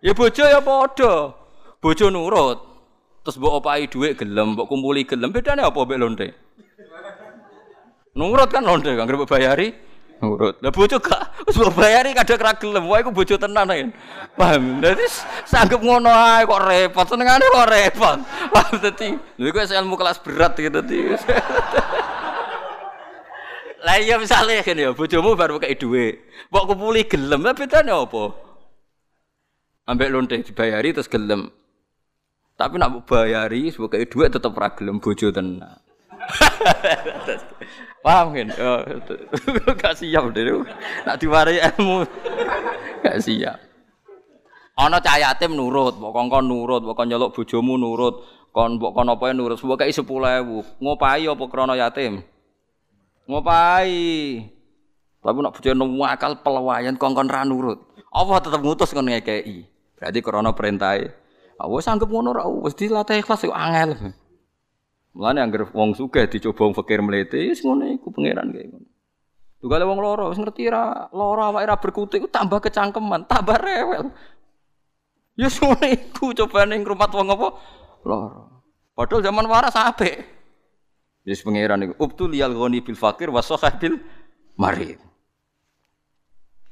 Ya 0.00 0.16
bojo 0.16 0.44
ya 0.48 0.64
padha. 0.64 1.36
Bojo 1.76 2.08
nurut. 2.08 2.71
Terus 3.22 3.38
mbok 3.38 3.62
opahi 3.62 3.86
dhuwit 3.86 4.18
gelem, 4.18 4.58
mbok 4.58 4.66
kumpuli 4.66 5.06
gelem, 5.06 5.30
bedane 5.30 5.62
apa 5.62 5.78
mbek 5.78 5.98
lonte? 5.98 6.28
Nurut 8.18 8.50
kan 8.50 8.66
lonte 8.66 8.90
kan 8.90 9.06
mbok 9.06 9.30
bayari 9.30 9.70
nurut. 10.18 10.58
Lah 10.58 10.74
bojo 10.74 10.98
gak 10.98 11.46
wis 11.46 11.54
mbok 11.54 11.70
bayari 11.78 12.18
kadang 12.18 12.42
ra 12.42 12.52
gelem, 12.58 12.82
wae 12.90 12.98
iku 12.98 13.14
bojo 13.14 13.38
tenan 13.38 13.70
kan. 13.70 13.94
Paham? 14.34 14.82
Dadi 14.82 15.06
sanggup 15.46 15.86
ngono 15.86 16.10
ae 16.10 16.42
kok 16.42 16.62
repot, 16.66 17.06
senengane 17.06 17.46
kok 17.46 17.68
repot. 17.70 18.18
Paham 18.50 18.74
dadi. 18.82 19.08
Lha 19.38 19.46
iku 19.46 19.58
ilmu 19.70 19.94
kelas 19.94 20.18
berat 20.18 20.58
gitu 20.58 20.82
dadi. 20.82 20.98
Lah 23.82 23.98
iya 23.98 24.18
misale 24.18 24.62
kan 24.66 24.78
ya 24.78 24.90
bojomu 24.90 25.38
baru 25.38 25.62
kei 25.62 25.78
dhuwit. 25.78 26.26
Mbok 26.50 26.74
kumpuli 26.74 27.06
gelem, 27.06 27.46
bedane 27.54 27.94
apa? 27.94 28.34
Ambek 29.86 30.10
lonte 30.10 30.42
dibayari 30.42 30.90
terus 30.90 31.06
gelem. 31.06 31.61
Tapi 32.56 32.74
nak 32.76 33.08
bayari 33.08 33.72
sebagai 33.72 34.04
duit 34.06 34.28
tetap 34.28 34.52
ragilem 34.54 35.00
bojo 35.00 35.32
tenan. 35.32 35.80
Paham 38.04 38.34
kan? 38.34 38.48
Gak 39.80 39.94
siap 39.98 40.30
deh. 40.34 40.62
Nak 41.06 41.16
diwarai 41.18 41.58
ilmu. 41.74 42.06
Gak 43.04 43.18
siap. 43.22 43.58
Ana 44.72 44.98
cah 45.04 45.20
yatim 45.20 45.52
nurut, 45.52 46.00
mbok 46.00 46.16
kongkon 46.16 46.48
nurut, 46.48 46.80
mbok 46.80 47.04
nyeluk 47.04 47.36
bojomu 47.36 47.76
nurut, 47.76 48.24
kon 48.56 48.80
mbok 48.80 48.96
kon 48.96 49.12
apa 49.12 49.30
nurut, 49.36 49.60
mbok 49.60 49.84
kei 49.84 49.92
10.000. 49.92 50.08
Ngopahi 50.80 51.28
apa 51.28 51.44
krana 51.46 51.74
yatim? 51.76 52.24
Ngopahi. 53.28 54.02
Tapi 55.22 55.38
nak 55.38 55.54
bojone 55.54 55.84
akal 56.08 56.32
pelawayan 56.40 56.96
kongkon 56.98 57.28
ra 57.30 57.44
nurut. 57.44 57.78
Apa 58.10 58.42
tetep 58.42 58.64
ngutus 58.64 58.90
kon 58.90 59.06
ngekeki? 59.06 59.68
Berarti 60.00 60.18
krana 60.24 60.50
perintahe 60.50 61.21
Wes 61.70 61.86
anggap 61.86 62.10
ngono 62.10 62.34
ra 62.34 62.44
wis 62.48 62.74
dilatih 62.74 63.22
ikhlas 63.22 63.46
kok 63.46 63.54
angel. 63.54 64.14
Mulane 65.14 65.38
anggere 65.44 65.68
wong 65.70 65.94
sugih 65.94 66.26
dicoba 66.26 66.66
wong 66.66 66.74
fakir 66.74 66.98
mlete 67.04 67.38
wis 67.38 67.62
ngono 67.62 67.86
iku 67.86 68.10
pangeran 68.10 68.50
kaya 68.50 68.66
ngono. 68.66 68.88
Tugale 69.62 69.84
wong 69.86 69.98
loro 70.02 70.34
wis 70.34 70.42
ngerti 70.42 70.66
ra 70.66 71.06
lara 71.14 71.54
awake 71.54 71.66
ra 71.70 71.76
berkutik 71.78 72.18
iku 72.24 72.28
tambah 72.32 72.58
kecangkeman, 72.58 73.30
tambah 73.30 73.54
rewel. 73.62 74.10
Ya 75.38 75.46
ngono 75.46 75.86
iku 75.86 76.34
cobane 76.34 76.74
ngrumat 76.82 77.10
wong 77.14 77.28
apa? 77.30 77.48
Lara. 78.02 78.42
Padahal 78.98 79.22
zaman 79.22 79.46
waras 79.46 79.78
apik. 79.78 80.18
Wis 81.22 81.46
pangeran 81.46 81.86
iku 81.86 81.94
ubtul 82.02 82.34
liyal 82.34 82.58
ghani 82.58 82.82
bil 82.82 82.98
fakir 82.98 83.30
wa 83.30 83.38
bil 83.78 84.02
marid. 84.58 84.98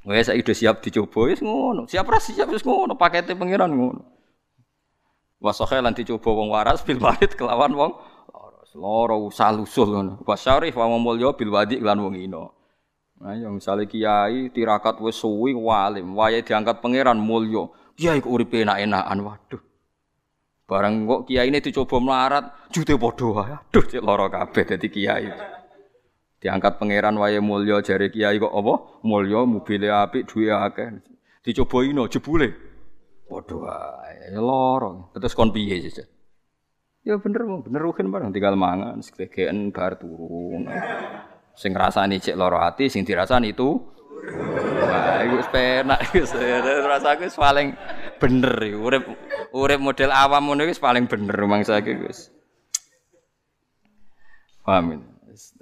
Wes 0.03 0.27
saiki 0.27 0.51
siap 0.51 0.83
dicoba 0.83 1.31
wis 1.31 1.39
ngono. 1.39 1.87
Siap 1.87 2.09
ra 2.11 2.19
siap 2.19 2.51
wis 2.51 2.67
ngono, 2.67 2.99
pakete 2.99 3.39
pangeran 3.39 3.71
ngono. 3.71 4.20
Wasohe 5.41 5.81
lan 5.81 5.97
dicoba 5.97 6.37
wong 6.37 6.53
waras 6.53 6.85
bil 6.85 7.01
walid 7.01 7.33
kelawan 7.33 7.73
wong. 7.73 7.93
Loro 8.77 9.27
usah 9.27 9.51
lusul 9.51 9.91
ngono. 9.91 10.23
Wasyarif 10.23 10.79
wa 10.79 10.87
mulya 10.95 11.35
bil 11.35 11.51
wadi 11.51 11.83
lan 11.83 11.99
wong 11.99 12.15
ino. 12.15 12.55
Nah, 13.21 13.37
yang 13.37 13.59
misalnya 13.59 13.85
kiai 13.85 14.49
tirakat 14.49 14.97
wis 15.03 15.19
suwi 15.19 15.53
walim, 15.53 16.17
wayahe 16.17 16.47
diangkat 16.47 16.79
pangeran 16.79 17.19
mulya. 17.19 17.69
Kiai 17.99 18.23
kok 18.23 18.31
uripe 18.31 18.63
enak-enakan. 18.63 19.19
Waduh. 19.27 19.63
Barang 20.65 21.05
kok 21.05 21.21
kiai 21.27 21.51
ini 21.51 21.59
dicoba 21.59 21.99
melarat, 21.99 22.45
jute 22.71 22.95
wae. 22.97 23.53
Aduh, 23.59 23.85
cek 23.91 24.01
lara 24.01 24.31
kabeh 24.31 24.65
dadi 24.65 24.89
kiai. 24.89 25.29
Diangkat 26.41 26.79
pangeran 26.79 27.19
wayahe 27.19 27.43
mulya 27.43 27.83
jare 27.83 28.09
kiai 28.09 28.39
kok 28.39 28.55
apa? 28.55 29.03
Mulya 29.03 29.45
mobile 29.45 29.89
apik, 29.91 30.31
duwe 30.31 30.49
akeh. 30.49 31.03
Dicoba 31.43 31.85
ino 31.85 32.07
jebule. 32.07 32.70
Padha 33.31 33.55
wae 33.63 34.35
lara. 34.35 34.93
Terus 35.15 35.39
kon 35.39 35.55
piye 35.55 35.79
sih? 35.87 36.03
Ya 37.07 37.17
bener 37.17 37.47
bener 37.47 37.81
rugen 37.81 38.11
barang 38.11 38.35
tinggal 38.35 38.59
mangan 38.59 38.99
segegen 39.01 39.71
bar 39.71 39.97
turun. 39.97 40.67
Sing 41.55 41.71
ngrasani 41.71 42.19
cek 42.19 42.35
lara 42.35 42.67
ati, 42.67 42.91
sing 42.91 43.07
dirasani 43.07 43.55
itu 43.55 43.79
Wah, 44.21 45.25
iku 45.25 45.37
penak 45.49 45.99
iku 46.13 46.23
rasaku 46.85 47.25
wis 47.25 47.37
paling 47.41 47.73
bener 48.21 48.53
iku. 48.61 48.79
Urip 48.85 49.05
urip 49.57 49.81
model 49.81 50.11
awam 50.13 50.51
ngono 50.51 50.69
wis 50.69 50.77
paling 50.77 51.09
bener 51.09 51.37
mangsa 51.49 51.81
iki 51.81 51.97
wis. 51.97 52.29
Amin. 54.69 55.03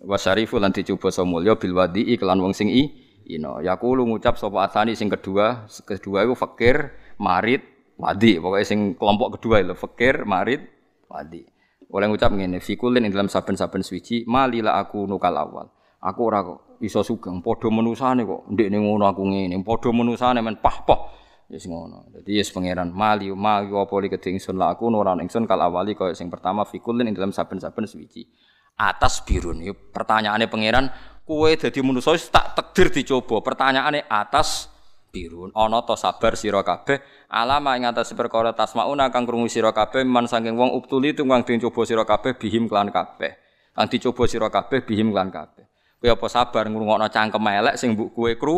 Wasarifu 0.02 0.58
lan 0.58 0.74
dicoba 0.74 1.14
samulya 1.14 1.54
bil 1.54 1.76
wadi 1.76 2.02
iklan 2.12 2.42
wong 2.42 2.50
sing 2.50 2.66
i 2.66 2.90
ino. 3.30 3.62
Yaqulu 3.62 4.02
ngucap 4.08 4.40
sapa 4.40 4.66
asani 4.66 4.98
sing 4.98 5.06
kedua, 5.06 5.70
kedua 5.86 6.26
iku 6.26 6.34
fakir 6.34 6.92
marid, 7.18 7.62
wadi. 7.98 8.38
Pokoknya 8.40 8.66
sing 8.66 8.94
kelompok 8.98 9.38
kedua 9.38 9.62
itu 9.62 9.74
fakir, 9.74 10.24
marid, 10.24 10.78
Wadi. 11.08 11.40
Oleh 11.88 12.06
ngucap 12.12 12.36
ngene, 12.36 12.60
fikulin 12.60 13.08
ing 13.08 13.12
dalam 13.16 13.32
saben-saben 13.32 13.80
suci, 13.80 14.28
malila 14.28 14.76
aku 14.76 15.08
nukal 15.08 15.32
awal. 15.32 15.72
Aku 16.04 16.20
ora 16.28 16.44
kok 16.44 16.78
iso 16.84 17.00
sugeng 17.00 17.40
padha 17.40 17.72
menusane 17.72 18.22
kok 18.22 18.46
ndekne 18.52 18.78
ngono 18.78 19.08
aku 19.08 19.24
ngene, 19.24 19.56
padha 19.64 19.88
menusane 19.88 20.44
men 20.44 20.60
pah-pah. 20.60 21.16
Wis 21.48 21.64
ngono. 21.64 22.12
Dadi 22.12 22.36
yes 22.36 22.52
pangeran 22.52 22.92
mali 22.92 23.32
mali 23.32 23.72
apa 23.72 23.94
li 24.04 24.12
kedhe 24.12 24.36
la 24.52 24.76
aku 24.76 24.92
ora 24.92 25.16
ingsun 25.16 25.48
kal 25.48 25.64
awali 25.64 25.96
kaya 25.96 26.12
sing 26.12 26.28
pertama 26.28 26.68
fikulin 26.68 27.08
ing 27.08 27.16
dalam 27.16 27.32
saben-saben 27.32 27.88
suci. 27.88 28.28
Atas 28.76 29.24
birun. 29.24 29.64
Yo 29.64 29.72
pertanyaane 29.72 30.44
pangeran, 30.44 30.92
kowe 31.24 31.48
dadi 31.56 31.80
manusa 31.80 32.12
tak 32.28 32.52
takdir 32.52 32.92
dicoba. 32.92 33.40
Pertanyaane 33.40 34.04
atas 34.12 34.68
birun. 35.10 35.50
Ana 35.56 35.82
to 35.82 35.96
sabar 35.96 36.36
sira 36.38 36.60
kabeh 36.62 37.00
alama 37.32 37.74
ing 37.76 37.88
atas 37.88 38.12
perkara 38.12 38.52
tasmauna 38.52 39.08
kang 39.08 39.24
krungu 39.24 39.48
sira 39.48 39.72
kabeh 39.72 40.04
man 40.04 40.28
saking 40.28 40.54
wong 40.54 40.76
uptuli 40.76 41.16
tunggang 41.16 41.42
dicoba 41.44 41.82
sira 41.88 42.04
kabeh 42.04 42.36
bihim 42.36 42.68
klan 42.68 42.92
kabeh. 42.92 43.36
Kang 43.72 43.86
dicoba 43.88 44.24
sira 44.28 44.48
kabeh 44.52 44.84
bihim 44.84 45.10
klan 45.10 45.32
kabeh. 45.32 45.64
Kowe 45.98 46.08
apa 46.14 46.26
sabar 46.30 46.70
ngrungokno 46.70 47.10
cangkem 47.10 47.42
elek 47.42 47.74
sing 47.74 47.98
mbok 47.98 48.14
kowe 48.14 48.32
kru 48.38 48.56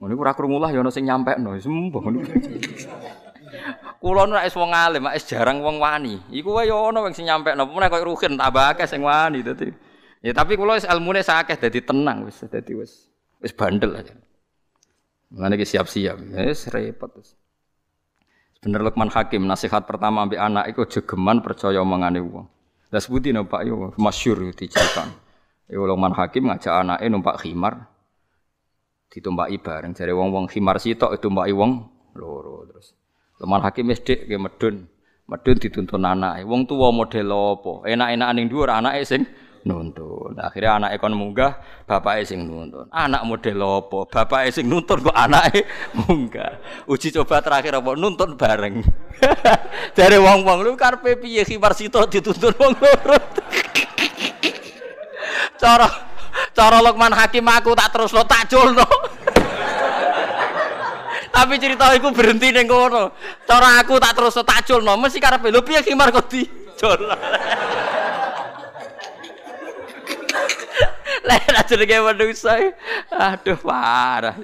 Ngono 0.00 0.16
ora 0.16 0.32
krungu 0.32 0.56
lah 0.56 0.72
ya 0.72 0.80
ana 0.80 0.88
sing 0.88 1.04
nyampekno, 1.04 1.60
sembah. 1.60 2.02
Kulo 4.00 4.24
nek 4.24 4.48
wis 4.48 4.56
wong 4.56 4.72
alim, 4.72 5.04
wis 5.12 5.28
jarang 5.28 5.60
wong 5.60 5.76
wani. 5.76 6.16
Iku 6.32 6.56
wae 6.56 6.72
ya 6.72 6.88
ana 6.88 7.04
sing 7.12 7.28
nyampekno, 7.28 7.68
meneh 7.68 7.92
koyo 7.92 8.08
rugen 8.08 8.40
tambah 8.40 8.72
akeh 8.72 8.88
sing 8.88 9.04
wani 9.04 9.44
dadi. 9.44 9.68
Ya 10.24 10.32
tapi 10.32 10.56
kulo 10.56 10.72
wis 10.72 10.88
ilmune 10.88 11.20
sakeh 11.20 11.60
dadi 11.60 11.84
tenang 11.84 12.24
wis 12.24 12.40
dadi 12.48 12.72
wis 12.72 13.12
wis 13.44 13.52
bandel 13.52 13.92
aja. 13.92 14.16
Mulane 15.30 15.54
ki 15.58 15.66
siap-siap, 15.66 16.18
wis 16.34 16.66
repot 16.74 17.10
wis. 17.14 17.38
Bener 18.60 18.82
Lukman 18.82 19.08
Hakim 19.08 19.46
nasihat 19.46 19.86
pertama 19.86 20.26
ambek 20.26 20.42
anak 20.42 20.68
iku 20.74 20.84
jegeman 20.84 21.40
percaya 21.40 21.80
omongane 21.80 22.20
wong. 22.20 22.44
Lah 22.90 23.00
sebuti 23.00 23.30
no 23.30 23.46
Pak 23.46 23.62
yo 23.64 23.94
masyhur 23.96 24.42
diceritakan. 24.52 25.14
Yo 25.70 25.86
Lukman 25.86 26.12
Hakim 26.12 26.50
ngajak 26.50 26.74
anake 26.82 27.06
numpak 27.06 27.40
khimar, 27.40 27.88
ditumpaki 29.10 29.58
bareng 29.58 29.92
jare 29.94 30.14
wong-wong 30.14 30.46
khimar 30.46 30.78
sitok 30.78 31.18
ditumpaki 31.18 31.50
wong 31.54 31.90
loro 32.14 32.66
terus. 32.70 32.94
Leman 33.42 33.64
hakim 33.64 33.90
wis 33.90 34.00
dik 34.04 34.28
medun. 34.38 34.86
Medun 35.30 35.56
dituntun 35.62 36.02
anake. 36.02 36.42
Wong 36.42 36.66
tuwa 36.66 36.90
model 36.90 37.30
apa? 37.30 37.86
Enak-enakan 37.86 38.34
ning 38.34 38.46
dhuwur 38.50 38.70
anake 38.70 39.06
sing 39.06 39.22
nuntun. 39.64 40.36
Akhirnya 40.40 40.80
anake 40.80 40.96
kon 41.00 41.12
munggah, 41.12 41.60
bapake 41.84 42.24
sing 42.24 42.46
nuntun. 42.48 42.88
Anak 42.88 43.24
model 43.28 43.60
apa? 43.60 43.98
Bapake 44.08 44.50
sing 44.54 44.66
nuntun 44.68 45.04
kok 45.04 45.16
anake 45.16 45.66
munggah. 45.94 46.60
Uji 46.88 47.12
coba 47.12 47.44
terakhir 47.44 47.76
apa? 47.80 47.90
Nuntun 47.96 48.36
bareng. 48.36 48.80
Jare 49.96 50.16
wong-wong 50.16 50.64
lu 50.64 50.72
karepe 50.76 51.20
piye 51.20 51.44
khimar 51.44 51.76
sitok 51.76 52.08
dituntun 52.08 52.54
wong 52.56 52.72
loro. 52.78 53.18
Cara 55.60 55.88
cara 56.56 56.80
Lukman 56.80 57.12
Hakim 57.12 57.44
aku 57.44 57.76
tak 57.76 57.92
terus 57.92 58.16
lo 58.16 58.24
tak 58.24 58.48
culno. 58.48 58.84
Tapi 61.36 61.54
cerita 61.60 61.92
iku 61.94 62.10
berhenti 62.10 62.48
ning 62.48 62.64
kono. 62.64 63.12
Cara 63.44 63.76
aku 63.80 64.00
tak 64.00 64.16
terus 64.16 64.40
tak 64.40 64.64
culno, 64.64 64.96
mesti 64.96 65.20
karepe 65.20 65.52
lho 65.52 65.60
piye 65.60 65.84
khimar 65.84 66.08
kok 66.10 66.32
dicul. 66.32 67.00
Lah 71.28 71.64
jenenge 71.68 71.98
manusa. 72.00 72.56
Aduh 73.12 73.58
parah. 73.60 74.36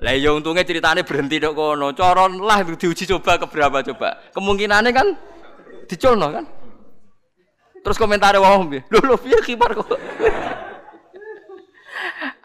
Lah 0.00 0.12
ya 0.12 0.32
untungnya 0.32 0.64
ceritanya 0.64 1.04
berhenti 1.04 1.40
dok 1.40 1.56
kono. 1.56 1.92
Cara 1.96 2.28
lah 2.28 2.60
diuji 2.64 3.04
coba 3.08 3.40
ke 3.40 3.46
berapa 3.48 3.80
coba. 3.92 4.32
Kemungkinannya 4.36 4.90
kan 4.92 5.06
diculno 5.88 6.28
kan. 6.32 6.44
Terus 7.80 7.96
komentar 8.02 8.34
wong 8.36 8.72
piye? 8.72 8.80
Lho 8.90 8.98
lho 8.98 9.16
piye 9.16 9.38
kibar 9.46 9.70
kok. 9.70 9.86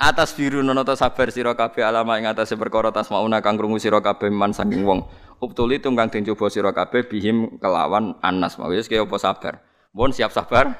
atas 0.01 0.33
biru 0.33 0.65
nono 0.65 0.81
to 0.81 0.97
sabar 0.97 1.29
sira 1.29 1.53
kabeh 1.53 1.85
alama 1.85 2.17
ing 2.17 2.25
atase 2.25 2.57
perkara 2.57 2.89
tasmauna 2.89 3.37
kang 3.45 3.53
krungu 3.53 3.77
sira 3.77 4.01
kabeh 4.01 4.33
man 4.33 4.53
saking 4.53 4.81
wong. 4.85 5.05
Uptuli 5.41 5.81
tunggang 5.81 6.09
den 6.13 6.25
coba 6.25 6.49
sira 6.49 6.73
kabeh 6.73 7.05
bihim 7.09 7.57
kelawan 7.57 8.17
anas 8.21 8.57
mau 8.57 8.69
wis 8.69 8.89
kaya 8.89 9.05
apa 9.05 9.17
sabar. 9.17 9.53
Mohon 9.93 10.11
siap 10.13 10.31
sabar. 10.33 10.77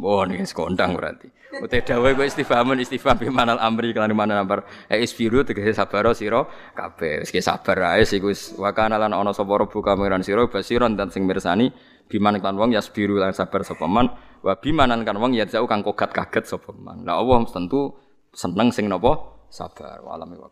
Mohon 0.00 0.40
iki 0.40 0.56
kondang 0.56 0.96
berarti. 0.96 1.28
Ute 1.60 1.84
dawe 1.84 2.08
kok 2.16 2.24
istifhamun 2.24 2.80
istifham 2.80 3.20
bi 3.20 3.28
manal 3.28 3.60
amri 3.60 3.92
kelan 3.92 4.16
mana 4.16 4.40
nambar 4.40 4.64
e 4.88 5.02
isbiru 5.04 5.44
tegese 5.44 5.76
sabar 5.76 6.08
sira? 6.16 6.46
Kabeh. 6.72 7.20
Wis 7.26 7.44
sabar 7.44 7.98
ae 7.98 8.08
sik 8.08 8.24
wis. 8.24 8.56
Wa 8.56 8.72
kana 8.72 8.96
lan 8.96 9.12
ana 9.12 9.36
sapa 9.36 9.60
buka 9.68 9.92
pangeran 9.92 10.24
sira? 10.24 10.48
Basiron 10.48 10.96
dan 10.96 11.12
sing 11.12 11.28
mirsani 11.28 11.68
biman 12.08 12.40
kan 12.40 12.56
wong 12.56 12.72
yasbiru 12.72 13.20
lan 13.20 13.36
sabar 13.36 13.60
sapa 13.60 13.84
man. 13.84 14.08
Wa 14.40 14.56
bimanan 14.56 15.04
kan 15.04 15.20
wong 15.20 15.36
ya 15.36 15.44
jauh 15.44 15.68
kang 15.68 15.84
kogat 15.84 16.16
kaget 16.16 16.48
sapa 16.48 16.72
man. 16.72 17.04
Lah 17.04 17.20
Allah 17.20 17.44
tentu 17.50 17.92
seneng 18.32 18.72
sing 18.72 18.88
napa? 18.88 19.42
Sabar. 19.52 20.00
Wa 20.00 20.16
alami 20.16 20.40
wa 20.40 20.48